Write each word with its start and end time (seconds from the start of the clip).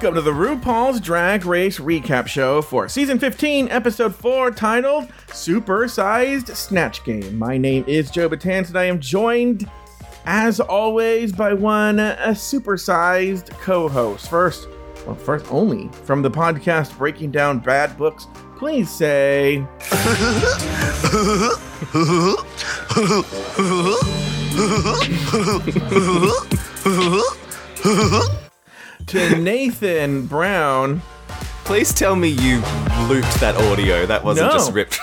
Welcome 0.00 0.14
to 0.14 0.22
the 0.22 0.30
RuPaul's 0.30 0.98
Drag 0.98 1.44
Race 1.44 1.78
Recap 1.78 2.26
Show 2.26 2.62
for 2.62 2.88
Season 2.88 3.18
15, 3.18 3.68
Episode 3.68 4.14
4, 4.14 4.50
titled 4.52 5.12
Super 5.30 5.86
Sized 5.88 6.56
Snatch 6.56 7.04
Game. 7.04 7.38
My 7.38 7.58
name 7.58 7.84
is 7.86 8.10
Joe 8.10 8.26
Betance, 8.26 8.68
and 8.68 8.78
I 8.78 8.84
am 8.84 8.98
joined, 8.98 9.68
as 10.24 10.58
always, 10.58 11.32
by 11.32 11.52
one 11.52 11.98
a 11.98 12.34
super-sized 12.34 13.50
co-host. 13.60 14.30
First, 14.30 14.68
well, 15.04 15.16
first 15.16 15.44
only 15.52 15.88
from 16.04 16.22
the 16.22 16.30
podcast 16.30 16.96
Breaking 16.96 17.30
Down 17.30 17.58
Bad 17.58 17.98
Books. 17.98 18.26
Please 18.56 18.88
say. 18.88 19.66
to 29.08 29.36
Nathan 29.36 30.26
Brown. 30.26 31.02
Please 31.64 31.92
tell 31.92 32.16
me 32.16 32.28
you 32.28 32.56
looped 33.08 33.34
that 33.40 33.54
audio. 33.56 34.06
That 34.06 34.24
wasn't 34.24 34.48
No. 34.48 34.52
just 34.52 34.72
ripped. 34.72 34.98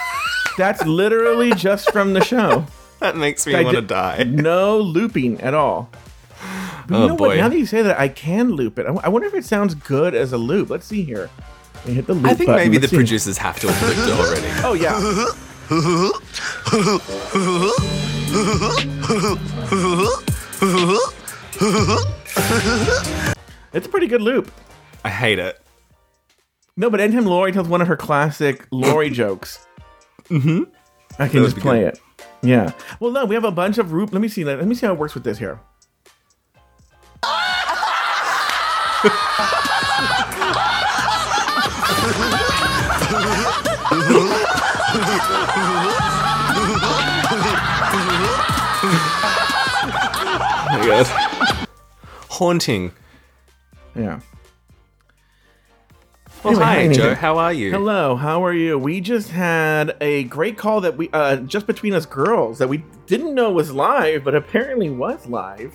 That's 0.57 0.83
literally 0.85 1.53
just 1.53 1.91
from 1.91 2.13
the 2.13 2.23
show. 2.23 2.65
that 2.99 3.15
makes 3.15 3.45
me 3.47 3.55
I 3.55 3.63
want 3.63 3.75
to 3.75 3.81
did- 3.81 3.87
die. 3.87 4.23
No 4.27 4.77
looping 4.79 5.39
at 5.41 5.53
all. 5.53 5.89
But 6.87 6.95
Oh, 6.95 7.01
you 7.01 7.07
know 7.07 7.13
what? 7.15 7.29
boy. 7.29 7.37
Now 7.37 7.49
that 7.49 7.57
you 7.57 7.65
say 7.65 7.81
that, 7.81 7.99
I 7.99 8.07
can 8.07 8.51
loop 8.53 8.79
it. 8.79 8.85
I, 8.85 8.93
I 9.03 9.09
wonder 9.09 9.27
if 9.27 9.33
it 9.33 9.43
sounds 9.45 9.75
good 9.75 10.15
as 10.15 10.31
a 10.33 10.37
loop. 10.37 10.69
Let's 10.69 10.85
see 10.85 11.03
here. 11.03 11.29
Let 11.75 11.85
me 11.87 11.93
hit 11.93 12.07
the 12.07 12.13
loop 12.13 12.25
I 12.25 12.33
think 12.33 12.47
button. 12.47 12.63
maybe 12.63 12.77
the 12.77 12.81
Let's 12.81 12.91
see. 12.91 12.97
producers 12.97 13.37
have 13.37 13.59
to 13.59 13.71
have 13.71 13.81
looped 13.89 14.09
it 14.09 14.13
already. 14.19 14.47
Oh 14.63 14.73
yeah. 14.73 15.33
it's 23.73 23.87
a 23.87 23.89
pretty 23.89 24.07
good 24.07 24.21
loop. 24.21 24.51
I 25.03 25.09
hate 25.09 25.39
it. 25.39 25.61
No, 26.75 26.89
but 26.89 26.99
anytime 26.99 27.25
Lori 27.25 27.51
tells 27.51 27.67
one 27.67 27.81
of 27.81 27.87
her 27.87 27.97
classic 27.97 28.67
Lori 28.71 29.09
jokes, 29.09 29.65
mm-hmm. 30.25 30.63
I 31.19 31.27
can 31.27 31.43
just 31.43 31.57
play 31.57 31.81
good. 31.81 31.95
it. 31.95 32.01
Yeah. 32.43 32.71
Well, 32.99 33.11
no, 33.11 33.25
we 33.25 33.35
have 33.35 33.43
a 33.43 33.51
bunch 33.51 33.77
of 33.77 33.93
root. 33.93 34.13
Let 34.13 34.21
me 34.21 34.27
see. 34.27 34.43
Let 34.43 34.65
me 34.65 34.75
see 34.75 34.85
how 34.85 34.93
it 34.93 34.99
works 34.99 35.15
with 35.15 35.23
this 35.23 35.39
here. 35.39 35.59
Oh 50.69 50.69
my 50.69 50.85
god. 50.85 51.67
Haunting. 52.29 52.91
Yeah. 53.97 54.19
Well, 56.43 56.53
Anyway, 56.53 56.65
hi, 56.65 56.75
hi, 56.75 56.93
Joe. 56.93 57.03
Nathan. 57.03 57.15
How 57.15 57.37
are 57.39 57.53
you? 57.53 57.71
Hello. 57.71 58.15
How 58.15 58.45
are 58.45 58.53
you? 58.53 58.77
We 58.77 59.01
just 59.01 59.29
had 59.29 59.97
a 59.99 60.25
great 60.25 60.57
call 60.57 60.81
that 60.81 60.95
we 60.95 61.09
uh 61.11 61.37
just 61.37 61.65
between 61.65 61.93
us 61.93 62.05
girls 62.05 62.59
that 62.59 62.67
we 62.69 62.83
didn't 63.07 63.33
know 63.33 63.51
was 63.51 63.71
live, 63.71 64.23
but 64.23 64.35
apparently 64.35 64.89
was 64.89 65.25
live. 65.27 65.73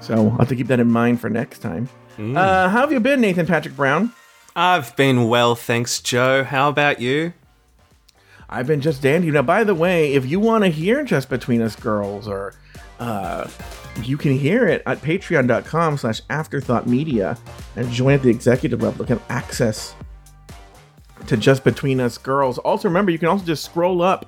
So 0.00 0.14
I'll 0.14 0.30
have 0.38 0.48
to 0.48 0.56
keep 0.56 0.68
that 0.68 0.80
in 0.80 0.90
mind 0.90 1.20
for 1.20 1.30
next 1.30 1.60
time. 1.60 1.88
Mm. 2.16 2.36
Uh, 2.36 2.68
how 2.68 2.80
have 2.82 2.92
you 2.92 3.00
been, 3.00 3.20
Nathan 3.20 3.46
Patrick 3.46 3.74
Brown? 3.74 4.12
I've 4.54 4.94
been 4.96 5.28
well, 5.28 5.54
thanks, 5.56 6.00
Joe. 6.00 6.44
How 6.44 6.68
about 6.68 7.00
you? 7.00 7.32
I've 8.48 8.66
been 8.68 8.80
just 8.80 9.02
dandy. 9.02 9.30
Now, 9.30 9.42
by 9.42 9.64
the 9.64 9.74
way, 9.74 10.12
if 10.12 10.26
you 10.26 10.38
want 10.38 10.62
to 10.62 10.70
hear 10.70 11.02
Just 11.02 11.28
Between 11.28 11.60
Us 11.60 11.74
Girls, 11.74 12.28
or 12.28 12.54
uh, 13.00 13.48
you 14.02 14.16
can 14.16 14.32
hear 14.32 14.66
it 14.66 14.82
at 14.86 15.00
patreon.com 15.02 15.98
slash 15.98 16.20
afterthought 16.30 16.86
media 16.86 17.36
and 17.76 17.90
join 17.90 18.14
at 18.14 18.22
the 18.22 18.30
executive 18.30 18.82
level 18.82 19.04
to 19.04 19.14
get 19.14 19.22
access 19.30 19.94
to 21.26 21.36
Just 21.36 21.64
Between 21.64 22.00
Us 22.00 22.18
Girls. 22.18 22.58
Also, 22.58 22.88
remember, 22.88 23.10
you 23.10 23.18
can 23.18 23.28
also 23.28 23.44
just 23.44 23.64
scroll 23.64 24.02
up 24.02 24.26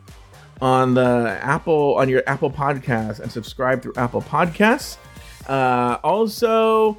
on 0.60 0.94
the 0.94 1.38
Apple, 1.42 1.94
on 1.96 2.08
your 2.08 2.22
Apple 2.26 2.50
podcast 2.50 3.20
and 3.20 3.30
subscribe 3.30 3.82
through 3.82 3.92
Apple 3.96 4.22
Podcasts. 4.22 4.96
Uh, 5.46 5.98
also, 6.02 6.98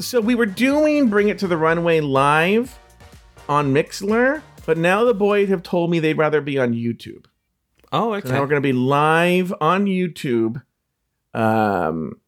so 0.00 0.20
we 0.20 0.34
were 0.34 0.46
doing 0.46 1.08
Bring 1.08 1.28
It 1.28 1.38
to 1.40 1.46
the 1.46 1.56
Runway 1.56 2.00
live 2.00 2.78
on 3.48 3.72
Mixlr, 3.72 4.42
but 4.64 4.78
now 4.78 5.04
the 5.04 5.14
boys 5.14 5.48
have 5.50 5.62
told 5.62 5.90
me 5.90 6.00
they'd 6.00 6.18
rather 6.18 6.40
be 6.40 6.58
on 6.58 6.72
YouTube. 6.72 7.26
Oh, 7.92 8.12
So 8.12 8.18
okay. 8.18 8.28
now 8.30 8.40
we're 8.40 8.48
going 8.48 8.62
to 8.62 8.66
be 8.66 8.72
live 8.72 9.52
on 9.60 9.84
YouTube 9.84 10.62
um, 11.36 12.18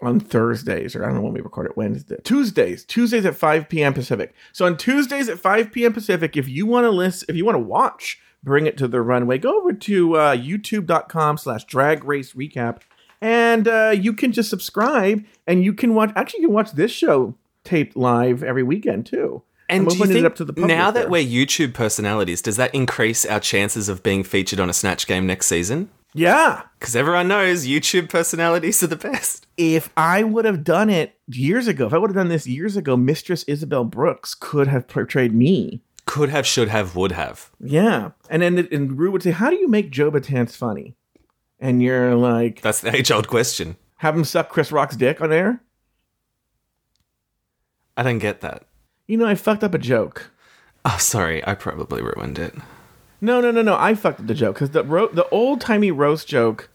on 0.00 0.20
Thursdays, 0.20 0.96
or 0.96 1.04
I 1.04 1.06
don't 1.06 1.16
know 1.16 1.22
when 1.22 1.34
we 1.34 1.40
record 1.40 1.66
it, 1.66 1.76
Wednesday, 1.76 2.16
Tuesdays, 2.24 2.84
Tuesdays 2.84 3.26
at 3.26 3.36
5 3.36 3.68
p.m. 3.68 3.92
Pacific. 3.94 4.34
So 4.52 4.64
on 4.64 4.76
Tuesdays 4.76 5.28
at 5.28 5.38
5 5.38 5.72
p.m. 5.72 5.92
Pacific, 5.92 6.36
if 6.36 6.48
you 6.48 6.66
want 6.66 6.84
to 6.84 6.90
list, 6.90 7.24
if 7.28 7.36
you 7.36 7.44
want 7.44 7.56
to 7.56 7.60
watch 7.60 8.20
Bring 8.42 8.66
It 8.66 8.78
to 8.78 8.88
the 8.88 9.02
Runway, 9.02 9.38
go 9.38 9.58
over 9.58 9.72
to 9.72 10.16
uh, 10.16 10.36
youtube.com 10.36 11.38
slash 11.38 11.64
drag 11.64 12.04
race 12.04 12.32
recap, 12.32 12.80
and 13.20 13.66
uh, 13.66 13.92
you 13.94 14.12
can 14.12 14.32
just 14.32 14.48
subscribe, 14.48 15.24
and 15.46 15.64
you 15.64 15.72
can 15.72 15.94
watch, 15.94 16.12
actually, 16.14 16.42
you 16.42 16.48
can 16.48 16.54
watch 16.54 16.72
this 16.72 16.92
show 16.92 17.34
taped 17.64 17.96
live 17.96 18.42
every 18.44 18.62
weekend, 18.62 19.04
too. 19.06 19.42
and 19.68 19.82
I'm 19.82 19.88
do 19.88 19.98
you 19.98 20.06
think 20.06 20.24
up 20.24 20.36
to 20.36 20.44
the 20.44 20.52
public 20.52 20.68
now 20.68 20.92
that 20.92 21.00
there. 21.00 21.10
we're 21.10 21.24
YouTube 21.24 21.74
personalities, 21.74 22.40
does 22.40 22.56
that 22.56 22.72
increase 22.72 23.26
our 23.26 23.40
chances 23.40 23.88
of 23.88 24.04
being 24.04 24.22
featured 24.22 24.60
on 24.60 24.70
a 24.70 24.72
Snatch 24.72 25.08
game 25.08 25.26
next 25.26 25.46
season? 25.46 25.90
Yeah. 26.18 26.62
Because 26.78 26.96
everyone 26.96 27.28
knows 27.28 27.66
YouTube 27.66 28.08
personalities 28.08 28.82
are 28.82 28.88
the 28.88 28.96
best. 28.96 29.46
if 29.56 29.90
I 29.96 30.22
would 30.22 30.44
have 30.44 30.64
done 30.64 30.90
it 30.90 31.18
years 31.26 31.66
ago, 31.68 31.86
if 31.86 31.92
I 31.92 31.98
would 31.98 32.10
have 32.10 32.16
done 32.16 32.28
this 32.28 32.46
years 32.46 32.76
ago, 32.76 32.96
Mistress 32.96 33.44
Isabelle 33.44 33.84
Brooks 33.84 34.34
could 34.34 34.68
have 34.68 34.88
portrayed 34.88 35.34
me. 35.34 35.82
Could 36.06 36.30
have, 36.30 36.46
should 36.46 36.68
have, 36.68 36.96
would 36.96 37.12
have. 37.12 37.50
Yeah. 37.60 38.10
And 38.30 38.42
then 38.42 38.68
and 38.72 38.98
Rue 38.98 39.10
would 39.10 39.22
say, 39.22 39.30
How 39.30 39.50
do 39.50 39.56
you 39.56 39.68
make 39.68 39.90
Joe 39.90 40.10
Betance 40.10 40.56
funny? 40.56 40.94
And 41.60 41.82
you're 41.82 42.14
like, 42.14 42.62
That's 42.62 42.80
the 42.80 42.94
age 42.94 43.10
old 43.10 43.28
question. 43.28 43.76
Have 43.98 44.16
him 44.16 44.24
suck 44.24 44.48
Chris 44.48 44.72
Rock's 44.72 44.96
dick 44.96 45.20
on 45.20 45.32
air? 45.32 45.60
I 47.96 48.02
don't 48.04 48.18
get 48.18 48.40
that. 48.42 48.64
You 49.06 49.16
know, 49.16 49.26
I 49.26 49.34
fucked 49.34 49.64
up 49.64 49.74
a 49.74 49.78
joke. 49.78 50.30
Oh, 50.84 50.96
sorry. 50.98 51.44
I 51.46 51.54
probably 51.54 52.00
ruined 52.00 52.38
it. 52.38 52.54
No, 53.20 53.40
no, 53.40 53.50
no, 53.50 53.62
no. 53.62 53.76
I 53.76 53.94
fucked 53.94 54.20
up 54.20 54.26
the 54.26 54.34
joke 54.34 54.54
because 54.56 54.70
the 54.70 54.84
ro- 54.84 55.08
the 55.12 55.28
old 55.30 55.60
timey 55.60 55.90
roast 55.90 56.28
joke 56.28 56.70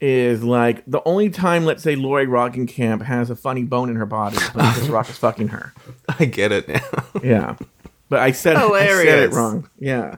is 0.00 0.42
like 0.42 0.82
the 0.86 1.02
only 1.04 1.28
time, 1.28 1.64
let's 1.66 1.82
say, 1.82 1.94
Lori 1.96 2.26
Roggenkamp 2.26 3.02
has 3.02 3.28
a 3.28 3.36
funny 3.36 3.64
bone 3.64 3.90
in 3.90 3.96
her 3.96 4.06
body 4.06 4.36
is 4.36 4.48
when 4.54 4.72
Chris 4.72 4.88
Rock 4.88 5.10
is 5.10 5.18
fucking 5.26 5.48
her. 5.48 5.74
I 6.18 6.24
get 6.24 6.52
it 6.52 6.68
now. 6.68 6.80
Yeah. 7.22 7.56
But 8.08 8.20
I 8.20 8.32
said, 8.32 8.56
I 8.56 8.60
said 8.60 8.70
it 8.70 8.88
Hilarious. 8.88 9.34
wrong. 9.34 9.70
Yeah. 9.78 10.16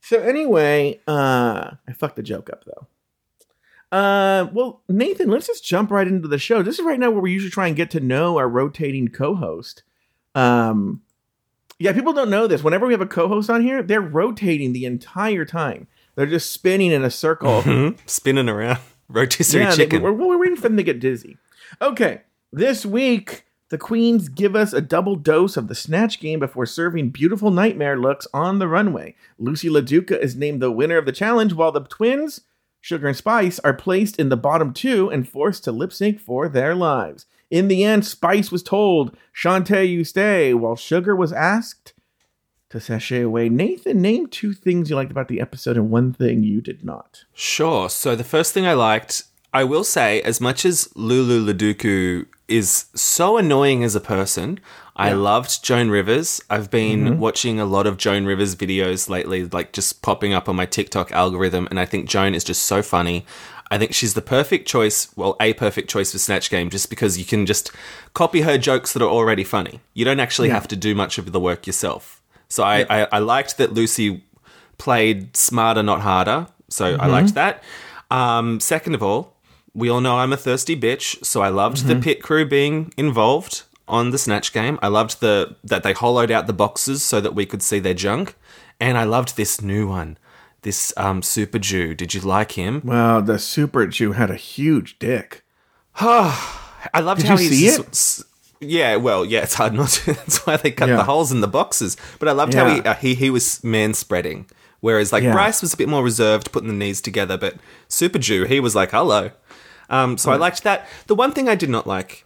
So 0.00 0.20
anyway, 0.20 1.00
uh 1.08 1.70
I 1.88 1.92
fucked 1.94 2.16
the 2.16 2.22
joke 2.22 2.50
up 2.50 2.64
though. 2.66 2.86
Uh 3.96 4.48
well, 4.52 4.82
Nathan, 4.88 5.30
let's 5.30 5.46
just 5.46 5.64
jump 5.64 5.90
right 5.90 6.06
into 6.06 6.28
the 6.28 6.38
show. 6.38 6.62
This 6.62 6.78
is 6.78 6.84
right 6.84 6.98
now 7.00 7.10
where 7.10 7.20
we 7.22 7.32
usually 7.32 7.50
try 7.50 7.66
and 7.68 7.74
get 7.76 7.90
to 7.92 8.00
know 8.00 8.36
our 8.36 8.48
rotating 8.48 9.08
co-host. 9.08 9.82
Um 10.34 11.00
yeah, 11.78 11.92
people 11.92 12.12
don't 12.12 12.30
know 12.30 12.46
this. 12.46 12.62
Whenever 12.62 12.86
we 12.86 12.92
have 12.94 13.00
a 13.00 13.06
co-host 13.06 13.50
on 13.50 13.62
here, 13.62 13.82
they're 13.82 14.00
rotating 14.00 14.72
the 14.72 14.84
entire 14.86 15.44
time. 15.44 15.86
They're 16.14 16.26
just 16.26 16.50
spinning 16.50 16.92
in 16.92 17.04
a 17.04 17.10
circle. 17.10 17.62
Mhm. 17.62 17.98
Spinning 18.06 18.48
around. 18.48 18.78
Rotisserie 19.08 19.62
Yeah, 19.64 19.70
they- 19.70 19.76
chicken. 19.76 20.02
we're, 20.02 20.12
we're 20.12 20.38
waiting 20.38 20.56
for 20.56 20.62
them 20.62 20.76
to 20.78 20.82
get 20.82 20.98
dizzy. 21.00 21.36
Okay, 21.80 22.22
this 22.52 22.84
week 22.86 23.44
the 23.68 23.78
queens 23.78 24.28
give 24.28 24.54
us 24.56 24.72
a 24.72 24.80
double 24.80 25.16
dose 25.16 25.56
of 25.56 25.66
the 25.68 25.74
snatch 25.74 26.20
game 26.20 26.38
before 26.38 26.66
serving 26.66 27.10
beautiful 27.10 27.50
nightmare 27.50 27.98
looks 27.98 28.26
on 28.32 28.58
the 28.60 28.68
runway. 28.68 29.14
Loosey 29.40 29.68
LaDuca 29.68 30.18
is 30.20 30.36
named 30.36 30.62
the 30.62 30.70
winner 30.70 30.96
of 30.98 31.04
the 31.04 31.12
challenge, 31.12 31.52
while 31.52 31.72
the 31.72 31.80
twins, 31.80 32.42
Sugar 32.80 33.08
and 33.08 33.16
Spice, 33.16 33.58
are 33.60 33.74
placed 33.74 34.18
in 34.20 34.28
the 34.28 34.36
bottom 34.36 34.72
two 34.72 35.10
and 35.10 35.28
forced 35.28 35.64
to 35.64 35.72
lip 35.72 35.92
sync 35.92 36.20
for 36.20 36.48
their 36.48 36.74
lives. 36.76 37.26
In 37.50 37.68
the 37.68 37.84
end, 37.84 38.04
Spice 38.04 38.50
was 38.50 38.62
told, 38.62 39.16
Shantae, 39.34 39.88
you 39.88 40.04
stay, 40.04 40.52
while 40.54 40.76
Sugar 40.76 41.14
was 41.14 41.32
asked 41.32 41.92
to 42.70 42.80
sashay 42.80 43.22
away. 43.22 43.48
Nathan, 43.48 44.02
name 44.02 44.26
two 44.26 44.52
things 44.52 44.90
you 44.90 44.96
liked 44.96 45.12
about 45.12 45.28
the 45.28 45.40
episode 45.40 45.76
and 45.76 45.90
one 45.90 46.12
thing 46.12 46.42
you 46.42 46.60
did 46.60 46.84
not. 46.84 47.24
Sure. 47.32 47.88
So 47.88 48.16
the 48.16 48.24
first 48.24 48.52
thing 48.52 48.66
I 48.66 48.74
liked, 48.74 49.22
I 49.52 49.64
will 49.64 49.84
say, 49.84 50.20
as 50.22 50.40
much 50.40 50.64
as 50.64 50.88
Lulu 50.96 51.52
Laduku 51.52 52.26
is 52.48 52.86
so 52.94 53.36
annoying 53.36 53.84
as 53.84 53.94
a 53.94 54.00
person, 54.00 54.58
I 54.96 55.12
loved 55.12 55.62
Joan 55.62 55.90
Rivers. 55.90 56.40
I've 56.48 56.70
been 56.70 57.04
mm-hmm. 57.04 57.18
watching 57.18 57.60
a 57.60 57.66
lot 57.66 57.86
of 57.86 57.98
Joan 57.98 58.24
Rivers 58.24 58.56
videos 58.56 59.08
lately, 59.10 59.44
like 59.44 59.72
just 59.72 60.00
popping 60.00 60.32
up 60.32 60.48
on 60.48 60.56
my 60.56 60.64
TikTok 60.64 61.12
algorithm, 61.12 61.68
and 61.70 61.78
I 61.78 61.84
think 61.84 62.08
Joan 62.08 62.34
is 62.34 62.44
just 62.44 62.64
so 62.64 62.82
funny. 62.82 63.26
I 63.70 63.78
think 63.78 63.94
she's 63.94 64.14
the 64.14 64.22
perfect 64.22 64.68
choice, 64.68 65.08
well, 65.16 65.36
a 65.40 65.52
perfect 65.54 65.90
choice 65.90 66.12
for 66.12 66.18
Snatch 66.18 66.50
Game, 66.50 66.70
just 66.70 66.88
because 66.88 67.18
you 67.18 67.24
can 67.24 67.46
just 67.46 67.72
copy 68.14 68.42
her 68.42 68.58
jokes 68.58 68.92
that 68.92 69.02
are 69.02 69.08
already 69.08 69.44
funny. 69.44 69.80
You 69.92 70.04
don't 70.04 70.20
actually 70.20 70.50
have 70.50 70.68
to 70.68 70.76
do 70.76 70.94
much 70.94 71.18
of 71.18 71.32
the 71.32 71.40
work 71.40 71.66
yourself. 71.66 72.22
So 72.48 72.62
I, 72.62 72.86
I, 72.88 73.08
I 73.12 73.18
liked 73.18 73.58
that 73.58 73.70
Loosey 73.70 74.22
played 74.78 75.36
smarter, 75.36 75.82
not 75.82 76.02
harder. 76.02 76.46
So 76.68 76.96
I 76.96 77.06
liked 77.06 77.34
that. 77.34 77.62
Um, 78.10 78.60
second 78.60 78.94
of 78.94 79.02
all, 79.02 79.34
we 79.74 79.88
all 79.88 80.00
know 80.00 80.16
I'm 80.16 80.32
a 80.32 80.36
thirsty 80.36 80.74
bitch, 80.74 81.24
so 81.24 81.42
I 81.42 81.48
loved 81.48 81.86
the 81.86 81.96
pit 81.96 82.22
crew 82.22 82.46
being 82.46 82.92
involved 82.96 83.62
on 83.88 84.10
the 84.10 84.18
snatch 84.18 84.52
game. 84.52 84.78
I 84.80 84.88
loved 84.88 85.20
the 85.20 85.56
that 85.62 85.82
they 85.82 85.92
hollowed 85.92 86.30
out 86.30 86.46
the 86.46 86.52
boxes 86.52 87.02
so 87.02 87.20
that 87.20 87.34
we 87.34 87.46
could 87.46 87.62
see 87.62 87.78
their 87.78 87.94
junk, 87.94 88.36
and 88.80 88.96
I 88.96 89.04
loved 89.04 89.36
this 89.36 89.60
new 89.60 89.86
one, 89.86 90.18
this 90.62 90.92
um, 90.96 91.22
Super 91.22 91.58
Jew. 91.58 91.94
Did 91.94 92.14
you 92.14 92.20
like 92.20 92.52
him? 92.52 92.80
Well, 92.84 93.22
the 93.22 93.38
Super 93.38 93.86
Jew 93.86 94.12
had 94.12 94.30
a 94.30 94.36
huge 94.36 94.98
dick. 94.98 95.44
Oh 96.00 96.62
I 96.94 97.00
loved 97.00 97.22
Did 97.22 97.28
how 97.28 97.36
you 97.38 97.48
see 97.48 97.66
it? 97.68 97.88
s- 97.88 98.24
yeah, 98.60 98.96
well, 98.96 99.24
yeah, 99.24 99.40
it's 99.42 99.54
hard 99.54 99.74
not 99.74 99.88
to. 99.90 100.12
That's 100.14 100.46
why 100.46 100.56
they 100.56 100.70
cut 100.70 100.88
Yeah. 100.88 100.96
the 100.96 101.04
holes 101.04 101.30
in 101.32 101.40
the 101.40 101.48
boxes. 101.48 101.96
But 102.18 102.28
I 102.28 102.32
loved 102.32 102.54
how 102.54 102.68
he 102.68 102.80
uh, 102.80 102.94
he 102.94 103.14
he 103.14 103.28
was 103.30 103.62
man 103.62 103.92
spreading, 103.94 104.46
whereas 104.80 105.12
like 105.12 105.22
Yeah. 105.24 105.32
Bryce 105.32 105.60
was 105.62 105.74
a 105.74 105.76
bit 105.76 105.88
more 105.88 106.02
reserved, 106.02 106.52
putting 106.52 106.68
the 106.68 106.74
knees 106.74 107.00
together. 107.00 107.36
But 107.36 107.56
Super 107.88 108.18
Jew, 108.18 108.44
he 108.44 108.60
was 108.60 108.74
like 108.74 108.90
hello. 108.92 109.30
Um, 109.90 110.16
so 110.18 110.32
I 110.32 110.36
liked 110.36 110.62
that. 110.64 110.88
The 111.06 111.14
one 111.14 111.32
thing 111.32 111.48
I 111.48 111.54
did 111.54 111.70
not 111.70 111.86
like, 111.86 112.24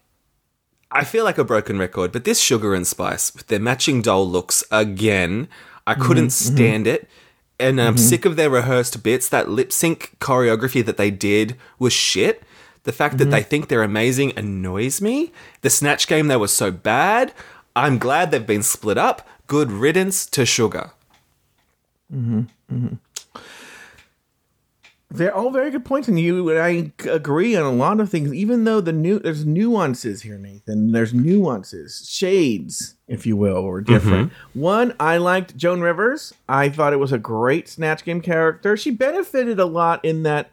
I 0.90 1.04
feel 1.04 1.24
like 1.24 1.36
a 1.36 1.44
broken 1.44 1.78
record, 1.78 2.10
but 2.10 2.24
this 2.24 2.40
Sugar 2.40 2.74
and 2.74 2.86
Spice 2.86 3.34
with 3.34 3.48
their 3.48 3.60
matching 3.60 4.00
doll 4.00 4.26
looks 4.26 4.64
again, 4.70 5.46
I 5.86 5.94
couldn't 5.94 6.28
Mm-hmm, 6.28 6.54
stand 6.56 6.86
it. 6.86 7.08
And 7.60 7.80
I'm 7.80 7.96
sick 7.98 8.24
of 8.24 8.36
their 8.36 8.50
rehearsed 8.50 9.02
bits. 9.02 9.28
That 9.28 9.48
lip 9.50 9.70
sync 9.72 10.16
choreography 10.20 10.84
that 10.84 10.96
they 10.96 11.10
did 11.10 11.56
was 11.78 11.92
shit. 11.92 12.42
The 12.84 12.92
fact 12.92 13.14
Mm-hmm. 13.14 13.18
that 13.18 13.30
they 13.30 13.40
mm-hmm. 13.40 13.48
think 13.48 13.68
they're 13.68 13.82
amazing 13.82 14.32
annoys 14.36 15.00
me. 15.00 15.32
The 15.60 15.70
Snatch 15.70 16.06
game, 16.06 16.28
they 16.28 16.36
were 16.36 16.48
so 16.48 16.70
bad. 16.70 17.34
I'm 17.76 17.98
glad 17.98 18.30
they've 18.30 18.46
been 18.46 18.62
split 18.62 18.98
up. 18.98 19.28
Good 19.46 19.70
riddance 19.70 20.26
to 20.26 20.46
Sugar. 20.46 20.92
Mm-hmm. 22.12 22.94
They're 25.12 25.34
all 25.34 25.50
very 25.50 25.72
good 25.72 25.84
points, 25.84 26.06
and 26.06 26.20
you 26.20 26.50
and 26.50 26.58
I 26.60 26.92
agree 27.08 27.56
on 27.56 27.64
a 27.64 27.72
lot 27.72 27.98
of 27.98 28.08
things. 28.08 28.32
Even 28.32 28.62
though 28.62 28.80
the 28.80 28.92
new 28.92 29.18
there's 29.18 29.44
nuances 29.44 30.22
here, 30.22 30.38
Nathan. 30.38 30.92
There's 30.92 31.12
nuances, 31.12 32.08
shades, 32.08 32.94
if 33.08 33.26
you 33.26 33.36
will, 33.36 33.56
or 33.56 33.80
different. 33.80 34.32
One, 34.54 34.94
I 35.00 35.16
liked 35.16 35.56
Joan 35.56 35.80
Rivers. 35.80 36.32
I 36.48 36.68
thought 36.68 36.92
it 36.92 37.00
was 37.00 37.10
a 37.10 37.18
great 37.18 37.68
Snatch 37.68 38.04
Game 38.04 38.20
character. 38.20 38.76
She 38.76 38.92
benefited 38.92 39.58
a 39.58 39.66
lot 39.66 40.04
in 40.04 40.22
that 40.22 40.50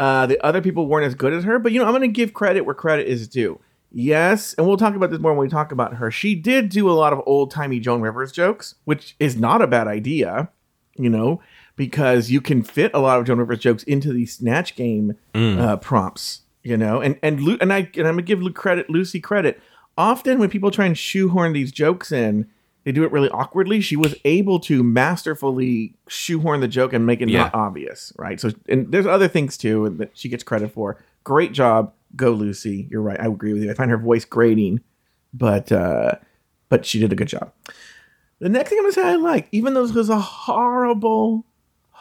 uh, 0.00 0.26
the 0.26 0.44
other 0.44 0.60
people 0.60 0.88
weren't 0.88 1.06
as 1.06 1.14
good 1.14 1.32
as 1.32 1.44
her. 1.44 1.60
But 1.60 1.70
you 1.70 1.78
know, 1.78 1.86
I'm 1.86 1.92
going 1.92 2.02
to 2.02 2.08
give 2.08 2.34
credit 2.34 2.62
where 2.62 2.74
credit 2.74 3.06
is 3.06 3.28
due. 3.28 3.60
Yes, 3.92 4.54
and 4.54 4.66
we'll 4.66 4.78
talk 4.78 4.96
about 4.96 5.10
this 5.10 5.20
more 5.20 5.32
when 5.32 5.46
we 5.46 5.48
talk 5.48 5.70
about 5.70 5.94
her. 5.94 6.10
She 6.10 6.34
did 6.34 6.70
do 6.70 6.90
a 6.90 6.92
lot 6.92 7.12
of 7.12 7.20
old 7.26 7.50
timey 7.52 7.78
Joan 7.78 8.00
Rivers 8.00 8.32
jokes, 8.32 8.74
which 8.84 9.14
is 9.20 9.36
not 9.36 9.62
a 9.62 9.66
bad 9.68 9.86
idea. 9.86 10.50
You 10.96 11.08
know, 11.08 11.40
because 11.76 12.30
you 12.30 12.40
can 12.40 12.62
fit 12.62 12.90
a 12.94 12.98
lot 13.00 13.18
of 13.18 13.26
Joan 13.26 13.38
Rivers 13.38 13.58
jokes 13.60 13.82
into 13.84 14.12
these 14.12 14.34
Snatch 14.34 14.74
Game 14.76 15.16
uh, 15.34 15.76
prompts. 15.76 16.40
You 16.64 16.76
know, 16.76 17.00
and 17.00 17.18
and 17.24 17.40
Lu- 17.40 17.58
and 17.60 17.72
I 17.72 17.90
and 17.96 18.06
I'm 18.06 18.14
gonna 18.14 18.22
give 18.22 18.40
Lu 18.40 18.52
credit 18.52 18.86
Loosey 18.88 19.20
credit. 19.20 19.60
Often 19.98 20.38
when 20.38 20.48
people 20.48 20.70
try 20.70 20.86
and 20.86 20.96
shoehorn 20.96 21.52
these 21.52 21.72
jokes 21.72 22.12
in, 22.12 22.46
they 22.84 22.92
do 22.92 23.02
it 23.02 23.10
really 23.10 23.28
awkwardly. 23.30 23.80
She 23.80 23.96
was 23.96 24.14
able 24.24 24.60
to 24.60 24.84
masterfully 24.84 25.94
shoehorn 26.08 26.60
the 26.60 26.68
joke 26.68 26.92
and 26.92 27.04
make 27.04 27.20
it 27.20 27.28
Yeah. 27.28 27.40
not 27.44 27.54
obvious, 27.54 28.12
right? 28.16 28.40
So, 28.40 28.50
and 28.68 28.90
there's 28.92 29.06
other 29.06 29.26
things 29.26 29.56
too 29.58 29.88
that 29.98 30.10
she 30.14 30.28
gets 30.28 30.44
credit 30.44 30.70
for. 30.72 30.98
Great 31.24 31.52
job, 31.52 31.92
go 32.14 32.32
Loosey. 32.32 32.88
You're 32.90 33.02
right. 33.02 33.20
I 33.20 33.26
agree 33.26 33.52
with 33.52 33.64
you. 33.64 33.70
I 33.70 33.74
find 33.74 33.90
her 33.90 33.98
voice 33.98 34.24
grating, 34.24 34.80
but 35.34 35.72
uh, 35.72 36.12
but 36.68 36.86
she 36.86 37.00
did 37.00 37.12
a 37.12 37.16
good 37.16 37.28
job. 37.28 37.52
The 38.38 38.48
next 38.48 38.70
thing 38.70 38.78
I'm 38.78 38.84
gonna 38.84 38.92
say 38.92 39.02
I 39.08 39.16
like, 39.16 39.48
even 39.50 39.74
though 39.74 39.84
this 39.84 39.96
was 39.96 40.10
a 40.10 40.18
horrible, 40.20 41.44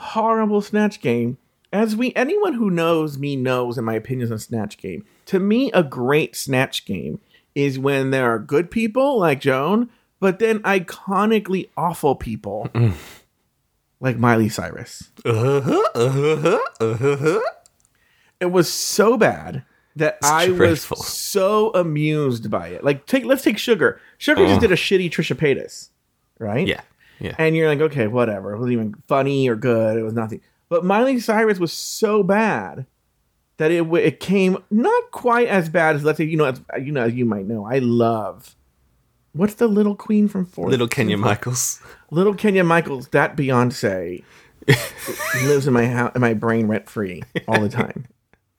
horrible 0.01 0.61
snatch 0.61 0.99
game, 1.01 1.37
as 1.71 1.95
we 1.95 2.13
anyone 2.15 2.53
who 2.53 2.69
knows 2.69 3.17
me 3.17 3.35
knows 3.35 3.77
in 3.77 3.85
my 3.85 3.93
opinions 3.93 4.31
on 4.31 4.39
snatch 4.39 4.77
game. 4.77 5.05
To 5.27 5.39
me, 5.39 5.71
a 5.73 5.83
great 5.83 6.35
snatch 6.35 6.85
game 6.85 7.19
is 7.55 7.79
when 7.79 8.11
there 8.11 8.29
are 8.33 8.39
good 8.39 8.71
people 8.71 9.19
like 9.19 9.39
Joan, 9.41 9.89
but 10.19 10.39
then 10.39 10.59
iconically 10.59 11.69
awful 11.77 12.15
people 12.15 12.69
like 13.99 14.17
Miley 14.17 14.49
Cyrus. 14.49 15.11
Uh-huh, 15.25 15.83
uh-huh, 15.95 16.59
uh-huh, 16.79 17.41
it 18.39 18.51
was 18.51 18.71
so 18.71 19.17
bad 19.17 19.63
that 19.95 20.17
I 20.23 20.47
dreadful. 20.47 20.97
was 20.97 21.07
so 21.07 21.71
amused 21.71 22.49
by 22.49 22.69
it. 22.69 22.83
Like, 22.83 23.05
take 23.05 23.25
let's 23.25 23.43
take 23.43 23.57
Sugar. 23.57 23.99
Sugar 24.17 24.45
just 24.45 24.61
did 24.61 24.71
a 24.71 24.75
shitty 24.75 25.09
Trisha 25.11 25.35
Paytas, 25.35 25.89
right? 26.39 26.65
Yeah. 26.65 26.81
Yeah. 27.21 27.35
And 27.37 27.55
you're 27.55 27.67
like, 27.67 27.81
okay, 27.81 28.07
whatever. 28.07 28.53
It 28.53 28.57
wasn't 28.57 28.73
even 28.73 28.95
funny 29.07 29.47
or 29.47 29.55
good. 29.55 29.97
It 29.97 30.03
was 30.03 30.13
nothing. 30.13 30.41
But 30.69 30.83
Miley 30.83 31.19
Cyrus 31.19 31.59
was 31.59 31.71
so 31.71 32.23
bad 32.23 32.87
that 33.57 33.69
it 33.71 33.83
it 33.93 34.19
came 34.19 34.57
not 34.71 35.11
quite 35.11 35.47
as 35.47 35.69
bad 35.69 35.95
as 35.95 36.03
let's 36.03 36.17
say 36.17 36.23
you 36.23 36.35
know 36.35 36.45
as, 36.45 36.61
you 36.81 36.91
know 36.91 37.03
as 37.03 37.13
you 37.13 37.25
might 37.25 37.45
know. 37.45 37.63
I 37.63 37.77
love 37.77 38.55
what's 39.33 39.53
the 39.55 39.67
little 39.67 39.95
queen 39.95 40.27
from 40.27 40.45
Fourth 40.45 40.71
Little 40.71 40.87
Kenya 40.87 41.17
Michaels. 41.17 41.79
Little 42.09 42.33
Kenya 42.33 42.63
Michaels. 42.63 43.09
That 43.09 43.37
Beyonce 43.37 44.23
lives 45.45 45.67
in 45.67 45.73
my 45.73 45.87
house, 45.87 46.11
in 46.15 46.21
my 46.21 46.33
brain 46.33 46.67
rent 46.67 46.89
free 46.89 47.21
all 47.47 47.61
the 47.61 47.69
time. 47.69 48.07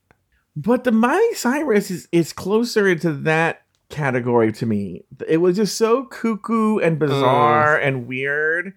but 0.55 0.85
the 0.85 0.91
Miley 0.91 1.33
Cyrus 1.33 1.91
is 1.91 2.07
is 2.13 2.31
closer 2.31 2.95
to 2.95 3.11
that 3.11 3.62
category 3.93 4.51
to 4.53 4.65
me. 4.65 5.03
It 5.27 5.37
was 5.37 5.55
just 5.55 5.77
so 5.77 6.05
cuckoo 6.05 6.79
and 6.79 6.97
bizarre 6.99 7.77
and 7.77 8.07
weird. 8.07 8.73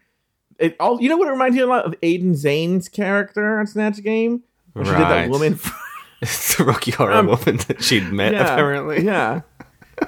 It 0.58 0.76
all 0.80 1.00
you 1.00 1.08
know 1.08 1.16
what 1.16 1.28
it 1.28 1.32
reminds 1.32 1.56
me 1.56 1.62
a 1.62 1.66
lot 1.66 1.84
of 1.84 1.94
Aiden 2.02 2.32
Zhane's 2.32 2.88
character 2.88 3.58
on 3.58 3.66
Snatch 3.66 4.02
Game. 4.02 4.42
Where 4.72 4.84
she 4.84 4.90
did 4.92 5.00
that 5.00 5.22
Right. 5.22 5.30
woman 5.30 5.58
the 6.20 6.64
Rocky 6.66 6.90
Horror 6.92 7.12
Um, 7.12 7.26
woman 7.26 7.56
that 7.68 7.82
she'd 7.82 8.12
met, 8.12 8.32
yeah, 8.32 8.52
apparently. 8.54 9.02
Yeah. 9.04 9.40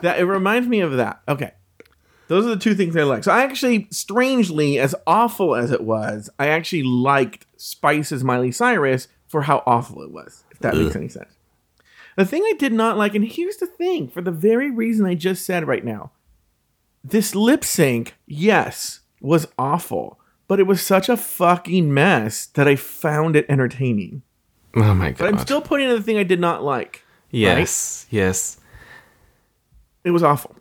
That 0.03 0.19
it 0.21 0.25
reminds 0.25 0.69
me 0.69 0.81
of 0.81 0.93
that. 0.99 1.21
Okay. 1.29 1.53
Those 2.29 2.45
are 2.45 2.51
the 2.51 2.57
two 2.59 2.75
things 2.75 2.95
I 2.95 3.05
like. 3.05 3.25
So 3.25 3.33
I 3.33 3.43
actually, 3.43 3.89
strangely, 3.91 4.79
as 4.79 4.95
awful 5.07 5.55
as 5.57 5.71
it 5.71 5.81
was, 5.83 6.29
I 6.39 6.49
actually 6.49 6.83
liked 6.83 7.47
Spice's 7.57 8.23
Miley 8.23 8.53
Cyrus 8.53 9.09
for 9.27 9.41
how 9.43 9.63
awful 9.65 10.03
it 10.03 10.11
was, 10.13 10.45
if 10.51 10.59
that 10.59 10.75
makes 10.77 10.95
any 10.95 11.09
sense. 11.09 11.38
The 12.19 12.25
thing 12.25 12.43
I 12.45 12.55
did 12.59 12.73
not 12.73 12.99
like, 12.99 13.15
and 13.15 13.25
here's 13.25 13.59
the 13.59 13.67
thing, 13.69 14.09
for 14.09 14.21
the 14.21 14.33
very 14.33 14.73
reason 14.73 15.07
I 15.07 15.15
just 15.15 15.45
said 15.47 15.69
right 15.69 15.85
now, 15.85 16.11
this 17.05 17.33
lip 17.33 17.63
sync, 17.63 18.17
yes, 18.27 19.03
was 19.21 19.47
awful, 19.57 20.19
but 20.49 20.59
it 20.59 20.65
was 20.65 20.83
such 20.83 21.09
a 21.09 21.17
fucking 21.17 21.95
mess 21.95 22.47
that 22.47 22.67
I 22.67 22.75
found 22.75 23.37
it 23.37 23.47
entertaining. 23.49 24.23
Oh 24.75 24.95
my 24.95 25.13
god. 25.13 25.19
But 25.19 25.29
I'm 25.29 25.39
still 25.39 25.61
putting 25.61 25.89
in 25.89 25.95
the 25.95 26.03
thing 26.03 26.19
I 26.19 26.25
did 26.25 26.41
not 26.41 26.65
like. 26.65 27.05
yes. 27.31 28.09
Yes. 28.11 28.59
It 30.03 30.11
was 30.11 30.25
awful. 30.25 30.57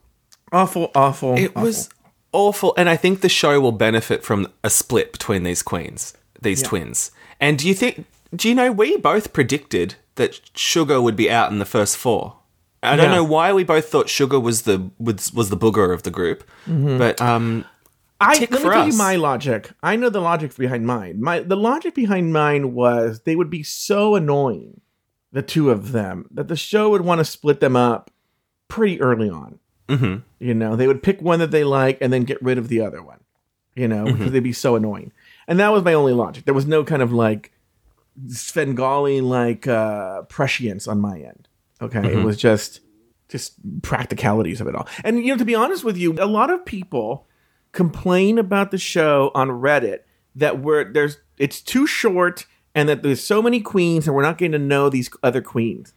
Awful, 0.51 0.91
awful. 0.93 1.37
It 1.39 1.49
awful. 1.55 1.63
was 1.63 1.89
awful, 2.33 2.75
and 2.77 2.87
I 2.87 2.97
think 2.97 3.21
the 3.21 3.29
show 3.29 3.59
will 3.59 3.71
benefit 3.71 4.23
from 4.23 4.47
a 4.63 4.69
split 4.69 5.11
between 5.11 5.41
these 5.41 5.63
queens, 5.63 6.13
these 6.39 6.61
twins. 6.61 7.09
And 7.39 7.57
do 7.57 7.67
you 7.67 7.73
think? 7.73 8.05
Do 8.35 8.47
you 8.47 8.53
know 8.53 8.71
we 8.71 8.97
both 8.97 9.33
predicted 9.33 9.95
that 10.17 10.39
Sugar 10.55 11.01
would 11.01 11.15
be 11.15 11.31
out 11.31 11.51
in 11.51 11.59
the 11.59 11.65
first 11.65 11.97
four? 11.97 12.35
I 12.83 12.95
don't 12.95 13.09
Yeah. 13.09 13.15
know 13.15 13.23
why 13.23 13.53
we 13.53 13.63
both 13.63 13.89
thought 13.89 14.07
Sugar 14.09 14.39
was 14.39 14.61
the 14.63 14.91
was, 14.99 15.33
was 15.33 15.49
the 15.49 15.57
booger 15.57 15.91
of 15.93 16.03
the 16.03 16.11
group, 16.11 16.43
but 16.67 17.19
um, 17.21 17.65
I 18.21 18.33
let 18.39 18.51
me 18.51 18.57
for 18.57 18.71
tell 18.71 18.81
us. 18.83 18.91
you 18.93 18.97
my 18.97 19.15
logic. 19.15 19.71
I 19.81 19.95
know 19.95 20.09
the 20.09 20.21
logic 20.21 20.55
behind 20.55 20.85
mine. 20.85 21.21
My 21.21 21.39
the 21.39 21.57
logic 21.57 21.95
behind 21.95 22.33
mine 22.33 22.73
was 22.73 23.21
they 23.25 23.35
would 23.35 23.49
be 23.49 23.63
so 23.63 24.15
annoying, 24.15 24.81
the 25.31 25.41
two 25.41 25.71
of 25.71 25.91
them, 25.91 26.27
that 26.31 26.47
the 26.49 26.55
show 26.55 26.89
would 26.91 27.01
want 27.01 27.19
to 27.19 27.25
split 27.25 27.59
them 27.59 27.75
up 27.75 28.11
pretty 28.67 29.01
early 29.01 29.29
on. 29.29 29.59
mhm. 29.89 30.21
You 30.39 30.53
know, 30.53 30.75
they 30.75 30.85
would 30.87 31.01
pick 31.01 31.19
one 31.21 31.39
that 31.39 31.51
they 31.51 31.63
like 31.63 31.97
and 32.01 32.13
then 32.13 32.23
get 32.23 32.41
rid 32.43 32.57
of 32.59 32.67
the 32.67 32.81
other 32.81 33.01
one. 33.01 33.19
You 33.75 33.87
know, 33.87 34.05
because 34.05 34.31
they'd 34.31 34.39
be 34.41 34.53
so 34.53 34.75
annoying. 34.75 35.11
And 35.47 35.59
that 35.59 35.71
was 35.71 35.83
my 35.83 35.93
only 35.93 36.13
logic. 36.13 36.45
There 36.45 36.53
was 36.53 36.65
no 36.65 36.83
kind 36.83 37.01
of 37.01 37.11
like 37.13 37.51
Svengali 38.27 39.21
like 39.21 39.67
uh 39.67 40.23
prescience 40.23 40.87
on 40.87 40.99
my 40.99 41.19
end. 41.19 41.47
Okay. 41.81 42.13
It 42.13 42.23
was 42.23 42.37
just 42.37 42.81
just 43.29 43.53
practicalities 43.81 44.61
of 44.61 44.67
it 44.67 44.75
all. 44.75 44.87
And 45.03 45.19
you 45.19 45.33
know, 45.33 45.37
to 45.37 45.45
be 45.45 45.55
honest 45.55 45.83
with 45.83 45.97
you, 45.97 46.13
a 46.19 46.25
lot 46.25 46.49
of 46.49 46.65
people 46.65 47.27
complain 47.71 48.37
about 48.37 48.71
the 48.71 48.77
show 48.77 49.31
on 49.35 49.49
Reddit 49.49 49.99
that 50.35 50.59
we're 50.59 50.91
there's 50.91 51.17
it's 51.37 51.61
too 51.61 51.85
short 51.85 52.45
and 52.73 52.87
that 52.89 53.03
there's 53.03 53.23
so 53.23 53.41
many 53.41 53.59
queens 53.59 54.07
and 54.07 54.15
we're 54.15 54.23
not 54.23 54.37
getting 54.37 54.53
to 54.53 54.59
know 54.59 54.89
these 54.89 55.09
other 55.23 55.41
queens. 55.41 55.93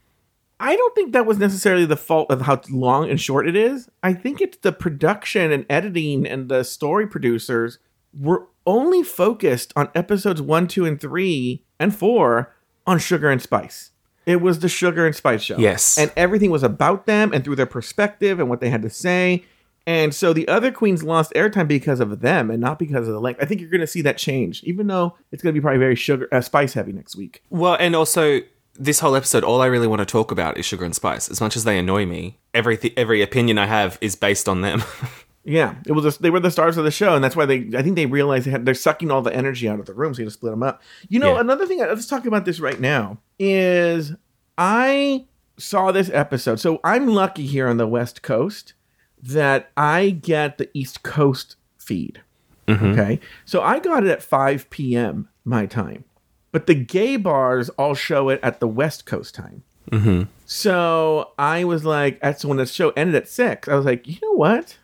I 0.58 0.76
don't 0.76 0.94
think 0.94 1.12
that 1.12 1.24
was 1.24 1.38
necessarily 1.38 1.86
the 1.86 1.96
fault 1.96 2.30
of 2.30 2.42
how 2.42 2.60
long 2.70 3.08
and 3.08 3.18
short 3.18 3.48
it 3.48 3.56
is. 3.56 3.88
I 4.02 4.12
think 4.12 4.42
it's 4.42 4.58
the 4.58 4.72
production 4.72 5.52
and 5.52 5.64
editing 5.70 6.26
and 6.26 6.50
the 6.50 6.64
story 6.64 7.06
producers 7.06 7.78
were 8.12 8.48
only 8.66 9.02
focused 9.02 9.72
on 9.74 9.88
episodes 9.94 10.42
one, 10.42 10.68
two, 10.68 10.84
and 10.84 11.00
three 11.00 11.64
and 11.80 11.94
four 11.94 12.54
on 12.86 13.00
Sugar 13.00 13.30
and 13.30 13.42
Spice. 13.42 13.90
It 14.26 14.40
was 14.40 14.60
the 14.60 14.68
Sugar 14.68 15.06
and 15.06 15.16
Spice 15.16 15.42
show. 15.42 15.58
Yes. 15.58 15.98
And 15.98 16.12
everything 16.16 16.50
was 16.50 16.62
about 16.62 17.06
them 17.06 17.32
and 17.32 17.42
through 17.42 17.56
their 17.56 17.66
perspective 17.66 18.38
and 18.38 18.48
what 18.48 18.60
they 18.60 18.70
had 18.70 18.82
to 18.82 18.90
say. 18.90 19.44
And 19.86 20.14
so 20.14 20.32
the 20.32 20.46
other 20.46 20.70
queens 20.70 21.02
lost 21.02 21.32
airtime 21.34 21.66
because 21.66 22.00
of 22.00 22.20
them 22.20 22.50
and 22.50 22.60
not 22.60 22.78
because 22.78 23.08
of 23.08 23.14
the 23.14 23.20
length. 23.20 23.42
I 23.42 23.46
think 23.46 23.60
you're 23.60 23.70
going 23.70 23.80
to 23.80 23.86
see 23.86 24.02
that 24.02 24.18
change, 24.18 24.62
even 24.62 24.86
though 24.86 25.16
it's 25.32 25.42
going 25.42 25.54
to 25.54 25.58
be 25.58 25.62
probably 25.62 25.78
very 25.78 25.96
sugar 25.96 26.28
uh, 26.30 26.42
spice 26.42 26.74
heavy 26.74 26.92
next 26.92 27.16
week. 27.16 27.42
Well, 27.50 27.76
and 27.80 27.96
also 27.96 28.40
this 28.74 29.00
whole 29.00 29.16
episode, 29.16 29.42
all 29.42 29.62
I 29.62 29.66
really 29.66 29.86
want 29.86 30.00
to 30.00 30.06
talk 30.06 30.30
about 30.30 30.58
is 30.58 30.66
sugar 30.66 30.84
and 30.84 30.94
spice. 30.94 31.30
As 31.30 31.40
much 31.40 31.56
as 31.56 31.64
they 31.64 31.78
annoy 31.78 32.06
me, 32.06 32.38
every 32.54 32.76
th- 32.76 32.94
every 32.96 33.22
opinion 33.22 33.58
I 33.58 33.66
have 33.66 33.98
is 34.00 34.16
based 34.16 34.48
on 34.48 34.60
them. 34.60 34.82
Yeah, 35.44 35.76
it 35.86 35.92
was. 35.92 36.04
A, 36.04 36.22
they 36.22 36.28
were 36.30 36.40
the 36.40 36.50
stars 36.50 36.76
of 36.76 36.84
the 36.84 36.90
show, 36.90 37.14
and 37.14 37.24
that's 37.24 37.34
why 37.34 37.46
they. 37.46 37.70
I 37.76 37.82
think 37.82 37.96
they 37.96 38.06
realized 38.06 38.46
they 38.46 38.50
had, 38.50 38.66
they're 38.66 38.74
sucking 38.74 39.10
all 39.10 39.22
the 39.22 39.34
energy 39.34 39.68
out 39.68 39.80
of 39.80 39.86
the 39.86 39.94
room, 39.94 40.12
so 40.12 40.18
you 40.18 40.24
had 40.26 40.28
to 40.30 40.34
split 40.34 40.52
them 40.52 40.62
up. 40.62 40.82
You 41.08 41.18
know, 41.18 41.34
Yeah. 41.34 41.40
another 41.40 41.66
thing. 41.66 41.80
Uh, 41.80 41.86
let's 41.86 42.06
talk 42.06 42.26
about 42.26 42.44
this 42.44 42.60
right 42.60 42.78
now. 42.78 43.18
Is 43.38 44.12
I 44.58 45.24
saw 45.56 45.92
this 45.92 46.10
episode, 46.12 46.60
so 46.60 46.78
I'm 46.84 47.06
lucky 47.06 47.46
here 47.46 47.68
on 47.68 47.78
the 47.78 47.86
West 47.86 48.20
Coast 48.22 48.74
that 49.22 49.70
I 49.76 50.10
get 50.10 50.58
the 50.58 50.68
East 50.74 51.02
Coast 51.02 51.56
feed. 51.78 52.20
Mm-hmm. 52.68 52.86
Okay, 52.92 53.20
so 53.46 53.62
I 53.62 53.78
got 53.78 54.04
it 54.04 54.10
at 54.10 54.22
5 54.22 54.68
p.m. 54.70 55.28
my 55.44 55.64
time, 55.66 56.04
but 56.52 56.66
the 56.66 56.74
gay 56.74 57.16
bars 57.16 57.68
all 57.70 57.94
show 57.94 58.28
it 58.28 58.40
at 58.42 58.60
the 58.60 58.68
West 58.68 59.06
Coast 59.06 59.34
time. 59.34 59.62
Mm-hmm. 59.90 60.24
So 60.46 61.32
I 61.38 61.64
was 61.64 61.84
like, 61.84 62.20
that's 62.20 62.44
when 62.44 62.58
the 62.58 62.66
show 62.66 62.90
ended 62.90 63.14
at 63.16 63.26
six. 63.28 63.66
I 63.68 63.74
was 63.74 63.86
like, 63.86 64.06
you 64.06 64.18
know 64.22 64.34
what? 64.34 64.76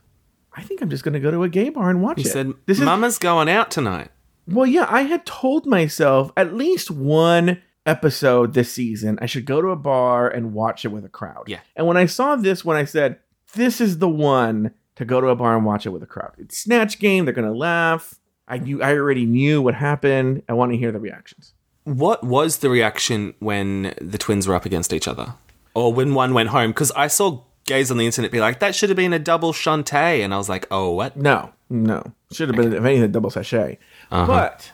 I 0.57 0.63
think 0.63 0.81
I'm 0.81 0.91
just 0.91 1.05
going 1.05 1.13
to 1.15 1.21
go 1.21 1.31
to 1.31 1.43
a 1.43 1.49
gay 1.49 1.69
bar 1.69 1.91
and 1.91 2.03
watch 2.03 2.21
He 2.21 2.27
it. 2.29 2.33
said, 2.33 2.53
this 2.67 2.79
is 2.79 2.85
"Mama's 2.85 3.19
going 3.19 3.49
out 3.49 3.71
tonight." 3.71 4.11
well, 4.49 4.67
yeah. 4.67 4.87
I 4.89 5.03
had 5.03 5.27
told 5.27 5.67
myself 5.67 6.33
at 6.37 6.55
least 6.55 6.91
one 6.91 7.61
episode 7.85 8.55
this 8.55 8.73
season 8.73 9.17
I 9.23 9.27
should 9.27 9.45
go 9.45 9.61
to 9.63 9.69
a 9.69 9.77
bar 9.77 10.29
and 10.29 10.53
watch 10.53 10.85
it 10.85 10.89
with 10.89 11.05
a 11.05 11.09
crowd. 11.09 11.45
Yeah. 11.47 11.61
And 11.77 11.87
when 11.87 11.97
I 11.97 12.07
saw 12.07 12.35
this 12.37 12.65
one, 12.65 12.77
I 12.77 12.85
said, 12.85 13.19
this 13.55 13.81
is 13.81 13.99
the 13.99 14.09
one 14.09 14.73
to 14.97 15.05
go 15.05 15.21
to 15.21 15.29
a 15.29 15.37
bar 15.37 15.57
and 15.57 15.65
watch 15.65 15.87
it 15.87 15.91
with 15.91 16.03
a 16.03 16.07
crowd. 16.07 16.33
It's 16.39 16.57
Snatch 16.59 16.99
Game. 16.99 17.25
They're 17.25 17.35
going 17.35 17.47
to 17.51 17.57
laugh. 17.57 18.19
I 18.49 18.59
knew. 18.59 18.83
I 18.83 18.95
already 18.97 19.27
knew 19.27 19.61
what 19.61 19.75
happened. 19.75 20.43
I 20.49 20.53
want 20.53 20.73
to 20.73 20.79
hear 20.79 20.91
the 20.93 21.01
reactions. 21.01 21.53
What 21.85 22.25
was 22.25 22.59
the 22.59 22.71
reaction 22.71 23.35
when 23.41 23.95
the 24.01 24.19
twins 24.19 24.47
were 24.49 24.55
up 24.55 24.65
against 24.65 24.93
each 24.93 25.07
other, 25.09 25.35
or 25.75 25.93
when 25.93 26.15
one 26.15 26.33
went 26.35 26.49
home? 26.51 26.71
Because 26.71 26.91
I 26.93 27.07
saw 27.09 27.43
gays 27.67 27.91
on 27.91 27.97
the 27.97 28.07
internet 28.07 28.31
be 28.31 28.41
like, 28.41 28.61
"That 28.61 28.75
should 28.75 28.89
have 28.89 28.97
been 28.97 29.13
a 29.13 29.19
double 29.19 29.53
Shantae," 29.53 30.25
and 30.25 30.33
I 30.33 30.39
was 30.39 30.49
like, 30.49 30.67
"Oh, 30.71 30.91
what?" 30.93 31.17
No, 31.17 31.53
no. 31.69 32.13
Should 32.33 32.49
have 32.49 32.57
been, 32.57 32.73
if 32.73 32.85
anything, 32.85 33.05
a 33.05 33.09
double 33.09 33.31
sashay. 33.31 33.79
But, 34.11 34.71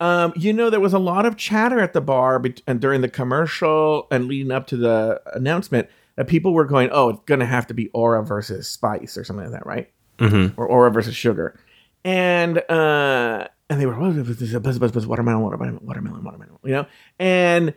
um, 0.00 0.32
you 0.36 0.52
know, 0.52 0.70
there 0.70 0.80
was 0.80 0.92
a 0.92 0.98
lot 0.98 1.26
of 1.26 1.36
chatter 1.36 1.80
at 1.80 1.92
the 1.92 2.00
bar 2.00 2.38
bet- 2.38 2.62
and 2.66 2.80
during 2.80 3.00
the 3.00 3.08
commercial 3.08 4.06
and 4.10 4.26
leading 4.26 4.52
up 4.52 4.66
to 4.68 4.76
the 4.76 5.20
announcement 5.34 5.88
that 6.16 6.26
people 6.26 6.52
were 6.52 6.64
going, 6.64 6.88
oh, 6.92 7.10
it's 7.10 7.20
going 7.26 7.40
to 7.40 7.46
have 7.46 7.66
to 7.66 7.74
be 7.74 7.88
Aura 7.90 8.24
versus 8.24 8.68
Spice 8.68 9.16
or 9.16 9.24
something 9.24 9.44
like 9.44 9.52
that, 9.52 9.66
right? 9.66 9.90
Mm-hmm. 10.18 10.58
Or 10.60 10.66
Aura 10.66 10.90
versus 10.90 11.14
Sugar. 11.14 11.58
And, 12.04 12.58
uh, 12.70 13.48
and 13.68 13.80
they 13.80 13.86
were, 13.86 13.94
oh, 13.94 14.10
is 14.10 14.54
a 14.54 14.60
buzz, 14.60 14.78
buzz, 14.78 14.92
buzz, 14.92 15.06
watermelon, 15.06 15.42
watermelon, 15.42 15.78
watermelon, 15.82 16.24
watermelon, 16.24 16.58
you 16.64 16.72
know? 16.72 16.86
And 17.18 17.74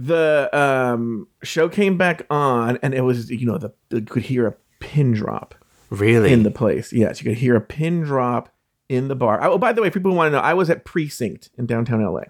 the 0.00 0.48
um, 0.56 1.26
show 1.42 1.68
came 1.68 1.98
back 1.98 2.24
on 2.30 2.78
and 2.82 2.94
it 2.94 3.00
was, 3.00 3.30
you 3.30 3.44
know, 3.46 3.58
the, 3.58 3.72
you 3.90 4.02
could 4.02 4.22
hear 4.22 4.46
a 4.46 4.54
pin 4.78 5.12
drop 5.12 5.56
Really? 5.90 6.32
in 6.32 6.44
the 6.44 6.52
place. 6.52 6.92
Yes, 6.92 7.20
you 7.20 7.28
could 7.28 7.38
hear 7.38 7.56
a 7.56 7.60
pin 7.60 8.02
drop 8.02 8.48
in 8.88 9.08
the 9.08 9.16
bar. 9.16 9.42
Oh, 9.42 9.58
by 9.58 9.72
the 9.72 9.82
way, 9.82 9.90
people 9.90 10.14
want 10.14 10.28
to 10.28 10.36
know, 10.36 10.42
I 10.42 10.54
was 10.54 10.70
at 10.70 10.84
Precinct 10.84 11.50
in 11.58 11.66
downtown 11.66 12.00
LA, 12.04 12.22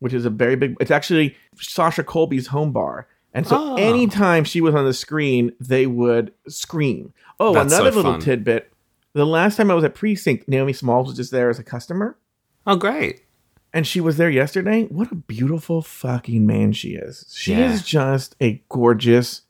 which 0.00 0.12
is 0.12 0.24
a 0.26 0.30
very 0.30 0.56
big. 0.56 0.76
It's 0.80 0.90
actually 0.90 1.36
Sasha 1.56 2.02
Colby's 2.02 2.48
home 2.48 2.72
bar, 2.72 3.06
and 3.32 3.46
so 3.46 3.56
Oh. 3.58 3.74
anytime 3.76 4.42
she 4.44 4.60
was 4.60 4.74
on 4.74 4.84
the 4.84 4.92
screen, 4.92 5.52
they 5.60 5.86
would 5.86 6.32
scream. 6.48 7.12
Oh, 7.38 7.54
That's 7.54 7.72
another 7.72 7.90
so 7.92 7.96
little 7.98 8.12
fun. 8.14 8.20
tidbit: 8.20 8.72
the 9.12 9.24
last 9.24 9.56
time 9.56 9.70
I 9.70 9.74
was 9.74 9.84
at 9.84 9.94
Precinct, 9.94 10.48
Naomi 10.48 10.72
Smalls 10.72 11.06
was 11.08 11.16
just 11.16 11.30
there 11.30 11.48
as 11.48 11.58
a 11.60 11.64
customer. 11.64 12.18
oh, 12.66 12.76
great. 12.76 13.20
And 13.74 13.86
she 13.86 14.00
was 14.00 14.16
there 14.16 14.30
yesterday. 14.30 14.84
What 14.84 15.10
a 15.12 15.16
beautiful 15.16 15.82
fucking 15.82 16.46
man 16.46 16.72
she 16.72 16.90
is. 16.90 17.26
She 17.36 17.52
Yeah. 17.52 17.72
is 17.72 17.82
just 17.82 18.36
a 18.40 18.62
gorgeous, 18.68 19.42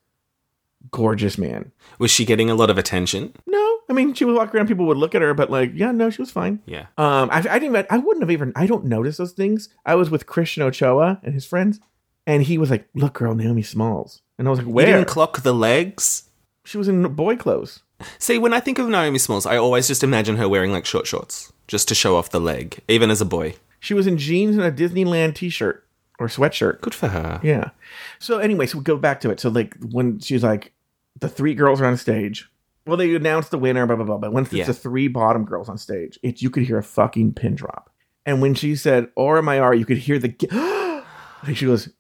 gorgeous 0.91 1.39
man. 1.39 1.73
Was 1.99 2.11
she 2.11 2.25
getting 2.25 2.51
a 2.51 2.55
lot 2.55 2.71
of 2.71 2.79
attention? 2.79 3.35
No, 3.47 3.79
I 3.89 3.93
mean 3.93 4.15
she 4.15 4.25
would 4.25 4.35
walk 4.35 4.55
around, 4.55 4.67
people 4.69 4.87
would 4.87 4.97
look 4.97 5.15
at 5.15 5.23
her, 5.23 5.35
but 5.35 5.51
like, 5.51 5.73
yeah, 5.75 5.93
no, 5.93 6.11
she 6.11 6.23
was 6.23 6.31
fine. 6.31 6.61
Yeah. 6.67 6.87
Um, 6.97 7.29
I, 7.31 7.39
I 7.39 7.59
didn't. 7.59 7.65
even- 7.77 7.87
I 7.91 7.99
wouldn't 7.99 8.23
have 8.23 8.31
even. 8.31 8.53
I 8.57 8.67
don't 8.67 8.87
notice 8.87 9.17
those 9.19 9.33
things. 9.33 9.69
I 9.85 9.95
was 9.95 10.11
with 10.11 10.27
Christian 10.27 10.63
Ochoa 10.63 11.21
and 11.23 11.35
his 11.35 11.45
friends, 11.47 11.81
and 12.27 12.43
he 12.43 12.59
was 12.59 12.71
like, 12.71 12.89
"Look, 12.95 13.15
girl, 13.15 13.35
Naomi 13.35 13.63
Smalls," 13.63 14.23
and 14.39 14.49
I 14.49 14.51
was 14.51 14.59
like, 14.61 14.67
You 14.69 14.73
"Where?" 14.73 14.87
didn't 14.87 15.07
clock 15.09 15.43
the 15.43 15.55
legs. 15.55 16.25
she 16.65 16.79
was 16.79 16.89
in 16.89 17.03
boy 17.15 17.37
clothes. 17.37 17.81
See, 18.19 18.39
when 18.39 18.55
I 18.55 18.61
think 18.61 18.79
of 18.79 18.89
Naomi 18.89 19.19
Smalls, 19.19 19.45
I 19.47 19.57
always 19.59 19.87
just 19.87 20.03
imagine 20.03 20.37
her 20.39 20.49
wearing 20.49 20.73
like 20.73 20.87
short 20.87 21.07
shorts, 21.07 21.53
just 21.69 21.89
to 21.89 21.95
show 21.95 22.17
off 22.17 22.31
the 22.31 22.41
leg, 22.41 22.79
even 22.89 23.11
as 23.11 23.21
a 23.21 23.25
boy. 23.27 23.55
She 23.85 23.93
was 23.95 24.07
in 24.07 24.17
jeans 24.17 24.57
and 24.57 24.65
a 24.65 24.73
Disneyland 24.73 25.35
T-shirt 25.35 25.87
or 26.19 26.27
sweatshirt. 26.29 26.81
Good 26.81 26.95
for 26.95 27.09
her. 27.09 27.39
Yeah. 27.43 27.71
So 28.19 28.39
anyway, 28.39 28.67
so 28.67 28.79
we 28.79 28.85
go 28.85 28.97
back 28.97 29.21
to 29.21 29.31
it. 29.31 29.41
So 29.41 29.51
like 29.51 29.77
when 29.91 30.19
she's 30.21 30.43
like, 30.43 30.73
the 31.21 31.29
three 31.29 31.55
girls 31.55 31.81
are 31.83 31.85
on 31.87 31.97
stage. 31.99 32.49
Well, 32.87 32.97
they 32.97 33.15
announced 33.15 33.51
the 33.51 33.59
winner, 33.59 33.87
blah 33.87 33.97
blah 33.97 34.05
blah. 34.07 34.17
But 34.19 34.33
once 34.33 34.49
it's 34.49 34.55
Yeah. 34.57 34.65
the 34.65 34.75
three 34.75 35.09
bottom 35.09 35.45
girls 35.45 35.69
on 35.69 35.77
stage, 35.77 36.19
it 36.23 36.41
you 36.41 36.49
could 36.51 36.63
hear 36.63 36.79
a 36.79 36.83
fucking 36.83 37.35
pin 37.35 37.55
drop. 37.57 37.91
And 38.27 38.41
when 38.41 38.55
she 38.55 38.75
said 38.75 39.09
"Or 39.17 39.37
am 39.39 39.49
I 39.51 39.59
are," 39.59 39.75
you 39.75 39.85
could 39.85 39.99
hear 39.99 40.19
the. 40.19 40.35
like 41.47 41.57
she 41.57 41.67
goes, 41.67 41.91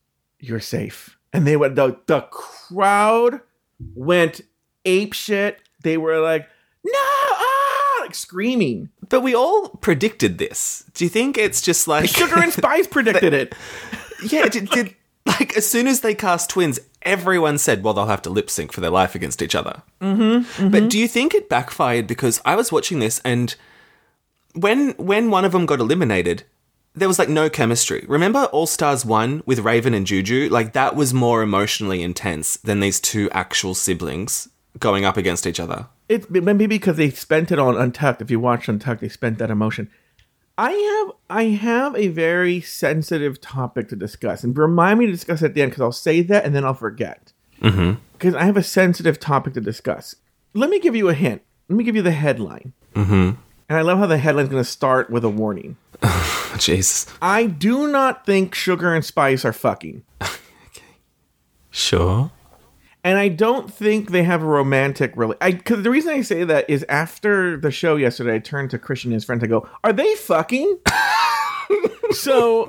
"You're 0.41 0.61
safe." 0.61 1.19
And 1.35 1.47
they 1.47 1.57
went. 1.57 1.75
The 1.77 1.99
the 2.07 2.23
crowd 2.23 3.41
went 3.95 4.41
ape 4.87 5.13
shit. 5.13 5.61
They 5.83 5.97
were 5.99 6.19
like, 6.21 6.49
"No!" 6.85 6.93
Like 8.05 8.15
screaming. 8.15 8.91
But 9.09 9.21
we 9.23 9.35
all 9.35 9.71
predicted 9.81 10.39
this. 10.39 10.85
Do 10.95 11.05
you 11.05 11.09
think 11.09 11.39
it's 11.39 11.63
just 11.63 11.89
like 11.89 12.09
Sugar 12.09 12.39
and 12.39 12.53
Spice 12.61 12.87
predicted 12.87 13.33
it. 13.33 13.55
yeah, 14.23 14.47
did, 14.49 14.69
did 14.69 14.95
like 15.27 15.57
as 15.57 15.67
soon 15.67 15.87
as 15.87 16.01
they 16.03 16.15
cast 16.15 16.51
twins, 16.51 16.79
everyone 17.03 17.57
said, 17.59 17.83
"Well, 17.83 17.95
they'll 17.95 18.07
have 18.07 18.23
to 18.23 18.31
lip 18.31 18.51
sync 18.51 18.73
for 18.73 18.81
their 18.83 18.91
life 18.91 19.15
against 19.15 19.41
each 19.41 19.55
other." 19.55 19.83
Mm-hmm, 20.03 20.69
But 20.69 20.91
do 20.91 20.99
you 20.99 21.09
think 21.09 21.35
it 21.35 21.49
backfired 21.49 22.07
because 22.07 22.41
I 22.45 22.57
was 22.57 22.71
watching 22.71 22.99
this 22.99 23.21
and 23.25 23.55
when 24.53 24.91
when 24.93 25.31
one 25.31 25.45
of 25.45 25.53
them 25.53 25.67
got 25.67 25.81
eliminated, 25.81 26.45
there 26.95 27.09
was 27.09 27.19
like 27.19 27.29
no 27.29 27.49
chemistry. 27.49 28.05
Remember 28.07 28.45
All 28.53 28.67
Stars 28.67 29.05
one 29.05 29.43
with 29.47 29.61
Raven 29.61 29.95
and 29.95 30.07
Juju? 30.07 30.49
Like 30.51 30.75
that 30.75 30.95
was 30.95 31.13
more 31.15 31.43
emotionally 31.43 32.03
intense 32.03 32.57
than 32.59 32.81
these 32.81 33.01
two 33.01 33.31
actual 33.33 33.75
siblings 33.75 34.49
going 34.79 35.05
up 35.05 35.17
against 35.17 35.47
each 35.47 35.61
other. 35.61 35.87
It's 36.09 36.29
maybe 36.29 36.67
because 36.67 36.97
they 36.97 37.11
spent 37.11 37.53
it 37.53 37.59
on 37.59 37.77
Untucked. 37.77 38.21
If 38.21 38.31
you 38.31 38.41
watch 38.41 38.69
Untucked, 38.69 39.01
they 39.01 39.09
spent 39.09 39.39
that 39.39 39.51
emotion. 39.51 39.91
I 40.57 40.71
have 40.71 41.13
I 41.29 41.45
have 41.45 41.97
a 41.97 42.09
very 42.09 42.61
sensitive 42.61 43.41
topic 43.41 43.89
to 43.89 43.97
discuss, 43.97 44.45
and 44.45 44.57
remind 44.57 45.01
me 45.01 45.07
to 45.07 45.13
discuss 45.13 45.43
it 45.43 45.47
at 45.47 45.55
the 45.55 45.63
end 45.63 45.73
because 45.73 45.83
I'll 45.83 45.93
say 45.93 46.23
that 46.23 46.45
and 46.45 46.55
then 46.55 46.65
I'll 46.65 46.75
forget. 46.75 47.33
Because 47.61 48.35
I 48.35 48.45
have 48.45 48.57
a 48.57 48.63
sensitive 48.63 49.19
topic 49.19 49.55
to 49.55 49.61
discuss. 49.61 50.17
Let 50.53 50.71
me 50.71 50.79
give 50.79 50.95
you 50.95 51.09
a 51.09 51.15
hint. 51.15 51.43
Let 51.69 51.77
me 51.77 51.85
give 51.85 51.97
you 51.97 52.03
the 52.03 52.13
headline. 52.13 52.73
Mm-hmm. 52.95 53.33
And 53.69 53.79
I 53.79 53.81
love 53.81 53.99
how 53.99 54.07
the 54.07 54.19
headline's 54.19 54.51
going 54.51 54.63
to 54.63 54.69
start 54.69 55.09
with 55.09 55.25
a 55.25 55.31
warning. 55.31 55.77
Jesus. 56.59 57.07
I 57.23 57.47
do 57.47 57.89
not 57.89 58.27
think 58.27 58.55
Sugar 58.55 58.95
and 58.95 59.05
Spice 59.05 59.45
are 59.45 59.53
fucking. 59.53 60.05
Okay. 60.67 60.83
Sure. 61.71 62.33
And 63.05 63.19
I 63.19 63.29
don't 63.29 63.73
think 63.73 64.11
they 64.11 64.23
have 64.25 64.43
a 64.43 64.47
romantic 64.47 65.13
really. 65.15 65.37
I 65.41 65.53
because 65.53 65.83
the 65.83 65.91
reason 65.91 66.13
I 66.13 66.23
say 66.23 66.43
that 66.45 66.69
is 66.69 66.85
after 66.89 67.57
the 67.59 67.71
show 67.71 67.97
yesterday, 67.97 68.37
I 68.37 68.39
turned 68.39 68.71
to 68.71 68.79
Christian 68.79 69.11
and 69.11 69.15
his 69.15 69.25
friend 69.25 69.41
to 69.43 69.47
go, 69.47 69.69
"Are 69.85 69.93
they 69.93 70.15
fucking?" 70.15 70.79
so 72.13 72.69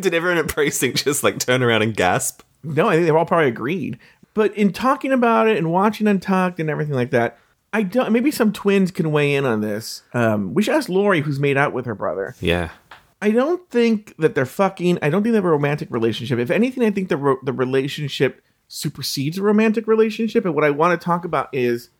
Did 0.00 0.14
everyone 0.14 0.38
at 0.38 0.48
precinct 0.48 1.04
just 1.04 1.22
like 1.22 1.38
turn 1.38 1.62
around 1.62 1.82
and 1.82 1.94
gasp? 1.94 2.42
no, 2.64 2.88
I 2.88 2.94
think 2.94 3.06
they've 3.06 3.14
all 3.14 3.26
probably 3.26 3.48
agreed. 3.48 3.98
But 4.34 4.56
in 4.56 4.72
talking 4.72 5.12
about 5.12 5.48
it 5.48 5.56
and 5.56 5.70
watching 5.72 6.06
Untucked 6.06 6.60
and 6.60 6.68
everything 6.70 6.94
like 6.94 7.10
that, 7.10 7.38
I 7.72 7.82
don't. 7.82 8.12
Maybe 8.12 8.30
some 8.30 8.52
twins 8.52 8.90
can 8.90 9.12
weigh 9.12 9.34
in 9.34 9.44
on 9.44 9.60
this. 9.60 10.02
Um, 10.14 10.54
we 10.54 10.62
should 10.62 10.74
ask 10.74 10.88
Lori, 10.88 11.20
who's 11.20 11.38
made 11.38 11.56
out 11.56 11.72
with 11.72 11.86
her 11.86 11.94
brother. 11.94 12.34
Yeah. 12.40 12.70
I 13.20 13.30
don't 13.32 13.68
think 13.68 14.14
that 14.18 14.34
they're 14.34 14.46
fucking. 14.46 14.98
I 15.02 15.10
don't 15.10 15.22
think 15.22 15.32
they 15.32 15.38
have 15.38 15.44
a 15.44 15.50
romantic 15.50 15.90
relationship. 15.90 16.38
If 16.38 16.50
anything, 16.50 16.84
I 16.84 16.90
think 16.90 17.08
the 17.08 17.16
ro- 17.16 17.38
the 17.42 17.52
relationship 17.52 18.42
supersedes 18.68 19.38
a 19.38 19.42
romantic 19.42 19.86
relationship. 19.86 20.44
And 20.44 20.54
what 20.54 20.64
I 20.64 20.70
want 20.70 20.98
to 21.00 21.04
talk 21.04 21.24
about 21.24 21.48
is 21.52 21.90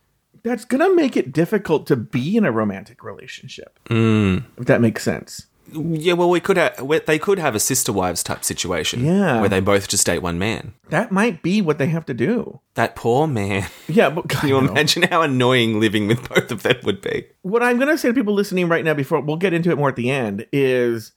that's 0.42 0.64
gonna 0.64 0.94
make 0.94 1.16
it 1.16 1.32
difficult 1.32 1.86
to 1.88 1.96
be 1.96 2.36
in 2.36 2.44
a 2.44 2.52
romantic 2.52 3.02
relationship. 3.02 3.78
If 3.90 4.66
that 4.66 4.80
makes 4.80 5.02
sense. 5.02 5.46
Yeah, 5.70 6.14
well, 6.14 6.30
we 6.30 6.40
could 6.40 6.56
have. 6.56 6.80
They 7.04 7.18
could 7.18 7.38
have 7.38 7.54
a 7.54 7.60
sister 7.60 7.92
wives 7.92 8.22
type 8.22 8.42
situation. 8.42 9.04
Yeah. 9.04 9.40
where 9.40 9.50
they 9.50 9.60
both 9.60 9.86
just 9.88 10.06
date 10.06 10.20
one 10.20 10.38
man. 10.38 10.72
That 10.88 11.12
might 11.12 11.42
be 11.42 11.60
what 11.60 11.76
they 11.76 11.88
have 11.88 12.06
to 12.06 12.14
do. 12.14 12.60
That 12.72 12.96
poor 12.96 13.26
man. 13.26 13.66
Yeah, 13.86 14.08
but 14.08 14.30
Can 14.30 14.48
you 14.48 14.56
imagine 14.58 15.02
how 15.02 15.20
annoying 15.20 15.78
living 15.78 16.06
with 16.08 16.26
both 16.28 16.50
of 16.50 16.62
them 16.62 16.76
would 16.84 17.02
be? 17.02 17.26
what 17.42 17.62
I'm 17.62 17.78
gonna 17.78 17.98
say 17.98 18.08
to 18.08 18.14
people 18.14 18.32
listening 18.32 18.68
right 18.68 18.82
now, 18.84 18.94
before 18.94 19.20
we'll 19.20 19.36
get 19.36 19.52
into 19.52 19.70
it 19.70 19.76
more 19.76 19.90
at 19.90 19.96
the 19.96 20.10
end, 20.10 20.46
is 20.52 21.12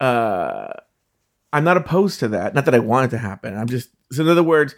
uh 0.00 0.72
I'm 1.52 1.64
not 1.64 1.76
opposed 1.76 2.20
to 2.20 2.28
that. 2.28 2.54
Not 2.54 2.64
that 2.64 2.74
I 2.74 2.78
want 2.78 3.06
it 3.06 3.16
to 3.16 3.18
happen. 3.18 3.56
I'm 3.56 3.68
just 3.68 3.90
so 4.10 4.22
in 4.22 4.28
other 4.28 4.42
words, 4.42 4.74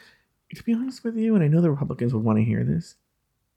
to 0.54 0.62
be 0.62 0.75
honest 0.75 1.04
with 1.04 1.16
you, 1.16 1.35
and 1.35 1.43
I 1.45 1.49
know 1.49 1.61
the 1.61 1.71
Republicans 1.71 2.12
would 2.14 2.25
want 2.25 2.38
to 2.38 2.45
hear 2.45 2.64
this. 2.64 2.97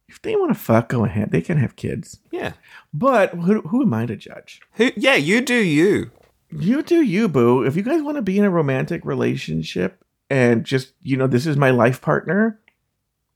If 0.09 0.21
they 0.21 0.36
want 0.36 0.51
to 0.53 0.59
fuck, 0.59 0.89
go 0.89 1.03
ahead. 1.03 1.31
They 1.31 1.41
can 1.41 1.57
have 1.57 1.75
kids. 1.75 2.19
Yeah. 2.31 2.53
But 2.93 3.31
who, 3.31 3.62
who 3.62 3.81
am 3.81 3.93
I 3.93 4.05
to 4.05 4.15
judge? 4.15 4.62
Who? 4.74 4.91
Yeah, 4.95 5.15
you 5.15 5.41
do 5.41 5.55
you. 5.55 6.12
You 6.50 6.81
do 6.81 7.01
you, 7.01 7.27
boo. 7.27 7.63
If 7.63 7.75
you 7.75 7.81
guys 7.83 8.01
want 8.01 8.15
to 8.15 8.21
be 8.21 8.38
in 8.39 8.45
a 8.45 8.50
romantic 8.50 9.03
relationship 9.03 10.01
and 10.29 10.63
just, 10.63 10.93
you 11.01 11.17
know, 11.17 11.27
this 11.27 11.45
is 11.45 11.57
my 11.57 11.71
life 11.71 12.00
partner, 12.01 12.59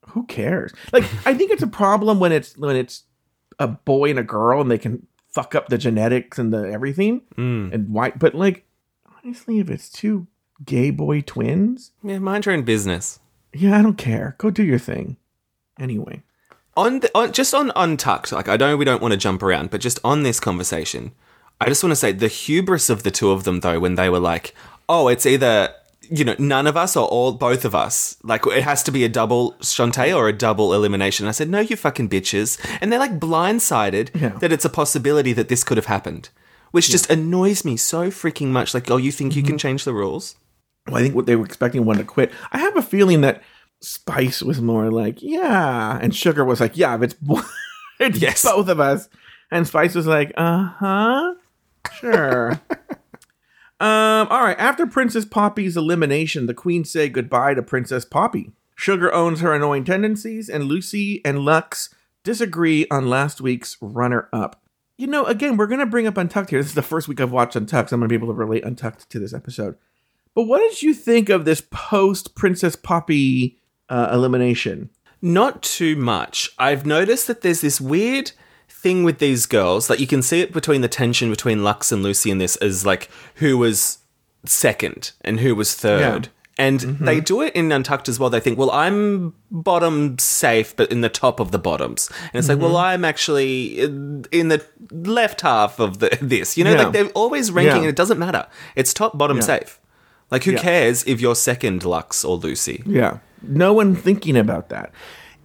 who 0.08 0.26
cares? 0.28 0.72
Like, 0.94 1.04
I 1.26 1.34
think 1.34 1.52
it's 1.52 1.62
a 1.64 1.68
problem 1.68 2.20
when 2.22 2.32
it's 2.32 2.58
when 2.58 2.76
it's 2.78 3.04
a 3.60 3.68
boy 3.68 4.10
and 4.12 4.20
a 4.20 4.24
girl 4.24 4.62
and 4.62 4.72
they 4.72 4.78
can 4.78 5.06
fuck 5.30 5.54
up 5.56 5.68
the 5.68 5.78
genetics 5.78 6.40
and 6.40 6.54
the 6.54 6.72
everything 6.72 7.22
Mm. 7.38 7.74
and 7.74 7.90
why. 7.90 8.12
But 8.12 8.34
like, 8.34 8.66
honestly, 9.24 9.60
if 9.60 9.70
it's 9.70 9.90
two 9.90 10.28
gay 10.66 10.92
boy 10.92 11.22
twins, 11.22 11.92
Yeah, 12.04 12.20
mind 12.20 12.46
your 12.46 12.56
own 12.56 12.64
business. 12.64 13.20
yeah, 13.54 13.78
I 13.78 13.82
don't 13.82 13.98
care. 13.98 14.36
Go 14.38 14.50
do 14.52 14.64
your 14.64 14.80
thing. 14.80 15.18
Anyway, 15.80 16.22
on, 16.78 17.00
the, 17.00 17.10
on 17.18 17.32
just 17.32 17.54
on 17.54 17.72
untucked 17.76 18.32
like 18.32 18.48
i 18.48 18.56
know 18.56 18.78
we 18.78 18.86
don't 18.86 19.02
want 19.02 19.12
to 19.14 19.18
jump 19.18 19.42
around 19.44 19.70
but 19.72 19.82
just 19.82 20.00
on 20.06 20.24
this 20.24 20.40
conversation 20.40 21.12
i 21.60 21.66
just 21.66 21.84
want 21.84 21.92
to 21.92 21.96
say 21.98 22.12
the 22.14 22.28
hubris 22.30 22.90
of 22.90 23.04
the 23.04 23.12
two 23.12 23.32
of 23.32 23.44
them 23.46 23.60
though 23.62 23.78
when 23.80 23.96
they 23.96 24.10
were 24.10 24.20
like 24.20 24.54
oh 24.88 25.08
it's 25.10 25.26
either 25.26 25.74
you 26.02 26.24
know 26.24 26.36
none 26.40 26.68
of 26.68 26.78
us 26.78 26.96
or 26.96 27.08
all 27.08 27.32
both 27.34 27.66
of 27.66 27.74
us 27.76 28.16
like 28.24 28.46
it 28.48 28.64
has 28.64 28.84
to 28.84 28.92
be 28.92 29.04
a 29.04 29.10
double 29.10 29.54
Shantae 29.56 30.16
or 30.16 30.28
a 30.30 30.34
double 30.34 30.74
elimination 30.74 31.28
i 31.28 31.32
said 31.32 31.50
no 31.50 31.60
you 31.60 31.76
fucking 31.76 32.08
bitches 32.10 32.58
and 32.80 32.92
they're 32.92 33.00
like 33.00 33.20
blindsided 33.20 34.10
Yeah. 34.14 34.30
that 34.40 34.52
it's 34.54 34.66
a 34.66 34.70
possibility 34.70 35.34
that 35.34 35.50
this 35.50 35.64
could 35.66 35.78
have 35.78 35.88
happened 35.88 36.30
which 36.72 36.90
just 36.90 37.10
annoys 37.10 37.64
me 37.64 37.78
so 37.78 38.10
freaking 38.10 38.48
much 38.48 38.74
like 38.74 38.90
oh 38.90 38.98
you 38.98 39.12
think 39.12 39.36
you 39.36 39.44
can 39.44 39.58
change 39.58 39.84
the 39.84 39.94
rules 39.94 40.36
well, 40.88 40.98
I 40.98 41.02
think 41.02 41.16
what 41.16 41.26
they 41.26 41.36
were 41.36 41.46
expecting 41.46 41.86
one 41.86 41.98
to 41.98 42.04
quit. 42.04 42.32
I 42.52 42.58
have 42.58 42.76
a 42.76 42.82
feeling 42.82 43.22
that 43.22 43.44
Spice 43.82 44.42
was 44.42 44.62
more 44.62 44.90
like, 44.92 45.22
yeah, 45.22 46.00
and 46.02 46.16
Sugar 46.16 46.44
was 46.44 46.60
like, 46.60 46.76
yeah, 46.78 46.96
if 46.96 47.02
it's, 47.04 47.16
it's 48.00 48.20
Yes. 48.20 48.44
both 48.44 48.68
of 48.68 48.80
us, 48.80 49.10
and 49.52 49.68
Spice 49.68 49.96
was 49.96 50.08
like, 50.08 50.32
uh 50.38 50.64
huh, 50.78 51.36
sure. 51.94 52.52
um, 53.80 54.28
all 54.30 54.44
right. 54.44 54.58
After 54.60 54.88
Princess 54.88 55.26
Poppy's 55.26 55.78
elimination, 55.78 56.48
the 56.48 56.54
Queen 56.54 56.84
say 56.84 57.10
goodbye 57.10 57.54
to 57.54 57.62
Princess 57.62 58.06
Poppy. 58.06 58.52
Sugar 58.76 59.14
owns 59.14 59.42
her 59.42 59.54
annoying 59.54 59.84
tendencies, 59.84 60.50
and 60.50 60.64
Loosey 60.64 61.22
and 61.24 61.40
Luxx 61.40 61.94
disagree 62.24 62.88
on 62.90 63.10
last 63.10 63.40
week's 63.42 63.78
runner-up. 63.82 64.61
You 65.02 65.08
know, 65.08 65.26
again, 65.26 65.58
we're 65.58 65.66
gonna 65.66 65.88
bring 65.88 66.06
up 66.06 66.16
Untucked 66.16 66.52
here. 66.52 66.60
This 66.60 66.68
is 66.68 66.76
the 66.76 66.84
first 66.84 67.08
week 67.08 67.20
I've 67.20 67.32
watched 67.32 67.56
Untucked. 67.56 67.90
So 67.90 67.96
I'm 67.96 68.02
gonna 68.02 68.08
be 68.08 68.14
able 68.14 68.28
to 68.28 68.36
relate 68.36 68.64
Untucked 68.64 69.10
to 69.10 69.18
this 69.18 69.34
episode. 69.34 69.76
But 70.36 70.44
what 70.44 70.60
did 70.60 70.84
you 70.84 70.94
think 70.94 71.28
of 71.28 71.44
this 71.44 71.64
post 71.72 72.36
Princess 72.36 72.76
Poppy 72.76 73.58
uh, 73.90 74.12
elimination? 74.14 74.92
Not 75.20 75.64
too 75.64 75.96
much. 75.96 76.52
I've 76.60 76.86
noticed 76.86 77.26
that 77.26 77.42
there's 77.42 77.62
this 77.62 77.82
weird 77.82 78.34
thing 78.70 79.04
with 79.04 79.18
these 79.18 79.48
girls. 79.48 79.90
Like 79.90 80.00
you 80.00 80.06
can 80.06 80.22
see 80.22 80.40
it 80.40 80.54
between 80.54 80.82
the 80.82 80.88
tension 80.88 81.32
between 81.32 81.62
Luxx 81.62 81.92
and 81.92 82.06
Loosey 82.06 82.32
in 82.32 82.38
this 82.38 82.56
is 82.58 82.86
like 82.86 83.10
who 83.36 83.58
was 83.58 83.98
second 84.46 85.14
and 85.22 85.40
who 85.40 85.56
was 85.56 85.74
third. 85.74 86.30
And 86.62 86.80
mm-hmm. 86.80 87.06
they 87.06 87.20
do 87.20 87.42
it 87.42 87.56
in 87.56 87.72
Untucked 87.72 88.08
as 88.08 88.20
well. 88.20 88.30
They 88.30 88.40
think, 88.40 88.60
well, 88.60 88.70
I'm 88.70 89.34
bottom 89.50 90.20
safe, 90.20 90.76
but 90.76 90.92
in 90.92 91.02
the 91.02 91.10
top 91.10 91.40
of 91.40 91.50
the 91.50 91.58
bottoms. 91.58 92.08
And 92.32 92.40
it's 92.40 92.50
like, 92.50 92.60
well, 92.60 92.76
mm-hmm. 92.76 92.86
I'm 92.86 93.04
actually 93.04 93.80
in 93.80 94.50
the 94.50 94.64
left 94.92 95.42
half 95.42 95.80
of 95.80 95.98
the 95.98 96.16
this. 96.22 96.58
You 96.58 96.64
know, 96.64 96.74
Yeah. 96.74 96.84
like 96.84 96.94
they're 96.94 97.10
always 97.10 97.52
ranking, 97.52 97.78
Yeah. 97.78 97.80
and 97.80 97.90
it 97.90 97.96
doesn't 97.96 98.20
matter. 98.20 98.46
It's 98.76 98.94
top, 98.94 99.18
bottom, 99.18 99.38
Yeah. 99.38 99.44
safe. 99.44 99.80
Like, 100.30 100.44
who 100.44 100.56
cares 100.56 101.04
if 101.06 101.20
you're 101.20 101.36
second, 101.36 101.82
Luxx 101.82 102.24
or 102.24 102.40
Loosey? 102.40 102.84
Yeah. 102.86 103.18
No 103.42 103.74
one 103.74 103.96
thinking 103.96 104.38
about 104.38 104.70
that. 104.70 104.92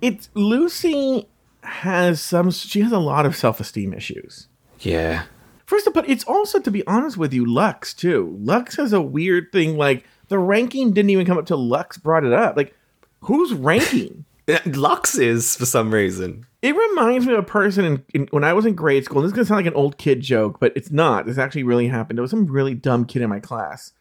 It's 0.02 0.28
Loosey 0.36 1.26
has 1.62 2.20
some 2.20 2.50
she 2.50 2.82
has 2.82 2.92
a 2.92 2.98
lot 2.98 3.24
of 3.24 3.34
self-esteem 3.34 3.94
issues. 3.94 4.48
Yeah. 4.80 5.22
First 5.64 5.86
of 5.86 5.96
all, 5.96 6.04
it's 6.06 6.24
also 6.24 6.60
to 6.60 6.70
be 6.70 6.86
honest 6.86 7.16
with 7.16 7.32
you, 7.32 7.46
Luxx 7.46 7.96
too. 7.96 8.38
Luxx 8.40 8.76
has 8.76 8.92
a 8.92 9.00
weird 9.00 9.50
thing 9.50 9.76
like 9.78 10.04
the 10.28 10.38
ranking 10.38 10.92
didn't 10.92 11.10
even 11.10 11.26
come 11.26 11.38
up 11.38 11.46
till 11.46 11.58
Luxx 11.58 12.02
brought 12.02 12.24
it 12.24 12.32
up. 12.32 12.56
Like 12.56 12.74
who's 13.20 13.52
ranking? 13.52 14.24
Luxx 14.46 15.18
is 15.18 15.56
for 15.56 15.66
some 15.66 15.92
reason. 15.92 16.46
It 16.62 16.74
reminds 16.76 17.26
me 17.26 17.32
of 17.32 17.40
a 17.40 17.42
person 17.42 17.84
in, 17.84 18.04
in, 18.14 18.28
when 18.30 18.44
I 18.44 18.52
was 18.52 18.64
in 18.66 18.74
grade 18.74 19.04
school. 19.04 19.18
And 19.18 19.24
this 19.24 19.30
is 19.32 19.34
gonna 19.36 19.44
sound 19.46 19.58
like 19.64 19.72
an 19.72 19.74
old 19.78 19.98
kid 19.98 20.20
joke, 20.20 20.58
but 20.60 20.72
it's 20.76 20.90
not. 20.90 21.26
This 21.26 21.38
actually 21.38 21.62
really 21.64 21.88
happened. 21.88 22.18
There 22.18 22.22
was 22.22 22.30
some 22.30 22.46
really 22.46 22.74
dumb 22.74 23.04
kid 23.04 23.22
in 23.22 23.28
my 23.30 23.40
class 23.40 23.92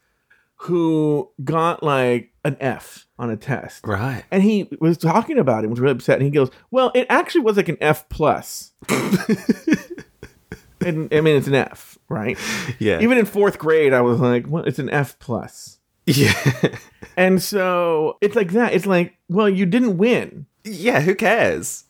who 0.60 1.30
got 1.44 1.82
like 1.82 2.32
an 2.44 2.56
F 2.60 3.06
on 3.18 3.28
a 3.30 3.36
test, 3.36 3.86
Right. 3.86 4.24
and 4.30 4.42
he 4.42 4.68
was 4.80 4.96
talking 4.96 5.38
about 5.38 5.58
it. 5.58 5.64
and 5.64 5.70
Was 5.70 5.80
really 5.80 5.92
upset, 5.92 6.16
and 6.16 6.24
he 6.24 6.30
goes, 6.30 6.50
"Well, 6.70 6.92
it 6.94 7.06
actually 7.10 7.42
was 7.42 7.56
like 7.56 7.68
an 7.68 7.76
F 7.80 8.08
plus." 8.08 8.72
and 10.84 11.12
I 11.12 11.20
mean, 11.20 11.36
it's 11.36 11.46
an 11.46 11.54
F, 11.54 11.98
right? 12.08 12.38
Yeah. 12.78 13.00
Even 13.00 13.18
in 13.18 13.26
fourth 13.26 13.58
grade, 13.58 13.92
I 13.92 14.00
was 14.00 14.20
like, 14.20 14.46
"Well, 14.48 14.64
it's 14.64 14.78
an 14.78 14.90
F 14.90 15.18
plus." 15.18 15.75
Yeah. 16.06 16.32
And 17.16 17.42
so 17.42 18.18
it's 18.20 18.36
like 18.36 18.52
that. 18.52 18.74
It's 18.74 18.84
like, 18.84 19.16
well, 19.28 19.48
you 19.48 19.64
didn't 19.64 19.96
win. 19.96 20.46
yeah, 20.64 21.00
who 21.00 21.14
cares? 21.14 21.84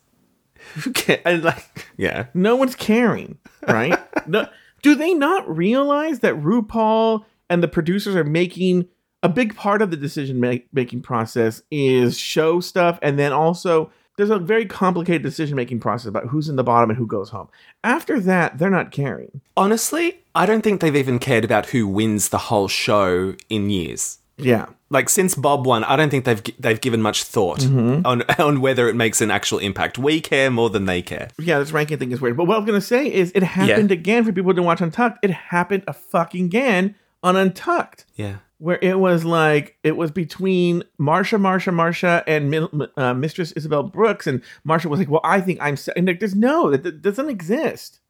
Who 0.75 0.93
cares? 0.93 1.21
And 1.25 1.43
like, 1.43 1.89
yeah. 1.97 2.27
No 2.33 2.55
one's 2.55 2.75
caring, 2.75 3.37
right? 3.67 3.99
no, 4.27 4.47
do 4.81 4.95
they 4.95 5.13
not 5.13 5.53
realize 5.53 6.19
that 6.19 6.35
RuPaul 6.35 7.25
and 7.49 7.61
the 7.61 7.67
producers 7.67 8.15
are 8.15 8.23
making 8.23 8.87
a 9.21 9.29
big 9.29 9.55
part 9.55 9.81
of 9.81 9.91
the 9.91 9.97
decision 9.97 10.39
ma- 10.39 10.55
making 10.71 11.01
process 11.01 11.61
is 11.71 12.17
show 12.17 12.59
stuff, 12.61 12.99
and 13.01 13.19
then 13.19 13.33
also 13.33 13.91
there's 14.15 14.29
a 14.29 14.39
very 14.39 14.65
complicated 14.65 15.23
decision 15.23 15.55
making 15.55 15.79
process 15.79 16.07
about 16.07 16.27
who's 16.27 16.49
in 16.49 16.55
the 16.55 16.63
bottom 16.63 16.89
and 16.89 16.97
who 16.97 17.05
goes 17.05 17.29
home. 17.29 17.49
After 17.83 18.19
that, 18.21 18.57
they're 18.57 18.69
not 18.69 18.91
caring. 18.91 19.41
Honestly, 19.55 20.23
I 20.37 20.45
don't 20.45 20.61
think 20.63 20.81
they've 20.81 20.95
even 20.95 21.19
cared 21.19 21.43
about 21.43 21.67
who 21.67 21.87
wins 21.87 22.29
the 22.29 22.37
whole 22.37 22.67
show 22.67 23.35
in 23.49 23.69
years. 23.69 24.19
Yeah, 24.39 24.67
Like 24.91 25.09
since 25.09 25.33
Bob 25.33 25.65
won, 25.65 25.83
I 25.83 25.95
don't 25.95 26.11
think 26.11 26.23
they've 26.25 26.43
they've 26.59 26.79
given 26.79 27.01
much 27.01 27.23
thought 27.23 27.65
on 27.65 28.21
on 28.39 28.61
whether 28.61 28.87
it 28.87 28.95
makes 28.95 29.19
an 29.19 29.31
actual 29.31 29.57
impact. 29.57 29.97
We 29.97 30.21
care 30.21 30.51
more 30.51 30.69
than 30.69 30.85
they 30.85 31.01
care. 31.01 31.29
yeah, 31.39 31.57
this 31.57 31.71
ranking 31.71 31.97
thing 31.97 32.11
is 32.11 32.21
weird. 32.21 32.37
But 32.37 32.45
what 32.45 32.55
I'm 32.59 32.65
gonna 32.65 32.79
say 32.79 33.11
is, 33.11 33.31
it 33.33 33.41
happened 33.41 33.91
again 33.91 34.23
for 34.23 34.31
people 34.31 34.51
who 34.51 34.53
didn't 34.53 34.67
watch 34.67 34.79
Untucked. 34.81 35.17
It 35.23 35.31
happened 35.31 35.83
a 35.87 35.93
fucking 35.93 36.45
again 36.45 36.93
on 37.23 37.35
Untucked. 37.35 38.05
Yeah. 38.15 38.35
where 38.59 38.77
it 38.79 38.99
was 38.99 39.25
like 39.25 39.75
it 39.83 39.97
was 39.97 40.11
between 40.11 40.83
Marcia, 40.99 41.39
Marcia, 41.39 41.71
Marcia, 41.71 42.23
and 42.27 42.51
Mil- 42.51 42.89
uh, 42.95 43.15
Mistress 43.15 43.53
Isabelle 43.53 43.83
Brooks, 43.83 44.27
and 44.27 44.43
Marcia 44.63 44.87
was 44.87 44.99
like, 44.99 45.09
"Well, 45.09 45.21
I 45.23 45.41
think 45.41 45.57
I'm," 45.63 45.77
and 45.95 46.05
like, 46.05 46.19
there's 46.19 46.35
no, 46.35 46.69
that, 46.69 46.83
that 46.83 47.01
doesn't 47.01 47.29
exist. 47.29 48.01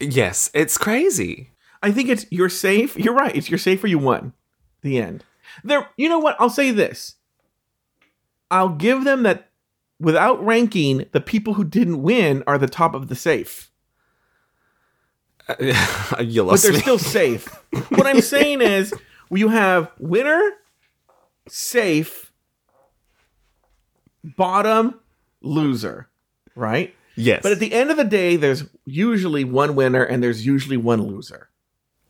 Yes, 0.00 0.50
it's 0.52 0.76
crazy. 0.76 1.50
I 1.86 1.92
think 1.92 2.08
it's 2.08 2.26
you're 2.30 2.48
safe. 2.48 2.96
You're 2.96 3.14
right. 3.14 3.34
It's 3.36 3.48
you're 3.48 3.58
safe 3.58 3.84
or 3.84 3.86
you 3.86 3.98
won. 4.00 4.32
The 4.82 4.98
end. 4.98 5.24
There. 5.62 5.88
You 5.96 6.08
know 6.08 6.18
what? 6.18 6.34
I'll 6.40 6.50
say 6.50 6.72
this. 6.72 7.14
I'll 8.50 8.70
give 8.70 9.04
them 9.04 9.22
that. 9.22 9.50
Without 10.00 10.44
ranking, 10.44 11.06
the 11.12 11.20
people 11.20 11.54
who 11.54 11.62
didn't 11.62 12.02
win 12.02 12.42
are 12.48 12.58
the 12.58 12.66
top 12.66 12.92
of 12.94 13.06
the 13.06 13.14
safe, 13.14 13.70
you 15.60 15.72
but 16.44 16.60
they're 16.60 16.72
me. 16.72 16.80
still 16.80 16.98
safe. 16.98 17.46
what 17.90 18.04
I'm 18.06 18.20
saying 18.20 18.60
is, 18.62 18.92
you 19.30 19.48
have 19.48 19.90
winner, 20.00 20.50
safe, 21.48 22.30
bottom, 24.24 25.00
loser, 25.40 26.08
right? 26.56 26.92
yes. 27.14 27.40
But 27.42 27.52
at 27.52 27.60
the 27.60 27.72
end 27.72 27.90
of 27.90 27.96
the 27.96 28.04
day, 28.04 28.36
there's 28.36 28.64
usually 28.84 29.44
one 29.44 29.76
winner 29.76 30.02
and 30.02 30.20
there's 30.22 30.44
usually 30.44 30.76
one 30.76 31.00
loser. 31.06 31.48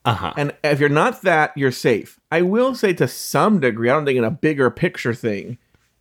Uh 0.07 0.15
huh. 0.15 0.33
And 0.37 0.55
if 0.65 0.81
you're 0.81 0.89
not 0.89 1.23
that, 1.23 1.53
you're 1.57 1.73
safe. 1.73 2.19
I 2.31 2.43
will 2.43 2.75
say 2.75 2.93
to 2.95 3.07
some 3.09 3.61
degree, 3.61 3.91
I 3.91 3.93
don't 3.93 4.05
think 4.07 4.17
in 4.19 4.25
a 4.25 4.31
bigger 4.31 4.71
picture 4.71 5.13
thing, 5.15 5.59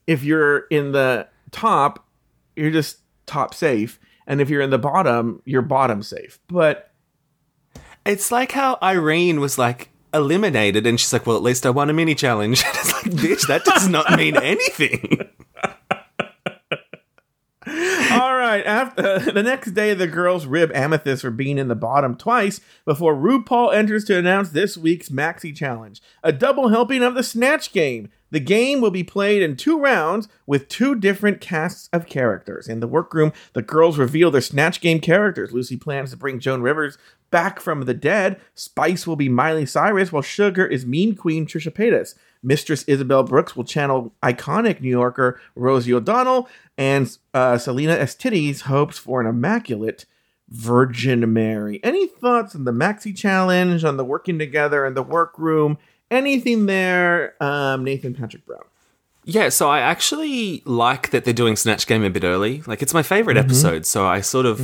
if 0.07 0.23
you're 0.23 0.59
in 0.69 0.91
the 0.91 1.27
top, 1.51 2.05
you're 2.55 2.71
just 2.71 2.99
top 3.25 3.53
safe. 3.53 3.99
And 4.27 4.39
if 4.41 4.49
you're 4.49 4.61
in 4.61 4.69
the 4.69 4.77
bottom, 4.79 5.41
you're 5.45 5.61
bottom 5.61 6.01
safe. 6.03 6.39
But 6.47 6.91
It's 8.05 8.31
like 8.31 8.51
how 8.51 8.77
Irene 8.81 9.39
was 9.39 9.57
like 9.57 9.89
eliminated, 10.13 10.85
and 10.87 10.99
she's 10.99 11.11
like, 11.11 11.25
"Well, 11.25 11.35
at 11.35 11.43
least 11.43 11.65
I 11.65 11.71
won 11.71 11.89
a 11.89 11.93
mini 11.93 12.15
challenge." 12.15 12.63
it's 12.67 12.93
like, 12.93 13.13
bitch, 13.13 13.47
that 13.47 13.65
does 13.65 13.87
not 13.89 14.15
mean 14.17 14.37
anything. 14.41 15.27
All 18.25 18.37
right. 18.37 18.65
After 18.65 19.19
the 19.31 19.43
next 19.43 19.73
day, 19.73 19.93
the 19.93 20.07
girls 20.07 20.47
rib 20.47 20.71
Amethyst 20.73 21.21
for 21.21 21.29
being 21.29 21.59
in 21.59 21.67
the 21.67 21.75
bottom 21.75 22.15
twice 22.15 22.59
before 22.83 23.13
RuPaul 23.13 23.71
enters 23.71 24.03
to 24.05 24.17
announce 24.17 24.49
this 24.49 24.75
week's 24.75 25.09
Maxi 25.09 25.55
Challenge, 25.55 26.01
a 26.23 26.31
double 26.31 26.69
helping 26.69 27.03
of 27.03 27.13
the 27.13 27.21
Snatch 27.21 27.71
Game. 27.71 28.09
The 28.31 28.39
game 28.39 28.81
will 28.81 28.89
be 28.89 29.03
played 29.03 29.43
in 29.43 29.55
two 29.55 29.79
rounds 29.79 30.27
with 30.47 30.69
two 30.69 30.95
different 30.95 31.39
casts 31.39 31.87
of 31.93 32.07
characters. 32.07 32.67
In 32.67 32.79
the 32.79 32.87
workroom, 32.87 33.31
the 33.53 33.61
girls 33.61 33.99
reveal 33.99 34.31
their 34.31 34.41
Snatch 34.41 34.81
Game 34.81 34.99
characters. 34.99 35.51
Loosey 35.51 35.79
plans 35.79 36.09
to 36.09 36.17
bring 36.17 36.39
Joan 36.39 36.63
Rivers 36.63 36.97
back 37.29 37.59
from 37.59 37.83
the 37.83 37.93
dead. 37.93 38.41
Spice 38.55 39.05
will 39.05 39.15
be 39.15 39.29
Miley 39.29 39.67
Cyrus, 39.67 40.11
while 40.11 40.23
Sugar 40.23 40.65
is 40.65 40.83
Mean 40.83 41.15
Queen 41.15 41.45
Trisha 41.45 41.71
Paytas. 41.71 42.15
Mistress 42.45 42.83
Isabelle 42.83 43.23
Brooks 43.23 43.55
will 43.55 43.63
channel 43.63 44.13
iconic 44.23 44.79
New 44.79 44.89
Yorker 44.89 45.41
Rosie 45.55 45.93
O'Donnell, 45.93 46.47
and 46.77 47.17
uh, 47.33 47.57
Salina 47.57 47.95
EsTitties 47.95 48.61
hopes 48.61 48.97
for 48.97 49.19
an 49.19 49.27
immaculate 49.27 50.05
Virgin 50.49 51.33
Mary. 51.33 51.79
Any 51.83 52.07
thoughts 52.07 52.55
on 52.55 52.65
the 52.65 52.71
Maxi 52.71 53.17
Challenge, 53.17 53.83
on 53.83 53.97
the 53.97 54.05
working 54.05 54.37
together 54.37 54.85
in 54.85 54.93
the 54.93 55.03
workroom? 55.03 55.77
Anything 56.11 56.67
there, 56.67 57.41
um, 57.43 57.83
Nathan 57.83 58.13
Patrick 58.13 58.45
Brown? 58.45 58.61
Yeah, 59.27 59.49
so 59.49 59.71
I 59.71 59.79
actually 59.79 60.61
like 60.65 61.09
that 61.09 61.25
they're 61.25 61.33
doing 61.33 61.55
Snatch 61.55 61.87
Game 61.87 62.03
a 62.03 62.11
bit 62.11 62.23
early. 62.23 62.61
Like, 62.67 62.83
it's 62.83 62.93
my 62.93 63.01
favorite 63.01 63.37
episode, 63.37 63.87
so 63.87 64.05
I 64.05 64.21
sort 64.21 64.45
of 64.45 64.59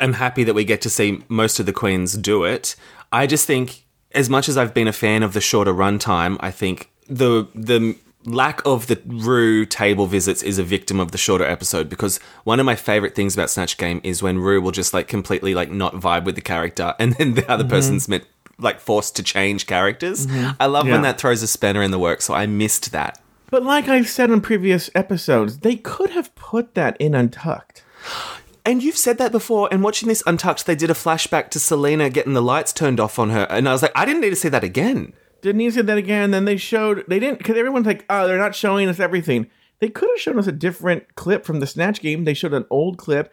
am 0.00 0.12
happy 0.12 0.44
that 0.44 0.52
we 0.52 0.64
get 0.64 0.82
to 0.82 0.90
see 0.90 1.24
most 1.30 1.58
of 1.58 1.64
the 1.64 1.72
queens 1.72 2.14
do 2.14 2.44
it. 2.44 2.76
I 3.10 3.26
just 3.26 3.46
think, 3.46 3.86
as 4.12 4.28
much 4.28 4.50
as 4.50 4.58
I've 4.58 4.74
been 4.74 4.86
a 4.86 4.92
fan 4.92 5.22
of 5.22 5.32
the 5.32 5.40
shorter 5.40 5.72
runtime, 5.72 6.36
I 6.40 6.50
think 6.50 6.90
the 7.08 7.48
the 7.54 7.96
lack 8.26 8.60
of 8.66 8.88
the 8.88 9.00
Rue 9.06 9.64
table 9.64 10.06
visits 10.06 10.42
is 10.42 10.58
a 10.58 10.64
victim 10.64 10.98
of 10.98 11.12
the 11.12 11.18
shorter 11.18 11.44
episode 11.44 11.88
because 11.88 12.18
one 12.44 12.58
of 12.58 12.66
my 12.66 12.74
favorite 12.74 13.14
things 13.14 13.34
about 13.34 13.50
Snatch 13.50 13.76
Game 13.76 14.00
is 14.02 14.22
when 14.22 14.38
Rue 14.38 14.60
will 14.60 14.72
just 14.72 14.92
like 14.92 15.08
completely 15.08 15.54
like 15.54 15.70
not 15.70 15.94
vibe 15.94 16.24
with 16.24 16.34
the 16.34 16.40
character 16.40 16.94
and 16.98 17.12
then 17.14 17.34
the 17.34 17.50
other 17.50 17.62
mm-hmm. 17.62 17.70
person's 17.70 18.08
meant 18.08 18.24
like 18.58 18.80
forced 18.80 19.16
to 19.16 19.22
change 19.22 19.66
characters. 19.66 20.26
Mm-hmm. 20.26 20.50
I 20.58 20.66
love 20.66 20.86
Yeah. 20.86 20.94
when 20.94 21.02
that 21.02 21.18
throws 21.18 21.42
a 21.42 21.46
spanner 21.46 21.82
in 21.82 21.90
the 21.90 21.98
works, 21.98 22.24
so 22.24 22.34
I 22.34 22.46
missed 22.46 22.92
that. 22.92 23.20
But 23.50 23.62
like 23.62 23.86
I've 23.86 24.08
said 24.08 24.30
in 24.30 24.40
previous 24.40 24.90
episodes, 24.94 25.58
they 25.58 25.76
could 25.76 26.10
have 26.10 26.34
put 26.34 26.74
that 26.74 26.96
in 26.98 27.14
Untucked. 27.14 27.84
And 28.68 28.82
you've 28.82 28.96
said 28.96 29.18
that 29.18 29.30
before. 29.30 29.68
And 29.70 29.80
watching 29.80 30.08
this 30.08 30.24
Untucked, 30.26 30.66
they 30.66 30.74
did 30.74 30.90
a 30.90 30.92
flashback 30.92 31.50
to 31.50 31.60
Salina 31.60 32.10
getting 32.10 32.32
the 32.32 32.42
lights 32.42 32.72
turned 32.72 32.98
off 32.98 33.16
on 33.16 33.30
her, 33.30 33.46
and 33.48 33.68
I 33.68 33.72
was 33.72 33.80
like, 33.80 33.92
I 33.94 34.04
didn't 34.04 34.22
need 34.22 34.30
to 34.30 34.34
see 34.34 34.48
that 34.48 34.64
again. 34.64 35.12
Didn't 35.42 35.60
you 35.60 35.70
say 35.70 35.82
that 35.82 35.98
again? 35.98 36.30
Then 36.30 36.44
they 36.44 36.56
showed 36.56 37.04
they 37.08 37.18
didn't 37.18 37.38
because 37.38 37.56
everyone's 37.56 37.86
like, 37.86 38.04
oh, 38.10 38.26
they're 38.26 38.38
not 38.38 38.54
showing 38.54 38.88
us 38.88 39.00
everything. 39.00 39.48
They 39.78 39.88
could 39.88 40.08
have 40.10 40.20
shown 40.20 40.38
us 40.38 40.46
a 40.46 40.52
different 40.52 41.14
clip 41.16 41.44
from 41.44 41.60
the 41.60 41.66
Snatch 41.66 42.00
game. 42.00 42.24
They 42.24 42.34
showed 42.34 42.54
an 42.54 42.66
old 42.70 42.96
clip. 42.98 43.32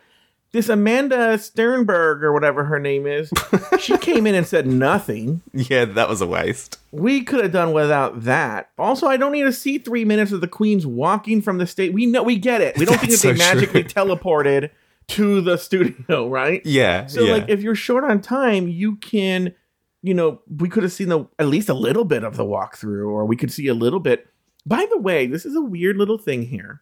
This 0.52 0.68
Amandla 0.68 1.40
Stenberg 1.40 2.22
or 2.22 2.32
whatever 2.32 2.66
her 2.66 2.80
name 2.80 3.08
is, 3.08 3.32
she 3.80 3.98
came 4.00 4.28
in 4.28 4.36
and 4.36 4.46
said 4.46 4.68
nothing. 4.68 5.42
Yeah, 5.52 5.86
that 5.86 6.08
was 6.08 6.22
a 6.22 6.28
waste. 6.28 6.78
We 6.92 7.24
could 7.24 7.42
have 7.42 7.52
done 7.52 7.74
without 7.74 8.26
that. 8.26 8.70
Also, 8.78 9.08
I 9.08 9.18
don't 9.18 9.32
need 9.32 9.44
to 9.44 9.54
see 9.54 9.80
three 9.80 10.06
minutes 10.06 10.32
of 10.32 10.42
the 10.42 10.48
queens 10.48 10.86
walking 10.86 11.42
from 11.42 11.58
the 11.58 11.66
state. 11.66 11.92
We 11.92 12.06
know 12.06 12.22
we 12.22 12.38
get 12.38 12.62
it. 12.62 12.78
We 12.78 12.86
don't 12.86 12.98
think 13.00 13.14
that 13.14 13.24
That's 13.24 13.40
they 13.40 13.56
magically 13.56 13.84
true. 13.84 14.04
teleported 14.04 14.70
to 15.08 15.42
the 15.42 15.58
studio, 15.58 16.30
right? 16.30 16.62
Yeah. 16.66 17.08
So 17.08 17.22
yeah. 17.22 17.34
like 17.34 17.50
if 17.50 17.64
you're 17.64 17.74
short 17.74 18.04
on 18.04 18.22
time, 18.22 18.68
you 18.68 18.98
can, 18.98 19.56
you 20.04 20.14
know, 20.14 20.42
we 20.60 20.70
could 20.70 20.84
have 20.84 20.92
seen 20.92 21.10
the 21.10 21.26
at 21.40 21.48
least 21.48 21.70
a 21.70 21.74
little 21.74 22.04
bit 22.06 22.24
of 22.24 22.36
the 22.38 22.44
walkthrough, 22.46 23.08
or 23.08 23.26
we 23.26 23.36
could 23.38 23.52
see 23.52 23.68
a 23.68 23.74
little 23.74 24.00
bit. 24.00 24.28
By 24.66 24.86
the 24.92 25.00
way, 25.00 25.26
this 25.26 25.46
is 25.46 25.56
a 25.56 25.62
weird 25.62 25.98
little 25.98 26.18
thing 26.18 26.44
here. 26.44 26.82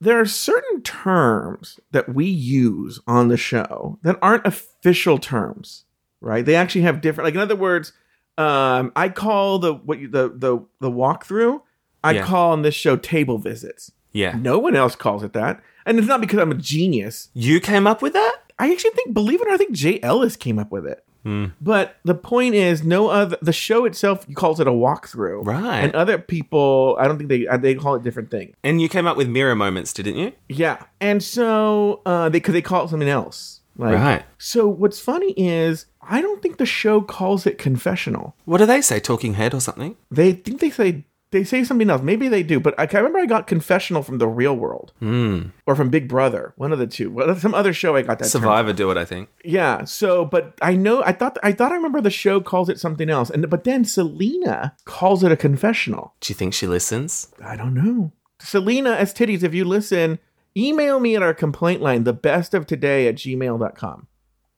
There 0.00 0.20
are 0.20 0.26
certain 0.26 0.82
terms 0.82 1.80
that 1.92 2.14
we 2.14 2.26
use 2.26 3.00
on 3.06 3.28
the 3.28 3.36
show 3.36 3.98
that 4.02 4.18
aren't 4.20 4.46
official 4.46 5.18
terms, 5.18 5.84
right? 6.20 6.44
They 6.44 6.54
actually 6.54 6.82
have 6.82 7.00
different. 7.00 7.26
Like 7.26 7.34
in 7.34 7.40
other 7.40 7.56
words, 7.56 7.92
um, 8.36 8.92
I 8.94 9.08
call 9.08 9.58
the 9.58 9.74
what 9.74 9.98
you, 10.00 10.08
the 10.08 10.28
the 10.28 10.58
the 10.80 10.90
walkthrough. 10.90 11.60
I 12.02 12.12
Yeah. 12.12 12.24
call 12.26 12.52
on 12.52 12.60
this 12.62 12.74
show 12.74 12.96
table 12.96 13.38
visits. 13.38 13.90
yeah. 14.12 14.36
No 14.38 14.58
one 14.58 14.76
else 14.76 14.94
calls 14.94 15.22
it 15.22 15.32
that, 15.32 15.62
and 15.86 15.98
it's 15.98 16.06
not 16.08 16.20
because 16.20 16.38
I'm 16.38 16.50
a 16.52 16.54
genius. 16.56 17.30
You 17.32 17.60
came 17.60 17.86
up 17.86 18.02
with 18.02 18.12
that? 18.12 18.36
I 18.58 18.70
actually 18.70 18.90
think, 18.90 19.14
believe 19.14 19.40
it 19.40 19.46
or 19.46 19.50
not, 19.50 19.54
I 19.54 19.56
think 19.56 19.72
Jay 19.72 19.98
Ellis 20.02 20.36
came 20.36 20.58
up 20.58 20.70
with 20.70 20.86
it. 20.86 21.02
Hmm. 21.24 21.46
But 21.60 21.96
the 22.04 22.14
point 22.14 22.54
is, 22.54 22.84
no 22.84 23.08
other. 23.08 23.36
The 23.42 23.52
show 23.52 23.84
itself 23.86 24.26
calls 24.34 24.60
it 24.60 24.68
a 24.68 24.70
walkthrough, 24.70 25.44
Right. 25.44 25.80
And 25.80 25.94
other 25.94 26.18
people, 26.18 26.96
I 27.00 27.08
don't 27.08 27.18
think 27.18 27.28
they 27.28 27.46
uh, 27.48 27.56
they 27.56 27.74
call 27.74 27.96
it 27.96 28.02
different 28.02 28.30
thing. 28.30 28.54
And 28.62 28.80
you 28.80 28.88
came 28.88 29.06
up 29.06 29.16
with 29.16 29.28
mirror 29.28 29.54
moments, 29.54 29.92
didn't 29.92 30.16
you? 30.16 30.32
Yeah, 30.48 30.84
and 31.00 31.22
so 31.22 32.02
uh, 32.06 32.28
they 32.28 32.38
because 32.38 32.52
they 32.52 32.62
call 32.62 32.84
it 32.84 32.90
something 32.90 33.08
else, 33.08 33.60
like, 33.76 33.94
Right. 33.94 34.24
So 34.38 34.68
what's 34.68 35.00
funny 35.00 35.32
is, 35.32 35.86
I 36.02 36.20
don't 36.20 36.42
think 36.42 36.58
the 36.58 36.66
show 36.66 37.00
calls 37.00 37.46
it 37.46 37.58
confessional. 37.58 38.36
What 38.44 38.58
do 38.58 38.66
they 38.66 38.82
say? 38.82 39.00
Talking 39.00 39.34
head 39.34 39.54
or 39.54 39.60
something? 39.60 39.96
They 40.10 40.32
think 40.32 40.60
they 40.60 40.70
say 40.70 41.06
they 41.34 41.44
say 41.44 41.62
something 41.64 41.90
else. 41.90 42.00
Maybe 42.00 42.28
they 42.28 42.42
do, 42.42 42.58
but 42.60 42.74
I, 42.78 42.84
I 42.90 42.96
remember 42.96 43.18
I 43.18 43.26
got 43.26 43.46
confessional 43.46 44.02
from 44.02 44.16
the 44.18 44.26
Real 44.26 44.54
World 44.56 44.92
Hmm. 45.00 45.48
or 45.66 45.76
from 45.76 45.90
Big 45.90 46.08
Brother, 46.08 46.54
one 46.56 46.72
of 46.72 46.78
the 46.78 46.86
two. 46.86 47.10
Well, 47.10 47.36
some 47.36 47.52
other 47.54 47.74
show 47.74 47.96
I 47.96 48.02
got 48.02 48.18
that. 48.20 48.26
Survivor 48.28 48.72
do 48.72 48.90
it, 48.90 48.96
I 48.96 49.04
think. 49.04 49.28
Yeah. 49.44 49.84
So, 49.84 50.24
but 50.24 50.54
I 50.62 50.74
know 50.74 51.02
I 51.04 51.12
thought 51.12 51.36
I 51.42 51.52
thought 51.52 51.72
I 51.72 51.76
remember 51.76 52.00
the 52.00 52.10
show 52.10 52.40
calls 52.40 52.68
it 52.70 52.80
something 52.80 53.10
else, 53.10 53.28
and 53.28 53.50
but 53.50 53.64
then 53.64 53.84
Salina 53.84 54.74
calls 54.86 55.22
it 55.22 55.32
a 55.32 55.36
confessional. 55.36 56.14
Do 56.20 56.30
you 56.32 56.34
think 56.36 56.54
she 56.54 56.66
listens? 56.66 57.28
I 57.44 57.56
don't 57.56 57.74
know. 57.74 58.12
Salina 58.40 58.96
EsTitties, 58.96 59.42
if 59.42 59.54
you 59.54 59.64
listen, 59.64 60.18
email 60.56 61.00
me 61.00 61.16
at 61.16 61.22
our 61.22 61.34
complaint 61.34 61.80
line, 61.82 62.04
the 62.04 62.12
best 62.12 62.54
of 62.54 62.66
today 62.66 63.08
at 63.08 63.16
gmail.com. 63.16 64.06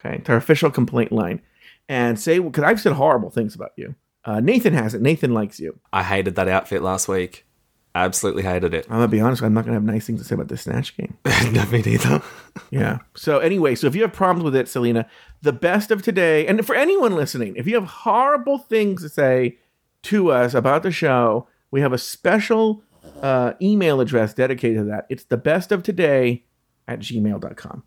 Okay, 0.04 0.18
to 0.22 0.32
our 0.32 0.38
official 0.38 0.70
complaint 0.70 1.10
line, 1.12 1.40
and 1.88 2.18
say 2.20 2.38
because 2.38 2.64
I've 2.64 2.80
said 2.80 2.92
horrible 2.92 3.30
things 3.30 3.54
about 3.54 3.72
you. 3.76 3.94
Uh, 4.26 4.40
Nathan 4.40 4.74
has 4.74 4.92
it. 4.92 5.00
Nathan 5.00 5.32
likes 5.32 5.60
you. 5.60 5.78
I 5.92 6.02
hated 6.02 6.34
that 6.34 6.48
outfit 6.48 6.82
last 6.82 7.06
week. 7.06 7.46
Absolutely 7.94 8.42
hated 8.42 8.74
it. 8.74 8.84
I'm 8.90 8.96
gonna 8.96 9.08
be 9.08 9.20
honest. 9.20 9.42
I'm 9.42 9.54
not 9.54 9.64
gonna 9.64 9.76
have 9.76 9.84
nice 9.84 10.06
things 10.06 10.20
to 10.20 10.26
say 10.26 10.34
about 10.34 10.48
the 10.48 10.58
snatch 10.58 10.94
game. 10.96 11.16
no, 11.52 11.64
me 11.66 11.80
neither. 11.80 12.20
Yeah. 12.70 12.98
So 13.14 13.38
anyway, 13.38 13.74
so 13.74 13.86
if 13.86 13.94
you 13.94 14.02
have 14.02 14.12
problems 14.12 14.44
with 14.44 14.56
it, 14.56 14.68
Salina, 14.68 15.08
the 15.40 15.52
best 15.52 15.90
of 15.90 16.02
today, 16.02 16.46
and 16.46 16.66
for 16.66 16.74
anyone 16.74 17.14
listening, 17.14 17.54
if 17.56 17.66
you 17.66 17.74
have 17.74 17.84
horrible 17.84 18.58
things 18.58 19.00
to 19.02 19.08
say 19.08 19.56
to 20.02 20.30
us 20.30 20.52
about 20.52 20.82
the 20.82 20.90
show, 20.90 21.48
we 21.70 21.80
have 21.80 21.94
a 21.94 21.98
special 21.98 22.82
uh, 23.22 23.54
email 23.62 24.00
address 24.00 24.34
dedicated 24.34 24.78
to 24.78 24.84
that. 24.84 25.06
It's 25.08 25.24
the 25.24 25.38
best 25.38 25.72
of 25.72 25.82
today 25.82 26.44
at 26.86 26.98
gmail.com. 26.98 27.82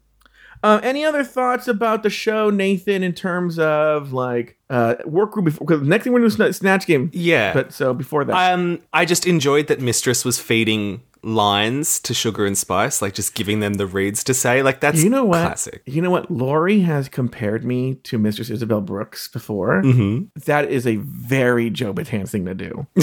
Uh, 0.62 0.80
any 0.84 1.06
other 1.06 1.24
thoughts 1.24 1.68
about 1.68 2.04
the 2.04 2.10
show, 2.10 2.50
Nathan, 2.50 3.02
in 3.04 3.14
terms 3.14 3.58
of 3.58 4.12
like 4.12 4.58
uh, 4.70 4.96
workroom? 5.06 5.46
Before, 5.46 5.66
because 5.66 5.88
next 5.88 6.04
thing 6.04 6.14
we're 6.14 6.20
doing 6.28 6.48
is 6.50 6.58
Snatch 6.58 6.86
Game. 6.86 7.10
Yeah. 7.14 7.54
But 7.54 7.72
so 7.74 7.94
before 7.94 8.26
that, 8.26 8.54
Um, 8.54 8.80
I 8.92 9.06
just 9.06 9.26
enjoyed 9.26 9.68
that 9.68 9.80
Mistress 9.80 10.26
was 10.26 10.40
feeding 10.40 11.02
lines 11.22 12.00
to 12.02 12.14
Sugar 12.14 12.46
and 12.46 12.58
Spice, 12.58 13.02
like 13.02 13.14
just 13.14 13.36
giving 13.36 13.60
them 13.62 13.76
the 13.76 13.86
reads 13.86 14.24
to 14.26 14.34
say. 14.34 14.62
Like 14.62 14.80
that's 14.82 15.04
you 15.04 15.10
know 15.10 15.24
what? 15.26 15.42
classic. 15.46 15.82
You 15.86 16.02
know 16.02 16.12
what? 16.12 16.30
Lori 16.30 16.82
has 16.82 17.08
compared 17.10 17.64
me 17.64 17.96
to 18.04 18.18
Mistress 18.18 18.50
Isabelle 18.50 18.82
Brooks 18.82 19.28
before. 19.30 19.82
Mm-hmm. 19.82 20.40
that 20.46 20.70
is 20.70 20.86
a 20.86 20.98
very 20.98 21.70
Joe 21.70 21.94
Betance 21.94 22.30
thing 22.30 22.46
to 22.46 22.56
do. 22.56 22.88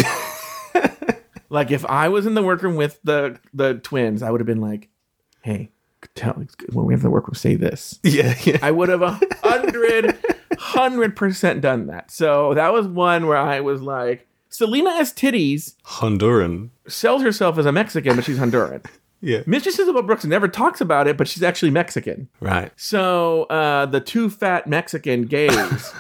like 1.49 1.71
if 1.71 1.85
I 1.87 2.09
was 2.09 2.27
in 2.27 2.35
the 2.35 2.43
workroom 2.43 2.77
with 2.77 2.99
the 3.05 3.39
the 3.55 3.75
twins, 3.75 4.23
I 4.23 4.31
would 4.31 4.41
have 4.41 4.47
been 4.47 4.61
like, 4.61 4.89
"Hey, 5.43 5.71
tell 6.15 6.35
when 6.73 6.87
we 6.87 6.95
have 6.95 7.03
the 7.03 7.11
workroom, 7.11 7.35
say 7.35 7.55
this." 7.57 7.99
Yeah, 8.05 8.35
yeah. 8.45 8.59
I 8.63 8.71
would 8.71 8.89
have 8.89 9.03
a 9.03 9.19
hundred, 9.43 10.17
hundred 10.59 11.17
percent 11.17 11.61
done 11.61 11.87
that. 11.87 12.11
So 12.11 12.55
that 12.55 12.73
was 12.73 12.87
one 12.87 13.27
where 13.27 13.37
I 13.39 13.61
was 13.61 13.83
like, 13.83 14.27
Salina 14.49 14.91
EsTitties 14.91 15.75
Honduran. 15.85 16.71
sells 16.89 17.23
herself 17.23 17.59
as 17.59 17.67
a 17.67 17.73
Mexican, 17.73 18.17
but 18.17 18.25
she's 18.25 18.39
Honduran. 18.39 18.85
Yeah. 19.23 19.41
Mistress 19.47 19.79
Isabelle 19.79 20.03
Brooks 20.03 20.27
never 20.27 20.47
talks 20.47 20.81
about 20.83 21.09
it, 21.09 21.17
but 21.17 21.27
she's 21.27 21.43
actually 21.43 21.71
Mexican. 21.71 22.29
Right. 22.39 22.71
So 22.77 23.45
uh, 23.45 23.87
the 23.87 23.99
two 23.99 24.29
fat 24.29 24.67
Mexican 24.69 25.23
gays, 25.23 25.51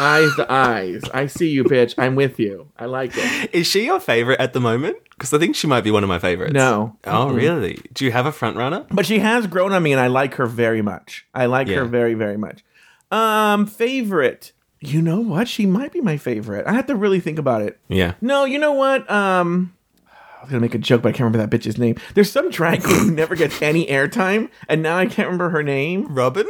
eyes 0.00 0.34
to 0.36 0.50
eyes. 0.52 1.02
I 1.14 1.26
see 1.26 1.48
you, 1.50 1.64
bitch. 1.64 1.94
I'm 1.98 2.14
with 2.14 2.38
you. 2.38 2.68
I 2.78 2.86
like 2.86 3.12
it. 3.14 3.50
Is 3.54 3.66
she 3.66 3.84
your 3.84 4.00
favorite 4.00 4.40
at 4.40 4.52
the 4.52 4.60
moment? 4.60 4.96
Because 5.10 5.32
I 5.34 5.38
think 5.38 5.54
she 5.54 5.66
might 5.66 5.82
be 5.84 5.90
one 5.90 6.02
of 6.02 6.08
my 6.08 6.18
favorites. 6.18 6.54
No. 6.54 6.96
Oh, 7.04 7.30
really? 7.30 7.78
Do 7.92 8.04
you 8.04 8.12
have 8.12 8.26
a 8.26 8.32
front 8.32 8.56
runner? 8.56 8.86
But 8.90 9.04
she 9.06 9.18
has 9.18 9.46
grown 9.46 9.72
on 9.72 9.82
me, 9.82 9.92
and 9.92 10.00
I 10.00 10.06
like 10.06 10.34
her 10.34 10.46
very 10.46 10.80
much. 10.82 11.26
I 11.34 11.46
like 11.46 11.68
Yeah. 11.68 11.76
her 11.80 11.84
very, 11.84 12.14
very 12.14 12.36
much. 12.38 12.64
Um, 13.10 13.66
favorite. 13.66 14.52
You 14.80 15.02
know 15.02 15.20
what? 15.20 15.46
She 15.46 15.66
might 15.66 15.92
be 15.92 16.00
my 16.00 16.16
favorite. 16.16 16.66
I 16.66 16.72
have 16.72 16.86
to 16.86 16.96
really 16.96 17.20
think 17.20 17.38
about 17.38 17.60
it. 17.60 17.78
Yeah. 17.88 18.14
No, 18.22 18.46
you 18.46 18.58
know 18.58 18.72
what? 18.72 19.10
Um, 19.10 19.74
I 20.08 20.42
was 20.44 20.50
gonna 20.50 20.62
make 20.62 20.74
a 20.74 20.78
joke, 20.78 21.02
but 21.02 21.10
I 21.10 21.12
can't 21.12 21.26
remember 21.30 21.46
that 21.46 21.50
bitch's 21.50 21.76
name. 21.76 21.96
There's 22.14 22.32
some 22.32 22.48
drag 22.50 22.82
queen 22.82 22.98
who 23.00 23.10
never 23.10 23.36
gets 23.36 23.60
any 23.60 23.84
airtime, 23.88 24.48
and 24.70 24.82
now 24.82 24.96
I 24.96 25.04
can't 25.04 25.26
remember 25.28 25.50
her 25.50 25.62
name. 25.62 26.06
Robin? 26.14 26.46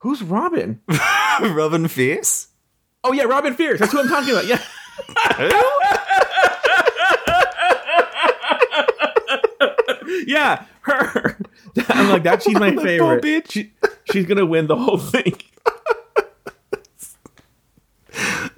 Who's 0.00 0.22
Robin? 0.22 0.82
Robin 1.40 1.88
Fierce? 1.88 2.48
Oh 3.02 3.12
yeah, 3.12 3.24
Robin 3.24 3.54
Fierce. 3.54 3.80
That's 3.80 3.92
who 3.92 4.00
I'm 4.00 4.08
talking 4.08 4.30
about. 4.30 4.46
Yeah. 4.46 4.60
yeah, 10.26 10.64
her. 10.82 11.38
I'm 11.88 12.08
like 12.10 12.22
that. 12.24 12.42
She's 12.42 12.58
my 12.58 12.74
favorite. 12.82 13.22
bitch. 13.22 13.50
She- 13.52 13.72
she's 14.10 14.26
gonna 14.26 14.46
win 14.46 14.66
the 14.66 14.76
whole 14.76 14.98
thing. 14.98 15.34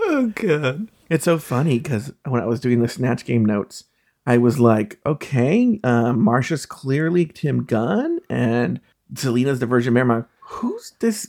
Oh, 0.04 0.32
God. 0.34 0.88
It's 1.08 1.24
so 1.24 1.38
funny 1.38 1.78
because 1.78 2.12
when 2.26 2.40
I 2.42 2.46
was 2.46 2.60
doing 2.60 2.80
the 2.80 2.88
snatch 2.88 3.24
game 3.24 3.44
notes, 3.44 3.84
I 4.26 4.38
was 4.38 4.58
like, 4.58 4.98
okay, 5.06 5.78
uh, 5.84 6.12
Marcia's 6.12 6.66
clearly 6.66 7.26
Tim 7.26 7.64
Gunn, 7.64 8.20
and 8.28 8.80
Salina's 9.14 9.58
the 9.60 9.66
Virgin 9.66 9.94
Mary. 9.94 10.24
Who's 10.40 10.92
this 11.00 11.28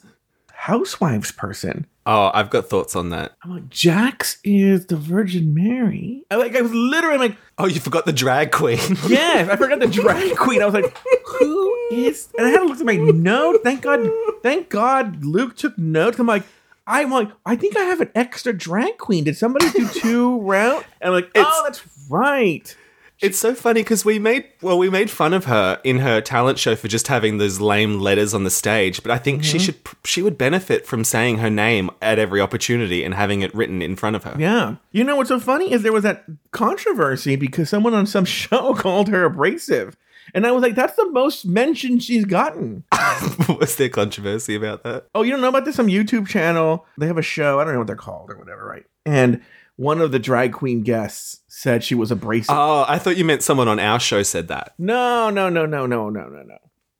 housewives 0.51 1.31
person? 1.31 1.85
Oh, 2.05 2.31
I've 2.33 2.49
got 2.49 2.67
thoughts 2.67 2.95
on 2.97 3.11
that. 3.11 3.33
I'm 3.43 3.51
like, 3.51 3.69
Jax 3.69 4.37
is 4.43 4.87
the 4.87 4.97
Virgin 4.97 5.53
Mary. 5.53 6.25
I 6.29 6.35
like, 6.35 6.55
I 6.55 6.61
was 6.61 6.73
literally 6.73 7.17
like, 7.17 7.37
Oh, 7.57 7.65
you 7.65 7.79
forgot 7.79 8.05
the 8.05 8.11
drag 8.13 8.51
queen. 8.51 8.77
yes, 9.07 9.47
I 9.47 9.55
forgot 9.55 9.79
the 9.79 9.87
drag 10.01 10.35
queen. 10.35 10.61
I 10.61 10.65
was 10.65 10.73
like, 10.73 10.97
who 11.25 11.87
is? 11.91 12.27
And 12.37 12.47
I 12.47 12.49
had 12.49 12.59
to 12.59 12.65
look 12.65 12.79
at 12.79 12.85
my 12.85 12.95
note. 12.97 13.61
Thank 13.63 13.81
God, 13.83 14.09
thank 14.41 14.69
God 14.69 15.23
Luke 15.23 15.55
took 15.55 15.77
notes. 15.77 16.19
I'm 16.19 16.27
like, 16.27 16.43
I'm 16.85 17.11
like, 17.11 17.29
I 17.45 17.55
think 17.55 17.77
I 17.77 17.83
have 17.83 18.01
an 18.01 18.09
extra 18.15 18.51
drag 18.51 18.97
queen. 18.97 19.23
Did 19.23 19.37
somebody 19.37 19.69
do 19.71 19.87
two 19.87 20.41
round? 20.41 20.83
And 20.99 21.09
I'm 21.09 21.13
like, 21.13 21.31
oh, 21.35 21.61
that's 21.63 21.81
right. 22.09 22.75
It's 23.23 23.39
so 23.39 23.55
funny 23.55 23.83
because 23.83 24.03
we 24.03 24.19
made 24.19 24.43
well, 24.61 24.77
we 24.77 24.89
made 24.89 25.09
fun 25.09 25.33
of 25.33 25.45
her 25.45 25.79
in 25.85 25.99
her 25.99 26.19
talent 26.19 26.59
show 26.59 26.75
for 26.75 26.89
just 26.89 27.07
having 27.07 27.37
those 27.37 27.61
lame 27.61 28.01
letters 28.01 28.33
on 28.33 28.43
the 28.43 28.49
stage. 28.49 29.01
But 29.01 29.13
I 29.13 29.17
think 29.17 29.45
she 29.45 29.57
mm-hmm. 29.57 29.65
should 29.65 29.77
she 30.03 30.21
would 30.21 30.37
benefit 30.37 30.85
from 30.85 31.05
saying 31.05 31.37
her 31.37 31.49
name 31.49 31.89
at 32.01 32.19
every 32.19 32.41
opportunity 32.41 33.01
and 33.05 33.13
having 33.13 33.41
it 33.41 33.55
written 33.55 33.81
in 33.81 33.95
front 33.95 34.17
of 34.17 34.25
her. 34.25 34.35
Yeah. 34.37 34.75
You 34.91 35.05
know 35.05 35.15
what's 35.15 35.29
so 35.29 35.39
funny 35.39 35.71
is 35.71 35.83
there 35.83 35.93
was 35.93 36.03
that 36.03 36.25
controversy 36.51 37.37
because 37.37 37.69
someone 37.69 37.93
on 37.93 38.05
some 38.05 38.25
show 38.41 38.73
called 38.73 39.07
her 39.07 39.23
abrasive. 39.23 39.95
And 40.33 40.45
I 40.45 40.51
was 40.51 40.61
like, 40.61 40.75
that's 40.75 40.95
the 40.95 41.09
most 41.11 41.45
mention 41.45 41.99
she's 41.99 42.25
gotten. 42.25 42.83
What's 43.45 43.75
there 43.75 43.89
controversy 43.89 44.55
about 44.55 44.83
that? 44.83 45.07
Oh, 45.13 45.21
you 45.21 45.31
don't 45.31 45.41
know 45.41 45.49
about 45.49 45.65
this? 45.65 45.75
Some 45.75 45.87
YouTube 45.87 46.27
channel. 46.27 46.85
They 46.97 47.07
have 47.07 47.17
a 47.17 47.23
show. 47.23 47.59
I 47.59 47.65
don't 47.65 47.73
know 47.73 47.79
what 47.79 47.87
they're 47.87 47.95
called 47.95 48.31
or 48.31 48.37
whatever, 48.37 48.65
right? 48.65 48.85
And 49.05 49.41
one 49.75 50.01
of 50.01 50.11
the 50.11 50.19
drag 50.19 50.53
queen 50.53 50.81
guests 50.83 51.41
said 51.47 51.83
she 51.83 51.95
was 51.95 52.11
abrasive. 52.11 52.55
Oh, 52.55 52.85
I 52.87 52.99
thought 52.99 53.17
you 53.17 53.25
meant 53.25 53.43
someone 53.43 53.67
on 53.67 53.79
our 53.79 53.99
show 53.99 54.21
said 54.23 54.47
that. 54.49 54.73
no, 54.77 55.29
no, 55.29 55.49
no, 55.49 55.65
no, 55.65 55.85
no, 55.85 56.09
no, 56.09 56.27
no, 56.27 56.43
no. 56.43 56.57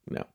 No. 0.09 0.25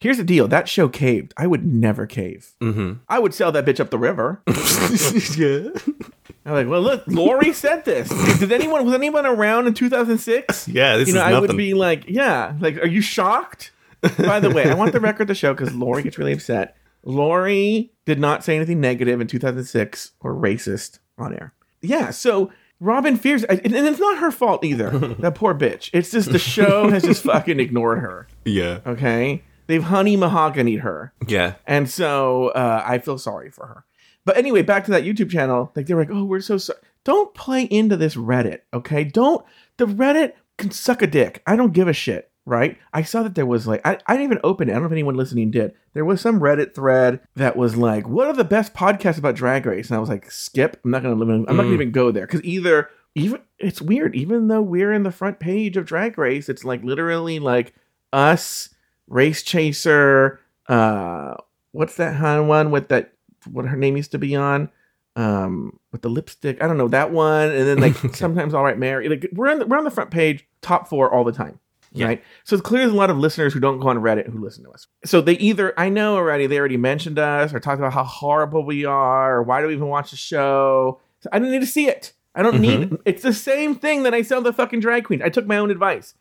Here's 0.00 0.16
the 0.18 0.24
deal. 0.24 0.48
That 0.48 0.68
show 0.68 0.88
caved. 0.88 1.32
I 1.36 1.46
would 1.46 1.64
never 1.64 2.06
cave. 2.06 2.52
Mm-hmm. 2.60 2.94
I 3.08 3.18
would 3.18 3.32
sell 3.34 3.52
that 3.52 3.64
bitch 3.64 3.80
up 3.80 3.90
the 3.90 3.98
river. 3.98 4.42
yeah. 4.46 5.70
I'm 6.46 6.52
like, 6.52 6.68
well, 6.68 6.82
look, 6.82 7.04
Lori 7.06 7.52
said 7.54 7.84
this. 7.86 8.08
Did 8.38 8.52
anyone 8.52 8.84
was 8.84 8.92
anyone 8.94 9.24
around 9.24 9.66
in 9.66 9.72
2006? 9.74 10.68
Yeah, 10.68 10.98
this 10.98 11.08
is 11.08 11.14
nothing. 11.14 11.14
you 11.14 11.14
know, 11.14 11.20
is 11.20 11.26
I 11.26 11.30
nothing. 11.30 11.48
would 11.48 11.56
be 11.56 11.72
like, 11.74 12.04
yeah, 12.06 12.54
like, 12.60 12.76
are 12.78 12.86
you 12.86 13.00
shocked? 13.00 13.72
By 14.18 14.40
the 14.40 14.50
way, 14.50 14.68
I 14.70 14.74
want 14.74 14.92
the 14.92 15.00
record 15.00 15.28
to 15.28 15.34
show 15.34 15.54
because 15.54 15.74
Lori 15.74 16.02
gets 16.02 16.18
really 16.18 16.34
upset. 16.34 16.76
Lori 17.02 17.92
did 18.04 18.18
not 18.20 18.44
say 18.44 18.56
anything 18.56 18.80
negative 18.80 19.20
in 19.22 19.26
2006 19.26 20.12
or 20.20 20.34
racist 20.34 20.98
on 21.16 21.32
air. 21.34 21.54
Yeah, 21.84 22.10
so 22.10 22.50
Robin 22.80 23.16
Fierce, 23.16 23.44
and 23.44 23.60
it's 23.74 24.00
not 24.00 24.18
her 24.18 24.30
fault 24.30 24.64
either. 24.64 24.90
that 25.20 25.34
poor 25.34 25.54
bitch. 25.54 25.90
It's 25.92 26.10
just 26.10 26.32
the 26.32 26.38
show 26.38 26.90
has 26.90 27.02
just 27.02 27.22
fucking 27.24 27.60
ignored 27.60 28.00
her. 28.00 28.28
yeah. 28.44 28.80
Okay, 28.86 29.42
they've 29.66 29.82
honey 29.84 30.16
mahoganyed 30.16 30.80
her. 30.80 31.12
Yeah. 31.26 31.54
And 31.66 31.88
so 31.88 32.48
uh, 32.48 32.82
I 32.84 32.98
feel 32.98 33.18
sorry 33.18 33.50
for 33.50 33.66
her. 33.66 33.84
But 34.24 34.36
anyway, 34.36 34.62
back 34.62 34.84
to 34.86 34.90
that 34.92 35.04
YouTube 35.04 35.30
channel. 35.30 35.70
Like 35.76 35.86
they 35.86 35.94
were 35.94 36.02
like, 36.02 36.10
"Oh, 36.10 36.24
we're 36.24 36.40
so 36.40 36.58
sorry." 36.58 36.78
Don't 37.04 37.34
play 37.34 37.64
into 37.64 37.96
this 37.96 38.16
Reddit, 38.16 38.60
okay? 38.72 39.04
Don't. 39.04 39.44
The 39.76 39.86
Reddit 39.86 40.32
can 40.56 40.70
suck 40.70 41.02
a 41.02 41.06
dick. 41.06 41.42
I 41.46 41.56
don't 41.56 41.72
give 41.74 41.88
a 41.88 41.92
shit, 41.92 42.30
right? 42.46 42.78
I 42.92 43.02
saw 43.02 43.22
that 43.22 43.34
there 43.34 43.46
was 43.46 43.66
like, 43.66 43.80
I, 43.86 43.98
I 44.06 44.14
didn't 44.14 44.24
even 44.24 44.40
open 44.44 44.68
it. 44.68 44.72
I 44.72 44.74
don't 44.74 44.82
know 44.82 44.88
if 44.88 44.92
anyone 44.92 45.16
listening 45.16 45.50
did. 45.50 45.72
There 45.94 46.04
was 46.04 46.20
some 46.20 46.40
Reddit 46.40 46.74
thread 46.74 47.20
that 47.36 47.56
was 47.56 47.76
like, 47.76 48.08
"What 48.08 48.26
are 48.26 48.32
the 48.32 48.44
best 48.44 48.74
podcasts 48.74 49.18
about 49.18 49.36
Drag 49.36 49.64
Race?" 49.64 49.88
And 49.88 49.96
I 49.96 50.00
was 50.00 50.08
like, 50.08 50.30
"Skip. 50.30 50.80
I'm 50.84 50.90
not 50.90 51.02
gonna 51.02 51.14
live. 51.14 51.28
In, 51.28 51.46
I'm 51.48 51.56
not 51.56 51.62
gonna 51.62 51.74
even 51.74 51.92
go 51.92 52.10
there 52.10 52.26
because 52.26 52.42
either 52.44 52.90
even 53.14 53.40
it's 53.58 53.80
weird. 53.80 54.14
Even 54.14 54.48
though 54.48 54.62
we're 54.62 54.92
in 54.92 55.04
the 55.04 55.12
front 55.12 55.38
page 55.38 55.76
of 55.76 55.86
Drag 55.86 56.18
Race, 56.18 56.48
it's 56.48 56.64
like 56.64 56.82
literally 56.82 57.38
like 57.38 57.74
us, 58.12 58.70
Race 59.06 59.42
Chaser. 59.42 60.40
Uh, 60.68 61.34
what's 61.72 61.96
that 61.96 62.16
Han 62.16 62.48
one 62.48 62.70
with 62.70 62.88
that? 62.88 63.12
What 63.50 63.66
her 63.66 63.76
name 63.76 63.96
used 63.96 64.12
to 64.12 64.18
be 64.18 64.34
on? 64.34 64.70
Um, 65.16 65.78
with 65.92 66.02
the 66.02 66.08
lipstick. 66.08 66.60
I 66.60 66.66
don't 66.66 66.76
know 66.76 66.88
that 66.88 67.12
one. 67.12 67.50
And 67.50 67.68
then 67.68 67.78
like 67.78 67.94
sometimes 68.16 68.52
All 68.52 68.64
Right 68.64 68.78
Mary. 68.78 69.08
Like 69.08 69.28
we're 69.32 69.50
on 69.50 69.60
the, 69.60 69.66
we're 69.66 69.78
on 69.78 69.84
the 69.84 69.90
front 69.90 70.10
page, 70.10 70.44
top 70.60 70.88
four 70.88 71.12
all 71.12 71.22
the 71.22 71.32
time. 71.32 71.60
Yeah. 71.94 72.06
Right. 72.06 72.24
So 72.42 72.56
it's 72.56 72.66
clear 72.66 72.82
there's 72.82 72.92
a 72.92 72.96
lot 72.96 73.10
of 73.10 73.18
listeners 73.18 73.52
who 73.52 73.60
don't 73.60 73.78
go 73.78 73.88
on 73.88 73.98
Reddit 73.98 74.28
who 74.28 74.42
listen 74.42 74.64
to 74.64 74.70
us. 74.70 74.88
So 75.04 75.20
they 75.20 75.34
either 75.34 75.78
I 75.78 75.88
know 75.88 76.16
already 76.16 76.48
they 76.48 76.58
already 76.58 76.76
mentioned 76.76 77.20
us 77.20 77.54
or 77.54 77.60
talked 77.60 77.78
about 77.78 77.92
how 77.92 78.02
horrible 78.02 78.64
we 78.66 78.84
are 78.84 79.36
or 79.36 79.42
why 79.44 79.60
do 79.60 79.68
we 79.68 79.74
even 79.74 79.86
watch 79.86 80.10
the 80.10 80.16
show. 80.16 81.00
So 81.20 81.30
I 81.32 81.38
don't 81.38 81.52
need 81.52 81.60
to 81.60 81.66
see 81.66 81.88
it. 81.88 82.12
I 82.34 82.42
don't 82.42 82.60
need 82.60 82.80
mm-hmm. 82.80 82.96
it's 83.04 83.22
the 83.22 83.32
same 83.32 83.76
thing 83.76 84.02
that 84.02 84.12
I 84.12 84.22
sell 84.22 84.42
the 84.42 84.52
fucking 84.52 84.80
drag 84.80 85.04
queen. 85.04 85.22
I 85.22 85.28
took 85.28 85.46
my 85.46 85.56
own 85.56 85.70
advice. 85.70 86.14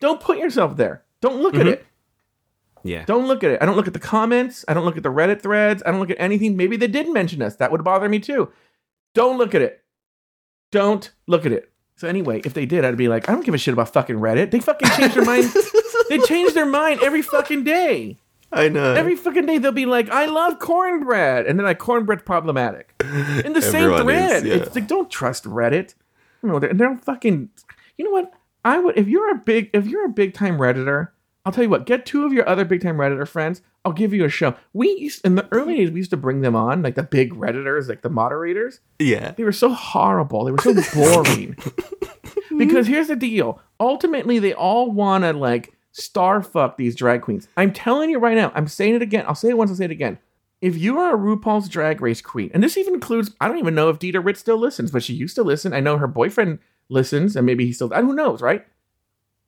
Don't 0.00 0.20
put 0.20 0.38
yourself 0.38 0.76
there. 0.76 1.04
Don't 1.20 1.40
look 1.40 1.54
at 1.54 1.60
mm-hmm. 1.60 1.68
it. 1.68 1.86
Yeah. 2.82 3.04
Don't 3.04 3.28
look 3.28 3.44
at 3.44 3.52
it. 3.52 3.62
I 3.62 3.66
don't 3.66 3.76
look 3.76 3.86
at 3.86 3.92
the 3.92 4.00
comments. 4.00 4.64
I 4.66 4.74
don't 4.74 4.84
look 4.84 4.96
at 4.96 5.04
the 5.04 5.12
Reddit 5.12 5.40
threads. 5.40 5.84
I 5.86 5.92
don't 5.92 6.00
look 6.00 6.10
at 6.10 6.20
anything. 6.20 6.56
Maybe 6.56 6.76
they 6.76 6.88
did 6.88 7.08
mention 7.08 7.40
us. 7.42 7.56
That 7.56 7.70
would 7.70 7.84
bother 7.84 8.08
me 8.08 8.18
too. 8.18 8.50
Don't 9.14 9.38
look 9.38 9.54
at 9.54 9.62
it. 9.62 9.84
Don't 10.72 11.12
look 11.28 11.46
at 11.46 11.52
it. 11.52 11.71
So 12.02 12.08
anyway, 12.08 12.40
if 12.44 12.52
they 12.52 12.66
did, 12.66 12.84
I'd 12.84 12.96
be 12.96 13.06
like, 13.06 13.28
I 13.28 13.32
don't 13.32 13.44
give 13.46 13.54
a 13.54 13.58
shit 13.58 13.74
about 13.74 13.92
fucking 13.92 14.16
Reddit. 14.16 14.50
They 14.50 14.58
fucking 14.58 14.88
change 14.96 15.14
their 15.14 15.24
mind. 15.24 15.52
they 16.08 16.18
change 16.18 16.52
their 16.52 16.66
mind 16.66 17.00
every 17.00 17.22
fucking 17.22 17.62
day. 17.62 18.16
I 18.50 18.68
know. 18.70 18.94
Every 18.94 19.14
fucking 19.14 19.46
day 19.46 19.58
they'll 19.58 19.70
be 19.70 19.86
like, 19.86 20.10
I 20.10 20.26
love 20.26 20.58
cornbread. 20.58 21.46
And 21.46 21.60
then 21.60 21.64
like 21.64 21.78
cornbread's 21.78 22.24
problematic. 22.24 22.92
In 23.44 23.52
the 23.52 23.62
same 23.62 23.84
Everyone 23.84 24.10
is, 24.16 24.30
thread. 24.30 24.46
yeah. 24.46 24.54
It's 24.54 24.74
like 24.74 24.88
don't 24.88 25.12
trust 25.12 25.44
Reddit. 25.44 25.94
You 26.42 26.48
know, 26.48 26.58
they're, 26.58 26.74
they're 26.74 26.96
fucking 26.96 27.50
you 27.96 28.04
know 28.04 28.10
what? 28.10 28.32
I 28.64 28.80
would 28.80 28.98
if 28.98 29.06
you're 29.06 29.30
a 29.30 29.38
big 29.38 29.70
if 29.72 29.86
you're 29.86 30.06
a 30.06 30.12
big 30.12 30.34
time 30.34 30.58
Redditor, 30.58 31.10
I'll 31.46 31.52
tell 31.52 31.62
you 31.62 31.70
what, 31.70 31.86
get 31.86 32.04
two 32.04 32.26
of 32.26 32.32
your 32.32 32.48
other 32.48 32.64
big 32.64 32.82
time 32.82 32.96
Redditor 32.96 33.28
friends. 33.28 33.62
I'll 33.84 33.92
give 33.92 34.14
you 34.14 34.24
a 34.24 34.28
show. 34.28 34.54
We 34.72 34.90
used 34.98 35.24
in 35.24 35.34
the 35.34 35.48
early 35.50 35.76
days 35.76 35.90
we 35.90 35.98
used 36.00 36.10
to 36.10 36.16
bring 36.16 36.40
them 36.40 36.54
on, 36.54 36.82
like 36.82 36.94
the 36.94 37.02
big 37.02 37.34
Redditors, 37.34 37.88
like 37.88 38.02
the 38.02 38.10
moderators. 38.10 38.80
yeah. 38.98 39.32
They 39.32 39.44
were 39.44 39.52
so 39.52 39.72
horrible. 39.72 40.44
They 40.44 40.52
were 40.52 40.58
so 40.58 40.74
boring. 40.94 41.56
because 42.58 42.86
here's 42.86 43.08
the 43.08 43.16
deal. 43.16 43.60
Ultimately, 43.80 44.38
they 44.38 44.54
all 44.54 44.90
want 44.92 45.24
to 45.24 45.32
like 45.32 45.72
star 45.90 46.42
fuck 46.42 46.76
these 46.76 46.94
drag 46.94 47.22
queens. 47.22 47.48
I'm 47.56 47.72
telling 47.72 48.10
you 48.10 48.18
right 48.18 48.36
now. 48.36 48.52
I'm 48.54 48.68
saying 48.68 48.94
it 48.94 49.02
again. 49.02 49.24
I'll 49.26 49.34
say 49.34 49.48
it 49.50 49.58
once. 49.58 49.70
I'll 49.70 49.76
say 49.76 49.86
it 49.86 49.90
again. 49.90 50.18
If 50.60 50.78
you 50.78 50.98
are 51.00 51.16
a 51.16 51.18
RuPaul's 51.18 51.68
Drag 51.68 52.00
Race 52.00 52.22
queen, 52.22 52.48
and 52.54 52.62
this 52.62 52.76
even 52.76 52.94
includes, 52.94 53.34
I 53.40 53.48
don't 53.48 53.58
even 53.58 53.74
know 53.74 53.88
if 53.88 53.98
Dita 53.98 54.20
Ritz 54.20 54.38
still 54.38 54.58
listens, 54.58 54.92
but 54.92 55.02
she 55.02 55.12
used 55.12 55.34
to 55.34 55.42
listen. 55.42 55.72
I 55.72 55.80
know 55.80 55.98
her 55.98 56.06
boyfriend 56.06 56.60
listens, 56.88 57.34
and 57.34 57.44
maybe 57.44 57.66
he 57.66 57.72
still. 57.72 57.92
I 57.92 58.00
who 58.00 58.14
knows, 58.14 58.40
right? 58.40 58.64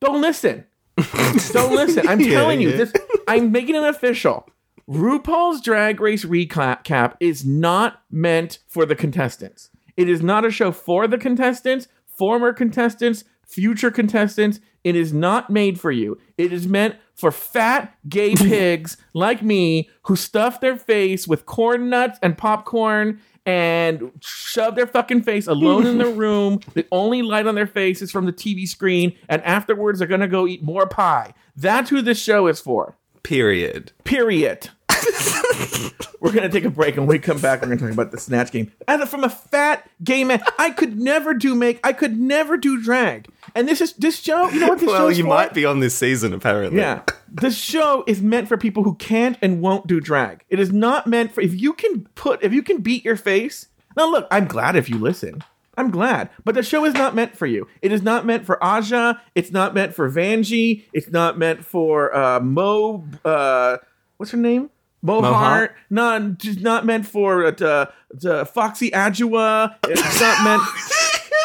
Don't 0.01 0.21
listen. 0.21 0.67
don't 1.53 1.75
listen. 1.75 2.07
I'm 2.09 2.21
Yeah, 2.21 2.35
telling 2.35 2.61
you 2.61 2.71
yeah. 2.71 2.77
this. 2.77 2.93
I'm 3.27 3.51
making 3.53 3.75
it 3.75 3.85
official. 3.85 4.47
RuPaul's 4.89 5.61
Drag 5.63 6.01
Race 6.01 6.25
recap 6.25 7.15
is 7.21 7.45
not 7.45 8.03
meant 8.11 8.59
for 8.69 8.85
the 8.85 8.95
contestants. 8.95 9.71
It 9.97 10.09
is 10.09 10.23
not 10.23 10.45
a 10.45 10.51
show 10.51 10.73
for 10.73 11.07
the 11.07 11.19
contestants, 11.19 11.89
former 12.19 12.53
contestants, 12.53 13.25
future 13.47 13.91
contestants. 13.91 14.61
It 14.83 14.95
is 14.97 15.13
not 15.13 15.49
made 15.49 15.81
for 15.81 15.91
you. 15.91 16.19
It 16.37 16.53
is 16.53 16.69
meant 16.69 16.97
for 17.15 17.31
fat 17.31 17.95
gay 18.09 18.35
pigs 18.37 18.97
like 19.15 19.43
me 19.43 19.89
who 20.03 20.17
stuff 20.17 20.61
their 20.61 20.77
face 20.77 21.27
with 21.27 21.47
corn 21.47 21.89
nuts 21.89 22.19
and 22.23 22.37
popcorn 22.37 23.21
and 23.47 24.11
shove 24.21 24.75
their 24.75 24.87
fucking 24.87 25.23
face 25.23 25.47
alone 25.47 25.87
in 25.87 25.99
the 25.99 26.07
room. 26.15 26.61
The 26.75 26.87
only 26.91 27.23
light 27.23 27.47
on 27.47 27.55
their 27.55 27.67
face 27.67 28.03
is 28.03 28.11
from 28.11 28.27
the 28.27 28.33
TV 28.33 28.67
screen, 28.67 29.17
and 29.29 29.43
afterwards 29.43 29.99
they're 29.99 30.09
gonna 30.09 30.29
go 30.29 30.47
eat 30.47 30.63
more 30.63 30.87
pie. 30.87 31.35
That's 31.57 31.91
who 31.91 32.03
this 32.03 32.21
show 32.21 32.47
is 32.47 32.61
for. 32.61 32.97
Period. 33.23 33.93
Period. 34.05 34.71
We're 36.21 36.33
gonna 36.33 36.49
take 36.49 36.65
a 36.65 36.71
break, 36.71 36.97
and 36.97 37.07
when 37.07 37.17
we 37.17 37.19
come 37.19 37.39
back, 37.39 37.61
we're 37.61 37.69
gonna 37.69 37.81
talk 37.81 37.91
about 37.91 38.11
the 38.11 38.19
snatch 38.19 38.51
game. 38.51 38.73
And 38.89 39.07
from 39.07 39.25
a 39.25 39.29
fat 39.29 39.89
gay 40.03 40.25
man, 40.25 40.43
I 40.59 40.71
could 40.71 40.99
never 40.99 41.35
do 41.35 41.55
make. 41.55 41.81
I 41.85 41.93
could 41.93 42.19
never 42.19 42.57
do 42.57 42.81
drag. 42.83 43.29
And 43.55 43.69
this 43.69 43.83
is 43.83 43.93
this 43.95 44.21
show. 44.21 44.49
You 44.49 44.61
know 44.61 44.69
what 44.69 44.79
this 44.79 44.89
show 44.89 44.95
Well, 45.01 45.09
is 45.09 45.19
you 45.19 45.25
for? 45.25 45.29
might 45.29 45.53
be 45.53 45.67
on 45.67 45.81
this 45.81 45.95
season, 45.95 46.33
apparently. 46.33 46.79
Yeah. 46.81 47.03
The 47.31 47.51
show 47.51 48.05
is 48.07 48.23
meant 48.23 48.49
for 48.49 48.57
people 48.57 48.85
who 48.85 48.95
can't 48.95 49.37
and 49.43 49.61
won't 49.61 49.87
do 49.87 50.01
drag. 50.01 50.45
It 50.49 50.59
is 50.59 50.73
not 50.73 51.07
meant 51.07 51.33
for 51.35 51.43
if 51.43 51.61
you 51.61 51.75
can 51.75 52.07
put 52.15 52.43
if 52.43 52.55
you 52.55 52.63
can 52.63 52.79
beat 52.81 53.05
your 53.05 53.17
face. 53.17 53.69
Now 53.95 54.11
look, 54.11 54.27
I'm 54.31 54.47
glad 54.47 54.77
if 54.77 54.89
you 54.89 54.97
listen. 54.99 55.45
I'm 55.77 55.91
glad. 55.91 56.31
But 56.45 56.55
the 56.55 56.63
show 56.63 56.85
is 56.87 56.95
not 56.95 57.15
meant 57.15 57.37
for 57.37 57.47
you. 57.47 57.67
It 57.83 57.93
is 57.93 58.01
not 58.01 58.25
meant 58.25 58.47
for 58.47 58.63
Aja. 58.65 59.21
It's 59.35 59.51
not 59.51 59.75
meant 59.75 59.93
for 59.95 60.09
Vanjie. 60.11 60.85
It's 60.95 61.11
not 61.11 61.37
meant 61.37 61.67
for 61.67 62.17
uh 62.17 62.41
Mo 62.41 63.05
uh 63.27 63.77
what's 64.17 64.33
her 64.33 64.39
name? 64.39 64.71
Mo 65.05 65.21
Mo 65.21 65.69
Not 65.91 66.39
just 66.39 66.61
not 66.61 66.87
meant 66.87 67.07
for 67.07 67.45
uh, 67.45 67.87
uh, 68.27 68.45
Foxy 68.47 68.91
Adjua. 68.91 69.77
It's 69.87 70.21
not 70.21 70.43
meant 70.43 70.63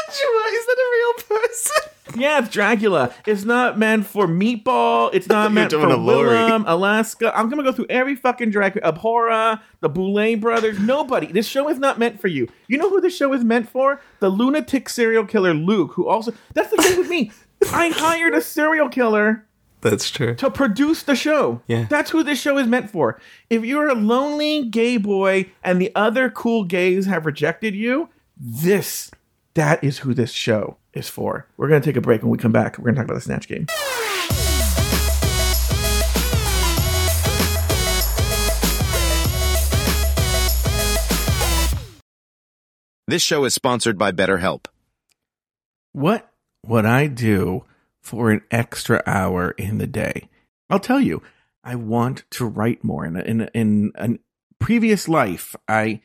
is 0.10 0.65
that 0.65 0.78
a 0.80 0.89
real 0.93 1.39
person? 1.39 2.22
Yeah, 2.22 2.39
it's 2.39 2.56
Dragula. 2.56 3.13
It's 3.28 3.43
not 3.43 3.78
meant 3.78 4.06
for 4.06 4.28
Meatball. 4.28 5.12
It's 5.13 5.28
not 5.28 5.52
meant 5.52 5.72
for 5.72 5.78
Willam, 5.80 6.63
Alaska. 6.67 7.38
I'm 7.38 7.50
gonna 7.50 7.63
go 7.63 7.74
through 7.74 7.88
every 7.89 8.15
fucking 8.15 8.52
Dragula. 8.52 8.82
Abhora, 8.82 9.62
the 9.82 9.89
Boulet 9.89 10.39
brothers. 10.39 10.80
Nobody. 10.80 11.28
This 11.28 11.45
show 11.45 11.67
is 11.67 11.80
not 11.80 12.00
meant 12.00 12.19
for 12.19 12.30
you. 12.30 12.48
You 12.67 12.78
know 12.78 12.89
who 12.89 13.02
this 13.02 13.15
show 13.15 13.34
is 13.34 13.43
meant 13.43 13.67
for? 13.69 14.02
The 14.22 14.30
lunatic 14.30 14.88
serial 14.88 15.26
killer 15.26 15.54
Luke, 15.54 15.93
who 15.93 16.08
also. 16.08 16.32
That's 16.54 16.72
the 16.72 16.82
thing 16.82 16.98
with 16.98 17.10
me. 17.10 17.32
I 17.74 17.89
hired 17.89 18.34
a 18.34 18.41
serial 18.41 18.88
killer 18.88 19.45
that's 19.82 20.10
true. 20.12 20.36
To 20.36 20.52
produce 20.52 21.04
the 21.04 21.15
show. 21.15 21.62
Yeah. 21.68 21.86
That's 21.89 22.12
who 22.12 22.24
this 22.24 22.39
show 22.39 22.58
is 22.58 22.68
meant 22.68 22.89
for. 22.89 23.20
If 23.50 23.63
you're 23.63 23.88
a 23.88 23.96
lonely 23.96 24.65
gay 24.65 24.98
boy 24.98 25.52
and 25.63 25.82
the 25.82 25.92
other 25.96 26.30
cool 26.30 26.65
gays 26.65 27.06
have 27.06 27.26
rejected 27.26 27.76
you, 27.76 28.10
this, 28.38 29.10
that 29.54 29.84
is 29.84 30.00
who 30.00 30.13
this 30.13 30.32
show 30.32 30.78
is 30.94 31.08
for. 31.08 31.48
We're 31.58 31.70
going 31.70 31.82
to 31.82 31.86
take 31.86 31.96
a 31.96 32.02
break. 32.02 32.22
When 32.22 32.32
we 32.32 32.38
come 32.38 32.52
back, 32.52 32.78
we're 32.78 32.92
going 32.92 32.96
to 32.96 33.02
talk 33.02 33.06
about 33.06 33.15
the 33.15 33.22
Snatch 33.22 33.48
game. 33.48 33.68
This 43.08 43.24
show 43.24 43.44
is 43.44 43.56
sponsored 43.56 43.98
by 43.98 44.12
BetterHelp. 44.12 44.65
What 45.94 46.30
would 46.63 46.86
I 46.86 47.08
do? 47.08 47.65
For 48.10 48.32
an 48.32 48.41
extra 48.50 49.04
hour 49.06 49.52
in 49.52 49.78
the 49.78 49.88
day? 49.88 50.30
I'll 50.69 50.80
tell 50.80 51.00
you, 51.00 51.22
I 51.63 51.76
want 51.76 52.24
to 52.32 52.45
write 52.45 52.84
more. 52.84 53.06
In 53.06 53.15
in 53.17 53.41
in 53.41 53.91
a 53.95 54.17
previous 54.60 55.08
life, 55.08 55.56
I 55.67 56.02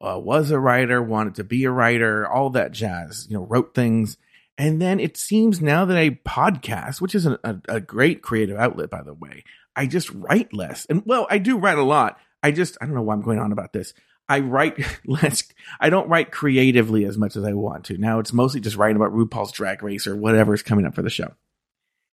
uh, 0.00 0.18
was 0.18 0.50
a 0.50 0.58
writer, 0.58 1.00
wanted 1.02 1.36
to 1.36 1.44
be 1.44 1.64
a 1.64 1.70
writer, 1.70 2.26
all 2.26 2.50
that 2.50 2.72
jazz. 2.72 3.26
You 3.30 3.36
know, 3.38 3.46
wrote 3.46 3.74
things, 3.74 4.18
and 4.58 4.82
then 4.82 4.98
it 4.98 5.16
seems 5.16 5.60
now 5.60 5.84
that 5.84 5.96
I 5.96 6.10
podcast, 6.10 7.00
which 7.00 7.14
is 7.14 7.26
a, 7.26 7.38
a, 7.44 7.56
a 7.68 7.80
great 7.80 8.22
creative 8.22 8.56
outlet, 8.56 8.90
by 8.90 9.02
the 9.02 9.14
way, 9.14 9.44
I 9.76 9.86
just 9.86 10.10
write 10.10 10.52
less. 10.52 10.86
And 10.86 11.02
well, 11.06 11.26
I 11.30 11.38
do 11.38 11.58
write 11.58 11.78
a 11.78 11.84
lot. 11.84 12.18
I 12.42 12.50
just 12.50 12.76
I 12.80 12.86
don't 12.86 12.94
know 12.94 13.02
why 13.02 13.14
I'm 13.14 13.22
going 13.22 13.38
on 13.38 13.52
about 13.52 13.72
this. 13.72 13.94
I 14.28 14.40
write 14.40 14.78
less. 15.06 15.44
I 15.80 15.90
don't 15.90 16.08
write 16.08 16.30
creatively 16.32 17.04
as 17.04 17.16
much 17.16 17.36
as 17.36 17.44
I 17.44 17.52
want 17.52 17.84
to. 17.86 17.98
Now 17.98 18.18
it's 18.18 18.32
mostly 18.32 18.60
just 18.60 18.76
writing 18.76 18.96
about 18.96 19.12
RuPaul's 19.12 19.52
Drag 19.52 19.82
Race 19.82 20.06
or 20.06 20.16
whatever's 20.16 20.62
coming 20.62 20.86
up 20.86 20.94
for 20.94 21.02
the 21.02 21.10
show. 21.10 21.34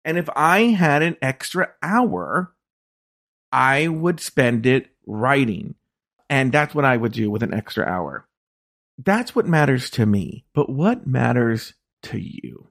And 0.04 0.18
if 0.18 0.28
I 0.34 0.60
had 0.62 1.02
an 1.02 1.16
extra 1.22 1.70
hour, 1.82 2.52
I 3.52 3.88
would 3.88 4.20
spend 4.20 4.66
it 4.66 4.90
writing. 5.06 5.76
And 6.28 6.50
that's 6.50 6.74
what 6.74 6.84
I 6.84 6.96
would 6.96 7.12
do 7.12 7.30
with 7.30 7.42
an 7.42 7.54
extra 7.54 7.86
hour. 7.86 8.26
That's 8.98 9.34
what 9.34 9.46
matters 9.46 9.90
to 9.90 10.06
me. 10.06 10.44
But 10.54 10.70
what 10.70 11.06
matters 11.06 11.74
to 12.04 12.18
you? 12.18 12.68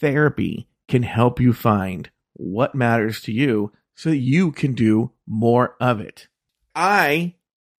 Therapy 0.00 0.68
can 0.88 1.02
help 1.02 1.40
you 1.40 1.52
find 1.52 2.10
what 2.34 2.74
matters 2.74 3.20
to 3.22 3.32
you 3.32 3.72
so 3.94 4.10
that 4.10 4.16
you 4.16 4.50
can 4.50 4.72
do 4.72 5.12
more 5.26 5.76
of 5.80 6.00
it. 6.00 6.28
I 6.74 7.34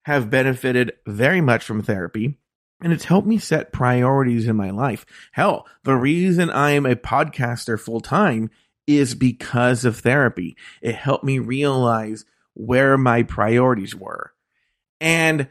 have 0.05 0.29
benefited 0.29 0.93
very 1.05 1.41
much 1.41 1.63
from 1.63 1.81
therapy 1.81 2.37
and 2.81 2.91
it's 2.91 3.05
helped 3.05 3.27
me 3.27 3.37
set 3.37 3.71
priorities 3.71 4.47
in 4.47 4.55
my 4.55 4.71
life. 4.71 5.05
Hell, 5.33 5.67
the 5.83 5.95
reason 5.95 6.49
I 6.49 6.71
am 6.71 6.85
a 6.85 6.95
podcaster 6.95 7.79
full 7.79 8.01
time 8.01 8.49
is 8.87 9.13
because 9.13 9.85
of 9.85 9.99
therapy. 9.99 10.57
It 10.81 10.95
helped 10.95 11.23
me 11.23 11.39
realize 11.39 12.25
where 12.53 12.97
my 12.97 13.23
priorities 13.23 13.95
were. 13.95 14.33
And 14.99 15.49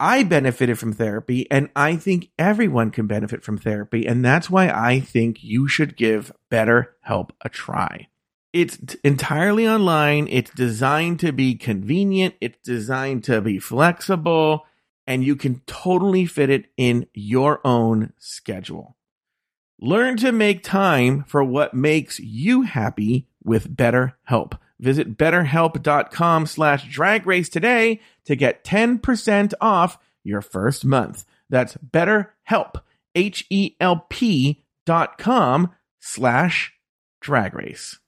I 0.00 0.24
benefited 0.24 0.78
from 0.78 0.92
therapy, 0.92 1.48
and 1.50 1.70
I 1.76 1.96
think 1.96 2.30
everyone 2.38 2.90
can 2.90 3.06
benefit 3.06 3.44
from 3.44 3.56
therapy. 3.56 4.06
And 4.06 4.24
that's 4.24 4.50
why 4.50 4.68
I 4.68 4.98
think 4.98 5.42
you 5.42 5.68
should 5.68 5.96
give 5.96 6.32
BetterHelp 6.50 7.30
a 7.40 7.48
try. 7.48 8.08
It's 8.54 8.78
entirely 9.02 9.66
online. 9.66 10.28
It's 10.30 10.52
designed 10.52 11.18
to 11.20 11.32
be 11.32 11.56
convenient. 11.56 12.36
It's 12.40 12.58
designed 12.62 13.24
to 13.24 13.40
be 13.40 13.58
flexible 13.58 14.64
and 15.08 15.24
you 15.24 15.34
can 15.34 15.60
totally 15.66 16.24
fit 16.24 16.50
it 16.50 16.66
in 16.76 17.08
your 17.12 17.60
own 17.66 18.12
schedule. 18.16 18.96
Learn 19.80 20.16
to 20.18 20.30
make 20.30 20.62
time 20.62 21.24
for 21.24 21.42
what 21.42 21.74
makes 21.74 22.20
you 22.20 22.62
happy 22.62 23.26
with 23.42 23.76
BetterHelp. 23.76 24.56
Visit 24.78 25.18
betterhelp.com 25.18 26.46
slash 26.46 26.88
drag 26.88 27.26
race 27.26 27.48
today 27.48 28.00
to 28.24 28.36
get 28.36 28.62
10% 28.62 29.52
off 29.60 29.98
your 30.22 30.40
first 30.40 30.84
month. 30.84 31.24
That's 31.50 31.76
betterhelp, 31.76 32.76
H-E-L-P 33.16 34.62
dot 34.86 35.18
com 35.18 35.72
slash 35.98 36.72
drag 37.20 37.54
race. 37.54 37.98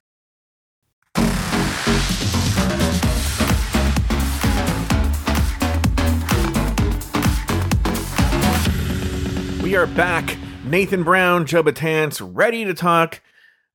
We 9.67 9.75
are 9.75 9.85
back. 9.85 10.37
Nathan 10.63 11.03
Brown, 11.03 11.45
Joe 11.45 11.61
Betance, 11.61 12.21
ready 12.33 12.63
to 12.63 12.73
talk 12.73 13.21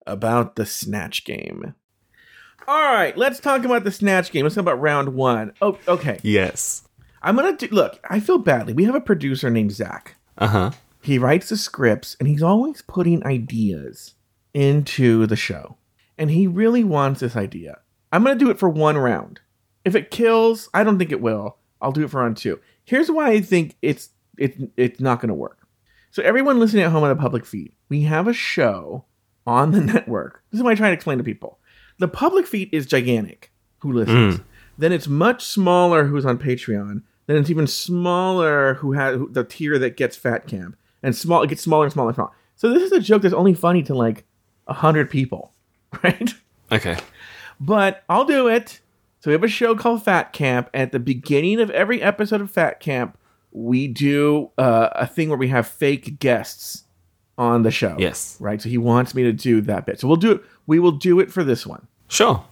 about 0.07 0.57
the 0.57 0.65
Snatch 0.65 1.23
Game. 1.23 1.75
All 2.67 2.95
right, 2.95 3.15
let's 3.15 3.39
talk 3.39 3.67
about 3.67 3.85
the 3.85 3.93
Snatch 3.93 4.33
Game. 4.33 4.45
Let's 4.45 4.55
talk 4.55 4.63
about 4.63 4.81
round 4.81 5.11
one. 5.11 5.53
Oh, 5.61 5.77
okay. 5.87 6.19
Yes. 6.23 6.89
I'm 7.21 7.37
gonna 7.37 7.59
do. 7.59 7.69
Look, 7.71 8.01
I 8.09 8.21
feel 8.21 8.39
badly. 8.39 8.73
We 8.73 8.85
have 8.85 8.95
a 8.95 9.03
producer 9.03 9.51
named 9.51 9.73
Zach. 9.73 10.15
Uh 10.39 10.47
huh. 10.47 10.71
He 11.03 11.19
writes 11.19 11.51
the 11.51 11.59
scripts, 11.59 12.17
and 12.19 12.27
he's 12.27 12.43
always 12.43 12.81
putting 12.81 13.23
ideas 13.27 14.15
into 14.55 15.27
the 15.27 15.37
show. 15.37 15.77
And 16.17 16.31
he 16.31 16.47
really 16.47 16.85
wants 16.85 17.21
this 17.21 17.37
idea. 17.37 17.81
I'm 18.11 18.25
gonna 18.25 18.37
do 18.37 18.49
it 18.49 18.59
for 18.59 18.71
one 18.71 18.97
round. 18.97 19.41
If 19.85 19.95
it 19.95 20.11
kills, 20.11 20.71
I 20.73 20.85
don't 20.85 20.99
think 20.99 21.13
it 21.13 21.21
will. 21.21 21.59
I'll 21.83 21.93
do 21.93 22.05
it 22.05 22.11
for 22.11 22.23
round 22.23 22.39
two. 22.39 22.61
Here's 22.83 23.11
why 23.11 23.29
I 23.33 23.43
think 23.43 23.77
it's 23.83 24.09
it's 24.39 24.57
it's 24.79 24.99
not 24.99 25.21
gonna 25.21 25.35
work. 25.35 25.59
So 26.13 26.23
everyone 26.23 26.61
listening 26.61 26.83
at 26.83 26.93
home 26.93 27.05
on 27.05 27.09
the 27.09 27.17
public 27.17 27.47
feed, 27.47 27.73
we 27.89 28.03
have 28.03 28.29
a 28.29 28.35
show 28.35 29.07
on 29.47 29.73
the 29.73 29.81
network. 29.93 30.43
This 30.51 30.59
is 30.59 30.63
what 30.63 30.73
I 30.73 30.75
try 30.75 30.89
to 30.89 30.95
explain 30.95 31.17
to 31.17 31.25
people. 31.25 31.59
The 31.99 32.07
public 32.07 32.47
feed 32.47 32.69
is 32.71 32.85
gigantic. 32.85 33.51
Who 33.79 33.95
listens? 33.95 34.37
Mm. 34.37 34.45
Then 34.77 34.93
it's 34.93 35.09
much 35.09 35.43
smaller. 35.43 36.05
Who's 36.05 36.27
on 36.27 36.37
Patreon? 36.37 37.03
Then 37.27 37.37
it's 37.37 37.49
even 37.49 37.67
smaller. 37.67 38.75
Who 38.75 38.93
has 38.93 39.17
who, 39.17 39.31
the 39.31 39.43
tier 39.43 39.79
that 39.79 39.97
gets 39.97 40.15
Fat 40.15 40.47
Camp? 40.47 40.77
And 41.03 41.17
small. 41.17 41.43
It 41.43 41.49
gets 41.49 41.63
smaller 41.63 41.85
and 41.85 41.93
smaller 41.93 42.11
and 42.11 42.17
smaller. 42.17 42.33
So 42.57 42.75
this 42.75 42.83
is 42.83 42.93
a 42.93 43.01
joke 43.01 43.23
that's 43.23 43.35
only 43.35 43.55
funny 43.55 43.83
to 43.85 43.95
like 43.95 44.27
a 44.67 44.75
hundred 44.75 45.09
people, 45.09 45.55
right? 46.03 46.35
Okay. 46.71 46.99
But 47.59 48.05
I'll 48.11 48.27
do 48.27 48.49
it. 48.49 48.81
So 49.21 49.31
we 49.31 49.33
have 49.33 49.45
a 49.45 49.49
show 49.49 49.75
called 49.75 50.05
Fat 50.05 50.35
Camp. 50.35 50.69
At 50.75 50.93
the 50.93 51.01
beginning 51.01 51.59
of 51.59 51.71
every 51.71 52.03
episode 52.03 52.43
of 52.43 52.51
Fat 52.51 52.81
Camp, 52.81 53.17
we 53.53 53.87
do 53.89 54.51
uh, 54.59 54.89
a 54.93 55.07
thing 55.07 55.29
where 55.29 55.39
we 55.39 55.49
have 55.49 55.67
fake 55.67 56.19
guests 56.19 56.85
on 57.39 57.63
the 57.63 57.71
show. 57.71 57.97
Yes. 57.99 58.37
Right. 58.41 58.61
So 58.61 58.69
he 58.69 58.79
wants 58.79 59.15
me 59.15 59.23
to 59.25 59.33
do 59.33 59.61
that 59.63 59.87
bit. 59.87 60.01
So 60.01 60.09
we'll 60.09 60.17
do 60.17 60.33
it. 60.33 60.43
We 60.67 60.79
will 60.79 60.93
do 60.93 61.21
it 61.21 61.31
for 61.31 61.45
this 61.45 61.67
one. 61.67 61.87
Sure. 62.09 62.45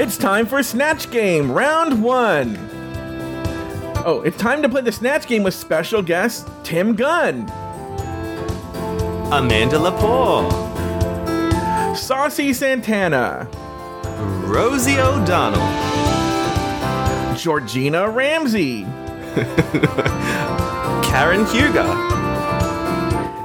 It's 0.00 0.16
time 0.16 0.46
for 0.46 0.62
Snatch 0.62 1.10
Game, 1.10 1.52
round 1.52 2.02
one. 2.02 2.69
Oh, 4.02 4.22
it's 4.24 4.38
time 4.38 4.62
to 4.62 4.68
play 4.68 4.80
the 4.80 4.90
Snatch 4.90 5.26
Game 5.26 5.42
with 5.42 5.52
special 5.52 6.00
guest 6.00 6.48
Tim 6.62 6.94
Gunn, 6.94 7.42
Amanda 9.30 9.76
Lepore, 9.76 10.50
Saucy 11.94 12.54
Santana, 12.54 13.46
Rosie 14.46 14.98
O'Donnell, 14.98 15.60
Georgina 17.36 18.08
Ramsey, 18.08 18.84
Karen 21.04 21.44
Huger, 21.46 21.80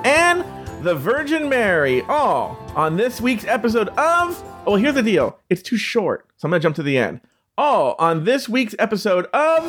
and 0.05 0.45
the 0.85 0.95
Virgin 0.95 1.49
Mary, 1.49 2.01
all 2.03 2.57
on 2.75 2.95
this 2.95 3.19
week's 3.19 3.43
episode 3.43 3.89
of. 3.89 4.41
Oh, 4.65 4.71
well, 4.71 4.75
here's 4.77 4.95
the 4.95 5.03
deal. 5.03 5.37
It's 5.49 5.61
too 5.61 5.77
short, 5.77 6.25
so 6.37 6.45
I'm 6.45 6.51
gonna 6.51 6.61
jump 6.61 6.77
to 6.77 6.83
the 6.83 6.97
end. 6.97 7.19
All 7.57 7.95
on 7.99 8.23
this 8.23 8.47
week's 8.47 8.75
episode 8.79 9.25
of 9.33 9.63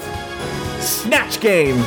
Snatch 0.86 1.40
Game. 1.40 1.82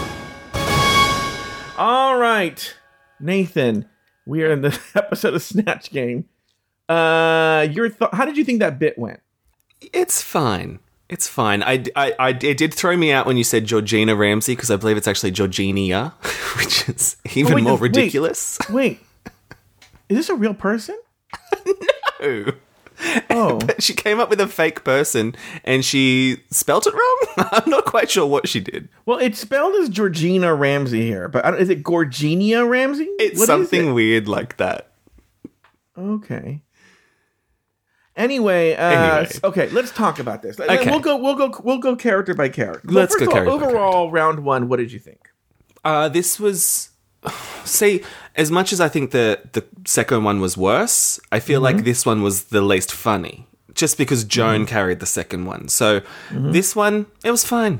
All 1.77 2.17
right, 2.17 2.75
Nathan, 3.19 3.85
we 4.25 4.43
are 4.43 4.51
in 4.51 4.61
the 4.61 4.77
episode 4.95 5.33
of 5.33 5.41
Snatch 5.41 5.91
Game. 5.91 6.25
Uh, 6.89 7.67
your 7.71 7.89
th- 7.89 8.11
how 8.11 8.25
did 8.25 8.35
you 8.37 8.43
think 8.43 8.59
that 8.59 8.77
bit 8.79 8.97
went? 8.97 9.21
It's 9.93 10.21
fine. 10.21 10.79
It's 11.07 11.27
fine. 11.27 11.63
I, 11.63 11.83
I, 11.95 12.13
I, 12.19 12.29
it 12.29 12.57
did 12.57 12.73
throw 12.73 12.95
me 12.97 13.11
out 13.11 13.25
when 13.25 13.37
you 13.37 13.43
said 13.43 13.65
Georgina 13.65 14.15
Ramsey 14.15 14.55
because 14.55 14.69
I 14.69 14.75
believe 14.75 14.97
it's 14.97 15.07
actually 15.07 15.31
Georginia, 15.31 16.13
which 16.57 16.87
is 16.89 17.15
even 17.33 17.53
Oh, 17.53 17.55
wait, 17.55 17.63
more 17.63 17.73
wait. 17.75 17.81
ridiculous. 17.81 18.59
Wait, 18.69 18.99
is 20.09 20.17
this 20.17 20.29
a 20.29 20.35
real 20.35 20.53
person? 20.53 20.99
no. 22.21 22.51
Oh, 23.29 23.59
She 23.79 23.93
came 23.93 24.19
up 24.19 24.29
with 24.29 24.39
a 24.41 24.47
fake 24.47 24.83
person 24.83 25.35
and 25.63 25.83
she 25.85 26.43
spelt 26.51 26.85
it 26.87 26.93
wrong. 26.93 27.47
I'm 27.51 27.69
not 27.69 27.85
quite 27.85 28.09
sure 28.11 28.25
what 28.25 28.47
she 28.47 28.59
did. 28.59 28.89
well, 29.05 29.17
it's 29.19 29.39
spelled 29.39 29.75
as 29.75 29.89
Georgina 29.89 30.53
Ramsey 30.55 31.05
here, 31.05 31.27
but 31.27 31.45
I 31.45 31.51
don't, 31.51 31.59
is 31.61 31.69
it 31.69 31.83
Gorginia 31.83 32.67
Ramsey? 32.69 33.07
It's 33.19 33.39
What 33.39 33.47
something 33.47 33.89
it? 33.89 33.93
weird 33.93 34.27
like 34.27 34.57
that. 34.57 34.91
Okay. 35.97 36.61
Anyway, 38.15 38.73
uh, 38.75 38.81
Anyway. 39.21 39.29
okay, 39.45 39.69
let's 39.69 39.91
talk 39.91 40.19
about 40.19 40.41
this. 40.41 40.59
Okay. 40.59 40.89
We'll 40.89 40.99
go. 40.99 41.15
We'll 41.17 41.35
go. 41.35 41.53
We'll 41.63 41.77
go 41.77 41.95
character 41.95 42.33
by 42.33 42.49
character. 42.49 42.87
Let's 42.89 43.15
go 43.15 43.25
all, 43.25 43.31
character 43.31 43.51
Overall, 43.53 44.11
round 44.11 44.39
one. 44.43 44.67
What 44.67 44.77
did 44.77 44.91
you 44.91 44.99
think? 44.99 45.29
Uh, 45.85 46.09
this 46.09 46.37
was. 46.39 46.89
See, 47.65 48.01
as 48.35 48.49
much 48.49 48.71
as 48.73 48.79
I 48.79 48.87
think 48.89 49.11
the 49.11 49.39
the 49.53 49.63
second 49.85 50.23
one 50.23 50.39
was 50.39 50.55
worse, 50.57 51.19
I 51.31 51.39
feel 51.39 51.61
Mm-hmm. 51.61 51.75
like 51.77 51.85
this 51.85 52.05
one 52.05 52.21
was 52.23 52.45
the 52.45 52.61
least 52.61 52.91
funny, 52.91 53.45
just 53.73 53.97
because 53.97 54.23
Joan 54.23 54.65
carried 54.65 54.99
the 54.99 55.05
second 55.05 55.45
one. 55.45 55.67
So 55.67 55.99
Mm-hmm. 55.99 56.51
this 56.51 56.75
one, 56.75 57.05
it 57.23 57.31
was 57.31 57.43
fine. 57.45 57.79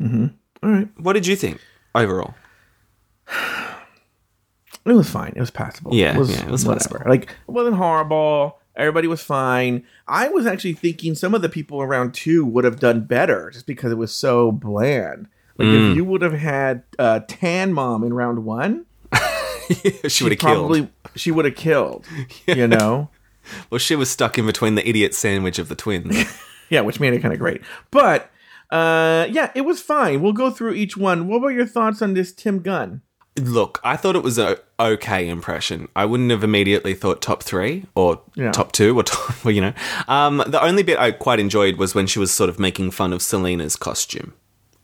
All 0.00 0.30
right. 0.62 0.88
What 0.98 1.12
did 1.14 1.26
you 1.26 1.36
think? 1.36 1.60
overall? 1.94 2.34
It 4.86 4.92
was 4.92 5.08
fine. 5.08 5.32
It 5.34 5.40
was 5.40 5.50
passable. 5.50 5.94
Yeah, 5.94 6.14
it 6.14 6.18
was, 6.18 6.30
yeah, 6.30 6.44
it 6.44 6.50
was 6.50 6.66
whatever. 6.66 6.98
passable. 6.98 7.10
Like 7.10 7.22
it 7.22 7.50
wasn't 7.50 7.76
horrible. 7.76 8.58
Everybody 8.76 9.06
was 9.08 9.22
fine. 9.22 9.84
I 10.06 10.28
was 10.28 10.46
actually 10.46 10.74
thinking 10.74 11.14
some 11.14 11.34
of 11.34 11.40
the 11.40 11.48
people 11.48 11.80
around 11.80 12.12
two 12.12 12.44
would 12.44 12.64
have 12.64 12.80
done 12.80 13.02
better 13.06 13.48
just 13.50 13.66
because 13.66 13.92
it 13.92 13.96
was 13.98 14.14
so 14.14 14.52
bland. 14.52 15.28
Like 15.58 15.68
Mm. 15.68 15.90
if 15.92 15.96
you 15.96 16.04
would 16.04 16.22
have 16.22 16.32
had 16.32 16.82
uh, 16.98 17.20
Tan 17.28 17.72
Mom 17.72 18.02
in 18.04 18.12
round 18.12 18.44
one, 18.44 18.86
she 20.08 20.24
would 20.24 20.32
have 20.32 20.38
killed. 20.40 20.40
probably 20.40 20.88
she 21.14 21.30
would 21.30 21.44
have 21.44 21.54
killed. 21.56 22.06
You 22.46 22.66
know. 22.68 23.10
Well, 23.70 23.78
she 23.78 23.94
was 23.94 24.10
stuck 24.10 24.38
in 24.38 24.46
between 24.46 24.74
the 24.74 24.88
idiot 24.88 25.14
sandwich 25.14 25.58
of 25.58 25.68
the 25.68 25.74
twins. 25.74 26.16
Yeah, 26.70 26.80
which 26.80 26.98
made 26.98 27.12
it 27.12 27.20
kind 27.20 27.32
of 27.34 27.38
great. 27.38 27.60
But 27.90 28.30
uh, 28.70 29.26
yeah, 29.30 29.52
it 29.54 29.60
was 29.66 29.82
fine. 29.82 30.22
We'll 30.22 30.32
go 30.32 30.50
through 30.50 30.72
each 30.72 30.96
one. 30.96 31.28
What 31.28 31.42
were 31.42 31.50
your 31.50 31.66
thoughts 31.66 32.00
on 32.00 32.14
this 32.14 32.32
Tim 32.32 32.60
Gunn? 32.62 33.02
Look, 33.38 33.80
I 33.84 33.96
thought 33.96 34.16
it 34.16 34.22
was 34.22 34.38
a 34.38 34.58
okay 34.80 35.28
impression. 35.28 35.88
I 35.94 36.06
wouldn't 36.06 36.30
have 36.30 36.42
immediately 36.42 36.94
thought 36.94 37.20
top 37.20 37.42
three 37.42 37.84
or 37.94 38.22
Yeah. 38.34 38.50
top 38.50 38.72
two 38.72 38.98
or 38.98 39.02
top, 39.02 39.44
well, 39.44 39.52
you 39.52 39.60
know. 39.60 39.74
Um, 40.08 40.42
the 40.46 40.60
only 40.64 40.82
bit 40.82 40.98
I 40.98 41.10
quite 41.12 41.38
enjoyed 41.38 41.76
was 41.76 41.94
when 41.94 42.06
she 42.06 42.18
was 42.18 42.32
sort 42.32 42.48
of 42.48 42.58
making 42.58 42.92
fun 42.92 43.12
of 43.12 43.20
Salina's 43.20 43.76
costume. 43.76 44.32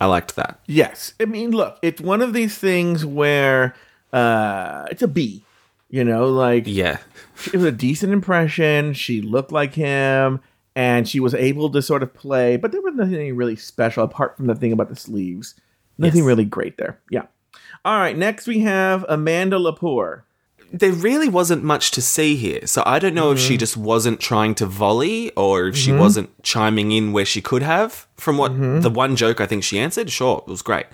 I 0.01 0.07
liked 0.07 0.37
that. 0.37 0.61
Yes, 0.67 1.13
I 1.21 1.27
mean, 1.27 1.51
look, 1.51 1.79
it's 1.83 2.01
one 2.01 2.23
of 2.23 2.33
these 2.33 2.57
things 2.57 3.05
where 3.05 3.75
uh, 4.13 4.87
it's 4.91 5.03
a 5.03 5.09
B. 5.09 5.45
You 5.91 6.05
know, 6.05 6.29
like 6.29 6.65
Yeah, 6.67 6.99
it 7.47 7.55
was 7.55 7.65
a 7.65 7.73
decent 7.73 8.13
impression. 8.13 8.93
She 8.95 9.21
looked 9.21 9.51
like 9.53 9.75
him, 9.75 10.41
and 10.77 11.09
she 11.09 11.19
was 11.21 11.35
able 11.35 11.69
to 11.71 11.83
sort 11.83 12.03
of 12.03 12.15
play, 12.15 12.57
but 12.57 12.71
there 12.73 12.81
was 12.81 12.95
nothing 12.95 13.35
really 13.37 13.57
special 13.57 14.05
apart 14.05 14.37
from 14.37 14.47
the 14.47 14.55
thing 14.55 14.73
about 14.73 14.89
the 14.89 14.97
sleeves. 14.97 15.55
Nothing 15.99 16.19
Yes. 16.21 16.27
really 16.27 16.45
great 16.45 16.79
there. 16.79 16.99
Yeah. 17.11 17.27
All 17.85 17.99
right. 17.99 18.17
Next, 18.17 18.47
we 18.47 18.61
have 18.61 19.05
Amanda 19.09 19.57
Lepore. 19.59 20.23
There 20.73 20.93
really 20.93 21.29
wasn't 21.29 21.65
much 21.65 21.91
to 21.93 22.01
see 22.03 22.37
here. 22.37 22.67
So 22.67 22.83
I 22.87 22.99
don't 22.99 23.15
know 23.15 23.33
if 23.33 23.39
Mm-hmm. 23.39 23.49
she 23.49 23.57
just 23.57 23.77
wasn't 23.77 24.21
trying 24.21 24.55
to 24.57 24.67
volley 24.67 25.33
or 25.33 25.67
if 25.69 25.77
she 25.77 25.93
wasn't 25.93 26.31
chiming 26.43 26.93
in 26.93 27.13
where 27.13 27.25
she 27.25 27.41
could 27.43 27.63
have. 27.63 28.07
From 28.17 28.37
what 28.39 28.53
Mm-hmm. 28.53 28.81
the 28.81 28.91
one 28.91 29.17
joke 29.17 29.41
I 29.41 29.47
think 29.47 29.65
she 29.65 29.79
answered, 29.81 30.11
sure, 30.11 30.45
it 30.47 30.51
was 30.51 30.63
great. 30.63 30.87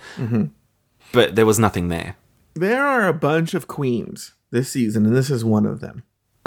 But 1.13 1.35
there 1.37 1.47
was 1.47 1.59
nothing 1.59 1.89
there. 1.89 2.17
There 2.55 2.83
are 2.87 3.07
a 3.07 3.13
bunch 3.15 3.53
of 3.55 3.67
queens 3.69 4.33
this 4.51 4.71
season, 4.73 5.05
and 5.07 5.15
this 5.15 5.31
is 5.31 5.45
one 5.45 5.67
of 5.67 5.81
them. 5.81 6.03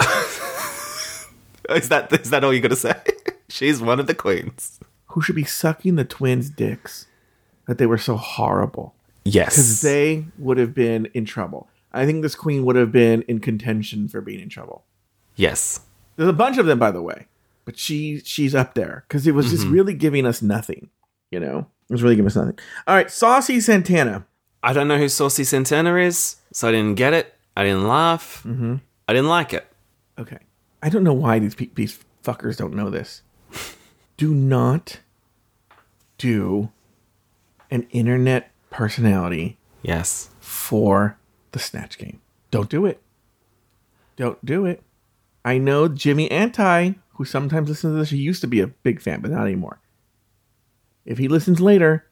Is 1.70 1.88
that 1.88 2.12
is 2.12 2.30
that 2.30 2.42
all 2.42 2.52
you 2.52 2.60
got 2.60 2.68
to 2.68 2.76
say? 2.76 2.94
She's 3.48 3.80
one 3.80 4.00
of 4.00 4.06
the 4.08 4.14
queens. 4.14 4.80
Who 5.08 5.20
should 5.22 5.36
be 5.36 5.44
sucking 5.44 5.94
the 5.96 6.04
twins' 6.04 6.50
dicks 6.50 7.06
that 7.68 7.78
they 7.78 7.86
were 7.86 7.98
so 7.98 8.16
horrible? 8.16 8.94
Yes, 9.24 9.54
Because 9.54 9.80
they 9.82 10.24
would 10.38 10.58
have 10.58 10.74
been 10.74 11.06
in 11.14 11.24
trouble. 11.24 11.68
I 11.92 12.06
think 12.06 12.22
this 12.22 12.34
queen 12.34 12.64
would 12.64 12.76
have 12.76 12.92
been 12.92 13.22
in 13.22 13.40
contention 13.40 14.08
for 14.08 14.20
being 14.20 14.40
in 14.40 14.48
trouble. 14.48 14.84
yes, 15.36 15.80
There's 16.16 16.28
a 16.28 16.32
bunch 16.34 16.58
of 16.58 16.66
them, 16.66 16.78
by 16.78 16.90
the 16.90 17.02
way, 17.02 17.26
but 17.64 17.78
she 17.78 18.20
she's 18.24 18.54
up 18.54 18.74
there 18.74 19.04
because 19.08 19.26
it 19.26 19.34
was 19.34 19.50
just 19.50 19.66
really 19.66 19.94
giving 19.94 20.26
us 20.26 20.40
nothing. 20.42 20.90
You 21.30 21.40
know, 21.40 21.58
it 21.88 21.92
was 21.92 22.02
really 22.02 22.16
giving 22.16 22.26
us 22.28 22.36
nothing. 22.36 22.58
All 22.86 22.94
right, 22.94 23.10
Saucy 23.10 23.60
Santana. 23.60 24.26
I 24.62 24.72
don't 24.72 24.88
know 24.88 24.98
who 24.98 25.08
Saucy 25.08 25.44
Santana 25.44 25.96
is, 25.96 26.36
so 26.52 26.68
I 26.68 26.72
didn't 26.72 26.96
get 26.96 27.14
it. 27.14 27.34
I 27.56 27.64
didn't 27.64 27.88
laugh. 27.88 28.42
Mm-hmm. 28.46 28.76
I 29.08 29.12
didn't 29.12 29.28
like 29.28 29.52
it. 29.54 29.66
Okay, 30.18 30.38
I 30.82 30.88
don't 30.90 31.02
know 31.04 31.12
why 31.14 31.38
these 31.38 31.54
pe- 31.54 31.70
these 31.74 31.98
fuckers 32.22 32.56
don't 32.56 32.74
know 32.74 32.90
this. 32.90 33.22
Do 34.16 34.34
not 34.34 35.00
do 36.18 36.70
an 37.70 37.86
internet 37.90 38.50
personality 38.68 39.56
Yes, 39.82 40.28
for 40.40 41.16
the 41.52 41.58
Snatch 41.58 41.98
game. 41.98 42.20
Don't 42.50 42.68
do 42.70 42.86
it. 42.86 43.00
Don't 44.16 44.44
do 44.44 44.66
it. 44.66 44.82
I 45.44 45.58
know 45.58 45.88
Jimmy 45.88 46.30
Anti, 46.30 46.92
who 47.14 47.24
sometimes 47.24 47.68
listens 47.68 47.94
to 47.94 47.98
this, 47.98 48.10
he 48.10 48.18
used 48.18 48.40
to 48.42 48.46
be 48.46 48.60
a 48.60 48.66
big 48.66 49.00
fan, 49.00 49.20
but 49.20 49.30
not 49.30 49.46
anymore. 49.46 49.80
If 51.06 51.18
he 51.18 51.28
listens 51.28 51.60
later, 51.60 52.06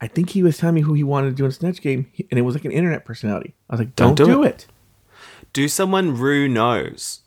I 0.00 0.06
think 0.08 0.30
he 0.30 0.42
was 0.42 0.58
telling 0.58 0.74
me 0.74 0.80
who 0.82 0.94
he 0.94 1.04
wanted 1.04 1.30
to 1.30 1.36
do 1.36 1.44
in 1.44 1.50
a 1.50 1.54
Snatch 1.54 1.80
game, 1.80 2.10
and 2.30 2.38
it 2.38 2.42
was 2.42 2.54
like 2.54 2.64
an 2.64 2.72
internet 2.72 3.04
personality. 3.04 3.54
I 3.70 3.74
was 3.74 3.80
like, 3.80 3.96
don't, 3.96 4.14
Don't 4.16 4.26
do 4.26 4.32
do 4.34 4.42
it. 4.42 4.66
do 5.52 5.68
someone 5.68 6.16
Rue 6.16 6.48
knows. 6.48 7.20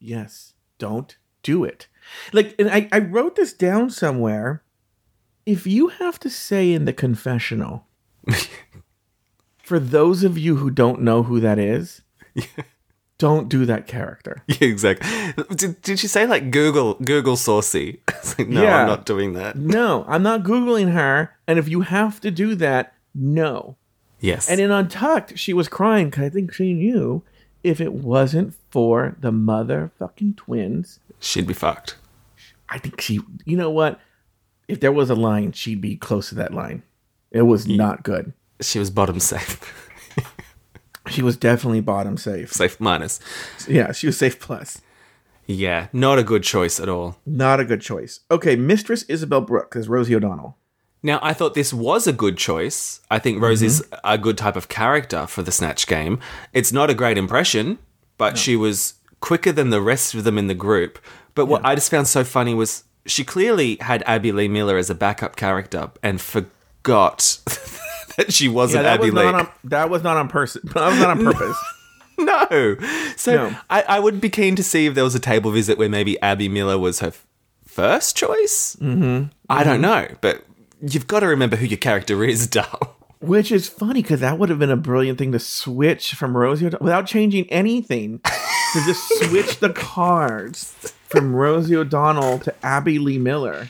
Yes, 0.00 0.54
don't 0.78 1.16
do 1.42 1.62
it. 1.62 1.86
Like, 2.32 2.54
and 2.58 2.68
I, 2.68 2.88
I 2.90 2.98
wrote 2.98 3.36
this 3.36 3.52
down 3.52 3.90
somewhere. 3.90 4.62
If 5.46 5.66
you 5.66 5.88
have 5.88 6.18
to 6.20 6.30
say 6.30 6.72
in 6.72 6.84
the 6.84 6.92
confessional, 6.92 7.86
for 9.62 9.78
those 9.78 10.24
of 10.24 10.36
you 10.38 10.56
who 10.56 10.70
don't 10.70 11.02
know 11.02 11.22
who 11.22 11.40
that 11.40 11.58
is, 11.58 12.02
don't 13.18 13.48
do 13.48 13.64
that 13.66 13.86
character. 13.86 14.42
Yeah, 14.48 14.68
exactly. 14.68 15.08
Did, 15.54 15.80
did 15.82 16.02
you 16.02 16.08
say 16.08 16.26
like 16.26 16.50
Google 16.50 16.94
Google 16.94 17.36
Saucy? 17.36 18.00
It's 18.08 18.38
like, 18.38 18.48
no, 18.48 18.62
Yeah. 18.62 18.82
I'm 18.82 18.86
not 18.86 19.04
doing 19.06 19.32
that. 19.34 19.56
No, 19.56 20.04
I'm 20.08 20.22
not 20.22 20.42
Googling 20.44 20.92
her. 20.92 21.34
And 21.46 21.58
if 21.58 21.68
you 21.68 21.80
have 21.82 22.20
to 22.20 22.30
do 22.30 22.54
that, 22.56 22.94
no. 23.14 23.76
Yes, 24.20 24.48
And 24.48 24.60
in 24.60 24.70
Untucked, 24.70 25.36
she 25.36 25.52
was 25.52 25.66
crying 25.68 26.08
because 26.10 26.24
I 26.24 26.28
think 26.28 26.52
she 26.52 26.72
knew 26.74 27.24
if 27.64 27.80
it 27.80 27.92
wasn't 27.92 28.54
for 28.70 29.16
the 29.20 29.32
motherfucking 29.32 30.36
twins, 30.36 31.00
she'd 31.18 31.46
be 31.48 31.54
fucked. 31.54 31.96
I 32.68 32.78
think 32.78 33.00
she, 33.00 33.18
you 33.44 33.56
know 33.56 33.70
what? 33.70 34.00
If 34.68 34.78
there 34.78 34.92
was 34.92 35.10
a 35.10 35.16
line, 35.16 35.50
she'd 35.52 35.80
be 35.80 35.96
close 35.96 36.28
to 36.28 36.36
that 36.36 36.54
line. 36.54 36.84
It 37.32 37.42
was 37.42 37.66
not 37.66 38.04
good. 38.04 38.32
She 38.62 38.78
was 38.78 38.90
bottom 38.90 39.20
safe, 39.20 39.60
She 41.08 41.22
was 41.22 41.36
definitely 41.36 41.80
bottom 41.80 42.16
safe. 42.16 42.52
safe 42.52 42.80
minus. 42.80 43.20
Yeah, 43.68 43.92
she 43.92 44.06
was 44.06 44.16
safe 44.16 44.38
plus. 44.40 44.80
Yeah, 45.46 45.88
not 45.92 46.18
a 46.18 46.22
good 46.22 46.44
choice 46.44 46.78
at 46.78 46.88
all. 46.88 47.16
Not 47.26 47.60
a 47.60 47.64
good 47.64 47.80
choice. 47.80 48.20
Okay, 48.30 48.56
Mistress 48.56 49.02
Isabelle 49.08 49.40
Brooks 49.40 49.76
is 49.76 49.88
Rosie 49.88 50.14
O'Donnell. 50.14 50.56
Now, 51.02 51.18
I 51.20 51.32
thought 51.32 51.54
this 51.54 51.74
was 51.74 52.06
a 52.06 52.12
good 52.12 52.38
choice. 52.38 53.00
I 53.10 53.18
think 53.18 53.42
Rosie's 53.42 53.82
mm-hmm. 53.82 53.98
a 54.04 54.16
good 54.16 54.38
type 54.38 54.54
of 54.54 54.68
character 54.68 55.26
for 55.26 55.42
the 55.42 55.50
Snatch 55.50 55.88
game. 55.88 56.20
It's 56.52 56.72
not 56.72 56.90
a 56.90 56.94
great 56.94 57.18
impression, 57.18 57.78
but 58.18 58.38
she 58.38 58.54
was 58.54 58.94
quicker 59.20 59.50
than 59.50 59.70
the 59.70 59.82
rest 59.82 60.14
of 60.14 60.22
them 60.22 60.38
in 60.38 60.46
the 60.46 60.54
group. 60.54 61.00
But 61.34 61.46
what 61.46 61.64
I 61.64 61.74
just 61.74 61.90
found 61.90 62.06
so 62.06 62.22
funny 62.22 62.54
was 62.54 62.84
she 63.04 63.24
clearly 63.24 63.78
had 63.80 64.04
Abby 64.06 64.30
Lee 64.30 64.46
Miller 64.48 64.76
as 64.76 64.90
a 64.90 64.94
backup 64.94 65.34
character 65.34 65.90
and 66.04 66.20
forgot 66.20 67.38
that 68.16 68.32
she 68.32 68.48
wasn't 68.48 68.84
that 68.84 69.00
Abby 69.00 69.10
was 69.10 69.24
on. 69.24 69.48
That 69.64 69.90
was 69.90 70.02
not 70.02 70.16
on 70.16 70.28
person. 70.28 70.62
That 70.74 70.90
was 70.90 70.98
not 70.98 71.10
on 71.10 71.24
purpose. 71.24 71.56
No. 72.18 72.76
So 73.16 73.34
No. 73.48 73.56
I, 73.70 73.82
I 73.82 73.98
would 73.98 74.20
be 74.20 74.28
keen 74.28 74.54
to 74.56 74.62
see 74.62 74.86
if 74.86 74.94
there 74.94 75.02
was 75.02 75.14
a 75.14 75.18
table 75.20 75.50
visit 75.50 75.76
where 75.78 75.88
maybe 75.88 76.20
Abby 76.20 76.46
Miller 76.48 76.78
was 76.78 77.00
her 77.00 77.08
f- 77.08 77.26
first 77.64 78.16
choice. 78.16 78.76
Mm-hmm. 78.80 79.28
I 79.48 79.64
don't 79.64 79.80
know, 79.80 80.06
but 80.20 80.44
you've 80.82 81.06
got 81.08 81.20
to 81.20 81.26
remember 81.26 81.56
who 81.56 81.66
your 81.66 81.78
character 81.78 82.22
is, 82.22 82.46
Dal. 82.46 82.96
Which 83.20 83.50
is 83.50 83.66
funny 83.66 84.02
because 84.02 84.20
that 84.20 84.38
would 84.38 84.50
have 84.50 84.58
been 84.58 84.70
a 84.70 84.76
brilliant 84.76 85.18
thing 85.18 85.32
to 85.32 85.38
switch 85.38 86.14
from 86.14 86.36
Rosie 86.36 86.66
O'Donnell 86.66 86.84
without 86.84 87.06
changing 87.06 87.50
anything. 87.50 88.20
to 88.20 88.84
just 88.84 89.02
switch 89.24 89.58
the 89.58 89.70
cards 89.70 90.92
from 91.08 91.34
Rosie 91.34 91.76
O'Donnell 91.76 92.38
to 92.40 92.54
Abby 92.64 92.98
Lee 92.98 93.18
Miller 93.18 93.68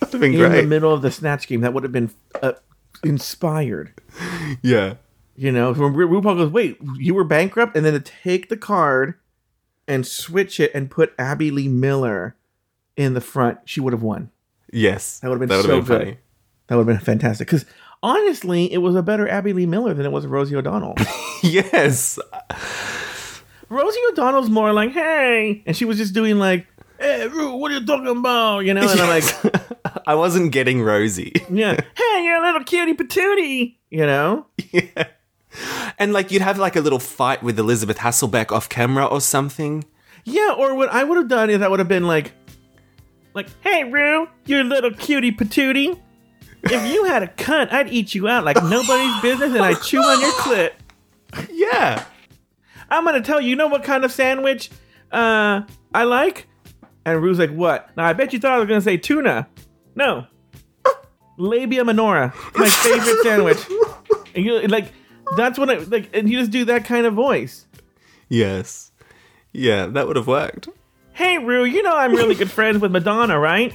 That'd 0.00 0.12
have 0.14 0.20
been 0.20 0.34
in 0.34 0.52
the 0.52 0.62
middle 0.64 0.92
of 0.92 1.02
the 1.02 1.10
Snatch 1.10 1.46
game. 1.46 1.60
That 1.60 1.74
would 1.74 1.82
have 1.84 1.92
been 1.92 2.10
uh, 2.42 2.52
inspired. 3.02 3.92
Yeah. 4.62 4.94
You 5.34 5.50
know, 5.50 5.72
when 5.72 5.94
Ru- 5.94 6.08
RuPaul 6.08 6.36
goes, 6.36 6.50
"Wait, 6.50 6.78
you 6.98 7.14
were 7.14 7.24
bankrupt," 7.24 7.76
and 7.76 7.84
then 7.86 7.94
to 7.94 8.00
take 8.00 8.48
the 8.48 8.56
card 8.56 9.14
and 9.88 10.06
switch 10.06 10.60
it 10.60 10.70
and 10.74 10.90
put 10.90 11.14
Abby 11.18 11.50
Lee 11.50 11.68
Miller 11.68 12.36
in 12.96 13.14
the 13.14 13.20
front, 13.20 13.58
she 13.64 13.80
would 13.80 13.92
have 13.92 14.02
won. 14.02 14.30
Yes. 14.72 15.20
That 15.20 15.28
would 15.30 15.40
have 15.40 15.48
been 15.48 15.62
so 15.62 15.68
been 15.68 15.84
good. 15.84 15.98
funny. 15.98 16.18
That 16.66 16.76
would 16.76 16.86
have 16.86 16.96
been 16.98 17.04
fantastic. 17.04 17.46
Because 17.48 17.64
honestly, 18.02 18.72
it 18.72 18.78
was 18.78 18.94
a 18.94 19.02
better 19.02 19.26
Abby 19.28 19.52
Lee 19.52 19.66
Miller 19.66 19.94
than 19.94 20.06
it 20.06 20.12
was 20.12 20.26
Rosie 20.26 20.54
O'Donnell. 20.56 20.94
yes. 21.42 22.18
Rosie 23.68 24.00
O'Donnell's 24.10 24.50
more 24.50 24.72
like, 24.72 24.92
"Hey," 24.92 25.62
and 25.66 25.76
she 25.76 25.84
was 25.86 25.96
just 25.96 26.12
doing 26.14 26.38
like, 26.38 26.66
"Hey, 26.98 27.26
Ru, 27.28 27.56
what 27.56 27.70
are 27.70 27.74
you 27.78 27.86
talking 27.86 28.06
about?" 28.18 28.60
You 28.60 28.74
know, 28.74 28.82
and 28.88 29.00
I'm 29.00 29.08
like, 29.08 29.24
I 30.06 30.14
wasn't 30.14 30.52
getting 30.52 30.82
Rosie. 30.82 31.32
"Yeah, 31.50 31.74
hey, 31.74 32.24
you're 32.24 32.36
a 32.36 32.42
little 32.42 32.64
cutie 32.64 32.94
patootie," 32.94 33.76
you 33.90 34.06
know. 34.06 34.46
yeah. 34.72 35.08
And 35.98 36.12
like 36.12 36.30
you'd 36.30 36.42
have 36.42 36.58
like 36.58 36.76
a 36.76 36.80
little 36.80 36.98
fight 36.98 37.42
with 37.42 37.58
Elizabeth 37.58 37.98
Hasselbeck 37.98 38.50
off 38.52 38.68
camera 38.68 39.04
or 39.06 39.20
something. 39.20 39.84
Yeah, 40.24 40.54
or 40.56 40.74
what 40.74 40.88
I 40.88 41.04
would 41.04 41.16
have 41.18 41.28
done 41.28 41.50
is 41.50 41.60
I 41.62 41.68
would 41.68 41.78
have 41.78 41.88
been 41.88 42.06
like, 42.06 42.32
like, 43.34 43.48
hey, 43.60 43.84
Rue, 43.84 44.28
you're 44.46 44.60
a 44.60 44.64
little 44.64 44.92
cutie 44.92 45.32
patootie. 45.32 45.98
If 46.64 46.92
you 46.92 47.04
had 47.04 47.22
a 47.22 47.26
cunt, 47.26 47.72
I'd 47.72 47.88
eat 47.92 48.14
you 48.14 48.28
out 48.28 48.44
like 48.44 48.56
nobody's 48.62 49.20
business 49.20 49.52
and 49.52 49.62
I'd 49.62 49.82
chew 49.82 49.98
on 49.98 50.20
your 50.20 50.32
clit. 50.32 50.72
Yeah. 51.50 52.04
I'm 52.88 53.04
gonna 53.04 53.20
tell 53.20 53.40
you, 53.40 53.50
you 53.50 53.56
know 53.56 53.66
what 53.68 53.82
kind 53.84 54.04
of 54.04 54.12
sandwich 54.12 54.70
uh 55.10 55.62
I 55.94 56.04
like? 56.04 56.46
And 57.04 57.20
Rue's 57.20 57.38
like, 57.38 57.50
what? 57.50 57.90
Now 57.96 58.04
I 58.04 58.12
bet 58.12 58.32
you 58.32 58.38
thought 58.38 58.52
I 58.52 58.58
was 58.58 58.68
gonna 58.68 58.80
say 58.80 58.96
tuna. 58.96 59.48
No. 59.94 60.26
Labia 61.38 61.84
minora. 61.84 62.32
My 62.54 62.68
favorite 62.68 63.22
sandwich. 63.22 63.58
And 64.34 64.44
you 64.44 64.60
like 64.68 64.92
that's 65.36 65.58
what 65.58 65.70
I 65.70 65.78
like, 65.78 66.10
and 66.14 66.28
you 66.28 66.38
just 66.38 66.50
do 66.50 66.64
that 66.66 66.84
kind 66.84 67.06
of 67.06 67.14
voice. 67.14 67.66
Yes. 68.28 68.92
Yeah, 69.52 69.86
that 69.86 70.06
would 70.06 70.16
have 70.16 70.26
worked. 70.26 70.68
Hey, 71.12 71.38
Rue, 71.38 71.64
you 71.64 71.82
know 71.82 71.94
I'm 71.94 72.12
really 72.12 72.34
good 72.34 72.50
friends 72.50 72.78
with 72.80 72.90
Madonna, 72.90 73.38
right? 73.38 73.72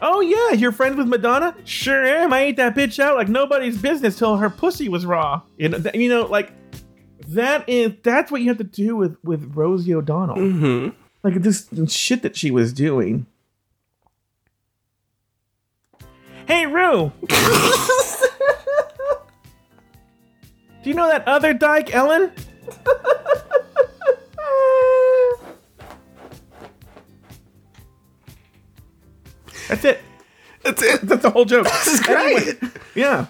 Oh 0.00 0.20
yeah, 0.20 0.52
you're 0.52 0.72
friends 0.72 0.96
with 0.96 1.08
Madonna? 1.08 1.56
Sure 1.64 2.04
am. 2.04 2.32
I 2.32 2.40
ate 2.40 2.56
that 2.56 2.74
bitch 2.74 2.98
out 2.98 3.16
like 3.16 3.28
nobody's 3.28 3.78
business 3.78 4.16
till 4.16 4.36
her 4.36 4.50
pussy 4.50 4.88
was 4.88 5.04
raw. 5.04 5.42
You 5.56 5.70
know, 5.70 5.78
th- 5.80 5.94
you 5.94 6.08
know, 6.08 6.26
like 6.26 6.52
that 7.28 7.68
is 7.68 7.92
that's 8.02 8.30
what 8.30 8.40
you 8.40 8.48
have 8.48 8.58
to 8.58 8.64
do 8.64 8.96
with 8.96 9.16
with 9.24 9.52
Rosie 9.54 9.94
O'Donnell. 9.94 10.36
Mm-hmm. 10.36 10.96
Like 11.24 11.42
this 11.42 11.68
shit 11.88 12.22
that 12.22 12.36
she 12.36 12.50
was 12.50 12.72
doing. 12.72 13.26
Hey, 16.48 16.64
Rue. 16.66 17.12
Do 20.82 20.88
you 20.88 20.94
know 20.94 21.06
that 21.08 21.28
other 21.28 21.52
dyke, 21.52 21.94
Ellen? 21.94 22.32
That's 29.68 29.84
it. 29.84 30.00
That's 30.62 30.82
it. 30.82 31.00
That's 31.02 31.22
the 31.22 31.30
whole 31.30 31.44
joke. 31.44 31.66
This 31.84 31.86
is 31.88 32.00
great. 32.00 32.58
Yeah. 32.94 33.26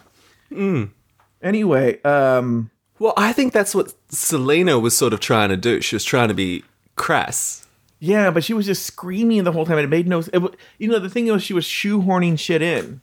Anyway, 1.43 2.03
um, 2.03 2.71
Well, 2.99 3.15
I 3.17 3.33
think 3.33 3.53
that's 3.53 3.75
what 3.75 3.95
Salina 4.09 4.79
was 4.79 4.97
sort 4.97 5.13
of 5.13 5.21
trying 5.21 5.51
to 5.51 5.57
do. 5.57 5.81
She 5.81 5.97
was 5.97 6.05
trying 6.05 6.29
to 6.29 6.35
be 6.35 6.65
crass. 6.97 7.67
yeah, 8.01 8.31
but 8.31 8.45
she 8.45 8.55
was 8.55 8.67
just 8.67 8.85
screaming 8.87 9.45
the 9.45 9.53
whole 9.53 9.67
time. 9.67 9.79
and 9.79 9.85
It 9.85 9.89
made 9.89 10.09
no. 10.09 10.21
It, 10.33 10.55
you 10.79 10.89
know, 10.89 10.99
the 10.99 11.11
thing 11.11 11.27
was, 11.27 11.43
she 11.43 11.55
was 11.55 11.65
shoehorning 11.65 12.39
shit 12.39 12.63
in. 12.63 13.01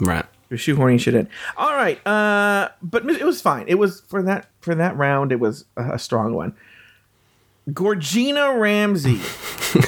Right. 0.00 0.24
Was 0.50 0.60
shoehorning 0.60 1.00
shit 1.00 1.14
in. 1.14 1.28
All 1.56 1.72
right, 1.74 2.04
uh, 2.06 2.68
but 2.80 3.08
it 3.10 3.24
was 3.24 3.40
fine. 3.40 3.64
It 3.66 3.76
was 3.76 4.00
for 4.02 4.22
that 4.22 4.46
for 4.60 4.74
that 4.76 4.96
round. 4.96 5.32
It 5.32 5.40
was 5.40 5.64
a, 5.76 5.94
a 5.94 5.98
strong 5.98 6.34
one. 6.34 6.54
Gorgina 7.70 8.58
Ramsey. 8.60 9.18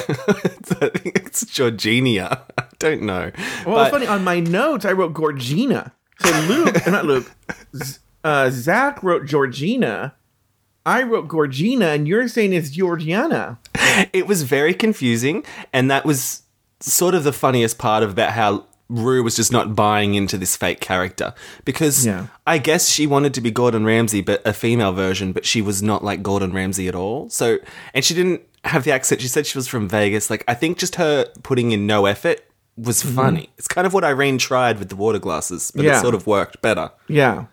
it's 1.15 1.47
Georgina. 1.47 2.43
I 2.59 2.65
don't 2.79 3.03
know. 3.03 3.31
Well, 3.65 3.77
But- 3.77 3.83
it's 3.83 3.91
funny. 3.91 4.07
On 4.07 4.25
my 4.25 4.41
notes, 4.41 4.85
I 4.85 4.93
wrote 4.93 5.15
Gorgina. 5.15 5.93
So 6.21 6.31
Luke, 6.49 6.75
not 6.89 7.05
Luke, 7.05 7.31
uh, 8.25 8.51
Zach 8.51 9.01
wrote 9.05 9.27
Georgina. 9.27 10.15
I 10.85 11.03
wrote 11.05 11.29
Gorgina, 11.29 11.95
and 11.95 12.09
you're 12.09 12.27
saying 12.27 12.53
it's 12.53 12.71
Georgiana. 12.71 13.59
it 14.13 14.27
was 14.27 14.43
very 14.43 14.75
confusing, 14.75 15.45
and 15.73 15.89
that 15.91 16.05
was 16.05 16.43
sort 16.81 17.15
of 17.15 17.23
the 17.23 17.33
funniest 17.33 17.79
part 17.79 18.03
of 18.03 18.11
about 18.11 18.33
how 18.33 18.65
Rue 18.89 19.22
was 19.22 19.36
just 19.36 19.53
not 19.53 19.74
buying 19.76 20.14
into 20.14 20.39
this 20.39 20.57
fake 20.57 20.80
character 20.80 21.34
because 21.64 22.07
Yeah. 22.07 22.28
I 22.47 22.57
guess 22.59 22.89
she 22.89 23.07
wanted 23.07 23.34
to 23.34 23.41
be 23.43 23.51
Gordon 23.51 23.84
Ramsay, 23.84 24.22
but 24.22 24.41
a 24.47 24.53
female 24.55 24.93
version, 24.93 25.32
but 25.32 25.45
she 25.45 25.61
was 25.61 25.82
not 25.82 26.03
like 26.03 26.22
Gordon 26.22 26.53
Ramsay 26.53 26.89
at 26.89 26.95
all. 26.95 27.28
So, 27.28 27.59
and 27.93 28.03
she 28.05 28.14
didn't 28.14 28.43
have 28.64 28.84
the 28.84 28.93
accent. 28.93 29.20
She 29.20 29.28
said 29.28 29.47
she 29.47 29.59
was 29.59 29.68
from 29.68 29.89
Vegas. 29.89 30.30
Like, 30.30 30.43
I 30.49 30.55
think 30.55 30.78
just 30.78 30.95
her 30.97 31.26
putting 31.43 31.72
in 31.72 31.86
no 31.86 32.07
effort 32.07 32.41
was 32.78 33.03
funny. 33.03 33.51
It's 33.59 33.68
kind 33.68 33.86
of 33.86 33.93
what 33.93 34.05
Irene 34.05 34.39
tried 34.39 34.78
with 34.78 34.89
the 34.89 34.97
water 34.97 35.18
glasses, 35.18 35.70
but 35.74 35.84
Yeah. 35.84 35.99
it 35.99 36.01
sort 36.01 36.14
of 36.14 36.26
worked 36.26 36.62
better. 36.62 36.91
Yeah. 37.09 37.47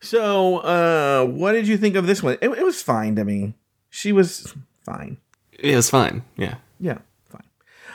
So, 0.00 0.58
uh, 0.58 1.24
what 1.26 1.52
did 1.52 1.66
you 1.66 1.76
think 1.76 1.96
of 1.96 2.06
this 2.06 2.22
one? 2.22 2.38
It, 2.40 2.48
it 2.50 2.64
was 2.64 2.80
fine 2.82 3.16
to 3.16 3.24
me. 3.24 3.54
She 3.90 4.12
was 4.12 4.54
fine. 4.84 5.18
It 5.52 5.74
was 5.74 5.90
fine. 5.90 6.22
Yeah. 6.36 6.54
Yeah, 6.78 6.94
fine. 6.94 7.02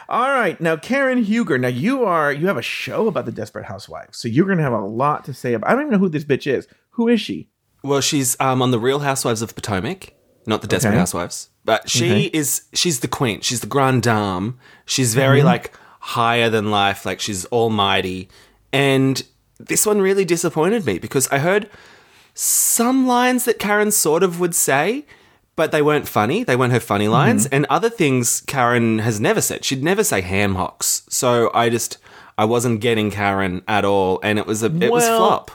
All 0.09 0.29
right, 0.29 0.59
now 0.59 0.75
Karen 0.75 1.23
Huger. 1.23 1.57
Now 1.57 1.69
you 1.69 2.03
are 2.03 2.31
you 2.31 2.47
have 2.47 2.57
a 2.57 2.61
show 2.61 3.07
about 3.07 3.25
the 3.25 3.31
Desperate 3.31 3.65
Housewives, 3.65 4.17
so 4.17 4.27
you're 4.27 4.45
gonna 4.47 4.61
have 4.63 4.73
a 4.73 4.79
lot 4.85 5.23
to 5.25 5.33
say 5.33 5.53
about. 5.53 5.69
I 5.69 5.73
don't 5.73 5.81
even 5.83 5.93
know 5.93 5.99
who 5.99 6.09
this 6.09 6.23
bitch 6.25 6.45
is. 6.51 6.67
Who 6.91 7.07
is 7.07 7.21
she? 7.21 7.49
Well, 7.83 8.01
she's 8.01 8.39
um, 8.39 8.61
on 8.61 8.71
the 8.71 8.79
Real 8.79 8.99
Housewives 8.99 9.41
of 9.41 9.55
Potomac, 9.55 10.13
not 10.45 10.61
the 10.61 10.67
Desperate 10.67 10.91
Okay. 10.91 10.99
Housewives. 10.99 11.49
But 11.65 11.89
she 11.89 12.05
Okay. 12.05 12.23
is 12.33 12.63
she's 12.73 12.99
the 12.99 13.07
queen. 13.07 13.41
She's 13.41 13.61
the 13.61 13.67
grande 13.67 14.03
dame. 14.03 14.59
She's 14.85 15.13
very 15.15 15.39
Mm-hmm. 15.39 15.47
like 15.47 15.73
higher 15.99 16.49
than 16.49 16.69
life. 16.71 17.05
Like 17.05 17.19
she's 17.21 17.45
almighty. 17.47 18.29
And 18.73 19.23
this 19.59 19.85
one 19.85 20.01
really 20.01 20.25
disappointed 20.25 20.85
me 20.85 20.97
because 20.99 21.27
I 21.29 21.37
heard 21.39 21.69
some 22.33 23.07
lines 23.07 23.45
that 23.45 23.59
Karen 23.59 23.91
sort 23.91 24.23
of 24.23 24.39
would 24.39 24.55
say, 24.55 25.05
but 25.55 25.71
they 25.71 25.81
weren't 25.81 26.07
funny. 26.07 26.43
They 26.43 26.55
weren't 26.55 26.73
her 26.73 26.79
funny 26.79 27.07
lines. 27.07 27.45
Mm-hmm. 27.45 27.55
And 27.55 27.65
other 27.69 27.89
things 27.89 28.41
Karen 28.41 28.99
has 28.99 29.19
never 29.19 29.41
said. 29.41 29.63
She'd 29.65 29.83
never 29.83 30.03
say 30.03 30.21
ham 30.21 30.55
hocks. 30.55 31.03
So 31.09 31.51
I 31.53 31.69
just 31.69 31.97
I 32.37 32.45
wasn't 32.45 32.81
getting 32.81 33.11
Karen 33.11 33.61
at 33.67 33.85
all, 33.85 34.19
and 34.23 34.39
it 34.39 34.47
was 34.47 34.63
a 34.63 34.67
it 34.67 34.91
was 34.91 35.05
flop. 35.05 35.51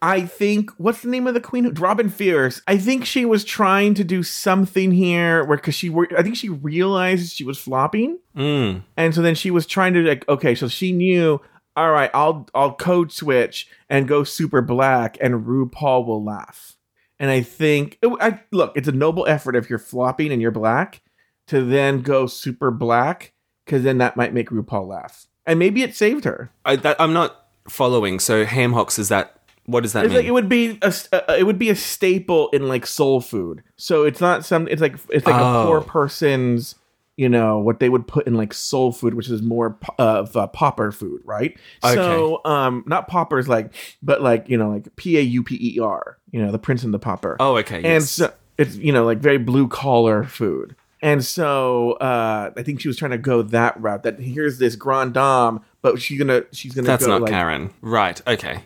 I 0.00 0.22
think 0.22 0.70
what's 0.78 1.02
the 1.02 1.08
name 1.08 1.28
of 1.28 1.34
the 1.34 1.40
queen? 1.40 1.72
Robin 1.74 2.08
Fierce. 2.08 2.60
I 2.66 2.76
think 2.76 3.04
she 3.04 3.24
was 3.24 3.44
trying 3.44 3.94
to 3.94 4.02
do 4.02 4.24
something 4.24 4.90
here 4.90 5.44
where 5.44 5.56
because 5.56 5.76
she 5.76 5.94
I 6.18 6.22
think 6.22 6.36
she 6.36 6.48
realized 6.48 7.32
she 7.32 7.44
was 7.44 7.58
flopping, 7.58 8.18
Mm. 8.36 8.82
and 8.96 9.14
so 9.14 9.22
then 9.22 9.34
she 9.34 9.50
was 9.50 9.66
trying 9.66 9.94
to 9.94 10.02
like 10.02 10.28
okay, 10.28 10.54
so 10.54 10.68
she 10.68 10.92
knew. 10.92 11.40
All 11.74 11.90
right, 11.90 12.10
I'll 12.12 12.48
I'll 12.54 12.74
code 12.74 13.12
switch 13.12 13.66
and 13.88 14.06
go 14.08 14.24
super 14.24 14.60
black, 14.60 15.16
and 15.20 15.46
RuPaul 15.46 16.06
will 16.06 16.22
laugh. 16.22 16.76
And 17.22 17.30
I 17.30 17.40
think 17.40 17.98
I 18.02 18.40
look, 18.50 18.72
it's 18.76 18.88
a 18.88 18.92
noble 18.92 19.26
effort 19.28 19.54
if 19.56 19.70
you're 19.70 19.78
flopping 19.78 20.32
and 20.32 20.42
you're 20.42 20.50
black 20.50 21.00
to 21.46 21.62
then 21.64 22.02
go 22.02 22.26
super 22.26 22.70
black 22.72 23.32
because 23.64 23.84
then 23.84 23.98
that 23.98 24.16
might 24.16 24.34
make 24.34 24.50
RuPaul 24.50 24.88
laugh, 24.88 25.26
and 25.46 25.56
maybe 25.58 25.82
it 25.82 25.94
saved 25.94 26.24
her. 26.24 26.50
I, 26.64 26.96
I'm 26.98 27.12
not 27.12 27.46
following. 27.68 28.18
So 28.18 28.44
ham 28.44 28.72
hocks 28.72 28.98
is 28.98 29.08
that? 29.10 29.38
What 29.66 29.84
does 29.84 29.92
that 29.92 30.04
It's 30.04 30.10
mean? 30.10 30.18
like 30.18 30.26
it 30.26 30.32
would 30.32 30.48
be 30.48 30.78
a 30.82 30.92
uh, 31.12 31.34
it 31.38 31.44
would 31.44 31.60
be 31.60 31.70
a 31.70 31.76
staple 31.76 32.48
in 32.50 32.66
like 32.66 32.84
soul 32.86 33.20
food. 33.20 33.62
So 33.76 34.02
it's 34.04 34.20
not 34.20 34.44
some. 34.44 34.66
It's 34.66 34.82
like 34.82 34.96
it's 35.10 35.24
like 35.24 35.36
Oh. 35.40 35.62
a 35.62 35.66
poor 35.66 35.80
person's. 35.80 36.74
You 37.22 37.28
know 37.28 37.58
what 37.58 37.78
they 37.78 37.88
would 37.88 38.06
put 38.08 38.26
in 38.26 38.34
like 38.34 38.52
soul 38.52 38.90
food, 38.90 39.14
which 39.14 39.28
is 39.30 39.42
more 39.42 39.70
po- 39.74 39.94
of 39.98 40.36
uh, 40.36 40.46
popper 40.48 40.90
food, 40.90 41.20
right? 41.24 41.56
So, 41.82 42.40
um, 42.44 42.82
not 42.86 43.06
poppers 43.06 43.46
like, 43.48 43.72
but 44.02 44.20
like 44.22 44.48
you 44.48 44.56
know, 44.56 44.70
like 44.70 44.94
P 44.96 45.16
A 45.18 45.20
U 45.20 45.42
P 45.44 45.56
E 45.76 45.78
R. 45.80 46.18
You 46.32 46.42
know, 46.44 46.50
the 46.50 46.58
Prince 46.58 46.82
and 46.82 46.92
the 46.92 46.98
Popper. 46.98 47.36
oh, 47.38 47.56
okay. 47.58 47.76
and 47.76 47.84
Yes. 47.84 48.10
so 48.10 48.32
it's 48.58 48.74
you 48.76 48.92
know 48.92 49.04
like 49.04 49.18
very 49.18 49.38
blue 49.38 49.68
collar 49.68 50.24
food. 50.24 50.74
And 51.00 51.24
so 51.24 51.92
uh, 51.94 52.50
I 52.56 52.62
think 52.62 52.80
she 52.80 52.88
was 52.88 52.96
trying 52.96 53.10
to 53.12 53.18
go 53.18 53.42
that 53.42 53.80
route. 53.80 54.02
That 54.04 54.18
here's 54.20 54.58
this 54.58 54.74
grand 54.76 55.14
dame, 55.14 55.60
but 55.82 56.00
she's 56.00 56.18
gonna 56.18 56.44
she's 56.52 56.74
gonna 56.74 56.86
That's 56.86 57.04
go 57.06 57.12
not 57.12 57.22
like, 57.22 57.30
Karen. 57.30 57.70
Right. 57.82 58.20
Okay. 58.26 58.64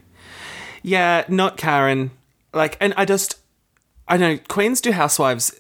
Yeah, 0.82 1.24
not 1.28 1.56
Karen. 1.56 2.10
Like, 2.52 2.76
and 2.80 2.94
I 2.96 3.04
just, 3.04 3.38
I 4.08 4.16
know 4.16 4.38
queens 4.48 4.80
do 4.80 4.92
housewives 4.92 5.52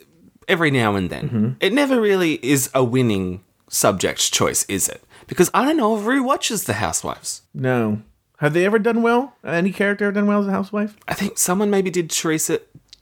every 0.48 0.70
now 0.70 0.94
and 0.96 1.10
then. 1.10 1.24
Mm-hmm. 1.28 1.50
It 1.60 1.72
never 1.72 2.00
really 2.00 2.34
is 2.44 2.70
a 2.74 2.84
winning 2.84 3.42
subject 3.68 4.32
choice, 4.32 4.64
is 4.68 4.88
it? 4.88 5.02
Because 5.26 5.50
I 5.52 5.64
don't 5.64 5.76
know 5.76 5.96
if 5.98 6.04
Rue 6.06 6.22
watches 6.22 6.64
the 6.64 6.74
housewives. 6.74 7.42
No. 7.52 8.02
Have 8.38 8.52
they 8.52 8.64
ever 8.66 8.78
done 8.78 9.02
well? 9.02 9.34
Any 9.44 9.72
character 9.72 10.04
ever 10.04 10.12
done 10.12 10.26
well 10.26 10.40
as 10.40 10.46
a 10.46 10.52
housewife? 10.52 10.96
I 11.08 11.14
think 11.14 11.38
someone 11.38 11.70
maybe 11.70 11.90
did 11.90 12.10
Teresa. 12.10 12.60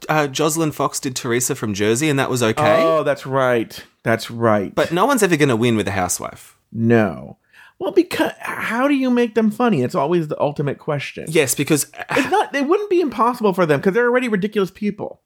Uh, 0.09 0.27
Joslyn 0.27 0.71
Fox 0.73 1.01
did 1.01 1.17
Teresa 1.17 1.55
from 1.55 1.75
Jersey, 1.75 2.09
and 2.09 2.19
that 2.19 2.31
was 2.31 2.43
okay. 2.43 2.83
Oh, 2.83 3.03
that's 3.03 3.27
right. 3.27 3.85
That's 4.03 4.31
right. 4.31 4.75
but 4.75 4.93
no 4.93 5.07
one's 5.07 5.23
ever 5.23 5.37
going 5.37 5.49
to 5.49 5.57
win 5.57 5.77
with 5.77 5.89
a 5.89 5.93
housewife. 5.93 6.57
no. 6.73 7.39
Well, 7.81 7.91
because 7.91 8.31
how 8.39 8.87
do 8.87 8.95
you 8.95 9.11
make 9.11 9.35
them 9.35 9.51
funny? 9.51 9.83
It's 9.83 9.97
always 9.97 10.29
the 10.29 10.41
ultimate 10.41 10.79
question. 10.79 11.25
Yes, 11.29 11.57
because 11.57 11.91
It's 12.13 12.31
not. 12.31 12.55
It 12.55 12.69
wouldn't 12.69 12.89
be 12.89 13.01
impossible 13.01 13.53
for 13.53 13.67
them 13.67 13.81
because 13.81 13.95
they're 13.95 14.07
already 14.09 14.29
ridiculous 14.29 14.71
people. 14.71 15.21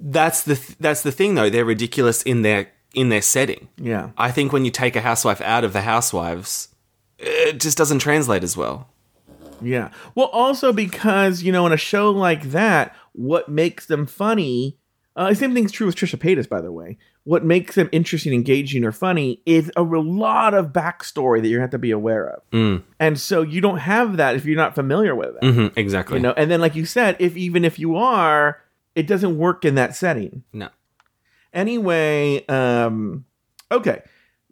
That's 0.00 0.42
the 0.42 0.56
th- 0.56 0.78
that's 0.78 1.02
the 1.02 1.12
thing 1.12 1.34
though. 1.34 1.50
They're 1.50 1.64
ridiculous 1.64 2.22
in 2.22 2.42
their 2.42 2.70
in 2.94 3.08
their 3.08 3.22
setting. 3.22 3.68
Yeah. 3.76 4.10
I 4.16 4.30
think 4.30 4.52
when 4.52 4.64
you 4.64 4.70
take 4.70 4.96
a 4.96 5.00
housewife 5.00 5.40
out 5.40 5.64
of 5.64 5.72
the 5.72 5.82
housewives, 5.82 6.68
it 7.18 7.60
just 7.60 7.76
doesn't 7.76 7.98
translate 7.98 8.44
as 8.44 8.56
well. 8.56 8.88
Yeah. 9.60 9.90
Well, 10.14 10.26
also 10.26 10.72
because 10.72 11.42
you 11.42 11.52
know, 11.52 11.66
in 11.66 11.72
a 11.72 11.76
show 11.76 12.10
like 12.10 12.42
that, 12.50 12.94
what 13.12 13.48
makes 13.48 13.86
them 13.86 14.06
funny? 14.06 14.78
Uh, 15.16 15.32
same 15.32 15.54
thing's 15.54 15.70
true 15.70 15.86
with 15.86 15.94
Trisha 15.94 16.18
Paytas, 16.18 16.48
by 16.48 16.60
the 16.60 16.72
way. 16.72 16.98
What 17.22 17.44
makes 17.44 17.76
them 17.76 17.88
interesting, 17.92 18.34
engaging, 18.34 18.84
or 18.84 18.90
funny 18.92 19.40
is 19.46 19.70
a 19.76 19.82
lot 19.82 20.54
of 20.54 20.72
backstory 20.72 21.40
that 21.40 21.48
you 21.48 21.60
have 21.60 21.70
to 21.70 21.78
be 21.78 21.92
aware 21.92 22.28
of. 22.28 22.82
And 23.00 23.18
so 23.18 23.40
you 23.42 23.60
don't 23.60 23.78
have 23.78 24.16
that 24.18 24.34
if 24.34 24.44
you're 24.44 24.56
not 24.56 24.74
familiar 24.74 25.14
with 25.14 25.36
it. 25.40 25.54
hmm 25.54 25.66
exactly. 25.76 26.16
You 26.16 26.22
know, 26.22 26.34
and 26.36 26.50
then 26.50 26.60
like 26.60 26.74
you 26.74 26.84
said, 26.84 27.16
if 27.20 27.36
even 27.36 27.64
if 27.64 27.78
you 27.78 27.96
are, 27.96 28.60
it 28.94 29.06
doesn't 29.06 29.36
work 29.38 29.64
in 29.64 29.74
that 29.74 29.94
setting. 29.96 30.44
No. 30.52 30.68
Anyway, 31.52 32.44
um, 32.46 33.24
okay. 33.70 34.02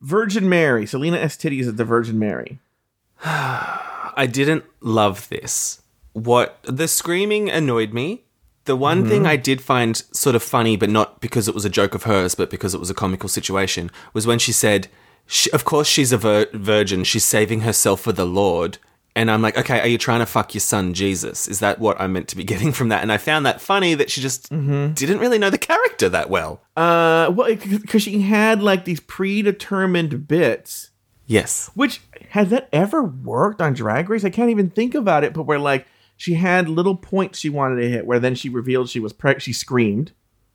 Virgin 0.00 0.48
Mary, 0.48 0.86
Salina 0.86 1.18
EsTitties 1.18 1.60
is 1.60 1.74
the 1.74 1.84
Virgin 1.84 2.18
Mary. 2.18 2.58
I 3.24 4.28
didn't 4.30 4.64
love 4.80 5.28
this. 5.28 5.80
What 6.12 6.58
the 6.64 6.88
screaming 6.88 7.50
annoyed 7.50 7.92
me. 7.92 8.24
The 8.64 8.76
one 8.76 9.08
thing 9.08 9.26
I 9.26 9.34
did 9.34 9.60
find 9.60 9.96
sort 10.12 10.36
of 10.36 10.42
funny, 10.42 10.76
but 10.76 10.88
not 10.88 11.20
because 11.20 11.48
it 11.48 11.54
was 11.54 11.64
a 11.64 11.70
joke 11.70 11.96
of 11.96 12.04
hers, 12.04 12.36
but 12.36 12.48
because 12.48 12.74
it 12.74 12.78
was 12.80 12.90
a 12.90 12.94
comical 12.94 13.28
situation, 13.28 13.90
was 14.12 14.24
when 14.24 14.38
she 14.38 14.52
said, 14.52 14.86
she, 15.26 15.50
"Of 15.50 15.64
course 15.64 15.88
she's 15.88 16.12
a 16.12 16.16
vir- 16.16 16.46
virgin. 16.52 17.02
She's 17.02 17.24
saving 17.24 17.62
herself 17.62 18.02
for 18.02 18.12
the 18.12 18.24
Lord." 18.26 18.78
And 19.14 19.30
I'm 19.30 19.42
like, 19.42 19.58
okay, 19.58 19.80
are 19.80 19.86
you 19.86 19.98
trying 19.98 20.20
to 20.20 20.26
fuck 20.26 20.54
your 20.54 20.60
son 20.60 20.94
Jesus? 20.94 21.46
Is 21.46 21.60
that 21.60 21.78
what 21.78 22.00
I'm 22.00 22.14
meant 22.14 22.28
to 22.28 22.36
be 22.36 22.44
getting 22.52 22.72
from 22.72 22.88
that? 22.88 23.02
And 23.02 23.12
I 23.12 23.18
found 23.18 23.44
that 23.46 23.60
funny 23.60 23.94
that 23.94 24.10
she 24.10 24.20
just 24.20 24.48
didn't 24.48 25.18
really 25.18 25.38
know 25.38 25.50
the 25.50 25.58
character 25.58 26.08
that 26.08 26.30
well. 26.30 26.62
Uh, 26.76 27.30
well, 27.34 27.54
because 27.54 28.02
she 28.02 28.22
had 28.22 28.62
like 28.62 28.84
these 28.84 29.00
predetermined 29.00 30.26
bits. 30.26 30.90
Yes. 31.26 31.70
Which 31.74 32.00
has 32.30 32.50
that 32.50 32.68
ever 32.72 33.02
worked 33.02 33.60
on 33.60 33.74
Drag 33.74 34.08
Race? 34.08 34.24
I 34.24 34.30
can't 34.30 34.50
even 34.50 34.70
think 34.70 34.94
about 34.94 35.24
it. 35.24 35.34
But 35.34 35.44
where 35.44 35.58
like 35.58 35.86
she 36.16 36.34
had 36.34 36.68
little 36.68 36.96
points 36.96 37.38
she 37.38 37.50
wanted 37.50 37.80
to 37.80 37.88
hit, 37.88 38.06
where 38.06 38.18
then 38.18 38.34
she 38.34 38.48
revealed 38.48 38.88
she 38.88 39.00
was 39.00 39.12
preg- 39.12 39.40
she 39.40 39.52
screamed, 39.52 40.12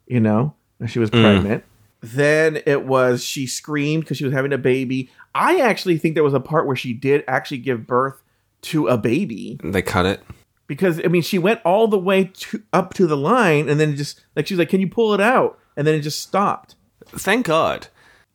you 0.08 0.20
know, 0.20 0.56
she 0.88 1.00
was 1.00 1.10
pregnant. 1.10 1.64
Then 2.02 2.62
it 2.66 2.86
was 2.86 3.24
she 3.24 3.48
screamed 3.48 4.04
because 4.04 4.18
she 4.18 4.24
was 4.24 4.34
having 4.34 4.54
a 4.54 4.58
baby. 4.58 5.10
I 5.34 5.60
actually 5.60 5.98
think 5.98 6.16
there 6.16 6.24
was 6.24 6.34
a 6.34 6.40
part 6.40 6.68
where 6.68 6.76
she 6.76 6.94
did 6.94 7.24
actually 7.28 7.58
give 7.58 7.88
birth 7.88 8.22
to 8.64 8.88
a 8.88 8.98
baby 8.98 9.60
They 9.64 9.82
cut 9.82 10.06
it. 10.06 10.24
because 10.68 11.00
I 11.04 11.08
mean 11.08 11.22
she 11.22 11.38
went 11.40 11.62
all 11.64 11.88
the 11.88 11.98
way 12.00 12.26
to 12.26 12.64
up 12.74 12.94
to 12.96 13.08
the 13.08 13.18
line 13.18 13.70
and 13.70 13.80
then 13.80 13.96
just 13.96 14.22
like 14.36 14.48
she 14.48 14.54
was 14.56 14.60
like, 14.60 14.70
"Can 14.70 14.82
you 14.82 14.90
pull 14.90 15.14
it 15.14 15.22
out?" 15.22 15.58
And 15.76 15.86
then 15.86 15.96
it 15.96 16.02
just 16.02 16.20
stopped. 16.22 16.76
Thank 17.08 17.46
God. 17.46 17.88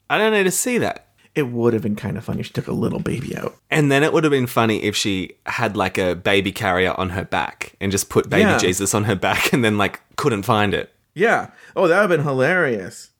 I 0.08 0.16
don't 0.18 0.32
need 0.32 0.44
to 0.44 0.50
see 0.50 0.78
that. 0.78 1.08
It 1.34 1.48
would 1.48 1.72
have 1.72 1.82
been 1.82 1.96
kind 1.96 2.16
of 2.18 2.24
funny 2.24 2.40
if 2.40 2.46
she 2.46 2.52
took 2.52 2.68
a 2.68 2.72
little 2.72 3.00
baby 3.00 3.34
out. 3.36 3.56
And 3.70 3.90
then 3.90 4.02
it 4.02 4.12
would 4.12 4.22
have 4.24 4.30
been 4.30 4.46
funny 4.46 4.82
if 4.82 4.94
she 4.94 5.32
had 5.46 5.76
like 5.76 5.96
a 5.98 6.14
baby 6.14 6.52
carrier 6.52 6.94
on 6.98 7.10
her 7.10 7.24
back 7.24 7.74
and 7.80 7.90
just 7.90 8.10
put 8.10 8.28
baby 8.30 8.42
Yeah. 8.42 8.58
Jesus 8.58 8.94
on 8.94 9.04
her 9.04 9.16
back 9.16 9.52
and 9.52 9.64
then 9.64 9.76
like 9.78 10.00
couldn't 10.16 10.42
find 10.42 10.72
it. 10.74 10.92
Yeah. 11.14 11.50
Oh, 11.74 11.88
that 11.88 11.96
would 12.00 12.10
have 12.10 12.18
been 12.18 12.26
hilarious. 12.26 13.10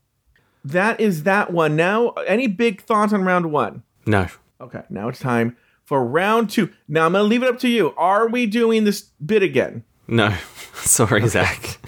That 0.65 1.01
is 1.01 1.25
that 1.25 1.53
one. 1.53 1.75
Now, 1.75 2.11
any 2.27 2.47
big 2.47 2.83
thoughts 2.83 3.13
on 3.13 3.25
round 3.25 3.51
one? 3.51 3.83
No. 4.07 4.29
Okay, 4.61 4.83
now 4.91 5.09
it's 5.09 5.19
time 5.19 5.57
for 5.85 6.05
round 6.05 6.51
two. 6.51 6.71
Now 6.89 7.07
I'm 7.07 7.13
gonna 7.13 7.25
leave 7.25 7.43
it 7.43 7.49
up 7.49 7.59
to 7.61 7.69
you. 7.69 7.95
Are 7.97 8.29
we 8.29 8.47
doing 8.47 8.85
this 8.85 9.03
bit 9.25 9.43
again? 9.43 9.85
No. 10.07 10.35
Sorry, 10.75 11.27
Zach. 11.29 11.79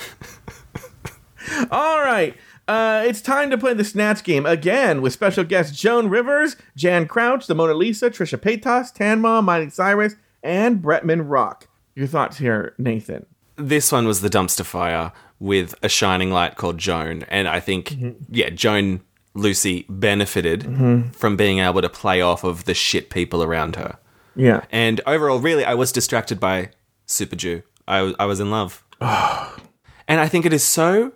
All 1.71 2.01
right. 2.01 2.37
Uh, 2.67 3.05
it's 3.07 3.21
time 3.21 3.51
to 3.51 3.59
play 3.59 3.75
the 3.75 3.85
Snatch 3.85 4.25
game 4.25 4.47
again 4.47 5.03
with 5.03 5.13
special 5.13 5.45
guests 5.45 5.79
Joan 5.79 6.09
Rivers, 6.09 6.57
Jan 6.77 7.07
Crouch, 7.07 7.47
the 7.47 7.55
Mona 7.55 7.75
Lisa, 7.75 8.09
Trisha 8.09 8.39
Paytas, 8.39 8.93
Tan 8.93 9.21
Mom, 9.21 9.45
Miley 9.45 9.69
Cyrus, 9.69 10.15
and 10.43 10.81
Bretman 10.83 11.25
Rock. 11.27 11.69
Your 11.95 12.07
thoughts 12.07 12.39
here, 12.39 12.75
Nathan? 12.79 13.27
this 13.57 13.93
one 13.93 14.07
was 14.07 14.21
the 14.21 14.29
dumpster 14.29 14.65
fire 14.65 15.13
with 15.39 15.75
a 15.83 15.89
shining 15.89 16.31
light 16.31 16.57
called 16.57 16.79
Joan. 16.79 17.25
And 17.29 17.49
I 17.49 17.61
think, 17.61 17.97
yeah, 18.31 18.51
Joan 18.51 19.01
Loosey 19.37 19.85
benefited 19.89 20.61
mm-hmm. 20.61 21.11
from 21.11 21.37
being 21.37 21.59
able 21.59 21.83
to 21.83 21.89
play 21.89 22.21
off 22.21 22.45
of 22.45 22.65
the 22.65 22.75
shit 22.75 23.11
people 23.11 23.43
around 23.43 23.77
her. 23.77 23.99
Yeah. 24.37 24.65
And 24.71 25.01
overall, 25.07 25.39
really, 25.39 25.65
I 25.65 25.75
was 25.75 25.93
distracted 25.93 26.41
by 26.41 26.71
Super 27.07 27.37
Jew. 27.37 27.63
I, 27.87 28.03
was- 28.03 28.15
I 28.19 28.27
was 28.27 28.41
in 28.41 28.51
love. 28.51 28.85
and 29.01 30.21
I 30.21 30.29
think 30.29 30.47
it 30.47 30.53
is 30.53 30.63
so 30.63 31.13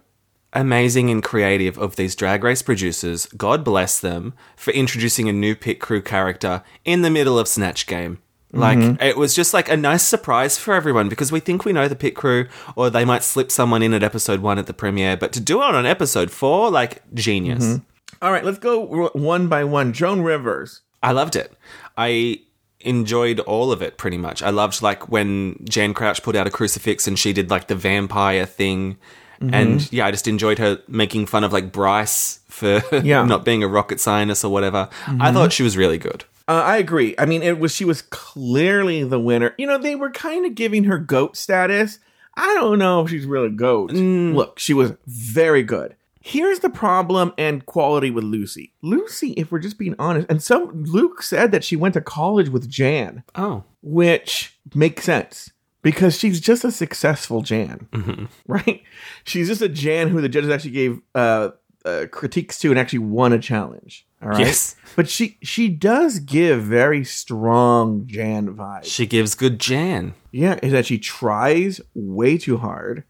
amazing 0.52 1.10
and 1.10 1.22
creative 1.22 1.78
of 1.78 1.96
these 1.96 2.14
drag 2.14 2.42
race 2.42 2.62
producers, 2.62 3.26
God 3.36 3.64
bless 3.64 4.00
them, 4.00 4.34
for 4.56 4.72
introducing 4.72 5.28
a 5.28 5.32
new 5.32 5.54
pit 5.54 5.80
crew 5.80 6.02
character 6.02 6.62
in 6.84 7.02
the 7.02 7.10
middle 7.10 7.38
of 7.38 7.48
Snatch 7.48 7.86
Game. 7.86 8.18
Like, 8.50 8.78
mm-hmm. 8.78 9.02
it 9.02 9.18
was 9.18 9.34
just 9.34 9.52
like 9.52 9.68
a 9.68 9.76
nice 9.76 10.02
surprise 10.02 10.56
for 10.56 10.72
everyone 10.72 11.10
because 11.10 11.30
we 11.30 11.38
think 11.38 11.66
we 11.66 11.74
know 11.74 11.86
the 11.86 11.94
pit 11.94 12.16
crew 12.16 12.48
or 12.76 12.88
they 12.88 13.04
might 13.04 13.22
slip 13.22 13.50
someone 13.50 13.82
in 13.82 13.92
at 13.92 14.02
episode 14.02 14.40
one 14.40 14.58
at 14.58 14.66
the 14.66 14.72
premiere, 14.72 15.18
but 15.18 15.32
to 15.34 15.40
do 15.40 15.62
it 15.62 15.74
on 15.74 15.84
episode 15.84 16.30
four, 16.30 16.70
like, 16.70 17.02
genius. 17.12 17.64
Mm-hmm. 17.64 17.84
All 18.20 18.32
right, 18.32 18.44
let's 18.44 18.58
go 18.58 19.08
one 19.14 19.48
by 19.48 19.64
one. 19.64 19.92
Joan 19.92 20.22
Rivers. 20.22 20.82
I 21.02 21.12
loved 21.12 21.36
it. 21.36 21.52
I 21.96 22.40
enjoyed 22.80 23.40
all 23.40 23.72
of 23.72 23.82
it 23.82 23.98
pretty 23.98 24.16
much. 24.18 24.42
I 24.42 24.50
loved 24.50 24.82
like 24.82 25.08
when 25.08 25.64
Jan 25.64 25.94
Crouch 25.94 26.22
put 26.22 26.36
out 26.36 26.46
a 26.46 26.50
crucifix 26.50 27.06
and 27.06 27.18
she 27.18 27.32
did 27.32 27.50
like 27.50 27.68
the 27.68 27.74
vampire 27.74 28.46
thing. 28.46 28.98
Mm-hmm. 29.40 29.54
And 29.54 29.92
yeah, 29.92 30.06
I 30.06 30.10
just 30.10 30.26
enjoyed 30.26 30.58
her 30.58 30.80
making 30.88 31.26
fun 31.26 31.44
of 31.44 31.52
like 31.52 31.72
Bryce 31.72 32.40
for 32.48 32.82
Yeah. 33.02 33.24
not 33.24 33.44
being 33.44 33.62
a 33.62 33.68
rocket 33.68 34.00
scientist 34.00 34.44
or 34.44 34.50
whatever. 34.50 34.88
I 35.06 35.10
mm-hmm. 35.10 35.34
thought 35.34 35.52
she 35.52 35.62
was 35.62 35.76
really 35.76 35.98
good. 35.98 36.24
Uh, 36.48 36.62
I 36.64 36.78
agree. 36.78 37.14
I 37.18 37.26
mean, 37.26 37.42
it 37.42 37.58
was 37.58 37.74
she 37.74 37.84
was 37.84 38.02
clearly 38.02 39.04
the 39.04 39.20
winner. 39.20 39.54
You 39.58 39.66
know, 39.66 39.76
they 39.78 39.94
were 39.94 40.10
kind 40.10 40.46
of 40.46 40.54
giving 40.54 40.84
her 40.84 40.98
goat 40.98 41.36
status. 41.36 41.98
I 42.36 42.54
don't 42.54 42.78
know 42.78 43.02
if 43.02 43.10
she's 43.10 43.26
really 43.26 43.50
goat. 43.50 43.90
Mm. 43.90 44.34
Look, 44.34 44.58
she 44.58 44.72
was 44.72 44.92
very 45.06 45.62
good. 45.62 45.94
Here's 46.20 46.58
the 46.60 46.70
problem 46.70 47.32
and 47.38 47.64
quality 47.64 48.10
with 48.10 48.24
Loosey. 48.24 48.72
Loosey, 48.82 49.34
if 49.36 49.52
we're 49.52 49.58
just 49.60 49.78
being 49.78 49.94
honest, 49.98 50.26
and 50.28 50.42
some 50.42 50.84
Luke 50.84 51.22
said 51.22 51.52
that 51.52 51.64
she 51.64 51.76
went 51.76 51.94
to 51.94 52.00
college 52.00 52.48
with 52.48 52.68
Jan, 52.68 53.22
Oh, 53.34 53.64
which 53.82 54.58
makes 54.74 55.04
sense 55.04 55.50
because 55.82 56.18
she's 56.18 56.40
just 56.40 56.64
a 56.64 56.72
successful 56.72 57.42
Jan, 57.42 58.28
right? 58.46 58.82
She's 59.24 59.46
just 59.48 59.62
a 59.62 59.68
Jan 59.68 60.08
who 60.08 60.20
the 60.20 60.28
judges 60.28 60.50
actually 60.50 60.72
gave 60.72 61.00
uh, 61.14 61.50
uh, 61.84 62.06
critiques 62.10 62.58
to 62.60 62.70
and 62.70 62.78
actually 62.78 62.98
won 63.00 63.32
a 63.32 63.38
challenge. 63.38 64.04
All 64.20 64.30
right. 64.30 64.40
Yes. 64.40 64.74
But 64.96 65.08
she 65.08 65.38
she 65.42 65.68
does 65.68 66.18
give 66.18 66.64
very 66.64 67.04
strong 67.04 68.04
Jan 68.08 68.56
vibes. 68.56 68.86
she 68.86 69.06
gives 69.06 69.36
good 69.36 69.60
Jan. 69.60 70.14
Yeah, 70.32 70.58
is 70.60 70.72
that 70.72 70.86
she 70.86 70.98
tries 70.98 71.80
way 71.94 72.36
too 72.36 72.56
hard. 72.56 73.04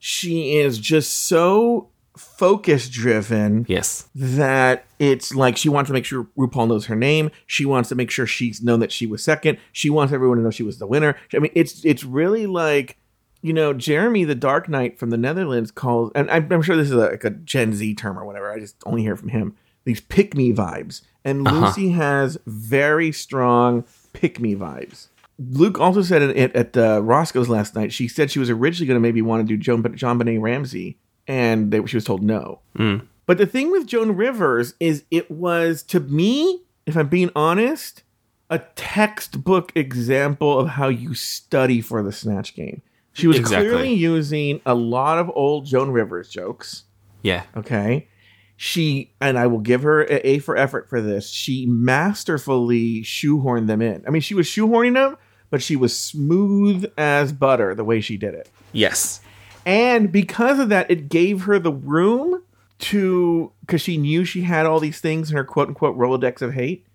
She 0.00 0.56
is 0.56 0.78
just 0.78 1.12
so 1.12 1.89
focus 2.20 2.88
driven 2.88 3.64
Yes. 3.68 4.08
that 4.14 4.84
it's 4.98 5.34
like 5.34 5.56
she 5.56 5.68
wants 5.68 5.88
to 5.88 5.92
make 5.94 6.04
sure 6.04 6.26
RuPaul 6.36 6.68
knows 6.68 6.86
her 6.86 6.96
name. 6.96 7.30
She 7.46 7.64
wants 7.64 7.88
to 7.88 7.94
make 7.94 8.10
sure 8.10 8.26
she's 8.26 8.62
known 8.62 8.80
that 8.80 8.92
she 8.92 9.06
was 9.06 9.22
second. 9.22 9.58
She 9.72 9.90
wants 9.90 10.12
everyone 10.12 10.36
to 10.38 10.42
know 10.42 10.50
she 10.50 10.62
was 10.62 10.78
the 10.78 10.86
winner. 10.86 11.16
I 11.34 11.38
mean, 11.38 11.52
it's 11.54 11.84
it's 11.84 12.04
really 12.04 12.46
like 12.46 12.96
you 13.42 13.52
know 13.52 13.72
Jeremy 13.72 14.24
the 14.24 14.34
Dark 14.34 14.68
Knight 14.68 14.98
from 14.98 15.10
the 15.10 15.16
Netherlands 15.16 15.70
calls, 15.70 16.12
and 16.14 16.30
I'm, 16.30 16.50
I'm 16.52 16.62
sure 16.62 16.76
this 16.76 16.86
is 16.88 16.92
a, 16.94 16.96
like 17.10 17.24
a 17.24 17.30
Gen 17.30 17.72
Z 17.72 17.94
term 17.94 18.18
or 18.18 18.24
whatever. 18.24 18.50
I 18.52 18.58
just 18.58 18.76
only 18.86 19.02
hear 19.02 19.16
from 19.16 19.28
him 19.30 19.56
these 19.84 20.00
pick 20.00 20.34
me 20.36 20.52
vibes, 20.52 21.02
and 21.24 21.46
Loosey 21.46 21.94
has 21.94 22.38
very 22.46 23.12
strong 23.12 23.84
pick 24.12 24.38
me 24.40 24.54
vibes. 24.54 25.08
Luke 25.38 25.80
also 25.80 26.02
said 26.02 26.20
it 26.20 26.54
at 26.54 26.76
uh, 26.76 27.00
Roscoe's 27.02 27.48
last 27.48 27.74
night. 27.74 27.92
She 27.94 28.08
said 28.08 28.30
she 28.30 28.38
was 28.38 28.50
originally 28.50 28.86
going 28.86 28.96
to 28.96 29.00
maybe 29.00 29.22
want 29.22 29.40
to 29.40 29.46
do 29.46 29.56
John, 29.56 29.82
JonBenét 29.82 30.38
Ramsey, 30.38 30.98
and 31.30 31.70
they, 31.70 31.84
she 31.86 31.96
was 31.96 32.04
told 32.04 32.22
no. 32.22 32.58
Hmm. 32.76 32.96
But 33.26 33.38
the 33.38 33.46
thing 33.46 33.70
with 33.70 33.86
Joan 33.86 34.16
Rivers 34.16 34.74
is 34.80 35.04
it 35.10 35.30
was, 35.30 35.84
to 35.84 36.00
me, 36.00 36.62
if 36.86 36.96
I'm 36.96 37.06
being 37.08 37.30
honest, 37.36 38.02
a 38.50 38.58
textbook 38.74 39.70
example 39.76 40.58
of 40.58 40.68
how 40.70 40.88
you 40.88 41.14
study 41.14 41.80
for 41.80 42.02
the 42.02 42.10
Snatch 42.10 42.54
game. 42.56 42.82
She 43.12 43.28
was 43.28 43.38
Exactly. 43.38 43.68
clearly 43.68 43.94
using 43.94 44.60
a 44.66 44.74
lot 44.74 45.18
of 45.18 45.30
old 45.34 45.66
Joan 45.66 45.90
Rivers 45.90 46.28
jokes. 46.28 46.84
Yeah. 47.22 47.44
Okay. 47.56 48.08
She, 48.56 49.12
and 49.20 49.38
I 49.38 49.46
will 49.46 49.60
give 49.60 49.82
her 49.82 50.02
a 50.02 50.28
A 50.28 50.38
for 50.40 50.56
effort 50.56 50.88
for 50.88 51.00
this, 51.00 51.30
she 51.30 51.66
masterfully 51.66 53.02
shoehorned 53.02 53.68
them 53.68 53.80
in. 53.80 54.02
I 54.06 54.10
mean, 54.10 54.22
she 54.22 54.34
was 54.34 54.46
shoehorning 54.46 54.94
them, 54.94 55.16
but 55.50 55.62
she 55.62 55.76
was 55.76 55.96
smooth 55.96 56.90
as 56.98 57.32
butter 57.32 57.74
the 57.74 57.84
way 57.84 58.00
she 58.00 58.16
did 58.16 58.34
it. 58.34 58.50
Yes. 58.72 59.20
And 59.66 60.10
because 60.10 60.58
of 60.58 60.68
that, 60.70 60.90
it 60.90 61.08
gave 61.08 61.42
her 61.42 61.58
the 61.58 61.72
room 61.72 62.42
to, 62.80 63.52
because 63.60 63.80
she 63.82 63.96
knew 63.96 64.24
she 64.24 64.42
had 64.42 64.66
all 64.66 64.80
these 64.80 65.00
things 65.00 65.30
in 65.30 65.36
her 65.36 65.44
quote 65.44 65.68
unquote 65.68 65.96
Rolodex 65.98 66.40
of 66.42 66.54
hate, 66.54 66.86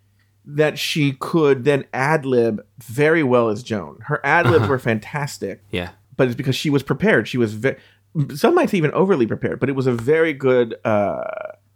that 0.45 0.77
she 0.79 1.13
could 1.13 1.63
then 1.63 1.85
ad 1.93 2.25
lib 2.25 2.63
very 2.79 3.23
well 3.23 3.49
as 3.49 3.63
Joan. 3.63 3.99
Her 4.05 4.19
ad 4.25 4.47
libs 4.49 4.67
were 4.67 4.79
fantastic, 4.79 5.63
Yeah. 5.71 5.89
but 6.17 6.27
it's 6.27 6.35
because 6.35 6.55
she 6.55 6.69
was 6.69 6.83
prepared. 6.83 7.27
She 7.27 7.37
was 7.37 7.53
very, 7.53 7.77
some 8.35 8.55
might 8.55 8.69
say 8.69 8.77
even 8.77 8.91
overly 8.91 9.27
prepared, 9.27 9.59
but 9.59 9.69
it 9.69 9.73
was 9.75 9.87
a 9.87 9.91
very 9.91 10.33
good 10.33 10.75
uh, 10.85 11.21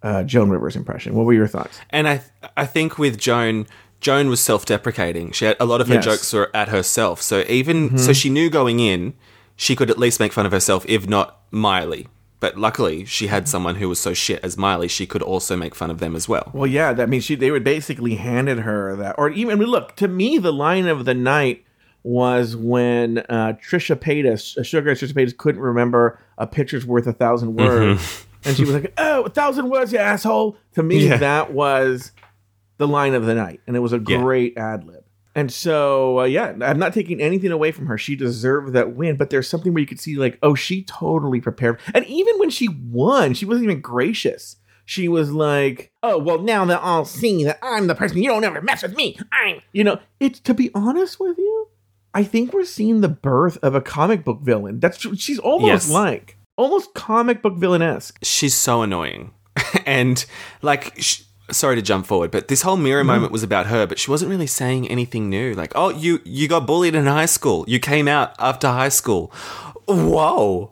uh, 0.04 0.24
Joan 0.24 0.50
Rivers 0.50 0.76
impression. 0.76 1.14
What 1.16 1.26
were 1.26 1.34
your 1.34 1.48
thoughts? 1.48 1.80
And 1.90 2.08
I 2.08 2.22
I 2.56 2.66
think 2.66 2.98
with 2.98 3.18
Joan, 3.20 3.68
Joan 4.02 4.30
was 4.30 4.40
self-deprecating. 4.40 5.32
She 5.34 5.46
had 5.46 5.58
a 5.60 5.66
lot 5.66 5.82
of 5.82 5.88
her 5.88 5.96
Yes. 5.96 6.06
jokes 6.06 6.32
were 6.34 6.50
at 6.56 6.70
herself. 6.70 7.22
So 7.22 7.44
even 7.48 7.98
so 7.98 8.14
she 8.14 8.30
knew 8.30 8.50
going 8.50 8.80
in, 8.80 9.14
she 9.62 9.76
could 9.76 9.90
at 9.92 10.00
least 10.00 10.22
make 10.22 10.32
fun 10.32 10.46
of 10.46 10.54
herself 10.54 10.86
if 10.88 11.06
not 11.08 11.42
Miley. 11.52 12.08
But 12.40 12.58
luckily, 12.58 13.04
she 13.04 13.28
had 13.28 13.50
someone 13.50 13.76
who 13.76 13.90
was 13.90 14.00
so 14.00 14.14
shit 14.14 14.40
as 14.42 14.58
Miley, 14.58 14.88
she 14.88 15.06
could 15.06 15.22
also 15.22 15.58
make 15.58 15.76
fun 15.76 15.92
of 15.92 16.00
them 16.00 16.16
as 16.16 16.30
well. 16.30 16.50
Well, 16.54 16.68
yeah, 16.72 16.94
that 16.94 17.10
means 17.10 17.26
she 17.26 17.36
they 17.36 17.52
would 17.52 17.66
basically 17.66 18.16
handed 18.16 18.60
her 18.60 18.96
that, 18.96 19.16
or 19.20 19.30
even 19.30 19.52
I 19.52 19.56
mean, 19.60 19.68
look 19.68 19.98
to 19.98 20.08
me, 20.08 20.38
the 20.38 20.54
line 20.54 20.88
of 20.88 21.04
the 21.04 21.14
night 21.14 21.66
was 22.02 22.56
when 22.56 23.18
uh, 23.28 23.54
Trisha 23.62 23.98
Paytas, 23.98 24.58
uh, 24.58 24.64
Sugar 24.64 24.92
Trisha 24.96 25.12
Paytas, 25.14 25.36
couldn't 25.36 25.60
remember 25.62 26.18
a 26.38 26.48
picture's 26.48 26.86
worth 26.86 27.08
a 27.08 27.12
thousand 27.14 27.56
words, 27.56 28.26
and 28.46 28.56
she 28.56 28.64
was 28.64 28.72
like, 28.74 28.94
"Oh, 28.98 29.24
a 29.24 29.30
thousand 29.30 29.70
words, 29.70 29.92
you 29.92 30.00
asshole!" 30.00 30.56
To 30.76 30.82
me, 30.84 31.08
Yeah. 31.10 31.18
that 31.18 31.52
was 31.52 32.14
the 32.78 32.88
line 32.88 33.16
of 33.16 33.26
the 33.26 33.36
night, 33.36 33.60
and 33.68 33.76
it 33.76 33.80
was 33.82 33.92
a 33.92 33.98
Yeah. 34.08 34.22
great 34.22 34.58
ad 34.58 34.86
lib. 34.86 34.99
And 35.36 35.52
so, 35.52 36.22
uh, 36.22 36.24
yeah, 36.26 36.54
I'm 36.62 36.80
not 36.80 36.94
taking 36.94 37.22
anything 37.22 37.52
away 37.52 37.72
from 37.72 37.86
her. 37.86 37.98
She 37.98 38.16
deserved 38.16 38.74
that 38.74 38.96
win, 38.96 39.16
but 39.16 39.30
there's 39.30 39.48
something 39.48 39.74
where 39.74 39.82
you 39.82 39.88
could 39.88 40.00
see, 40.00 40.16
like, 40.16 40.40
oh, 40.42 40.56
she 40.56 40.84
totally 40.84 41.40
prepared. 41.40 41.80
And 41.94 42.06
even 42.08 42.40
when 42.40 42.50
she 42.50 42.68
won, 42.68 43.34
she 43.36 43.46
wasn't 43.46 43.66
even 43.66 43.80
gracious. 43.82 44.56
She 44.86 45.08
was 45.08 45.32
like, 45.32 45.92
oh, 46.02 46.18
well, 46.18 46.40
now 46.40 46.66
they'll 46.66 46.78
all 46.80 47.06
see 47.06 47.44
that 47.44 47.60
I'm 47.62 47.86
the 47.86 47.94
person. 47.94 48.18
You 48.18 48.30
don't 48.30 48.44
ever 48.44 48.60
mess 48.62 48.82
with 48.82 48.96
me. 48.96 49.18
I'm, 49.32 49.62
you 49.72 49.84
know, 49.84 50.00
it's 50.20 50.40
to 50.42 50.56
be 50.56 50.72
honest 50.74 51.20
with 51.20 51.38
you, 51.38 51.68
I 52.12 52.24
think 52.24 52.52
we're 52.52 52.66
seeing 52.66 53.02
the 53.02 53.08
birth 53.08 53.60
of 53.62 53.76
a 53.76 53.82
comic 53.82 54.26
book 54.26 54.42
villain. 54.42 54.80
That's 54.80 54.98
she's 55.22 55.38
almost 55.38 55.68
Yes. 55.68 55.90
like 55.92 56.38
almost 56.58 56.96
comic 56.96 57.44
book 57.44 57.56
villain 57.56 57.84
esque. 57.84 58.18
She's 58.24 58.56
so 58.56 58.82
annoying. 58.82 59.32
and 59.86 60.26
like, 60.64 60.94
sh- 61.00 61.22
sorry 61.52 61.76
to 61.76 61.82
jump 61.82 62.06
forward, 62.06 62.32
but 62.32 62.48
this 62.48 62.62
whole 62.62 62.78
mirror 62.78 63.04
moment 63.04 63.32
was 63.32 63.44
about 63.44 63.68
her, 63.68 63.86
but 63.88 64.00
she 64.00 64.10
wasn't 64.12 64.30
really 64.32 64.48
saying 64.48 64.88
anything 64.90 65.30
new. 65.30 65.54
Like, 65.54 65.72
oh, 65.76 65.90
you 65.90 66.20
you 66.24 66.48
got 66.48 66.66
bullied 66.66 66.96
in 66.96 67.06
high 67.06 67.26
school. 67.26 67.66
You 67.68 67.80
came 67.80 68.08
out 68.08 68.36
after 68.40 68.68
high 68.68 68.90
school. 68.90 69.32
Whoa. 69.88 70.72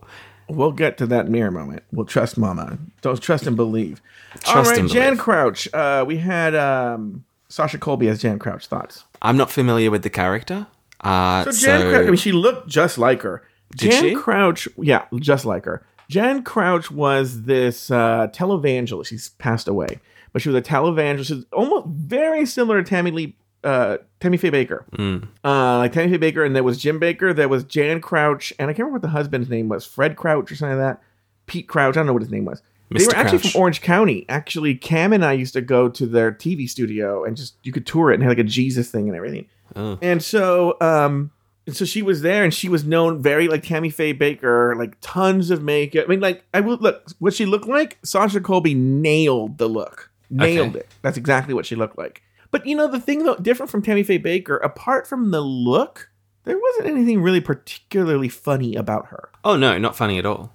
We'll 0.50 0.72
get 0.72 0.98
to 1.00 1.06
that 1.08 1.28
mirror 1.30 1.52
moment. 1.52 1.84
We'll 1.92 2.06
trust 2.06 2.38
Mama. 2.38 2.78
Don't 3.02 3.22
trust 3.22 3.48
and 3.48 3.58
believe. 3.58 4.02
All 4.46 4.54
Trust 4.54 4.70
right, 4.72 4.80
and 4.80 4.90
Jan 4.90 5.06
believe. 5.10 5.20
Crouch. 5.20 5.74
Uh, 5.74 6.06
we 6.08 6.18
had 6.18 6.56
um, 6.56 7.26
Sasha 7.50 7.78
Colby 7.78 8.08
as 8.08 8.22
Jan 8.22 8.40
Crouch. 8.40 8.68
Thoughts? 8.68 9.04
I'm 9.22 9.36
not 9.36 9.52
familiar 9.52 9.92
with 9.92 10.04
the 10.04 10.10
character. 10.10 10.68
Uh, 11.02 11.44
So 11.44 11.52
so, 11.52 11.66
Jan 11.68 11.82
Crouch. 11.90 12.04
I 12.04 12.08
mean, 12.08 12.16
she 12.16 12.32
looked 12.32 12.70
just 12.70 12.98
like 12.98 13.24
her. 13.24 13.44
Did 13.76 13.92
Jan 13.92 14.04
she? 14.04 14.16
Crouch. 14.16 14.70
Yeah, 14.78 15.06
just 15.20 15.44
like 15.44 15.66
her. 15.66 15.86
Jan 16.10 16.44
Crouch 16.44 16.90
was 16.90 17.44
this 17.44 17.92
uh, 17.92 18.28
televangelist. 18.32 19.08
She's 19.08 19.30
passed 19.30 19.68
away, 19.68 20.00
but 20.38 20.44
she 20.44 20.50
was 20.50 20.56
a 20.56 20.62
televangelist. 20.62 21.26
She 21.26 21.34
was 21.34 21.46
almost 21.52 21.88
very 21.88 22.46
similar 22.46 22.84
to 22.84 22.88
Tammy 22.88 23.10
Lee, 23.10 23.36
uh, 23.64 23.98
Tammy 24.20 24.38
Faye 24.38 24.52
Bakker. 24.52 24.88
Mm. 24.92 25.28
Uh, 25.44 25.78
like 25.80 25.92
Tammy 25.92 26.16
Faye 26.16 26.32
Bakker, 26.32 26.46
and 26.46 26.56
there 26.56 26.64
was 26.64 26.78
Jim 26.78 27.00
Bakker. 27.00 27.36
There 27.36 27.50
was 27.50 27.64
Jan 27.64 28.02
Crouch, 28.02 28.54
and 28.60 28.70
I 28.70 28.74
can't 28.74 28.86
remember 28.86 28.98
what 28.98 29.02
the 29.02 29.08
husband's 29.08 29.50
name 29.50 29.68
was. 29.68 29.84
Fred 29.84 30.16
Crouch 30.16 30.52
or 30.52 30.56
something 30.56 30.78
like 30.78 30.98
that. 30.98 31.04
Pete 31.48 31.68
Crouch. 31.68 31.96
I 31.98 32.02
don't 32.02 32.06
know 32.06 32.14
what 32.14 32.22
his 32.22 32.30
name 32.30 32.46
was. 32.46 32.62
They 32.92 33.04
were 33.04 33.16
actually 33.16 33.40
Crouch. 33.40 33.52
from 33.54 33.62
Orange 33.62 33.82
County. 33.82 34.28
Actually, 34.30 34.76
Cam 34.76 35.12
and 35.12 35.26
I 35.26 35.34
used 35.34 35.54
to 35.54 35.62
go 35.62 35.90
to 35.90 36.06
their 36.06 36.32
TV 36.32 36.70
studio 36.70 37.24
and 37.24 37.36
just 37.36 37.56
you 37.64 37.72
could 37.72 37.88
tour 37.88 38.12
it 38.12 38.14
and 38.14 38.24
had 38.24 38.30
like 38.30 38.38
a 38.38 38.44
Jesus 38.44 38.92
thing 38.92 39.08
and 39.08 39.18
everything. 39.18 39.48
Oh. 39.76 39.98
And 40.04 40.22
so, 40.22 40.78
um, 40.82 41.32
and 41.66 41.76
so 41.76 41.84
she 41.84 42.02
was 42.02 42.22
there, 42.22 42.44
and 42.44 42.54
she 42.54 42.70
was 42.70 42.86
known 42.86 43.22
very 43.22 43.48
like 43.48 43.64
Tammy 43.64 43.90
Faye 43.90 44.14
Bakker, 44.14 44.78
like 44.78 44.98
tons 45.02 45.50
of 45.50 45.64
makeup. 45.64 46.06
I 46.06 46.08
mean, 46.08 46.22
like 46.22 46.44
I 46.54 46.62
will 46.62 46.78
look 46.78 47.10
what 47.18 47.34
she 47.34 47.46
looked 47.46 47.68
like. 47.68 47.98
Sasha 48.04 48.40
Colby 48.40 48.74
nailed 48.74 49.58
the 49.58 49.68
look, 49.68 50.07
nailed 50.30 50.70
Okay. 50.70 50.80
it. 50.80 50.88
That's 51.02 51.18
exactly 51.18 51.54
what 51.54 51.66
she 51.66 51.76
looked 51.76 51.98
like. 51.98 52.22
But 52.52 52.66
you 52.66 52.76
know, 52.76 52.88
the 52.88 53.00
thing 53.00 53.24
though, 53.24 53.36
different 53.36 53.70
from 53.70 53.82
Tammy 53.82 54.04
Faye 54.04 54.20
Bakker, 54.20 54.60
apart 54.64 55.08
from 55.08 55.32
the 55.32 55.42
look, 55.42 56.10
there 56.46 56.58
wasn't 56.58 56.88
anything 56.88 57.22
really 57.22 57.42
particularly 57.42 58.30
funny 58.30 58.76
about 58.76 59.08
her. 59.08 59.30
Oh 59.44 59.58
no, 59.58 59.78
not 59.78 59.96
funny 59.96 60.18
at 60.18 60.26
all. 60.26 60.54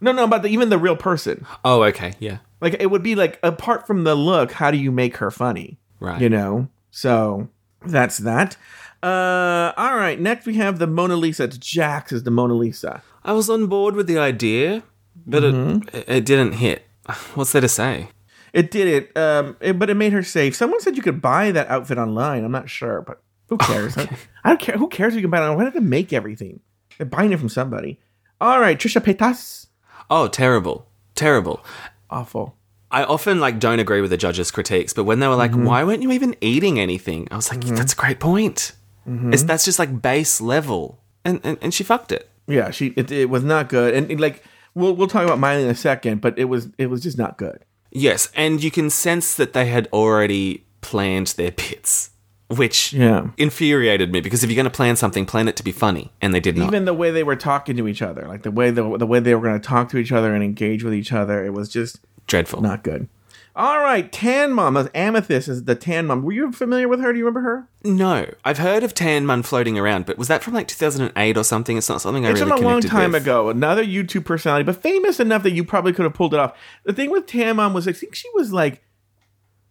No, 0.00 0.12
no, 0.12 0.24
about 0.24 0.42
the, 0.42 0.48
even 0.48 0.68
the 0.70 0.78
real 0.78 0.96
person. 0.96 1.46
Oh, 1.64 1.82
okay, 1.84 2.14
yeah, 2.18 2.38
Like 2.60 2.76
it 2.80 2.90
would 2.90 3.02
be 3.02 3.14
like 3.14 3.38
apart 3.42 3.86
from 3.86 4.04
the 4.04 4.14
look, 4.14 4.52
how 4.52 4.70
do 4.70 4.76
you 4.78 4.90
make 4.90 5.16
her 5.18 5.30
funny? 5.30 5.78
right. 6.00 6.20
You 6.20 6.28
know? 6.28 6.68
So 6.90 7.48
that's 7.86 8.18
that. 8.18 8.56
Uh 9.02 9.72
all 9.76 9.96
right, 9.96 10.18
next 10.18 10.46
we 10.46 10.54
have 10.54 10.78
the 10.78 10.86
Mona 10.86 11.16
Lisa. 11.16 11.44
It's 11.44 11.58
Jax 11.58 12.10
is 12.12 12.22
the 12.22 12.30
Mona 12.30 12.54
Lisa. 12.54 13.02
I 13.22 13.32
was 13.32 13.50
on 13.50 13.66
board 13.66 13.94
with 13.96 14.06
the 14.06 14.18
idea, 14.18 14.82
but 15.26 15.42
Mm-hmm. 15.42 15.88
it 15.96 16.04
it 16.08 16.26
didn't 16.26 16.52
hit. 16.54 16.86
What's 17.34 17.52
there 17.52 17.60
to 17.62 17.68
say? 17.68 18.08
It 18.54 18.70
did 18.70 18.86
it, 18.86 19.18
um, 19.18 19.56
it, 19.60 19.78
but 19.78 19.90
it 19.90 19.94
made 19.94 20.12
her 20.12 20.22
safe. 20.22 20.54
Someone 20.54 20.80
said 20.80 20.96
you 20.96 21.02
could 21.02 21.20
buy 21.20 21.50
that 21.50 21.68
outfit 21.68 21.98
online. 21.98 22.44
I'm 22.44 22.52
not 22.52 22.70
sure, 22.70 23.02
but 23.02 23.20
who 23.48 23.58
cares? 23.58 23.98
I, 23.98 24.08
I 24.44 24.48
don't 24.50 24.60
care. 24.60 24.76
Who 24.76 24.88
cares 24.88 25.12
if 25.12 25.16
you 25.16 25.22
can 25.22 25.30
buy 25.30 25.38
it 25.38 25.40
online? 25.42 25.58
Why 25.58 25.64
do 25.64 25.80
they 25.80 25.84
make 25.84 26.12
everything? 26.12 26.60
They're 26.96 27.04
buying 27.04 27.32
it 27.32 27.40
from 27.40 27.48
somebody. 27.48 27.98
All 28.40 28.60
right, 28.60 28.78
Trisha 28.78 29.02
Paytas. 29.02 29.66
Oh, 30.08 30.28
terrible, 30.28 30.86
terrible. 31.16 31.64
Awful. 32.10 32.56
I 32.92 33.02
often 33.02 33.40
like 33.40 33.58
don't 33.58 33.80
agree 33.80 34.00
with 34.00 34.10
the 34.10 34.16
judges' 34.16 34.52
critiques, 34.52 34.92
but 34.92 35.02
when 35.02 35.18
they 35.18 35.26
were 35.26 35.34
like, 35.34 35.50
Mm-hmm. 35.50 35.64
"Why 35.64 35.82
weren't 35.82 36.02
you 36.02 36.12
even 36.12 36.36
eating 36.40 36.78
anything?" 36.78 37.26
I 37.32 37.36
was 37.36 37.50
like, 37.50 37.60
"That's 37.64 37.92
a 37.92 37.96
great 37.96 38.20
point. 38.20 38.72
Mm-hmm. 39.08 39.32
It's, 39.32 39.42
that's 39.42 39.64
just 39.64 39.80
like 39.80 40.00
base 40.00 40.40
level," 40.40 41.00
and, 41.24 41.40
and 41.42 41.58
and 41.60 41.74
she 41.74 41.82
fucked 41.82 42.12
it. 42.12 42.30
Yeah, 42.46 42.70
she 42.70 42.88
it, 42.96 43.10
it 43.10 43.30
was 43.30 43.42
not 43.42 43.68
good, 43.68 43.94
and, 43.94 44.08
and, 44.10 44.20
like 44.20 44.44
we'll 44.74 44.94
we'll 44.94 45.08
talk 45.08 45.24
about 45.24 45.40
Miley 45.40 45.64
in 45.64 45.70
a 45.70 45.74
second, 45.74 46.20
but 46.20 46.38
it 46.38 46.44
was 46.44 46.68
it 46.78 46.86
was 46.86 47.02
just 47.02 47.18
not 47.18 47.36
good. 47.36 47.64
Yes, 47.94 48.28
and 48.34 48.62
you 48.62 48.70
can 48.70 48.90
sense 48.90 49.34
that 49.36 49.52
they 49.52 49.66
had 49.66 49.88
already 49.92 50.64
planned 50.80 51.28
their 51.38 51.52
bits, 51.52 52.10
which 52.48 52.92
Yeah. 52.92 53.28
infuriated 53.38 54.10
me 54.12 54.20
because 54.20 54.42
if 54.44 54.50
you're 54.50 54.56
going 54.56 54.64
to 54.64 54.70
plan 54.70 54.96
something, 54.96 55.24
plan 55.24 55.46
it 55.48 55.56
to 55.56 55.64
be 55.64 55.72
funny, 55.72 56.10
and 56.20 56.34
they 56.34 56.40
did 56.40 56.56
not. 56.58 56.66
Even 56.68 56.84
the 56.84 56.92
way 56.92 57.10
they 57.12 57.22
were 57.22 57.36
talking 57.36 57.76
to 57.76 57.86
each 57.88 58.02
other, 58.02 58.26
like 58.26 58.42
the 58.42 58.50
way 58.50 58.70
the, 58.70 58.98
the 58.98 59.06
way 59.06 59.20
they 59.20 59.34
were 59.34 59.40
going 59.40 59.58
to 59.60 59.66
talk 59.66 59.88
to 59.90 59.98
each 59.98 60.12
other 60.12 60.34
and 60.34 60.42
engage 60.44 60.82
with 60.82 60.92
each 60.92 61.12
other, 61.12 61.44
it 61.44 61.52
was 61.54 61.68
just 61.68 62.00
Dreadful. 62.26 62.60
not 62.60 62.82
good. 62.82 63.08
All 63.56 63.78
right, 63.78 64.10
Tan 64.10 64.52
Mom. 64.52 64.76
uh, 64.76 64.88
Amethyst 64.96 65.46
is 65.46 65.62
the 65.64 65.76
Tan 65.76 66.06
Mom. 66.06 66.22
Were 66.22 66.32
you 66.32 66.50
familiar 66.50 66.88
with 66.88 66.98
her? 67.00 67.12
Do 67.12 67.18
you 67.20 67.24
remember 67.24 67.48
her? 67.48 67.68
No, 67.84 68.26
I've 68.44 68.58
heard 68.58 68.82
of 68.82 68.94
Tan 68.94 69.26
Mom 69.26 69.44
floating 69.44 69.78
around, 69.78 70.06
but 70.06 70.18
was 70.18 70.26
that 70.26 70.42
from 70.42 70.54
like 70.54 70.66
2008 70.66 71.36
or 71.36 71.44
something? 71.44 71.76
It's 71.76 71.88
not 71.88 72.00
something 72.00 72.26
I 72.26 72.30
It's 72.30 72.40
really 72.40 72.50
from 72.56 72.64
a 72.64 72.68
long 72.68 72.80
time 72.80 73.12
with. 73.12 73.22
ago. 73.22 73.50
Another 73.50 73.84
YouTube 73.84 74.24
personality, 74.24 74.64
but 74.64 74.82
famous 74.82 75.20
enough 75.20 75.44
that 75.44 75.52
you 75.52 75.62
probably 75.62 75.92
could 75.92 76.02
have 76.04 76.14
pulled 76.14 76.34
it 76.34 76.40
off. 76.40 76.56
The 76.82 76.92
thing 76.92 77.10
with 77.10 77.26
Tan 77.26 77.56
Mom 77.56 77.74
was, 77.74 77.86
I 77.86 77.92
think 77.92 78.16
she 78.16 78.28
was 78.34 78.52
like, 78.52 78.82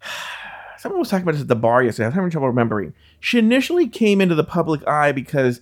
someone 0.77 0.99
was 0.99 1.09
talking 1.09 1.23
about 1.23 1.33
this 1.33 1.41
at 1.41 1.49
the 1.49 1.55
bar 1.55 1.83
yesterday. 1.83 2.05
I 2.05 2.07
was 2.07 2.15
having 2.15 2.29
trouble 2.29 2.47
remembering. 2.47 2.93
She 3.19 3.37
initially 3.37 3.89
came 3.89 4.21
into 4.21 4.35
the 4.35 4.45
public 4.45 4.87
eye 4.87 5.11
because 5.11 5.59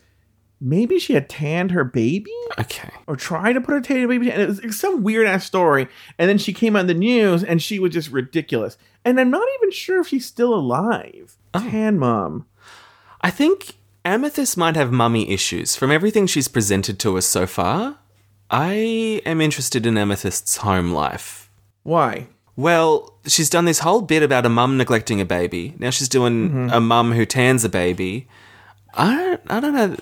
maybe 0.62 0.99
she 0.99 1.14
had 1.14 1.28
tanned 1.28 1.72
her 1.72 1.84
baby 1.84 2.32
Okay. 2.59 2.89
or 3.07 3.16
tried 3.16 3.53
to 3.53 3.62
put 3.62 3.74
her 3.74 3.82
tanned 3.82 4.07
baby, 4.07 4.30
and 4.32 4.41
it 4.41 4.47
was, 4.47 4.59
it 4.59 4.68
was 4.68 4.80
some 4.80 5.01
weird 5.03 5.26
ass 5.28 5.43
story. 5.45 5.88
And 6.20 6.30
then 6.30 6.38
she 6.38 6.53
came 6.53 6.76
on 6.76 6.88
the 6.88 6.93
news, 6.93 7.43
and 7.43 7.62
she 7.62 7.80
was 7.80 7.91
just 7.91 8.12
ridiculous. 8.12 8.78
And 9.03 9.20
I'm 9.20 9.32
not 9.32 9.47
even 9.59 9.72
sure 9.72 9.99
if 10.01 10.07
she's 10.07 10.26
still 10.26 10.53
alive. 10.53 11.36
Tan 11.53 11.97
Mom. 11.97 12.45
I 13.22 13.30
think 13.32 13.74
Amethyst 14.05 14.55
might 14.57 14.76
have 14.76 14.91
mummy 14.91 15.30
issues. 15.32 15.76
From 15.76 15.91
everything 15.91 16.28
she's 16.28 16.47
presented 16.47 16.99
to 16.99 17.18
us 17.18 17.26
so 17.26 17.45
far, 17.47 17.97
I 18.49 19.22
am 19.26 19.41
interested 19.41 19.86
in 19.86 19.95
Amethyst's 19.97 20.57
home 20.57 20.91
life. 20.91 21.49
Why? 21.84 22.28
Well, 22.55 23.14
she's 23.26 23.49
done 23.49 23.66
this 23.66 23.80
whole 23.80 24.01
bit 24.01 24.22
about 24.24 24.45
a 24.45 24.49
mum 24.49 24.78
neglecting 24.78 25.20
a 25.22 25.26
baby. 25.26 25.74
Now 25.80 25.89
she's 25.89 26.09
doing 26.09 26.49
Mm-hmm. 26.49 26.70
a 26.74 26.80
mum 26.82 27.14
who 27.14 27.26
tans 27.26 27.64
a 27.64 27.70
baby. 27.70 28.28
I 28.93 29.16
don't, 29.16 29.41
I 29.49 29.59
don't 29.59 29.74
know. 29.74 29.95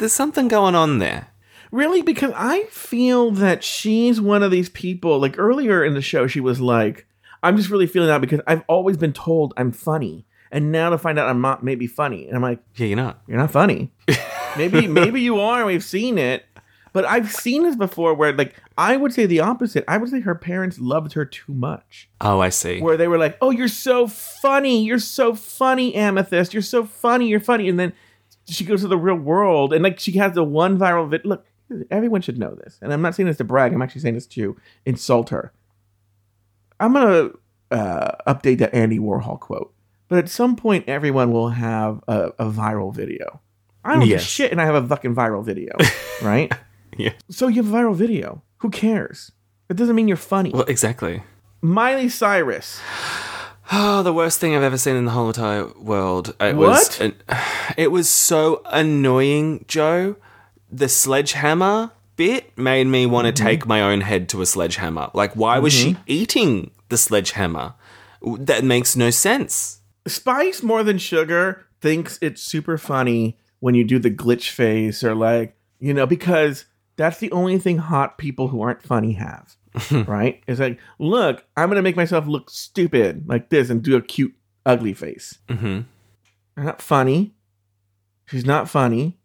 There's 0.00 0.12
something 0.12 0.48
going 0.48 0.74
on 0.74 0.98
there. 0.98 1.28
Really? 1.70 2.02
Because 2.02 2.32
I 2.34 2.64
feel 2.64 3.30
that 3.32 3.62
she's 3.62 4.20
one 4.20 4.42
of 4.42 4.50
these 4.50 4.70
people. 4.70 5.18
Like 5.20 5.38
earlier 5.38 5.84
in 5.84 5.94
the 5.94 6.00
show, 6.02 6.26
she 6.26 6.40
was 6.40 6.60
like, 6.60 7.06
I'm 7.42 7.56
just 7.56 7.70
really 7.70 7.86
feeling 7.86 8.10
out 8.10 8.20
because 8.22 8.40
I've 8.46 8.64
always 8.66 8.96
been 8.96 9.12
told 9.12 9.54
I'm 9.56 9.70
funny. 9.72 10.26
And 10.50 10.72
now 10.72 10.90
to 10.90 10.98
find 10.98 11.18
out 11.18 11.28
I'm 11.28 11.40
not 11.40 11.62
maybe 11.62 11.86
funny. 11.86 12.26
And 12.26 12.34
I'm 12.34 12.42
like, 12.42 12.60
Yeah, 12.76 12.86
you're 12.86 12.96
not. 12.96 13.20
you're 13.28 13.38
not 13.38 13.50
funny. 13.52 13.92
maybe 14.56 14.86
maybe 14.88 15.20
you 15.20 15.38
are. 15.38 15.64
We've 15.64 15.84
seen 15.84 16.18
it. 16.18 16.44
But 16.92 17.04
I've 17.04 17.30
seen 17.30 17.62
this 17.62 17.76
before 17.76 18.14
where 18.14 18.32
like 18.32 18.56
I 18.76 18.96
would 18.96 19.12
say 19.12 19.26
the 19.26 19.40
opposite. 19.40 19.84
I 19.86 19.98
would 19.98 20.08
say 20.08 20.20
her 20.20 20.34
parents 20.34 20.80
loved 20.80 21.12
her 21.12 21.24
too 21.24 21.52
much. 21.52 22.08
Oh, 22.20 22.40
I 22.40 22.48
see. 22.48 22.80
Where 22.80 22.96
they 22.96 23.06
were 23.06 23.18
like, 23.18 23.38
"Oh, 23.40 23.50
you're 23.50 23.68
so 23.68 24.08
funny. 24.08 24.82
You're 24.82 24.98
so 24.98 25.34
funny, 25.34 25.94
Amethyst. 25.94 26.52
You're 26.52 26.62
so 26.62 26.84
funny. 26.84 27.28
You're 27.28 27.38
funny." 27.38 27.68
And 27.68 27.78
then 27.78 27.92
she 28.50 28.64
goes 28.64 28.82
to 28.82 28.88
the 28.88 28.98
real 28.98 29.14
world 29.16 29.72
and 29.72 29.82
like 29.82 29.98
she 30.00 30.12
has 30.12 30.34
the 30.34 30.44
one 30.44 30.78
viral 30.78 31.08
vid. 31.08 31.24
Look, 31.24 31.44
everyone 31.90 32.20
should 32.22 32.38
know 32.38 32.54
this. 32.54 32.78
And 32.82 32.92
I'm 32.92 33.02
not 33.02 33.14
saying 33.14 33.26
this 33.26 33.36
to 33.38 33.44
brag. 33.44 33.72
I'm 33.72 33.82
actually 33.82 34.00
saying 34.02 34.14
this 34.14 34.26
to 34.28 34.56
insult 34.84 35.30
her. 35.30 35.52
I'm 36.78 36.92
gonna 36.94 37.30
uh, 37.70 38.12
update 38.26 38.58
that 38.58 38.74
Andy 38.74 38.98
Warhol 38.98 39.38
quote. 39.38 39.72
But 40.08 40.18
at 40.18 40.28
some 40.28 40.56
point, 40.56 40.84
everyone 40.88 41.30
will 41.30 41.50
have 41.50 42.02
a, 42.08 42.32
a 42.38 42.46
viral 42.50 42.92
video. 42.94 43.40
I 43.84 43.92
don't 43.92 44.00
give 44.00 44.08
Yes. 44.08 44.22
a 44.22 44.26
shit, 44.26 44.50
and 44.52 44.60
I 44.60 44.64
have 44.64 44.74
a 44.74 44.86
fucking 44.86 45.14
viral 45.14 45.44
video, 45.44 45.72
right? 46.22 46.52
Yeah. 46.98 47.12
So 47.30 47.46
you 47.48 47.62
have 47.62 47.72
a 47.72 47.76
viral 47.76 47.94
video. 47.94 48.42
Who 48.58 48.70
cares? 48.70 49.30
It 49.68 49.76
doesn't 49.76 49.94
mean 49.94 50.08
you're 50.08 50.16
funny. 50.16 50.50
Well, 50.50 50.64
exactly. 50.64 51.22
Miley 51.62 52.08
Cyrus. 52.08 52.80
Oh, 53.72 54.02
the 54.02 54.12
worst 54.12 54.40
thing 54.40 54.56
I've 54.56 54.62
ever 54.62 54.78
seen 54.78 54.96
in 54.96 55.04
the 55.04 55.12
whole 55.12 55.28
entire 55.28 55.68
world. 55.74 56.34
It 56.40 56.56
was 56.56 57.00
an- 57.00 57.14
it 57.76 57.92
was 57.92 58.08
so 58.08 58.62
annoying, 58.66 59.64
Joe. 59.68 60.16
The 60.70 60.88
sledgehammer 60.88 61.92
bit 62.16 62.56
made 62.58 62.86
me 62.86 63.06
want 63.06 63.26
to 63.26 63.32
mm-hmm. 63.32 63.48
take 63.48 63.66
my 63.66 63.80
own 63.80 64.00
head 64.00 64.28
to 64.30 64.42
a 64.42 64.46
sledgehammer. 64.46 65.10
Like, 65.14 65.34
why 65.34 65.58
was 65.58 65.72
she 65.72 65.92
mm-hmm. 65.92 66.02
eating 66.06 66.70
the 66.88 66.96
sledgehammer? 66.96 67.74
That 68.22 68.64
makes 68.64 68.96
no 68.96 69.10
sense. 69.10 69.80
Spice 70.06 70.62
more 70.62 70.82
than 70.82 70.98
sugar 70.98 71.64
thinks 71.80 72.18
it's 72.20 72.42
super 72.42 72.76
funny 72.76 73.38
when 73.60 73.74
you 73.74 73.84
do 73.84 73.98
the 73.98 74.10
glitch 74.10 74.50
face 74.50 75.04
or 75.04 75.14
like 75.14 75.56
you 75.78 75.94
know 75.94 76.06
because 76.06 76.64
that's 76.96 77.18
the 77.18 77.32
only 77.32 77.58
thing 77.58 77.78
hot 77.78 78.18
people 78.18 78.48
who 78.48 78.60
aren't 78.60 78.82
funny 78.82 79.12
have 79.12 79.56
right 80.06 80.42
it's 80.46 80.60
like 80.60 80.78
look 80.98 81.44
i'm 81.56 81.68
gonna 81.68 81.82
make 81.82 81.96
myself 81.96 82.26
look 82.26 82.50
stupid 82.50 83.28
like 83.28 83.50
this 83.50 83.70
and 83.70 83.82
do 83.82 83.96
a 83.96 84.02
cute 84.02 84.34
ugly 84.66 84.92
face 84.92 85.38
hmm 85.48 85.80
they're 86.54 86.64
not 86.64 86.82
funny 86.82 87.34
she's 88.26 88.44
not 88.44 88.68
funny 88.68 89.16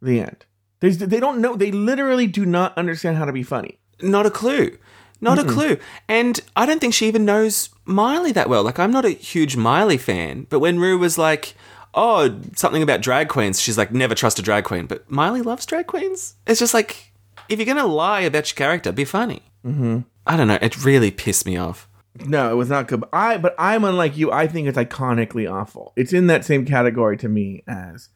the 0.00 0.20
end 0.20 0.46
There's, 0.80 0.98
they 0.98 1.18
don't 1.20 1.40
know 1.40 1.56
they 1.56 1.72
literally 1.72 2.26
do 2.28 2.46
not 2.46 2.76
understand 2.78 3.16
how 3.16 3.24
to 3.24 3.32
be 3.32 3.42
funny 3.42 3.78
Not 4.00 4.26
a 4.26 4.30
clue. 4.30 4.78
Not 5.20 5.40
a 5.40 5.44
clue. 5.44 5.78
And 6.08 6.38
I 6.54 6.64
don't 6.64 6.80
think 6.80 6.94
she 6.94 7.08
even 7.08 7.24
knows 7.24 7.70
Miley 7.84 8.30
that 8.32 8.48
well. 8.48 8.62
Like, 8.62 8.78
I'm 8.78 8.92
not 8.92 9.04
a 9.04 9.10
huge 9.10 9.56
Miley 9.56 9.98
fan, 9.98 10.46
but 10.48 10.60
when 10.60 10.78
Rue 10.78 10.96
was 10.96 11.18
like, 11.18 11.56
oh, 11.94 12.40
something 12.54 12.82
about 12.82 13.00
drag 13.00 13.28
queens. 13.28 13.60
She's 13.60 13.76
like, 13.76 13.90
never 13.90 14.14
trust 14.14 14.38
a 14.38 14.42
drag 14.42 14.62
queen. 14.62 14.86
But 14.86 15.10
Miley 15.10 15.42
loves 15.42 15.66
drag 15.66 15.88
queens. 15.88 16.36
It's 16.46 16.60
just 16.60 16.74
like, 16.74 17.12
if 17.48 17.58
you're 17.58 17.66
going 17.66 17.78
to 17.78 17.84
lie 17.84 18.20
about 18.20 18.48
your 18.48 18.54
character, 18.56 18.92
be 18.92 19.04
funny. 19.04 19.42
Mm-hmm. 19.64 20.00
I 20.26 20.36
don't 20.36 20.48
know. 20.48 20.58
It 20.60 20.84
really 20.84 21.10
pissed 21.10 21.46
me 21.46 21.56
off. 21.56 21.88
No, 22.24 22.50
it 22.50 22.54
was 22.56 22.68
not 22.68 22.88
good. 22.88 23.00
But 23.00 23.10
I, 23.12 23.38
but 23.38 23.54
I'm 23.58 23.84
unlike 23.84 24.16
you. 24.16 24.32
I 24.32 24.46
think 24.48 24.66
it's 24.68 24.76
iconically 24.78 25.50
awful. 25.50 25.92
It's 25.96 26.12
in 26.12 26.26
that 26.28 26.44
same 26.44 26.64
category 26.64 27.16
to 27.18 27.28
me 27.28 27.62
as 27.68 28.08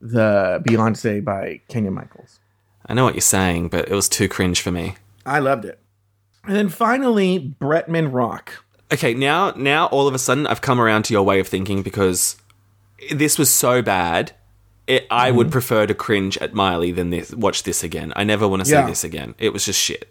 the 0.00 0.62
Beyonce 0.66 1.22
by 1.24 1.60
Kenya 1.68 1.90
Michaels. 1.90 2.38
I 2.86 2.94
know 2.94 3.04
what 3.04 3.14
you're 3.14 3.20
saying, 3.20 3.68
but 3.68 3.88
it 3.88 3.94
was 3.94 4.08
too 4.08 4.28
cringe 4.28 4.60
for 4.60 4.70
me. 4.70 4.94
I 5.26 5.40
loved 5.40 5.64
it. 5.64 5.80
And 6.44 6.54
then 6.56 6.68
finally, 6.68 7.54
Bretman 7.60 8.12
Rock. 8.12 8.64
Okay, 8.92 9.12
now 9.12 9.50
now 9.56 9.86
all 9.86 10.08
of 10.08 10.14
a 10.14 10.18
sudden 10.18 10.46
I've 10.46 10.62
come 10.62 10.80
around 10.80 11.02
to 11.06 11.12
your 11.12 11.22
way 11.24 11.40
of 11.40 11.48
thinking 11.48 11.82
because 11.82 12.36
this 13.14 13.38
was 13.38 13.50
so 13.50 13.82
bad. 13.82 14.32
It, 14.86 15.06
I 15.10 15.28
Mm-hmm. 15.28 15.36
would 15.36 15.52
prefer 15.52 15.86
to 15.86 15.94
cringe 15.94 16.38
at 16.38 16.54
Miley 16.54 16.92
than 16.92 17.10
this. 17.10 17.34
Watch 17.34 17.64
this 17.64 17.84
again. 17.84 18.12
I 18.16 18.24
never 18.24 18.48
want 18.48 18.60
to 18.60 18.66
see 18.66 18.72
Yeah. 18.72 18.86
this 18.86 19.04
again. 19.04 19.34
It 19.38 19.52
was 19.52 19.64
just 19.66 19.78
shit. 19.78 20.10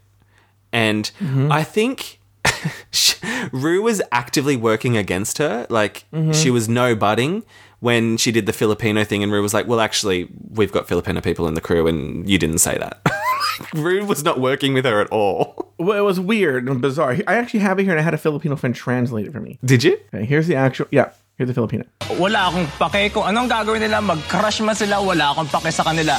And 0.78 1.10
Mm-hmm. 1.18 1.50
I 1.50 1.64
think 1.66 2.22
Rue 3.52 3.82
was 3.82 4.02
actively 4.12 4.56
working 4.56 4.98
against 4.98 5.38
her. 5.42 5.66
Like 5.70 6.06
Mm-hmm. 6.14 6.32
she 6.38 6.50
was 6.54 6.70
no 6.70 6.94
budding 6.96 7.42
when 7.80 8.18
she 8.18 8.32
did 8.34 8.46
the 8.50 8.54
Filipino 8.54 9.04
thing, 9.06 9.22
and 9.22 9.30
Rue 9.32 9.42
was 9.42 9.54
like, 9.54 9.68
"Well, 9.70 9.80
actually, 9.82 10.30
we've 10.50 10.72
got 10.74 10.88
Filipino 10.90 11.22
people 11.22 11.46
in 11.48 11.54
the 11.54 11.62
crew, 11.62 11.86
and 11.86 12.26
you 12.30 12.38
didn't 12.42 12.58
say 12.62 12.78
that." 12.78 13.02
Rue 13.78 14.06
was 14.06 14.22
not 14.26 14.40
working 14.42 14.74
with 14.74 14.86
her 14.86 14.98
at 15.02 15.10
all. 15.14 15.74
Well, 15.78 15.98
it 15.98 16.02
was 16.06 16.18
weird 16.20 16.66
and 16.70 16.82
bizarre. 16.82 17.18
I 17.30 17.36
actually 17.38 17.62
have 17.62 17.78
it 17.78 17.84
here, 17.86 17.94
and 17.94 18.02
I 18.02 18.06
had 18.06 18.14
a 18.18 18.22
Filipino 18.22 18.56
friend 18.58 18.74
translate 18.74 19.28
it 19.30 19.34
for 19.34 19.42
me. 19.42 19.58
Did 19.66 19.84
you? 19.86 19.94
Okay, 20.14 20.26
here's 20.26 20.46
the 20.50 20.58
actual. 20.58 20.90
Yeah, 20.90 21.14
here's 21.38 21.50
the 21.50 21.54
Filipino. 21.54 21.86
Wala 22.18 22.50
akong 22.50 22.66
pake 22.90 23.14
kung 23.14 23.30
anong 23.30 23.46
gagawin 23.50 23.82
nila, 23.86 24.02
mag-crush 24.02 24.58
man 24.66 24.74
sila, 24.74 24.98
wala 24.98 25.34
akong 25.38 25.46
pake 25.50 25.70
sa 25.70 25.86
kanila. 25.86 26.18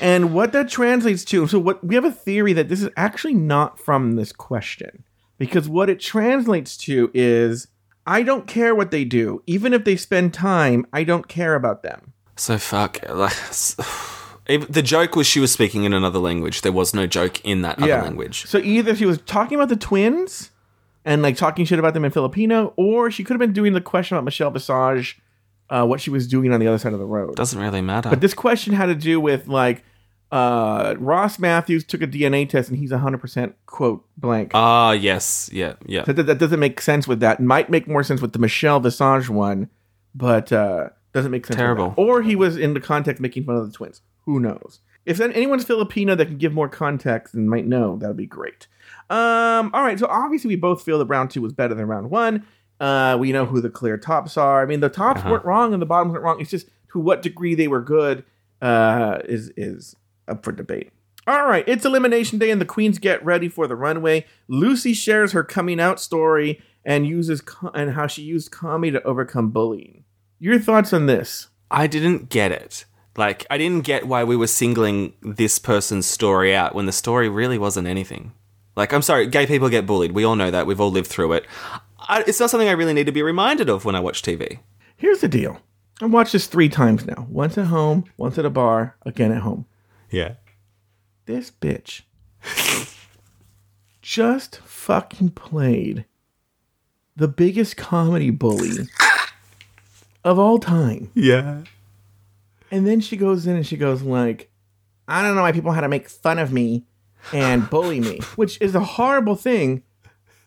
And 0.00 0.32
what 0.32 0.52
that 0.52 0.68
translates 0.68 1.24
to, 1.26 1.46
so 1.46 1.58
what 1.58 1.84
we 1.84 1.94
have 1.94 2.04
a 2.04 2.10
theory 2.10 2.52
that 2.54 2.68
this 2.68 2.82
is 2.82 2.88
actually 2.96 3.34
not 3.34 3.78
from 3.78 4.16
this 4.16 4.32
question. 4.32 5.04
Because 5.38 5.68
what 5.68 5.88
it 5.88 6.00
translates 6.00 6.76
to 6.78 7.10
is 7.14 7.68
I 8.06 8.22
don't 8.22 8.46
care 8.46 8.74
what 8.74 8.90
they 8.90 9.04
do. 9.04 9.42
Even 9.46 9.72
if 9.72 9.84
they 9.84 9.96
spend 9.96 10.34
time, 10.34 10.86
I 10.92 11.04
don't 11.04 11.28
care 11.28 11.54
about 11.54 11.82
them. 11.82 12.12
So 12.36 12.58
fuck. 12.58 12.98
Like, 13.08 13.32
Even- 14.48 14.70
the 14.70 14.82
joke 14.82 15.16
was 15.16 15.26
she 15.26 15.40
was 15.40 15.52
speaking 15.52 15.84
in 15.84 15.92
another 15.92 16.18
language. 16.18 16.62
There 16.62 16.72
was 16.72 16.94
no 16.94 17.06
joke 17.06 17.44
in 17.44 17.62
that 17.62 17.78
other 17.78 18.02
language. 18.02 18.46
So 18.46 18.58
either 18.58 18.96
she 18.96 19.06
was 19.06 19.18
talking 19.18 19.56
about 19.56 19.68
the 19.68 19.76
twins 19.76 20.50
and 21.04 21.22
like 21.22 21.36
talking 21.36 21.64
shit 21.64 21.78
about 21.78 21.94
them 21.94 22.04
in 22.04 22.10
Filipino, 22.10 22.72
or 22.76 23.10
she 23.10 23.24
could 23.24 23.34
have 23.34 23.40
been 23.40 23.52
doing 23.52 23.72
the 23.72 23.80
question 23.80 24.16
about 24.16 24.24
Michelle 24.24 24.50
Visage, 24.50 25.20
uh, 25.70 25.86
what 25.86 26.00
she 26.00 26.10
was 26.10 26.26
doing 26.26 26.52
on 26.52 26.60
the 26.60 26.66
other 26.66 26.78
side 26.78 26.92
of 26.92 26.98
the 26.98 27.06
road. 27.06 27.36
Doesn't 27.36 27.60
really 27.60 27.80
matter. 27.80 28.10
But 28.10 28.20
this 28.20 28.34
question 28.34 28.74
had 28.74 28.86
to 28.86 28.94
do 28.94 29.20
with 29.20 29.46
like 29.48 29.84
uh, 30.32 30.94
Ross 30.98 31.38
Mathews 31.38 31.84
took 31.84 32.02
a 32.02 32.06
DNA 32.06 32.48
test 32.48 32.68
and 32.68 32.78
he's 32.78 32.90
100% 32.92 33.54
quote 33.66 34.04
blank. 34.16 34.52
Ah, 34.54 34.92
yes, 34.92 35.50
yeah, 35.52 35.74
yeah. 35.86 36.02
that, 36.04 36.14
that, 36.14 36.22
that 36.24 36.38
doesn't 36.38 36.60
make 36.60 36.80
sense 36.80 37.08
with 37.08 37.20
that. 37.20 37.40
Might 37.40 37.68
make 37.70 37.88
more 37.88 38.02
sense 38.02 38.20
with 38.22 38.32
the 38.32 38.38
Michelle 38.38 38.80
Visage 38.80 39.28
one, 39.28 39.68
but 40.14 40.52
uh, 40.52 40.90
doesn't 41.12 41.30
make 41.32 41.46
sense. 41.46 41.56
Terrible. 41.56 41.94
Or 41.96 42.22
he 42.22 42.36
was 42.36 42.56
in 42.56 42.74
the 42.74 42.80
context 42.80 43.20
making 43.20 43.44
fun 43.44 43.56
of 43.56 43.66
the 43.70 43.76
twins. 43.76 44.02
Who 44.26 44.38
knows? 44.38 44.80
If 45.06 45.16
then 45.16 45.32
anyone's 45.32 45.64
Filipino 45.64 46.14
that 46.14 46.26
can 46.26 46.36
give 46.38 46.52
more 46.52 46.68
context 46.68 47.34
and 47.34 47.48
might 47.50 47.66
know, 47.66 47.96
that 47.96 48.06
would 48.06 48.16
be 48.16 48.26
great. 48.26 48.66
Um, 49.08 49.70
all 49.74 49.82
right, 49.82 49.98
so 49.98 50.06
obviously 50.06 50.48
we 50.48 50.56
both 50.56 50.82
feel 50.82 50.98
that 51.00 51.06
round 51.06 51.30
two 51.30 51.40
was 51.42 51.52
better 51.52 51.74
than 51.74 51.86
round 51.86 52.10
one. 52.10 52.46
Uh, 52.78 53.16
we 53.18 53.32
know 53.32 53.44
who 53.46 53.60
the 53.60 53.70
clear 53.70 53.96
tops 53.98 54.36
are. 54.36 54.62
I 54.62 54.66
mean, 54.66 54.80
the 54.80 54.88
tops 54.88 55.20
Uh-huh. 55.20 55.30
weren't 55.32 55.44
wrong 55.44 55.72
and 55.72 55.82
the 55.82 55.86
bottoms 55.86 56.12
weren't 56.12 56.24
wrong. 56.24 56.40
It's 56.40 56.50
just 56.50 56.68
to 56.92 57.00
what 57.00 57.22
degree 57.22 57.54
they 57.54 57.66
were 57.66 57.80
good 57.82 58.24
uh, 58.62 59.18
is 59.24 59.50
is 59.56 59.96
up 60.30 60.44
for 60.44 60.52
debate. 60.52 60.92
All 61.26 61.46
right, 61.46 61.64
it's 61.66 61.84
elimination 61.84 62.38
day, 62.38 62.50
and 62.50 62.60
the 62.60 62.66
queens 62.66 62.98
get 62.98 63.24
ready 63.24 63.48
for 63.48 63.66
the 63.66 63.76
runway. 63.76 64.26
Loosey 64.48 64.94
shares 64.94 65.32
her 65.32 65.44
coming 65.44 65.78
out 65.78 66.00
story 66.00 66.62
and 66.84 67.06
uses 67.06 67.40
co- 67.42 67.70
and 67.74 67.92
how 67.92 68.06
she 68.06 68.22
used 68.22 68.50
comedy 68.50 68.92
to 68.92 69.02
overcome 69.02 69.50
bullying. 69.50 70.04
Your 70.38 70.58
thoughts 70.58 70.92
on 70.92 71.06
this? 71.06 71.48
I 71.70 71.86
didn't 71.86 72.30
get 72.30 72.52
it. 72.52 72.86
Like, 73.16 73.46
I 73.50 73.58
didn't 73.58 73.84
get 73.84 74.06
why 74.06 74.24
we 74.24 74.36
were 74.36 74.46
singling 74.46 75.12
this 75.20 75.58
person's 75.58 76.06
story 76.06 76.54
out 76.54 76.74
when 76.74 76.86
the 76.86 76.92
story 76.92 77.28
really 77.28 77.58
wasn't 77.58 77.86
anything. 77.86 78.32
Like, 78.76 78.92
I'm 78.92 79.02
sorry, 79.02 79.26
gay 79.26 79.46
people 79.46 79.68
get 79.68 79.86
bullied. 79.86 80.12
We 80.12 80.24
all 80.24 80.36
know 80.36 80.50
that. 80.50 80.66
We've 80.66 80.80
all 80.80 80.90
lived 80.90 81.08
through 81.08 81.34
it. 81.34 81.46
I, 81.98 82.24
it's 82.26 82.40
not 82.40 82.50
something 82.50 82.68
I 82.68 82.72
really 82.72 82.94
need 82.94 83.06
to 83.06 83.12
be 83.12 83.22
reminded 83.22 83.68
of 83.68 83.84
when 83.84 83.94
I 83.94 84.00
watch 84.00 84.22
TV. 84.22 84.60
Here's 84.96 85.20
the 85.20 85.28
deal. 85.28 85.60
I've 86.00 86.12
watched 86.12 86.32
this 86.32 86.46
three 86.46 86.70
times 86.70 87.04
now. 87.04 87.26
Once 87.28 87.58
at 87.58 87.66
home, 87.66 88.04
once 88.16 88.38
at 88.38 88.46
a 88.46 88.50
bar, 88.50 88.96
again 89.02 89.32
at 89.32 89.42
home. 89.42 89.66
Yeah. 90.10 90.34
This 91.26 91.50
bitch 91.50 92.02
just 94.02 94.56
fucking 94.58 95.30
played 95.30 96.04
the 97.16 97.28
biggest 97.28 97.76
comedy 97.76 98.30
bully 98.30 98.88
of 100.24 100.38
all 100.38 100.58
time. 100.58 101.10
Yeah. 101.14 101.62
And 102.70 102.86
then 102.86 103.00
she 103.00 103.16
goes 103.16 103.46
in 103.46 103.56
and 103.56 103.66
she 103.66 103.76
goes 103.76 104.02
like, 104.02 104.50
I 105.06 105.22
don't 105.22 105.34
know 105.34 105.42
why 105.42 105.52
people 105.52 105.72
had 105.72 105.82
to 105.82 105.88
make 105.88 106.08
fun 106.08 106.38
of 106.38 106.52
me 106.52 106.86
and 107.32 107.68
bully 107.68 108.00
me, 108.00 108.20
which 108.36 108.60
is 108.60 108.74
a 108.74 108.80
horrible 108.80 109.36
thing. 109.36 109.82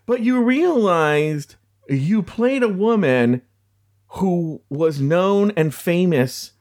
But 0.05 0.21
you 0.21 0.41
realized 0.41 1.55
you 1.87 2.23
played 2.23 2.63
a 2.63 2.69
woman 2.69 3.41
who 4.07 4.61
was 4.69 4.99
known 4.99 5.51
and 5.55 5.73
famous 5.73 6.51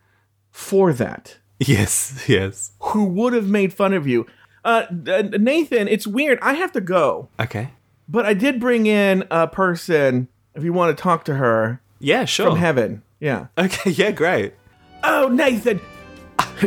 for 0.51 0.93
that, 0.93 1.39
Yes, 1.69 2.25
yes. 2.29 2.73
who 2.81 3.05
would 3.05 3.33
have 3.33 3.49
made 3.49 3.73
fun 3.73 3.93
of 3.93 4.07
you. 4.07 4.27
Uh, 4.65 4.85
uh, 5.09 5.23
Nathan, 5.39 5.89
it's 5.89 6.07
weird. 6.07 6.39
I 6.43 6.55
have 6.55 6.73
to 6.73 6.81
go, 6.81 7.29
Okay. 7.41 7.71
but 8.09 8.25
I 8.27 8.35
did 8.35 8.61
bring 8.61 8.87
in 8.87 9.25
a 9.31 9.47
person. 9.49 10.29
If 10.55 10.63
you 10.65 10.73
want 10.73 10.97
to 10.97 11.03
talk 11.03 11.25
to 11.27 11.35
her 11.35 11.81
Yeah, 11.99 12.25
sure. 12.27 12.51
from 12.51 12.59
heaven, 12.59 13.03
yeah. 13.21 13.47
Okay, 13.59 13.91
yeah, 13.91 14.11
great. 14.13 14.55
Oh, 15.03 15.29
Nathan, 15.29 15.81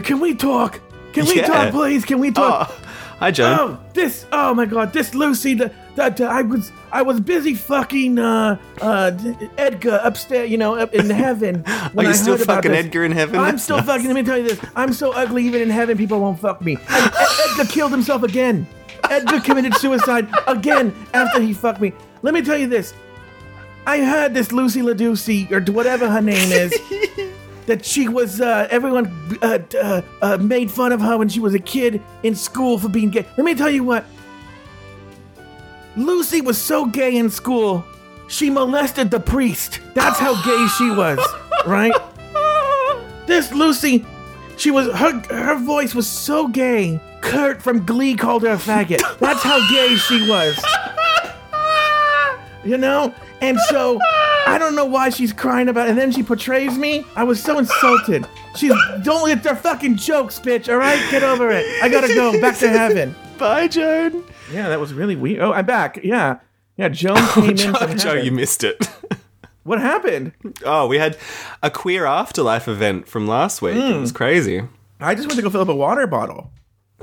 can 0.04 0.20
we 0.20 0.36
talk? 0.36 0.82
Can 1.14 1.26
we 1.26 1.38
Yeah. 1.38 1.48
talk, 1.48 1.72
please? 1.72 2.04
Can 2.04 2.20
we 2.20 2.32
talk? 2.32 2.70
Oh, 2.72 2.86
hi, 3.20 3.32
Joan. 3.32 3.58
Oh, 3.60 3.80
this! 3.94 4.26
Oh 4.32 4.54
my 4.54 4.66
God, 4.66 4.92
this 4.92 5.12
Loosey. 5.12 5.58
The, 5.58 5.72
that 5.96 6.20
I 6.22 6.42
was 6.42 6.72
I 6.92 7.02
was 7.02 7.20
busy 7.20 7.56
fucking 7.56 8.20
uh 8.20 8.58
uh 8.82 9.12
Edgar 9.58 10.00
upstairs, 10.04 10.50
you 10.50 10.58
know, 10.58 10.76
up 10.76 10.94
in 10.94 11.10
heaven. 11.10 11.64
when 11.94 12.06
you 12.06 12.12
I 12.12 12.16
still 12.16 12.38
fucking. 12.38 12.72
Edgar 12.72 13.04
in 13.04 13.12
heaven? 13.12 13.40
I'm 13.40 13.58
still 13.58 13.82
fucking. 13.82 14.08
Let 14.08 14.16
me 14.16 14.24
tell 14.24 14.38
you 14.38 14.48
this. 14.48 14.60
I'm 14.76 14.94
so 14.94 15.12
ugly, 15.12 15.46
even 15.46 15.62
in 15.62 15.70
heaven, 15.70 15.98
people 15.98 16.20
won't 16.20 16.40
fuck 16.40 16.62
me. 16.62 16.78
And 16.90 17.12
Edgar 17.50 17.72
killed 17.72 17.92
himself 17.92 18.24
again. 18.24 18.68
Edgar 19.10 19.40
committed 19.40 19.76
suicide 19.76 20.28
again 20.48 20.94
after 21.14 21.42
he 21.42 21.54
fucked 21.54 21.82
me. 21.82 21.94
Let 22.22 22.34
me 22.34 22.42
tell 22.42 22.58
you 22.58 22.68
this. 22.68 22.94
I 23.88 24.00
heard 24.04 24.34
this 24.34 24.48
Loosey 24.48 24.82
LaDuca 24.82 25.52
or 25.52 25.72
whatever 25.72 26.10
her 26.10 26.22
name 26.22 26.52
is. 26.52 26.74
that 27.66 27.84
she 27.84 28.08
was 28.08 28.42
uh, 28.42 28.68
everyone 28.70 29.38
uh, 29.42 29.60
uh, 29.80 30.02
uh, 30.22 30.38
made 30.38 30.70
fun 30.72 30.92
of 30.92 31.02
her 31.02 31.18
when 31.18 31.30
she 31.30 31.40
was 31.40 31.54
a 31.54 31.60
kid 31.60 32.02
in 32.24 32.36
school 32.36 32.78
for 32.78 32.90
being 32.90 33.10
gay. 33.10 33.26
Let 33.38 33.46
me 33.46 33.56
tell 33.56 33.70
you 33.70 33.84
what. 33.84 34.06
Loosey 35.96 36.44
was 36.44 36.58
so 36.58 36.86
gay 36.86 37.16
in 37.16 37.30
school, 37.30 37.86
she 38.28 38.50
molested 38.50 39.12
the 39.12 39.20
priest. 39.20 39.80
That's 39.94 40.20
how 40.20 40.34
gay 40.44 40.68
she 40.78 40.90
was, 40.90 41.20
right? 41.66 41.94
This 43.26 43.50
Loosey, 43.50 44.06
she 44.58 44.72
was 44.72 44.88
her 44.96 45.20
her 45.34 45.56
voice 45.56 45.96
was 45.96 46.08
so 46.08 46.48
gay. 46.48 47.00
Kurt 47.22 47.62
from 47.62 47.86
Glee 47.86 48.16
called 48.16 48.44
her 48.44 48.50
a 48.54 48.58
faggot. 48.58 49.02
That's 49.20 49.42
how 49.42 49.60
gay 49.72 49.96
she 49.96 50.30
was. 50.30 50.64
You 52.64 52.78
know? 52.78 53.14
And 53.42 53.60
so 53.70 54.00
I 54.48 54.58
don't 54.60 54.76
know 54.76 54.86
why 54.86 55.10
she's 55.10 55.34
crying 55.34 55.70
about 55.70 55.88
it. 55.88 55.92
And 55.92 56.00
then 56.00 56.12
she 56.12 56.24
portrays 56.24 56.78
me. 56.78 57.04
I 57.16 57.24
was 57.24 57.42
so 57.42 57.58
insulted. 57.58 58.28
She's 58.56 58.74
don't 59.04 59.24
let 59.24 59.44
their 59.44 59.56
fucking 59.56 59.96
jokes, 59.98 60.40
bitch, 60.40 60.70
alright? 60.70 61.00
Get 61.10 61.24
over 61.24 61.50
it. 61.52 61.66
I 61.84 61.90
gotta 61.90 62.14
go. 62.14 62.40
Back 62.40 62.58
to 62.60 62.70
heaven. 62.70 63.16
Bye, 63.38 63.68
Joan. 63.68 64.24
Yeah, 64.52 64.70
that 64.70 64.80
was 64.80 64.94
really 64.94 65.16
weird. 65.16 65.42
Oh, 65.42 65.54
I'm 65.54 65.66
back. 65.66 66.00
Yeah. 66.04 66.40
Yeah, 66.78 66.90
Joan 66.90 67.18
oh, 67.18 67.32
came 67.36 67.50
in 67.52 67.58
Joe, 67.58 67.74
from 67.74 67.98
Joe, 67.98 68.14
you 68.14 68.32
missed 68.32 68.64
it. 68.64 68.88
What 69.66 69.82
happened? 69.82 70.32
oh, 70.64 70.86
we 70.86 71.00
had 71.00 71.18
a 71.64 71.72
queer 71.72 72.06
afterlife 72.06 72.68
event 72.68 73.08
from 73.08 73.28
last 73.28 73.64
week. 73.64 73.76
It 73.76 74.00
was 74.00 74.12
hmm. 74.12 74.16
crazy. 74.16 74.62
I 75.00 75.16
just 75.16 75.28
went 75.28 75.38
to 75.38 75.42
go 75.42 75.50
fill 75.50 75.62
up 75.62 75.70
a 75.70 75.76
water 75.76 76.06
bottle. 76.06 76.52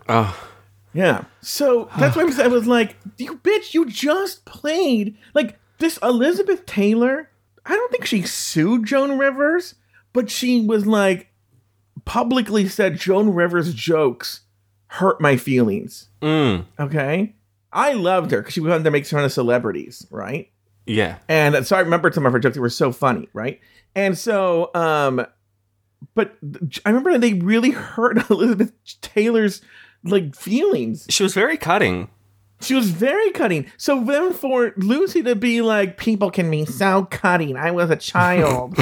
Oh, 0.08 0.48
Yeah. 0.92 1.24
So 1.40 1.90
that's 1.98 2.14
why 2.14 2.22
I 2.22 2.46
was 2.46 2.68
like, 2.68 2.94
you 3.18 3.34
bitch, 3.38 3.74
you 3.74 3.86
just 3.86 4.44
played. 4.44 5.16
Like, 5.34 5.58
this 5.78 5.98
Elizabeth 6.04 6.64
Taylor, 6.64 7.30
I 7.66 7.74
don't 7.74 7.90
think 7.90 8.04
she 8.04 8.22
sued 8.22 8.86
Joan 8.86 9.18
Rivers, 9.18 9.74
but 10.12 10.30
she 10.30 10.60
was 10.60 10.86
like, 10.86 11.32
publicly 12.04 12.68
said 12.68 12.96
Joan 12.96 13.34
Rivers' 13.34 13.74
jokes 13.74 14.42
hurt 14.92 15.22
my 15.22 15.38
feelings. 15.38 16.08
mm. 16.20 16.66
Okay. 16.78 17.34
I 17.72 17.94
loved 17.94 18.30
her 18.32 18.42
because 18.42 18.52
she 18.52 18.60
wanted 18.60 18.84
to 18.84 18.90
make 18.90 19.06
fun 19.06 19.24
of 19.24 19.32
celebrities, 19.32 20.06
right? 20.10 20.50
Yeah. 20.84 21.16
And 21.28 21.66
so 21.66 21.76
I 21.76 21.80
remember 21.80 22.12
some 22.12 22.26
of 22.26 22.32
her 22.34 22.38
jokes 22.38 22.56
that 22.56 22.60
were 22.60 22.68
so 22.68 22.92
funny, 22.92 23.26
right? 23.32 23.58
And 23.94 24.18
so, 24.18 24.70
um, 24.74 25.24
but 26.14 26.36
I 26.84 26.90
remember 26.90 27.16
they 27.16 27.32
really 27.32 27.70
hurt 27.70 28.18
Elizabeth 28.30 28.72
Taylor's 29.00 29.62
like 30.04 30.36
feelings. 30.36 31.06
She 31.08 31.22
was 31.22 31.32
very 31.32 31.56
cutting. 31.56 32.10
She 32.60 32.74
was 32.74 32.90
very 32.90 33.30
cutting. 33.30 33.72
So 33.78 34.04
then 34.04 34.34
for 34.34 34.72
Loosey 34.72 35.24
to 35.24 35.34
be 35.34 35.62
like, 35.62 35.96
people 35.96 36.30
can 36.30 36.50
be 36.50 36.66
so 36.66 37.06
cutting. 37.10 37.56
I 37.56 37.70
was 37.70 37.88
a 37.88 37.96
child. 37.96 38.76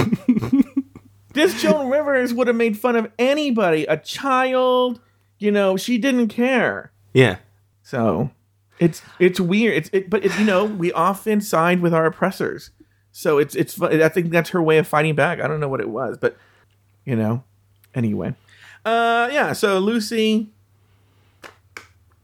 this 1.35 1.63
Joan 1.63 1.89
Rivers 1.89 2.35
would 2.35 2.49
have 2.49 2.57
made 2.57 2.77
fun 2.77 2.97
of 2.97 3.13
anybody, 3.17 3.87
a 3.87 3.97
child. 3.97 5.01
You 5.41 5.51
know, 5.51 5.77
she 5.77 5.99
didn't 5.99 6.29
care. 6.29 6.93
Yeah. 7.13 7.39
So 7.83 8.31
it's 8.79 9.03
it's 9.19 9.41
weird. 9.41 9.75
It's 9.75 9.91
it, 9.93 10.09
but 10.09 10.25
it, 10.25 10.39
you 10.39 10.45
know 10.45 10.65
we 10.65 10.93
often 10.93 11.41
side 11.41 11.81
with 11.81 11.93
our 11.93 12.07
oppressors. 12.07 12.71
So 13.11 13.39
it's 13.39 13.57
it's 13.57 13.81
I 13.81 14.09
think 14.09 14.31
that's 14.31 14.51
her 14.51 14.63
way 14.63 14.79
of 14.79 14.87
fighting 14.87 15.15
back. 15.15 15.41
I 15.41 15.49
don't 15.49 15.59
know 15.59 15.69
what 15.69 15.81
it 15.81 15.89
was, 15.89 16.17
but 16.19 16.37
you 17.05 17.17
know. 17.17 17.43
Anyway, 17.93 18.35
uh, 18.85 19.29
yeah. 19.33 19.53
So 19.53 19.83
Loosey, 19.83 20.47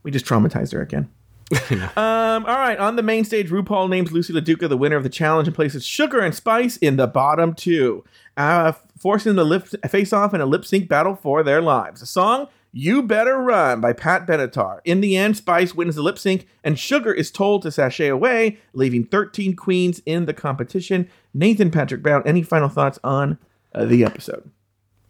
we 0.04 0.12
just 0.12 0.24
traumatized 0.24 0.72
her 0.72 0.80
again. 0.80 1.10
um, 1.70 2.44
all 2.46 2.58
right. 2.58 2.78
On 2.78 2.96
the 2.96 3.02
main 3.02 3.24
stage, 3.24 3.50
RuPaul 3.50 3.88
names 3.88 4.10
Loosey 4.10 4.30
LaDuca 4.30 4.68
the 4.68 4.76
winner 4.76 4.96
of 4.96 5.02
the 5.02 5.08
challenge 5.08 5.48
and 5.48 5.54
places 5.54 5.84
Sugar 5.84 6.20
and 6.20 6.34
Spice 6.34 6.76
in 6.76 6.96
the 6.96 7.06
bottom 7.06 7.54
two, 7.54 8.04
uh, 8.36 8.72
forcing 8.98 9.34
them 9.34 9.44
to 9.44 9.44
lip 9.44 9.68
face 9.88 10.12
off 10.12 10.34
in 10.34 10.40
a 10.40 10.46
lip 10.46 10.64
sync 10.64 10.88
battle 10.88 11.16
for 11.16 11.42
their 11.42 11.60
lives. 11.60 12.00
The 12.00 12.06
song 12.06 12.48
"You 12.78 13.02
Better 13.02 13.38
Run" 13.38 13.80
by 13.80 13.94
Pat 13.94 14.26
Benatar. 14.26 14.80
In 14.84 15.00
the 15.00 15.16
end, 15.16 15.38
Spice 15.38 15.74
wins 15.74 15.94
the 15.94 16.02
lip 16.02 16.18
sync, 16.18 16.46
and 16.62 16.78
Sugar 16.78 17.10
is 17.10 17.30
told 17.30 17.62
to 17.62 17.70
sashay 17.70 18.08
away, 18.08 18.58
leaving 18.74 19.04
13 19.04 19.56
queens 19.56 20.02
in 20.04 20.26
the 20.26 20.34
competition. 20.34 21.08
Nathan 21.32 21.70
Patrick 21.70 22.02
Brown, 22.02 22.22
any 22.26 22.42
final 22.42 22.68
thoughts 22.68 22.98
on 23.02 23.38
uh, 23.74 23.86
the 23.86 24.04
episode? 24.04 24.50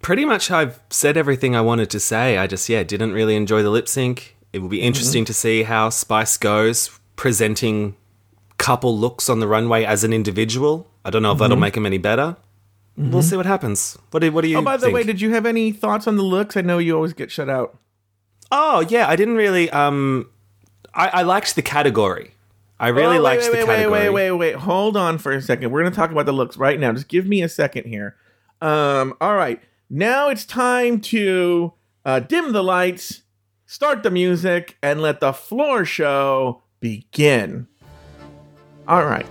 Pretty 0.01 0.25
much 0.25 0.49
I've 0.49 0.79
said 0.91 1.17
everything 1.17 1.57
I 1.57 1.61
wanted 1.61 1.91
to 1.91 1.99
say. 1.99 2.39
I 2.39 2.47
just, 2.47 2.69
yeah, 2.69 2.85
didn't 2.85 3.15
really 3.15 3.35
enjoy 3.35 3.65
the 3.65 3.71
lip 3.71 3.89
sync. 3.89 4.37
It 4.53 4.61
will 4.61 4.69
be 4.69 4.81
interesting 4.81 5.25
to 5.25 5.35
see 5.35 5.65
how 5.65 5.89
Spice 5.89 6.37
goes 6.37 7.01
presenting 7.17 7.97
couple 8.59 8.97
looks 8.97 9.29
on 9.29 9.41
the 9.41 9.49
runway 9.49 9.85
as 9.85 10.05
an 10.05 10.13
individual. 10.13 10.89
I 11.05 11.11
don't 11.11 11.23
know 11.23 11.33
if 11.33 11.39
that'll 11.39 11.57
make 11.57 11.75
them 11.75 11.85
any 11.85 11.99
better. 11.99 12.37
We'll 12.97 13.23
see 13.23 13.37
what 13.37 13.45
happens. 13.47 13.99
What 14.11 14.21
do, 14.21 14.33
what 14.33 14.41
do 14.43 14.49
you 14.49 14.59
Oh, 14.59 14.63
by 14.63 14.77
the 14.79 14.87
think? 14.87 14.95
way, 14.95 15.03
did 15.05 15.21
you 15.21 15.33
have 15.35 15.45
any 15.45 15.71
thoughts 15.71 16.07
on 16.07 16.17
the 16.17 16.23
looks? 16.23 16.57
I 16.57 16.63
know 16.63 16.79
you 16.79 16.95
always 16.97 17.13
get 17.13 17.31
shut 17.31 17.51
out. 17.51 17.79
Oh 18.51 18.81
yeah, 18.89 19.07
I 19.09 19.17
didn't 19.17 19.35
really. 19.37 19.69
Um, 19.71 20.31
I, 20.95 21.09
I 21.09 21.23
liked 21.23 21.55
the 21.57 21.63
category. 21.63 22.31
I 22.81 22.89
really 22.89 23.19
Oh, 23.19 23.23
liked 23.23 23.43
wait, 23.43 23.51
the 23.53 23.57
wait, 23.59 23.67
category. 23.67 23.91
Wait, 23.91 24.09
wait, 24.11 24.31
wait, 24.31 24.53
wait. 24.53 24.55
Hold 24.57 24.97
on 24.97 25.19
for 25.19 25.33
a 25.33 25.43
second. 25.43 25.71
We're 25.71 25.81
going 25.83 25.93
to 25.93 25.97
talk 25.97 26.11
about 26.11 26.27
the 26.27 26.33
looks 26.33 26.57
right 26.57 26.79
now. 26.79 26.93
Just 26.93 27.09
give 27.09 27.27
me 27.27 27.43
a 27.43 27.49
second 27.49 27.85
here. 27.85 28.17
Um, 28.63 29.15
all 29.21 29.35
right. 29.35 29.61
Now 29.91 30.29
it's 30.29 30.45
time 30.45 31.01
to 31.03 31.73
uh, 32.05 32.21
dim 32.21 32.53
the 32.53 32.63
lights, 32.63 33.23
start 33.67 34.03
the 34.03 34.11
music, 34.11 34.77
and 34.83 35.01
let 35.03 35.21
the 35.21 35.33
floor 35.33 35.85
show 35.85 36.63
begin. 36.81 37.67
All 38.89 39.05
right. 39.05 39.27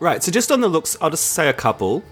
Right. 0.00 0.22
So 0.22 0.30
just 0.32 0.50
on 0.52 0.60
the 0.60 0.68
looks, 0.68 0.96
I'll 1.00 1.10
just 1.10 1.26
say 1.32 1.48
a 1.48 1.52
couple. 1.52 2.02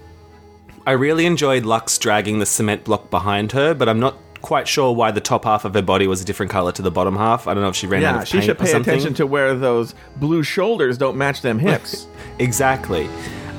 I 0.85 0.91
really 0.91 1.25
enjoyed 1.25 1.63
Luxx 1.63 1.99
dragging 1.99 2.39
the 2.39 2.45
cement 2.45 2.83
block 2.83 3.09
behind 3.09 3.51
her, 3.53 3.73
but 3.73 3.87
I'm 3.87 3.99
not 3.99 4.17
quite 4.41 4.67
sure 4.67 4.93
why 4.93 5.11
the 5.11 5.21
top 5.21 5.45
half 5.45 5.63
of 5.63 5.73
her 5.73 5.81
body 5.81 6.05
was 6.07 6.21
a 6.21 6.25
different 6.25 6.51
color 6.51 6.73
to 6.73 6.81
the 6.81 6.91
bottom 6.91 7.15
half. 7.15 7.47
I 7.47 7.53
don't 7.53 7.63
know 7.63 7.69
if 7.69 7.75
she 7.77 7.87
ran 7.87 8.03
out 8.03 8.15
Yeah, 8.15 8.21
of 8.23 8.27
she 8.27 8.33
paint 8.33 8.43
should 8.45 8.57
or 8.57 8.65
pay 8.65 8.71
something. 8.71 8.93
attention 8.93 9.13
to 9.15 9.25
where 9.27 9.55
those 9.55 9.95
blue 10.17 10.43
shoulders 10.43 10.97
don't 10.97 11.15
match 11.17 11.41
them 11.41 11.57
hips. 11.69 12.07
Exactly. 12.39 13.07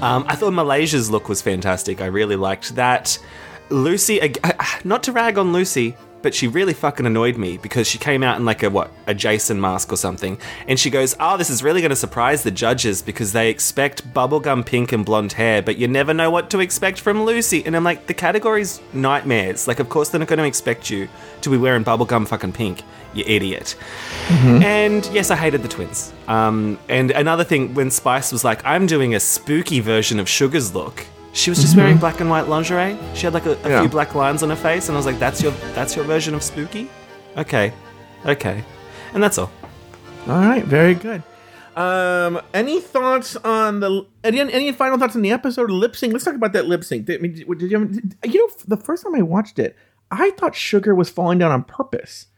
Um, 0.02 0.26
I 0.28 0.36
thought 0.36 0.52
Malaysia's 0.52 1.10
look 1.10 1.30
was 1.30 1.40
fantastic. 1.40 2.02
I 2.02 2.06
really 2.06 2.36
liked 2.36 2.74
that. 2.74 3.18
Loosey, 3.70 4.36
not 4.84 5.02
to 5.04 5.12
rag 5.12 5.38
on 5.38 5.52
Loosey, 5.54 5.96
but 6.24 6.34
she 6.34 6.48
really 6.48 6.74
fucking 6.74 7.06
annoyed 7.06 7.36
me 7.36 7.58
because 7.58 7.86
she 7.86 7.98
came 7.98 8.24
out 8.24 8.38
in 8.38 8.44
like 8.44 8.64
a 8.64 8.70
what 8.70 8.90
a 9.06 9.14
Jason 9.14 9.60
mask 9.60 9.92
or 9.92 9.96
something, 9.96 10.38
and 10.66 10.80
she 10.80 10.90
goes, 10.90 11.14
"Oh, 11.20 11.36
this 11.36 11.50
is 11.50 11.62
really 11.62 11.80
going 11.80 11.90
to 11.90 11.96
surprise 11.96 12.42
the 12.42 12.50
judges 12.50 13.02
because 13.02 13.32
they 13.32 13.50
expect 13.50 14.12
bubblegum 14.12 14.66
pink 14.66 14.90
and 14.90 15.04
blonde 15.04 15.34
hair, 15.34 15.62
but 15.62 15.76
you 15.76 15.86
never 15.86 16.12
know 16.12 16.30
what 16.30 16.50
to 16.50 16.58
expect 16.60 16.98
from 16.98 17.18
Loosey." 17.18 17.64
And 17.64 17.76
I'm 17.76 17.84
like, 17.84 18.08
the 18.08 18.14
category's 18.14 18.80
nightmares. 18.92 19.68
Like, 19.68 19.78
of 19.78 19.88
course 19.88 20.08
they're 20.08 20.18
not 20.18 20.28
going 20.28 20.38
to 20.38 20.46
expect 20.46 20.90
you 20.90 21.08
to 21.42 21.50
be 21.50 21.58
wearing 21.58 21.84
bubblegum 21.84 22.26
fucking 22.26 22.52
pink, 22.52 22.82
you 23.12 23.22
idiot. 23.26 23.76
And 24.30 25.04
yes, 25.12 25.30
I 25.30 25.36
hated 25.36 25.62
the 25.62 25.68
twins. 25.68 26.12
Um, 26.26 26.78
and 26.88 27.10
another 27.10 27.44
thing, 27.44 27.74
when 27.74 27.90
Spice 27.90 28.32
was 28.32 28.44
like, 28.44 28.64
I'm 28.64 28.86
doing 28.86 29.14
a 29.14 29.20
spooky 29.20 29.80
version 29.80 30.18
of 30.18 30.26
Sugar's 30.26 30.74
look, 30.74 31.06
she 31.34 31.50
was 31.50 31.60
just 31.60 31.76
wearing 31.76 31.98
black 31.98 32.20
and 32.20 32.30
white 32.30 32.48
lingerie. 32.48 32.96
She 33.14 33.26
had 33.26 33.34
like 33.34 33.44
a, 33.46 33.52
a 33.64 33.68
Yeah. 33.68 33.80
few 33.80 33.88
black 33.90 34.14
lines 34.14 34.42
on 34.42 34.48
her 34.50 34.56
face, 34.56 34.88
and 34.88 34.96
I 34.96 34.98
was 34.98 35.06
like, 35.06 35.18
that's 35.18 35.42
your 35.42 35.52
that's 35.74 35.94
your 35.96 36.04
version 36.04 36.34
of 36.34 36.42
spooky? 36.42 36.88
Okay. 37.36 37.72
Okay. 38.24 38.64
And 39.12 39.22
that's 39.22 39.36
all. 39.38 39.50
All 40.26 40.38
right, 40.38 40.64
very 40.64 40.94
good. 40.94 41.22
Um, 41.76 42.40
any 42.54 42.80
thoughts 42.80 43.34
on 43.36 43.80
the 43.80 44.06
any, 44.22 44.40
any 44.40 44.70
final 44.72 44.96
thoughts 44.96 45.16
on 45.16 45.22
the 45.22 45.32
episode 45.32 45.70
lip 45.70 45.96
sync? 45.96 46.12
Let's 46.12 46.24
talk 46.24 46.34
about 46.36 46.52
that 46.52 46.66
lip 46.66 46.84
sync. 46.84 47.06
Did, 47.06 47.20
did 47.20 47.38
you, 47.38 47.54
did, 47.56 47.70
you 48.32 48.38
know 48.46 48.54
the 48.66 48.76
first 48.76 49.02
time 49.02 49.14
I 49.16 49.22
watched 49.22 49.58
it, 49.58 49.76
I 50.10 50.30
thought 50.32 50.54
Sugar 50.54 50.94
was 50.94 51.10
falling 51.10 51.38
down 51.38 51.50
on 51.50 51.64
purpose, 51.64 52.28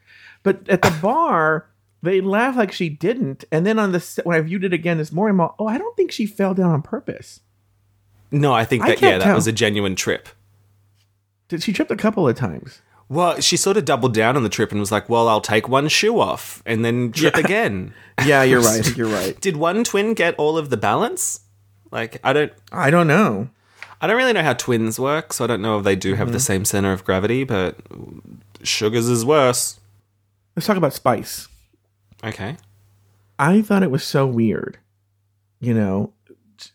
but 0.42 0.66
at 0.70 0.80
the 0.82 0.90
bar 1.03 1.68
they 2.03 2.20
laughed 2.22 2.57
like 2.57 2.72
she 2.72 2.88
didn't, 2.88 3.44
and 3.53 3.66
then 3.66 3.78
on 3.78 3.92
the 3.92 4.20
when 4.24 4.36
I 4.38 4.40
viewed 4.40 4.64
it 4.64 4.72
again 4.72 4.97
this 4.99 5.12
morning, 5.12 5.34
I'm 5.36 5.40
all, 5.42 5.55
oh, 5.59 5.66
I 5.68 5.76
don't 5.76 5.94
think 5.97 6.12
she 6.12 6.24
fell 6.26 6.55
down 6.55 6.70
on 6.70 6.80
purpose. 6.82 7.40
No, 8.41 8.53
I 8.53 8.64
think 8.64 8.82
I 8.84 8.89
that 8.91 9.03
yeah, 9.03 9.18
that 9.18 9.24
tell. 9.24 9.34
was 9.34 9.47
a 9.47 9.53
genuine 9.53 9.97
trip. 9.97 10.28
Did 11.49 11.62
she 11.62 11.72
tripped 11.72 11.91
a 11.91 11.97
couple 11.97 12.28
of 12.28 12.37
times? 12.37 12.80
Well, 13.09 13.41
she 13.41 13.57
sort 13.57 13.76
of 13.76 13.84
doubled 13.84 14.14
down 14.14 14.37
on 14.37 14.43
the 14.43 14.49
trip 14.49 14.72
and 14.72 14.80
was 14.80 14.91
like, 14.91 15.09
"Well, 15.09 15.28
I'll 15.28 15.41
take 15.41 15.68
one 15.68 15.87
shoe 15.89 16.18
off 16.18 16.62
and 16.66 16.84
then 16.84 17.12
trip 17.12 17.34
again." 17.37 17.93
Yeah, 18.24 18.43
you're 18.45 18.61
right. 18.72 18.97
You're 18.97 19.09
right. 19.11 19.39
Did 19.43 19.59
one 19.59 19.84
twin 19.84 20.14
get 20.14 20.34
all 20.39 20.57
of 20.57 20.70
the 20.70 20.76
balance? 20.78 21.41
Like, 21.91 22.18
I 22.24 22.32
don't 22.32 22.53
I 22.72 22.89
don't 22.91 23.07
know. 23.07 23.51
I 24.01 24.07
don't 24.07 24.16
really 24.16 24.32
know 24.32 24.43
how 24.43 24.55
twins 24.55 24.99
work, 24.99 25.32
so 25.34 25.45
I 25.45 25.47
don't 25.47 25.61
know 25.62 25.78
if 25.78 25.84
they 25.84 25.97
do 25.97 26.14
have 26.14 26.28
Mm-hmm. 26.28 26.32
the 26.32 26.41
same 26.41 26.64
center 26.64 26.93
of 26.93 27.05
gravity, 27.05 27.45
but 27.45 27.76
Sugar's 28.62 29.09
is 29.09 29.24
worse. 29.24 29.78
Let's 30.57 30.66
talk 30.66 30.78
about 30.78 30.95
Spice. 30.95 31.47
Okay. 32.24 32.57
I 33.39 33.61
thought 33.62 33.82
it 33.82 33.91
was 33.91 34.03
so 34.03 34.26
weird. 34.26 34.78
You 35.61 35.74
know, 35.74 36.12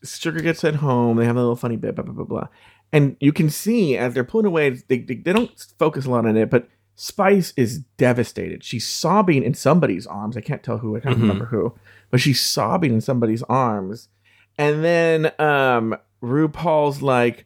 Sugar 0.03 0.41
gets 0.41 0.63
at 0.63 0.75
home. 0.75 1.17
They 1.17 1.25
have 1.25 1.35
a 1.35 1.39
little 1.39 1.55
funny 1.55 1.77
bit, 1.77 1.95
blah 1.95 2.03
blah 2.03 2.13
blah 2.13 2.25
blah, 2.25 2.47
and 2.91 3.15
you 3.19 3.31
can 3.33 3.49
see 3.49 3.97
as 3.97 4.13
they're 4.13 4.23
pulling 4.23 4.45
away, 4.45 4.69
they, 4.69 4.99
they 4.99 5.15
they 5.15 5.33
don't 5.33 5.51
focus 5.79 6.05
a 6.05 6.09
lot 6.09 6.25
on 6.25 6.37
it, 6.37 6.49
but 6.49 6.67
Spice 6.95 7.53
is 7.57 7.79
devastated. 7.97 8.63
She's 8.63 8.87
sobbing 8.87 9.43
in 9.43 9.53
somebody's 9.53 10.05
arms. 10.05 10.37
I 10.37 10.41
can't 10.41 10.61
tell 10.61 10.77
who. 10.79 10.95
I 10.95 10.99
can't 10.99 11.17
remember 11.17 11.45
who, 11.45 11.73
but 12.09 12.19
she's 12.19 12.39
sobbing 12.41 12.93
in 12.93 13.01
somebody's 13.01 13.43
arms, 13.43 14.09
and 14.57 14.83
then 14.83 15.31
um 15.39 15.95
RuPaul's 16.21 17.01
like, 17.01 17.45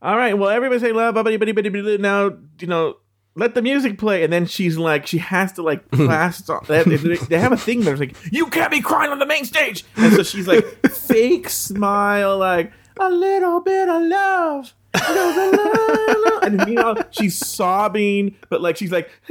"All 0.00 0.16
right, 0.16 0.34
well, 0.38 0.50
everybody 0.50 0.80
say 0.80 0.92
love, 0.92 1.14
buddy, 1.14 1.36
buddy, 1.36 1.52
buddy, 1.52 1.68
buddy. 1.68 1.98
Now, 1.98 2.36
you 2.60 2.66
know." 2.66 2.96
Let 3.36 3.54
the 3.56 3.62
music 3.62 3.98
play, 3.98 4.22
and 4.22 4.32
then 4.32 4.46
she's 4.46 4.78
like, 4.78 5.06
she 5.08 5.18
has 5.18 5.52
to 5.54 5.62
like 5.62 5.88
blast. 5.90 6.48
off. 6.48 6.68
They, 6.68 6.82
they, 6.84 7.16
they 7.16 7.38
have 7.38 7.52
a 7.52 7.56
thing 7.56 7.80
that's 7.80 7.98
like, 7.98 8.14
you 8.32 8.46
can't 8.46 8.70
be 8.70 8.80
crying 8.80 9.10
on 9.10 9.18
the 9.18 9.26
main 9.26 9.44
stage, 9.44 9.84
and 9.96 10.12
so 10.14 10.22
she's 10.22 10.46
like, 10.46 10.64
fake 10.90 11.48
smile, 11.48 12.38
like 12.38 12.72
a 12.98 13.10
little 13.10 13.60
bit 13.60 13.88
of 13.88 14.02
love, 14.02 14.72
a 14.94 15.12
little 15.12 15.34
bit 15.34 15.54
of 15.60 16.32
love. 16.32 16.42
and 16.44 16.68
you 16.68 16.74
know 16.76 16.94
she's 17.10 17.36
sobbing, 17.36 18.36
but 18.50 18.60
like 18.60 18.76
she's 18.76 18.92
like, 18.92 19.10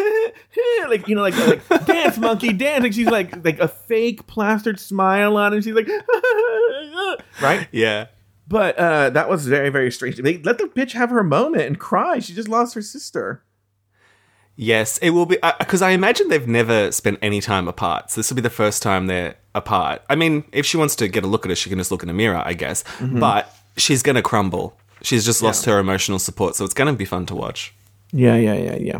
like 0.90 1.08
you 1.08 1.16
know, 1.16 1.22
like 1.22 1.38
like 1.70 1.86
dance 1.86 2.18
monkey 2.18 2.52
dance, 2.52 2.84
like 2.84 2.94
she's 2.94 3.08
like 3.08 3.44
like 3.46 3.60
a 3.60 3.70
fake 3.70 4.28
plastered 4.28 4.82
smile 4.82 5.38
on, 5.38 5.54
and 5.54 5.64
she's 5.64 5.76
like, 5.76 5.88
right. 7.42 7.68
Yeah. 7.72 8.08
But 8.46 8.78
uh, 8.78 9.10
that 9.12 9.30
was 9.30 9.48
very 9.48 9.70
very 9.70 9.92
strange. 9.92 10.18
They 10.18 10.40
let 10.40 10.58
the 10.58 10.66
bitch 10.66 10.92
have 10.92 11.10
her 11.10 11.24
moment 11.24 11.64
and 11.64 11.80
cry. 11.80 12.20
She 12.20 12.34
just 12.34 12.50
lost 12.50 12.76
her 12.76 12.82
sister. 12.82 13.44
Yes, 14.56 15.00
it 15.00 15.12
will 15.12 15.26
be 15.26 15.38
because 15.60 15.82
I 15.82 15.92
imagine 15.92 16.28
they've 16.28 16.48
never 16.48 16.92
spent 16.92 17.20
any 17.22 17.42
time 17.42 17.68
apart. 17.68 18.12
So 18.12 18.20
this 18.20 18.30
will 18.30 18.36
be 18.36 18.42
the 18.42 18.50
first 18.50 18.84
time 18.84 19.08
they're 19.08 19.36
apart. 19.56 20.04
I 20.10 20.16
mean, 20.16 20.44
if 20.52 20.66
she 20.66 20.78
wants 20.78 20.96
to 20.98 21.08
get 21.08 21.24
a 21.24 21.28
look 21.28 21.46
at 21.46 21.50
her, 21.50 21.56
she 21.56 21.70
can 21.70 21.80
just 21.80 21.92
look 21.92 22.04
in 22.04 22.10
a 22.10 22.14
mirror, 22.14 22.42
I 22.46 22.54
guess. 22.54 22.84
Mm-hmm. 22.84 23.20
But 23.20 23.54
she's 23.78 24.04
going 24.04 24.16
to 24.16 24.22
crumble. 24.22 24.78
She's 25.02 25.26
just 25.26 25.42
lost 25.42 25.66
her 25.66 25.80
emotional 25.80 26.20
support, 26.20 26.56
so 26.56 26.64
it's 26.64 26.74
going 26.74 26.88
to 26.92 26.98
be 26.98 27.06
fun 27.06 27.26
to 27.26 27.36
watch. 27.36 27.74
Yeah, 28.14 28.36
yeah, 28.38 28.54
yeah, 28.54 28.76
yeah. 28.76 29.00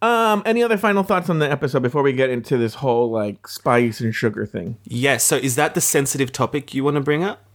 Um, 0.00 0.42
any 0.46 0.62
other 0.62 0.78
final 0.78 1.02
thoughts 1.02 1.28
on 1.28 1.38
the 1.38 1.50
episode 1.50 1.82
before 1.82 2.02
we 2.02 2.14
get 2.14 2.30
into 2.30 2.56
this 2.56 2.74
whole 2.74 3.10
like 3.10 3.46
spice 3.46 4.00
and 4.00 4.14
sugar 4.14 4.46
thing? 4.46 4.78
Yes. 4.84 5.24
So 5.24 5.36
is 5.36 5.56
that 5.56 5.74
the 5.74 5.80
sensitive 5.82 6.32
topic 6.32 6.72
you 6.72 6.82
want 6.82 6.96
to 6.96 7.02
bring 7.02 7.22
up? 7.22 7.45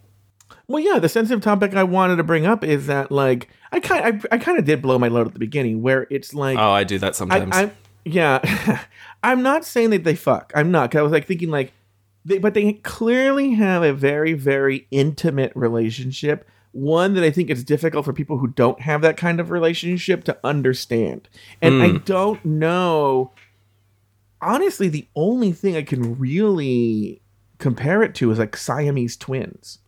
Well, 0.72 0.82
yeah, 0.82 1.00
the 1.00 1.10
sensitive 1.10 1.42
topic 1.42 1.76
I 1.76 1.84
wanted 1.84 2.16
to 2.16 2.24
bring 2.24 2.46
up 2.46 2.64
is 2.64 2.88
that 2.88 3.12
like 3.12 3.50
I 3.72 3.80
kind 3.80 4.24
I, 4.32 4.36
I 4.36 4.38
kind 4.38 4.58
of 4.58 4.66
did 4.66 4.82
blow 4.82 4.98
my 4.98 5.10
load 5.10 5.28
at 5.28 5.34
the 5.34 5.40
beginning 5.40 5.82
where 5.82 6.08
it's 6.10 6.34
like 6.34 6.58
Oh, 6.58 6.72
I 6.72 6.84
do 6.84 6.98
that 7.00 7.16
sometimes. 7.16 7.54
I 7.54 7.72
yeah, 8.06 8.84
I'm 9.24 9.44
not 9.44 9.66
saying 9.66 9.92
that 9.92 10.04
they 10.04 10.16
fuck. 10.16 10.52
I'm 10.56 10.72
not. 10.72 10.92
Cause 10.92 11.00
I 11.00 11.04
was 11.04 11.12
like 11.12 11.28
thinking 11.28 11.50
like 11.50 11.74
they, 12.24 12.38
but 12.38 12.54
they 12.54 12.74
clearly 12.74 13.54
have 13.54 13.84
a 13.84 13.94
very, 13.94 14.34
very 14.34 14.88
intimate 14.92 15.52
relationship. 15.56 16.48
One 16.72 17.16
that 17.16 17.24
I 17.24 17.32
think 17.32 17.50
is 17.50 17.64
difficult 17.64 18.06
for 18.06 18.14
people 18.14 18.38
who 18.38 18.48
don't 18.48 18.80
have 18.82 19.02
that 19.02 19.18
kind 19.18 19.40
of 19.40 19.52
relationship 19.52 20.24
to 20.26 20.38
understand. 20.44 21.28
And 21.62 21.82
I 21.82 21.90
hmm. 21.90 21.98
don't 22.06 22.44
know. 22.46 23.34
Honestly, 24.42 24.88
the 24.88 25.08
only 25.16 25.52
thing 25.52 25.76
I 25.76 25.84
can 25.84 26.18
really 26.18 27.22
compare 27.58 28.02
it 28.04 28.16
to 28.16 28.32
is 28.32 28.40
like 28.40 28.56
Siamese 28.56 29.18
twins. 29.18 29.80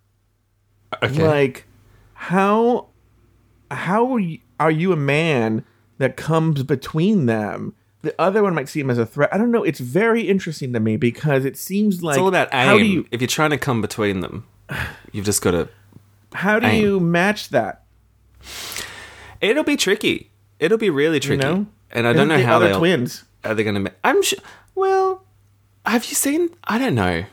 Okay. 1.01 1.25
Like, 1.25 1.65
how 2.13 2.87
how 3.71 4.13
are 4.13 4.19
you, 4.19 4.39
are 4.59 4.71
you 4.71 4.91
a 4.91 4.97
man 4.97 5.63
that 5.97 6.15
comes 6.17 6.63
between 6.63 7.25
them? 7.25 7.73
The 8.01 8.13
other 8.19 8.43
one 8.43 8.53
might 8.53 8.67
see 8.67 8.81
him 8.81 8.89
as 8.89 8.97
a 8.97 9.05
threat. 9.05 9.29
I 9.33 9.37
don't 9.37 9.49
know. 9.51 9.63
It's 9.63 9.79
very 9.79 10.23
interesting 10.23 10.73
to 10.73 10.79
me 10.79 10.97
because 10.97 11.45
it 11.45 11.55
seems 11.57 12.03
like 12.03 12.15
it's 12.15 12.21
all 12.21 12.27
about 12.27 12.49
aim. 12.53 12.67
How 12.67 12.77
do 12.77 12.85
you 12.85 13.07
if 13.11 13.21
you're 13.21 13.27
trying 13.29 13.51
to 13.51 13.57
come 13.57 13.81
between 13.81 14.19
them, 14.19 14.45
you've 15.13 15.25
just 15.25 15.41
got 15.41 15.51
to. 15.51 15.69
how 16.33 16.59
do 16.59 16.67
aim. 16.67 16.81
you 16.83 16.99
match 16.99 17.49
that? 17.49 17.83
It'll 19.41 19.63
be 19.63 19.77
tricky. 19.77 20.31
It'll 20.59 20.77
be 20.77 20.89
really 20.89 21.15
You 21.17 21.21
tricky. 21.21 21.43
know, 21.43 21.65
And 21.91 22.07
I 22.07 22.13
don't 22.13 22.27
know 22.27 22.37
the 22.37 22.45
how 22.45 22.57
other 22.57 22.69
they'll, 22.69 22.79
twins. 22.79 23.23
are 23.43 23.53
they 23.53 23.63
going 23.63 23.83
to. 23.83 23.91
I'm 24.03 24.21
sure. 24.21 24.39
Well, 24.75 25.23
have 25.85 26.05
you 26.05 26.15
seen? 26.15 26.49
I 26.63 26.77
don't 26.77 26.95
know. 26.95 27.25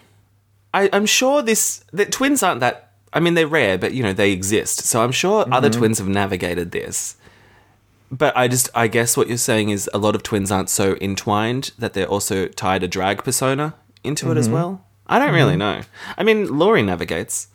I, 0.75 0.89
I'm 0.93 1.07
sure 1.07 1.43
this. 1.43 1.85
The 1.93 2.07
twins 2.07 2.43
aren't 2.43 2.61
that. 2.61 2.90
I 3.13 3.21
mean, 3.21 3.35
they're 3.35 3.47
rare, 3.49 3.77
but 3.79 3.93
you 3.93 4.03
know 4.03 4.13
they 4.13 4.33
exist. 4.33 4.81
So 4.85 5.03
I'm 5.03 5.13
sure 5.13 5.45
other 5.53 5.69
Mm-hmm. 5.71 5.79
twins 5.79 5.99
have 5.99 6.09
navigated 6.09 6.71
this. 6.71 7.17
But 8.13 8.37
I 8.37 8.49
just, 8.49 8.69
I 8.75 8.89
guess 8.89 9.17
what 9.17 9.29
you're 9.29 9.37
saying 9.39 9.71
is 9.71 9.89
a 9.95 9.99
lot 9.99 10.15
of 10.17 10.23
twins 10.25 10.51
aren't 10.51 10.69
so 10.69 10.97
entwined 11.01 11.71
that 11.79 11.93
they're 11.95 12.09
also 12.09 12.49
tied 12.49 12.83
a 12.83 12.89
drag 12.89 13.23
persona 13.23 13.75
into 14.03 14.31
it 14.33 14.37
as 14.37 14.47
Mm-hmm. 14.47 14.55
well. 14.55 14.85
I 15.07 15.19
don't 15.19 15.35
really 15.35 15.57
know. 15.57 15.83
I 16.17 16.23
mean, 16.23 16.59
Laurie 16.59 16.83
navigates. 16.83 17.49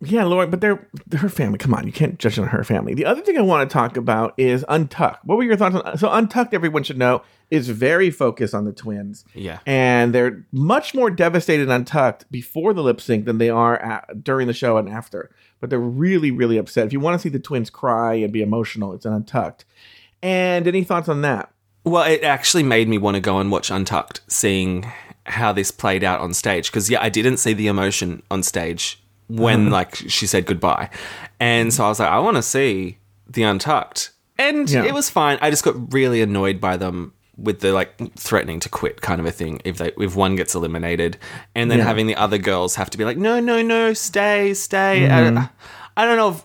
Yeah, 0.00 0.24
Laura, 0.24 0.46
but 0.46 0.60
they're, 0.60 0.86
they're 1.08 1.20
her 1.20 1.28
family. 1.28 1.58
Come 1.58 1.74
on, 1.74 1.84
you 1.84 1.92
can't 1.92 2.18
judge 2.20 2.38
on 2.38 2.46
her 2.48 2.62
family. 2.62 2.94
The 2.94 3.04
other 3.04 3.20
thing 3.20 3.36
I 3.36 3.42
want 3.42 3.68
to 3.68 3.72
talk 3.72 3.96
about 3.96 4.32
is 4.36 4.64
Untucked. 4.68 5.24
What 5.24 5.38
were 5.38 5.42
your 5.42 5.56
thoughts 5.56 5.74
on 5.74 5.98
so 5.98 6.08
Untucked? 6.10 6.54
Everyone 6.54 6.84
should 6.84 6.98
know 6.98 7.22
is 7.50 7.68
very 7.68 8.10
focused 8.10 8.54
on 8.54 8.64
the 8.64 8.72
twins. 8.72 9.24
Yeah. 9.34 9.58
and 9.66 10.14
they're 10.14 10.46
much 10.52 10.94
more 10.94 11.10
devastated 11.10 11.68
Untucked 11.68 12.30
before 12.30 12.74
the 12.74 12.82
lip 12.82 13.00
sync 13.00 13.24
than 13.24 13.38
they 13.38 13.50
are 13.50 13.76
at, 13.76 14.22
during 14.22 14.46
the 14.46 14.52
show 14.52 14.76
and 14.76 14.88
after. 14.88 15.30
But 15.60 15.70
they're 15.70 15.80
really, 15.80 16.30
really 16.30 16.58
upset. 16.58 16.86
If 16.86 16.92
you 16.92 17.00
want 17.00 17.14
to 17.14 17.18
see 17.18 17.30
the 17.30 17.40
twins 17.40 17.68
cry 17.68 18.14
and 18.14 18.32
be 18.32 18.42
emotional, 18.42 18.92
it's 18.92 19.04
an 19.04 19.14
Untucked. 19.14 19.64
And 20.22 20.68
any 20.68 20.84
thoughts 20.84 21.08
on 21.08 21.22
that? 21.22 21.50
Well, 21.82 22.04
it 22.04 22.22
actually 22.22 22.62
made 22.62 22.88
me 22.88 22.98
want 22.98 23.16
to 23.16 23.20
go 23.20 23.38
and 23.40 23.50
watch 23.50 23.70
Untucked, 23.70 24.20
seeing 24.28 24.86
how 25.26 25.52
this 25.52 25.72
played 25.72 26.04
out 26.04 26.20
on 26.20 26.34
stage. 26.34 26.70
Because 26.70 26.88
yeah, 26.88 27.02
I 27.02 27.08
didn't 27.08 27.38
see 27.38 27.52
the 27.52 27.66
emotion 27.66 28.22
on 28.30 28.44
stage 28.44 29.02
when 29.28 29.62
Uh-huh. 29.66 29.70
like 29.70 29.94
she 29.94 30.26
said 30.26 30.46
goodbye, 30.46 30.90
and 31.38 31.72
so 31.72 31.84
I 31.84 31.88
was 31.88 32.00
like, 32.00 32.08
I 32.10 32.18
want 32.18 32.36
to 32.36 32.42
see 32.42 32.98
the 33.28 33.42
Untucked, 33.44 34.10
and 34.38 34.68
Yeah. 34.68 34.84
it 34.84 34.94
was 34.94 35.08
fine. 35.10 35.38
I 35.40 35.50
just 35.50 35.64
got 35.64 35.92
really 35.92 36.20
annoyed 36.22 36.60
by 36.60 36.76
them 36.76 37.12
with 37.36 37.60
the 37.60 37.72
like 37.72 37.94
threatening 38.16 38.58
to 38.60 38.68
quit 38.68 39.00
kind 39.00 39.20
of 39.20 39.26
a 39.26 39.30
thing 39.30 39.60
if 39.64 39.78
they 39.78 39.92
if 39.98 40.16
one 40.16 40.34
gets 40.34 40.54
eliminated, 40.54 41.18
and 41.54 41.70
then 41.70 41.78
Yeah. 41.78 41.84
having 41.84 42.06
the 42.06 42.16
other 42.16 42.38
girls 42.38 42.74
have 42.76 42.90
to 42.90 42.98
be 42.98 43.04
like, 43.04 43.16
no, 43.18 43.38
no, 43.40 43.62
no, 43.62 43.92
stay, 43.92 44.54
stay. 44.54 45.06
Mm-hmm. 45.08 45.38
I, 45.38 45.48
I 45.96 46.04
don't 46.06 46.16
know. 46.16 46.30
If, 46.30 46.44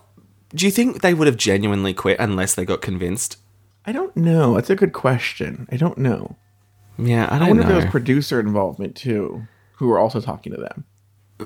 do 0.53 0.65
you 0.65 0.71
think 0.71 1.01
they 1.01 1.13
would 1.15 1.25
have 1.27 1.37
genuinely 1.37 1.93
quit 1.95 2.19
unless 2.19 2.53
they 2.53 2.63
got 2.65 2.81
convinced? 2.81 3.37
I 3.85 3.91
don't 3.91 4.15
know. 4.15 4.53
That's 4.55 4.69
a 4.69 4.75
good 4.75 4.93
question. 4.93 5.67
I 5.71 5.77
don't 5.77 5.97
know. 5.97 6.35
Yeah, 6.97 7.25
I 7.29 7.35
I 7.35 7.39
don't 7.39 7.47
wonder 7.49 7.63
know. 7.63 7.69
if 7.69 7.73
there 7.75 7.85
was 7.85 7.91
producer 7.91 8.39
involvement 8.39 8.95
too, 8.95 9.47
who 9.77 9.87
were 9.87 9.97
also 9.97 10.21
talking 10.21 10.53
to 10.53 10.59
them. 10.61 10.85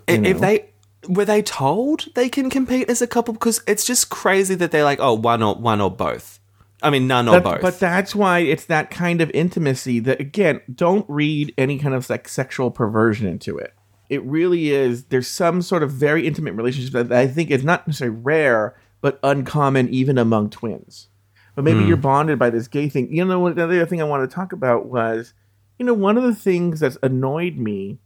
I- 0.10 0.18
know. 0.18 0.30
if 0.30 0.40
they 0.42 0.66
were 1.08 1.26
they 1.26 1.42
told 1.42 2.08
they 2.16 2.30
can 2.30 2.50
compete 2.50 2.90
as 2.90 3.02
a 3.02 3.08
couple 3.08 3.34
because 3.34 3.62
it's 3.68 3.86
just 3.86 4.10
crazy 4.10 4.56
that 4.56 4.72
they're 4.72 4.84
like 4.84 5.00
oh 5.00 5.14
one 5.14 5.44
or 5.44 5.56
one 5.56 5.80
or 5.80 5.92
both 5.92 6.40
i 6.82 6.90
mean 6.90 7.08
none 7.08 7.28
or 7.28 7.32
That- 7.34 7.44
both 7.44 7.62
But 7.62 7.80
that's 7.80 8.16
why 8.16 8.40
it's 8.40 8.66
that 8.66 8.90
kind 8.90 9.22
of 9.22 9.32
intimacy 9.32 10.00
that 10.02 10.20
again, 10.20 10.62
don't 10.74 11.06
read 11.08 11.54
any 11.58 11.80
kind 11.80 11.94
of 11.94 12.10
like 12.10 12.28
sexual 12.28 12.72
perversion 12.72 13.28
into 13.28 13.58
it. 13.58 13.74
It 14.10 14.24
really 14.24 14.72
is. 14.72 15.06
There's 15.06 15.28
some 15.28 15.62
sort 15.62 15.84
of 15.84 15.92
very 15.92 16.26
intimate 16.26 16.54
relationship 16.54 16.94
that 16.94 17.12
I 17.12 17.28
think 17.28 17.52
is 17.52 17.64
not 17.64 17.86
necessarily 17.88 18.18
rare, 18.18 18.80
but 19.02 19.20
uncommon 19.22 19.90
even 19.90 20.18
among 20.18 20.50
twins. 20.50 21.10
But 21.56 21.64
maybe 21.64 21.82
hmm. 21.82 21.88
you're 21.88 21.98
bonded 21.98 22.40
by 22.40 22.50
this 22.52 22.68
gay 22.68 22.88
thing. 22.90 23.14
You 23.14 23.26
know, 23.26 23.40
what- 23.40 23.56
the 23.56 23.64
other 23.64 23.86
thing 23.86 24.02
I 24.02 24.06
want 24.06 24.30
to 24.30 24.34
talk 24.34 24.54
about 24.54 24.86
was, 24.86 25.34
you 25.78 25.86
know, 25.86 25.94
one 25.94 26.18
of 26.18 26.24
the 26.24 26.36
things 26.36 26.80
that's 26.80 26.98
annoyed 27.04 27.58
me 27.58 28.00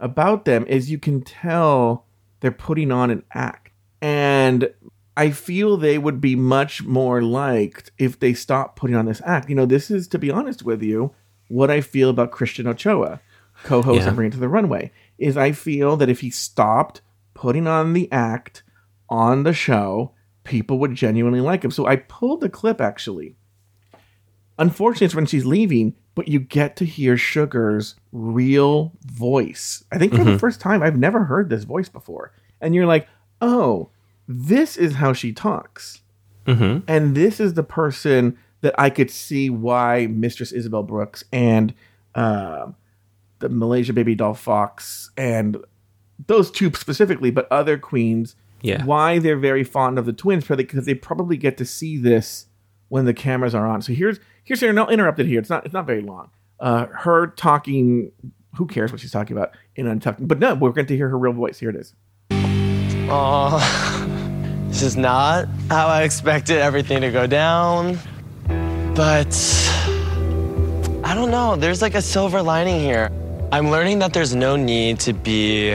about 0.00 0.44
them 0.44 0.66
is 0.66 0.90
you 0.90 0.98
can 0.98 1.22
tell 1.22 2.06
they're 2.40 2.50
putting 2.50 2.92
on 2.92 3.10
an 3.10 3.22
act. 3.32 3.72
And 4.02 4.70
I 5.16 5.30
feel 5.30 5.76
they 5.76 5.98
would 5.98 6.20
be 6.20 6.36
much 6.36 6.82
more 6.84 7.22
liked 7.22 7.90
if 7.98 8.20
they 8.20 8.34
stopped 8.34 8.76
putting 8.76 8.96
on 8.96 9.06
this 9.06 9.22
act. 9.24 9.48
You 9.48 9.54
know, 9.54 9.66
this 9.66 9.90
is, 9.90 10.06
to 10.08 10.18
be 10.18 10.30
honest 10.30 10.62
with 10.62 10.82
you, 10.82 11.14
what 11.48 11.70
I 11.70 11.80
feel 11.80 12.10
about 12.10 12.32
Christian 12.32 12.66
Ochoa, 12.66 13.20
co-host 13.62 14.02
Yeah. 14.02 14.08
of 14.08 14.16
Bring 14.16 14.28
It 14.28 14.32
to 14.32 14.38
the 14.38 14.48
Runway, 14.48 14.92
is 15.18 15.36
I 15.36 15.52
feel 15.52 15.96
that 15.96 16.10
if 16.10 16.20
he 16.20 16.30
stopped 16.30 17.00
putting 17.32 17.66
on 17.66 17.94
the 17.94 18.10
act 18.12 18.62
on 19.08 19.44
the 19.44 19.54
show, 19.54 20.12
people 20.44 20.78
would 20.78 20.94
genuinely 20.94 21.40
like 21.40 21.64
him. 21.64 21.70
So 21.70 21.86
I 21.86 21.96
pulled 21.96 22.40
the 22.40 22.50
clip 22.50 22.80
actually. 22.80 23.36
Unfortunately, 24.58 25.06
it's 25.06 25.14
when 25.14 25.26
she's 25.26 25.46
leaving, 25.46 25.94
but 26.16 26.26
you 26.26 26.40
get 26.40 26.74
to 26.76 26.84
hear 26.84 27.16
Sugar's 27.16 27.94
real 28.10 28.90
voice. 29.04 29.84
I 29.92 29.98
think 29.98 30.12
for 30.14 30.24
the 30.24 30.38
first 30.38 30.60
time, 30.60 30.82
I've 30.82 30.96
never 30.98 31.24
heard 31.24 31.48
this 31.50 31.62
voice 31.62 31.88
before. 31.88 32.32
And 32.60 32.74
you're 32.74 32.86
like, 32.86 33.06
oh, 33.40 33.90
this 34.26 34.76
is 34.76 34.94
how 34.94 35.12
she 35.12 35.32
talks. 35.32 36.00
Mhm. 36.46 36.82
And 36.88 37.14
this 37.14 37.38
is 37.38 37.54
the 37.54 37.62
person 37.62 38.36
that 38.62 38.74
I 38.78 38.90
could 38.90 39.10
see 39.10 39.50
why 39.50 40.06
Mistress 40.08 40.50
Isabelle 40.52 40.82
Brooks 40.82 41.22
and 41.32 41.72
uh, 42.14 42.68
the 43.40 43.48
Malaysia 43.50 43.92
Babydoll 43.92 44.36
Foxx 44.36 45.10
and 45.16 45.58
those 46.26 46.50
two 46.50 46.72
specifically, 46.72 47.30
but 47.30 47.46
other 47.52 47.76
queens, 47.76 48.34
Yeah. 48.62 48.82
why 48.86 49.18
they're 49.18 49.36
very 49.36 49.64
fond 49.64 49.98
of 49.98 50.06
the 50.06 50.14
twins 50.14 50.46
because 50.48 50.86
they 50.86 50.94
probably 50.94 51.36
get 51.36 51.58
to 51.58 51.66
see 51.66 51.98
this 51.98 52.46
when 52.88 53.04
the 53.04 53.12
cameras 53.12 53.54
are 53.54 53.66
on. 53.66 53.82
So 53.82 53.92
here's 53.92 54.18
here's 54.46 54.60
her 54.60 54.72
no 54.72 54.88
interrupted 54.88 55.26
here. 55.26 55.38
It's 55.40 55.50
not 55.50 55.66
it's 55.66 55.74
not 55.74 55.86
very 55.86 56.00
long. 56.00 56.30
Uh, 56.58 56.86
her 56.86 57.26
talking. 57.26 58.12
Who 58.56 58.66
cares 58.66 58.90
what 58.90 59.02
she's 59.02 59.10
talking 59.10 59.36
about 59.36 59.50
in 59.74 59.86
Untucked? 59.86 60.26
But 60.26 60.38
no, 60.38 60.54
we're 60.54 60.70
going 60.70 60.86
to 60.86 60.96
hear 60.96 61.10
her 61.10 61.18
real 61.18 61.34
voice. 61.34 61.58
Here 61.58 61.68
it 61.68 61.76
is. 61.76 61.92
Oh, 63.10 63.58
this 64.68 64.80
is 64.80 64.96
not 64.96 65.46
how 65.68 65.88
I 65.88 66.04
expected 66.04 66.56
everything 66.56 67.02
to 67.02 67.10
go 67.10 67.26
down. 67.26 67.98
But 68.94 69.36
I 71.04 71.14
don't 71.14 71.30
know. 71.30 71.56
There's 71.56 71.82
like 71.82 71.94
a 71.94 72.00
silver 72.00 72.40
lining 72.40 72.80
here. 72.80 73.10
I'm 73.52 73.70
learning 73.70 73.98
that 73.98 74.14
there's 74.14 74.34
no 74.34 74.56
need 74.56 75.00
to 75.00 75.12
be 75.12 75.72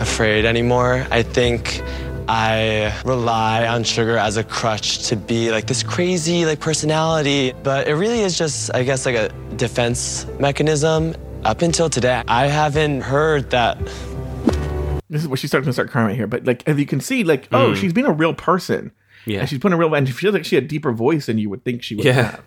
afraid 0.00 0.44
anymore. 0.44 1.06
I 1.12 1.22
think 1.22 1.82
I 2.28 2.98
rely 3.04 3.66
on 3.66 3.84
sugar 3.84 4.16
as 4.16 4.36
a 4.36 4.44
crutch 4.44 5.08
to 5.08 5.16
be 5.16 5.50
like 5.50 5.66
this 5.66 5.82
crazy 5.82 6.44
like 6.46 6.60
personality, 6.60 7.52
but 7.62 7.88
it 7.88 7.94
really 7.94 8.20
is 8.20 8.38
just 8.38 8.74
I 8.74 8.82
guess 8.84 9.04
like 9.06 9.16
a 9.16 9.28
defense 9.56 10.26
mechanism. 10.38 11.14
Up 11.44 11.60
until 11.62 11.90
today, 11.90 12.22
I 12.28 12.46
haven't 12.46 13.00
heard 13.00 13.50
that 13.50 13.76
This 15.08 15.22
is 15.22 15.28
where 15.28 15.36
she's 15.36 15.50
starting 15.50 15.66
to 15.66 15.72
start 15.72 15.90
crying 15.90 16.06
right 16.06 16.16
here. 16.16 16.28
But 16.28 16.44
like, 16.46 16.62
as 16.68 16.78
you 16.78 16.86
can 16.86 17.00
see, 17.00 17.24
like, 17.24 17.48
oh, 17.50 17.72
mm. 17.72 17.76
she's 17.76 17.92
being 17.92 18.06
a 18.06 18.12
real 18.12 18.32
person. 18.32 18.92
Yeah. 19.26 19.40
and 19.40 19.48
she's 19.48 19.58
putting 19.58 19.74
a 19.74 19.78
real. 19.78 19.92
And 19.94 20.06
she 20.06 20.14
feels 20.14 20.34
like 20.34 20.44
she 20.44 20.54
had 20.54 20.64
a 20.64 20.68
deeper 20.68 20.92
voice 20.92 21.26
than 21.26 21.38
you 21.38 21.50
would 21.50 21.64
think 21.64 21.82
she 21.82 21.96
would 21.96 22.04
Yeah. 22.04 22.12
have. 22.12 22.44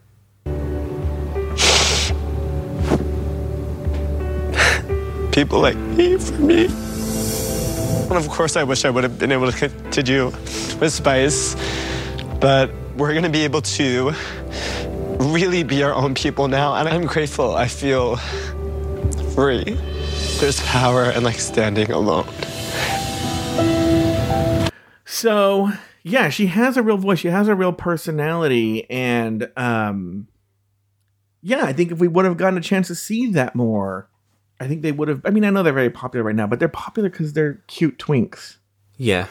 people 5.31 5.59
like 5.59 5.75
me 5.75 6.17
for 6.17 6.33
me. 6.39 6.67
And 8.09 8.17
of 8.17 8.29
course, 8.29 8.55
I 8.55 8.63
wish 8.63 8.85
I 8.85 8.89
would 8.89 9.03
have 9.03 9.17
been 9.17 9.31
able 9.31 9.51
to, 9.51 9.69
to 9.69 10.03
do 10.03 10.25
with 10.79 10.91
Spice, 10.91 11.55
but 12.39 12.71
we're 12.95 13.13
gonna 13.13 13.29
be 13.29 13.43
able 13.43 13.61
to 13.61 14.13
really 15.19 15.63
be 15.63 15.83
our 15.83 15.93
own 15.93 16.13
people 16.13 16.47
now, 16.47 16.75
and 16.75 16.87
I'm 16.87 17.05
grateful. 17.05 17.55
I 17.55 17.67
feel 17.67 18.17
free. 19.33 19.77
There's 20.39 20.59
power 20.61 21.09
in 21.11 21.23
like 21.23 21.39
standing 21.39 21.91
alone. 21.91 22.27
So 25.05 25.71
yeah, 26.03 26.29
she 26.29 26.47
has 26.47 26.77
a 26.77 26.83
real 26.83 26.97
voice. 26.97 27.19
She 27.19 27.29
has 27.29 27.47
a 27.47 27.55
real 27.55 27.73
personality, 27.73 28.89
and 28.89 29.49
um, 29.57 30.27
yeah, 31.41 31.65
I 31.65 31.73
think 31.73 31.91
if 31.91 31.99
we 31.99 32.07
would 32.07 32.25
have 32.25 32.37
gotten 32.37 32.57
a 32.57 32.61
chance 32.61 32.87
to 32.87 32.95
see 32.95 33.31
that 33.31 33.55
more, 33.55 34.09
I 34.65 34.67
think 34.67 34.81
they 34.81 34.91
would 34.91 35.07
have. 35.07 35.21
I 35.23 35.29
mean, 35.29 35.45
I 35.45 35.51
know 35.51 35.61
they're 35.61 35.71
very 35.71 35.91
popular 35.91 36.23
right 36.23 36.35
now, 36.35 36.47
but 36.47 36.57
they're 36.57 36.67
popular 36.67 37.07
because 37.07 37.33
they're 37.33 37.61
cute 37.67 37.99
twinks. 37.99 38.57
Yeah, 38.97 39.27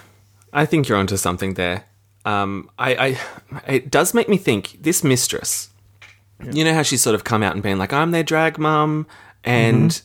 I 0.52 0.64
think 0.64 0.88
you're 0.88 0.96
onto 0.96 1.16
something 1.16 1.54
there. 1.54 1.86
Um, 2.24 2.70
I, 2.78 2.94
I, 2.94 3.70
it 3.72 3.90
does 3.90 4.14
make 4.14 4.28
me 4.28 4.36
think 4.36 4.78
this 4.80 5.02
mistress. 5.02 5.70
You 6.52 6.62
know 6.64 6.72
how 6.72 6.82
she's 6.82 7.02
sort 7.02 7.16
of 7.16 7.24
come 7.24 7.42
out 7.42 7.54
and 7.54 7.64
been 7.64 7.78
like, 7.78 7.92
"I'm 7.92 8.12
their 8.12 8.22
drag 8.22 8.58
mum," 8.58 9.08
and 9.42 10.00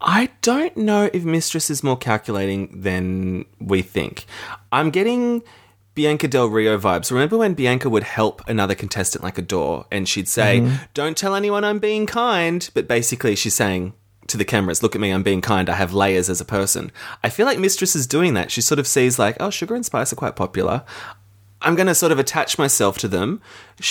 I 0.00 0.30
don't 0.42 0.76
know 0.76 1.10
if 1.12 1.24
Mistress 1.24 1.68
is 1.68 1.82
more 1.82 1.96
calculating 1.96 2.80
than 2.80 3.44
we 3.58 3.82
think. 3.82 4.26
I'm 4.70 4.90
getting 4.90 5.42
Bianca 5.94 6.28
Del 6.28 6.46
Rio 6.46 6.78
vibes. 6.78 7.10
Remember 7.10 7.36
when 7.36 7.54
Bianca 7.54 7.90
would 7.90 8.04
help 8.04 8.48
another 8.48 8.76
contestant 8.76 9.24
like 9.24 9.36
a 9.36 9.42
door 9.42 9.86
and 9.90 10.08
she'd 10.08 10.28
say, 10.28 10.60
Mm-hmm. 10.60 10.76
Don't 10.94 11.16
tell 11.16 11.34
anyone 11.34 11.64
I'm 11.64 11.80
being 11.80 12.06
kind. 12.06 12.70
But 12.72 12.86
basically, 12.86 13.34
she's 13.34 13.54
saying 13.54 13.94
to 14.28 14.36
the 14.36 14.44
cameras, 14.44 14.82
Look 14.82 14.94
at 14.94 15.00
me, 15.00 15.10
I'm 15.10 15.22
being 15.22 15.40
kind. 15.40 15.68
I 15.68 15.74
have 15.74 15.92
layers 15.92 16.30
as 16.30 16.40
a 16.40 16.44
person. 16.44 16.92
I 17.22 17.28
feel 17.28 17.46
like 17.46 17.58
Mistress 17.58 17.96
is 17.96 18.06
doing 18.06 18.34
that. 18.34 18.50
She 18.50 18.60
sort 18.60 18.78
of 18.78 18.86
sees, 18.86 19.18
like, 19.18 19.36
oh, 19.40 19.50
Sugar 19.50 19.74
and 19.74 19.84
Spice 19.84 20.12
are 20.12 20.16
quite 20.16 20.36
popular. 20.36 20.84
I'm 21.60 21.74
going 21.74 21.88
to 21.88 21.94
sort 21.94 22.12
of 22.12 22.18
attach 22.18 22.56
myself 22.58 22.98
to 22.98 23.08
them, 23.08 23.40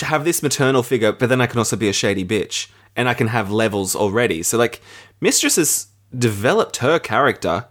have 0.00 0.24
this 0.24 0.42
maternal 0.42 0.82
figure, 0.82 1.12
but 1.12 1.28
then 1.28 1.40
I 1.40 1.46
can 1.46 1.58
also 1.58 1.76
be 1.76 1.88
a 1.88 1.92
shady 1.92 2.24
bitch 2.24 2.68
and 2.96 3.08
I 3.08 3.14
can 3.14 3.28
have 3.28 3.50
levels 3.50 3.94
already. 3.94 4.42
So, 4.42 4.56
like, 4.56 4.80
Mistress 5.20 5.56
has 5.56 5.88
developed 6.16 6.78
her 6.78 6.98
character 6.98 7.66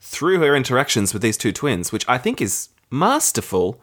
through 0.00 0.40
her 0.40 0.56
interactions 0.56 1.12
with 1.12 1.22
these 1.22 1.36
two 1.36 1.52
twins, 1.52 1.92
which 1.92 2.08
I 2.08 2.18
think 2.18 2.40
is 2.40 2.70
masterful 2.90 3.80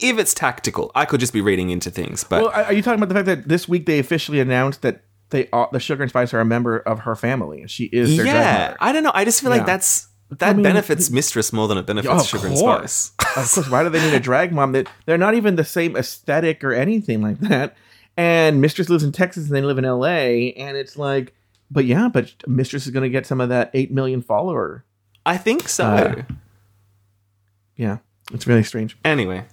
if 0.00 0.18
it's 0.18 0.32
tactical. 0.32 0.90
I 0.94 1.04
could 1.04 1.20
just 1.20 1.32
be 1.32 1.40
reading 1.40 1.70
into 1.70 1.90
things, 1.90 2.24
but 2.24 2.42
Well, 2.42 2.52
are 2.52 2.64
are 2.64 2.72
you 2.72 2.82
talking 2.82 3.02
about 3.02 3.08
the 3.08 3.14
fact 3.14 3.26
that 3.26 3.48
this 3.48 3.68
week 3.68 3.86
they 3.86 3.98
officially 3.98 4.40
announced 4.40 4.82
that 4.82 5.02
they 5.30 5.48
are, 5.52 5.68
the 5.72 5.80
Sugar 5.80 6.02
and 6.02 6.10
Spice 6.10 6.32
are 6.34 6.40
a 6.40 6.44
member 6.44 6.78
of 6.78 7.00
her 7.00 7.16
family 7.16 7.60
and 7.60 7.70
she 7.70 7.84
is 7.84 8.16
their 8.16 8.26
yeah? 8.26 8.76
I 8.80 8.92
don't 8.92 9.02
know. 9.02 9.12
I 9.14 9.24
just 9.24 9.40
feel 9.40 9.50
Yeah. 9.50 9.58
like 9.58 9.66
that's 9.66 10.08
that 10.38 10.54
mean, 10.56 10.62
benefits 10.62 11.10
Mistress 11.10 11.52
more 11.52 11.66
than 11.66 11.76
it 11.78 11.86
benefits 11.86 12.12
Of 12.12 12.26
Sugar 12.28 12.46
and. 12.48 12.56
Spice. 12.58 13.12
of 13.18 13.34
course. 13.52 13.68
Why 13.68 13.82
do 13.82 13.88
they 13.88 14.00
need 14.00 14.14
a 14.14 14.20
drag 14.20 14.52
mom? 14.52 14.72
That 14.72 14.86
they're 15.06 15.18
not 15.18 15.34
even 15.34 15.56
the 15.56 15.64
same 15.64 15.96
aesthetic 15.96 16.62
or 16.62 16.72
anything 16.72 17.20
like 17.22 17.38
that. 17.40 17.76
And 18.16 18.60
Mistress 18.60 18.88
lives 18.88 19.02
in 19.02 19.12
Texas 19.12 19.46
and 19.46 19.56
they 19.56 19.62
live 19.62 19.78
in 19.78 19.84
L.A. 19.84 20.52
And 20.52 20.76
it's 20.76 20.96
like, 20.96 21.34
but 21.70 21.84
yeah, 21.84 22.08
but 22.12 22.32
Mistress 22.46 22.84
is 22.86 22.92
going 22.92 23.02
to 23.04 23.08
get 23.10 23.26
some 23.26 23.40
of 23.40 23.48
that 23.48 23.70
eight 23.74 23.90
million 23.90 24.22
follower. 24.22 24.84
I 25.26 25.36
think 25.36 25.68
so. 25.68 25.84
Uh, 25.84 26.22
Yeah, 27.76 27.98
it's 28.32 28.46
really 28.46 28.62
strange. 28.62 28.96
anyway, 29.04 29.44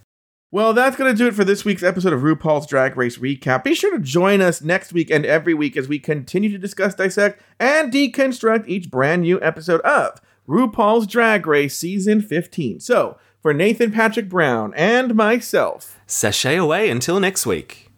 Well, 0.50 0.74
that's 0.74 0.96
going 0.96 1.12
to 1.12 1.18
do 1.18 1.28
it 1.28 1.36
for 1.36 1.44
this 1.44 1.66
week's 1.66 1.84
episode 1.84 2.14
of 2.14 2.22
RuPaul's 2.22 2.68
Drag 2.68 2.96
Race 2.96 3.18
Recap. 3.18 3.66
Be 3.66 3.76
sure 3.76 3.92
to 3.92 4.00
join 4.00 4.40
us 4.40 4.62
next 4.62 4.94
week 4.94 5.12
and 5.12 5.26
every 5.26 5.54
week 5.54 5.76
as 5.76 5.90
we 5.90 6.00
continue 6.00 6.50
to 6.50 6.58
discuss, 6.58 6.96
dissect, 6.96 7.42
and 7.60 7.92
deconstruct 7.92 8.66
each 8.66 8.90
brand 8.90 9.24
new 9.24 9.42
episode 9.42 9.82
of 9.82 10.22
RuPaul's 10.48 11.06
Drag 11.06 11.46
Race 11.46 11.78
Season 11.78 12.22
15. 12.22 12.80
So, 12.80 13.18
for 13.42 13.54
Nathan 13.54 13.92
Patrick 13.92 14.30
Brown 14.30 14.74
and 14.76 15.16
myself, 15.16 16.00
sashay 16.08 16.56
away 16.56 16.90
until 16.90 17.20
next 17.20 17.46
week. 17.46 17.90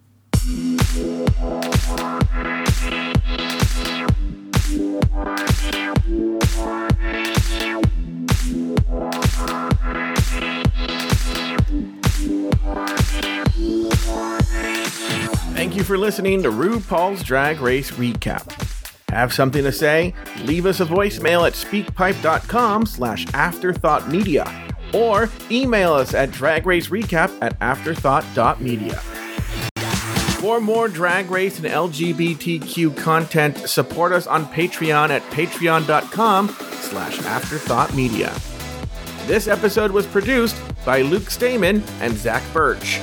You 15.79 15.85
for 15.85 15.97
listening 15.97 16.43
to 16.43 16.49
RuPaul's 16.49 17.23
Drag 17.23 17.61
Race 17.61 17.91
Recap. 17.91 18.51
Have 19.09 19.33
something 19.33 19.63
to 19.63 19.71
say? 19.71 20.13
Leave 20.43 20.65
us 20.65 20.81
a 20.81 20.85
voicemail 20.85 21.47
at 21.47 21.53
speakpipe.com 21.53 22.85
slash 22.85 23.25
afterthoughtmedia 23.27 24.93
or 24.93 25.29
email 25.49 25.93
us 25.93 26.13
at 26.13 26.31
dragracerecap 26.31 27.31
at 27.41 27.57
afterthought.media. 27.59 28.95
For 30.41 30.59
more 30.59 30.89
drag 30.89 31.31
race 31.31 31.59
and 31.59 31.67
LGBTQ 31.67 32.97
content, 32.97 33.57
support 33.69 34.11
us 34.11 34.27
on 34.27 34.47
Patreon 34.47 35.09
at 35.09 35.21
patreon.com 35.31 36.49
slash 36.49 37.17
afterthoughtmedia. 37.19 38.35
This 39.27 39.47
episode 39.47 39.91
was 39.91 40.05
produced 40.05 40.61
by 40.85 41.03
Luke 41.03 41.29
Stamen 41.29 41.81
and 42.01 42.17
Zach 42.17 42.43
Birch. 42.51 42.99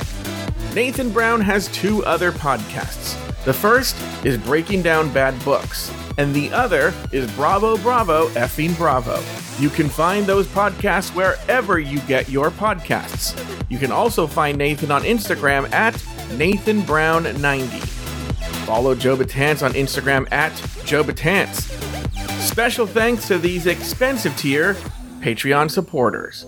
Nathan 0.76 1.08
Brown 1.10 1.40
has 1.40 1.68
two 1.68 2.04
other 2.04 2.30
podcasts. 2.30 3.16
The 3.46 3.54
first 3.54 3.96
is 4.26 4.36
Breaking 4.36 4.82
Down 4.82 5.10
Bad 5.10 5.42
Books, 5.42 5.90
and 6.18 6.34
the 6.34 6.52
other 6.52 6.92
is 7.12 7.32
Bravo 7.32 7.78
Bravo 7.78 8.28
Effing 8.34 8.76
Bravo. 8.76 9.18
You 9.58 9.70
can 9.70 9.88
find 9.88 10.26
those 10.26 10.46
podcasts 10.46 11.14
wherever 11.14 11.78
you 11.78 12.00
get 12.00 12.28
your 12.28 12.50
podcasts. 12.50 13.34
You 13.70 13.78
can 13.78 13.90
also 13.90 14.26
find 14.26 14.58
Nathan 14.58 14.90
on 14.90 15.04
Instagram 15.04 15.72
at 15.72 15.94
NathanBrown90. 16.34 17.80
Follow 18.66 18.94
Joe 18.94 19.16
Betance 19.16 19.64
on 19.64 19.72
Instagram 19.72 20.30
at 20.30 20.52
Joe 20.84 21.02
Betance. 21.02 21.70
Special 22.38 22.86
thanks 22.86 23.26
to 23.28 23.38
these 23.38 23.66
expensive 23.66 24.36
tier 24.36 24.74
Patreon 25.20 25.70
supporters 25.70 26.44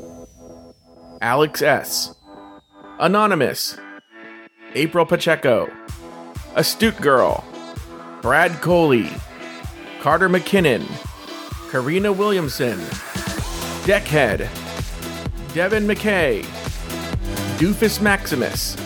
Alex 1.22 1.62
S., 1.62 2.14
Anonymous, 3.00 3.78
April 4.74 5.06
Pacheco, 5.06 5.70
Astute 6.54 7.00
Girl, 7.00 7.44
Brad 8.20 8.52
Coley, 8.60 9.10
Carter 10.00 10.28
McKinnon, 10.28 10.86
Karina 11.70 12.12
Williamson, 12.12 12.78
Deckhead, 13.84 14.48
Devin 15.54 15.86
McKay, 15.86 16.42
Doofus 17.58 18.00
Maximus, 18.00 18.76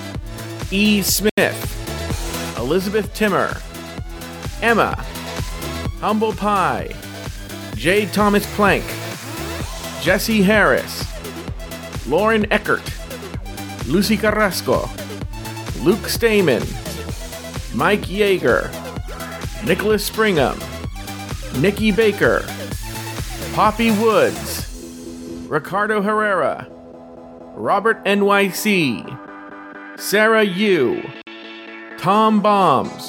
E. 0.71 1.03
Smith, 1.03 2.55
Elizabeth 2.59 3.13
Timmer, 3.13 3.57
Emma, 4.63 4.95
Humble 6.01 6.33
Pie, 6.33 6.95
J. 7.75 8.07
Thomas 8.07 8.47
Plank, 8.55 8.85
Jesse 10.01 10.43
Harris, 10.43 11.05
Lauren 12.07 12.51
Eckert, 12.53 12.83
Lucy 13.87 14.17
Carrasco, 14.17 14.89
Luke 15.83 16.09
Stamen, 16.09 16.63
Mike 17.75 18.03
Yeager, 18.03 18.71
Nicholas 19.67 20.09
Springham, 20.09 20.57
Nikki 21.61 21.91
Baker, 21.91 22.47
Poppy 23.53 23.91
Woods, 23.91 24.69
Ricardo 25.49 26.01
Herrera, 26.01 26.69
Robert 27.57 28.05
NYC, 28.05 29.19
Sarah 29.99 30.45
Yu, 30.45 31.03
Tom 31.99 32.41
Bombs, 32.41 33.09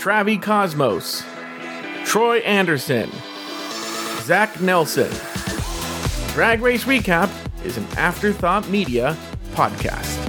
Travi 0.00 0.40
Cosmos, 0.40 1.24
Troy 2.06 2.38
Anderson, 2.38 3.10
Zach 4.22 4.58
Nelson. 4.62 5.10
Drag 6.32 6.62
Race 6.62 6.84
Recap 6.84 7.30
is 7.66 7.76
an 7.76 7.86
Afterthought 7.98 8.66
Media 8.70 9.14
podcast. 9.52 10.25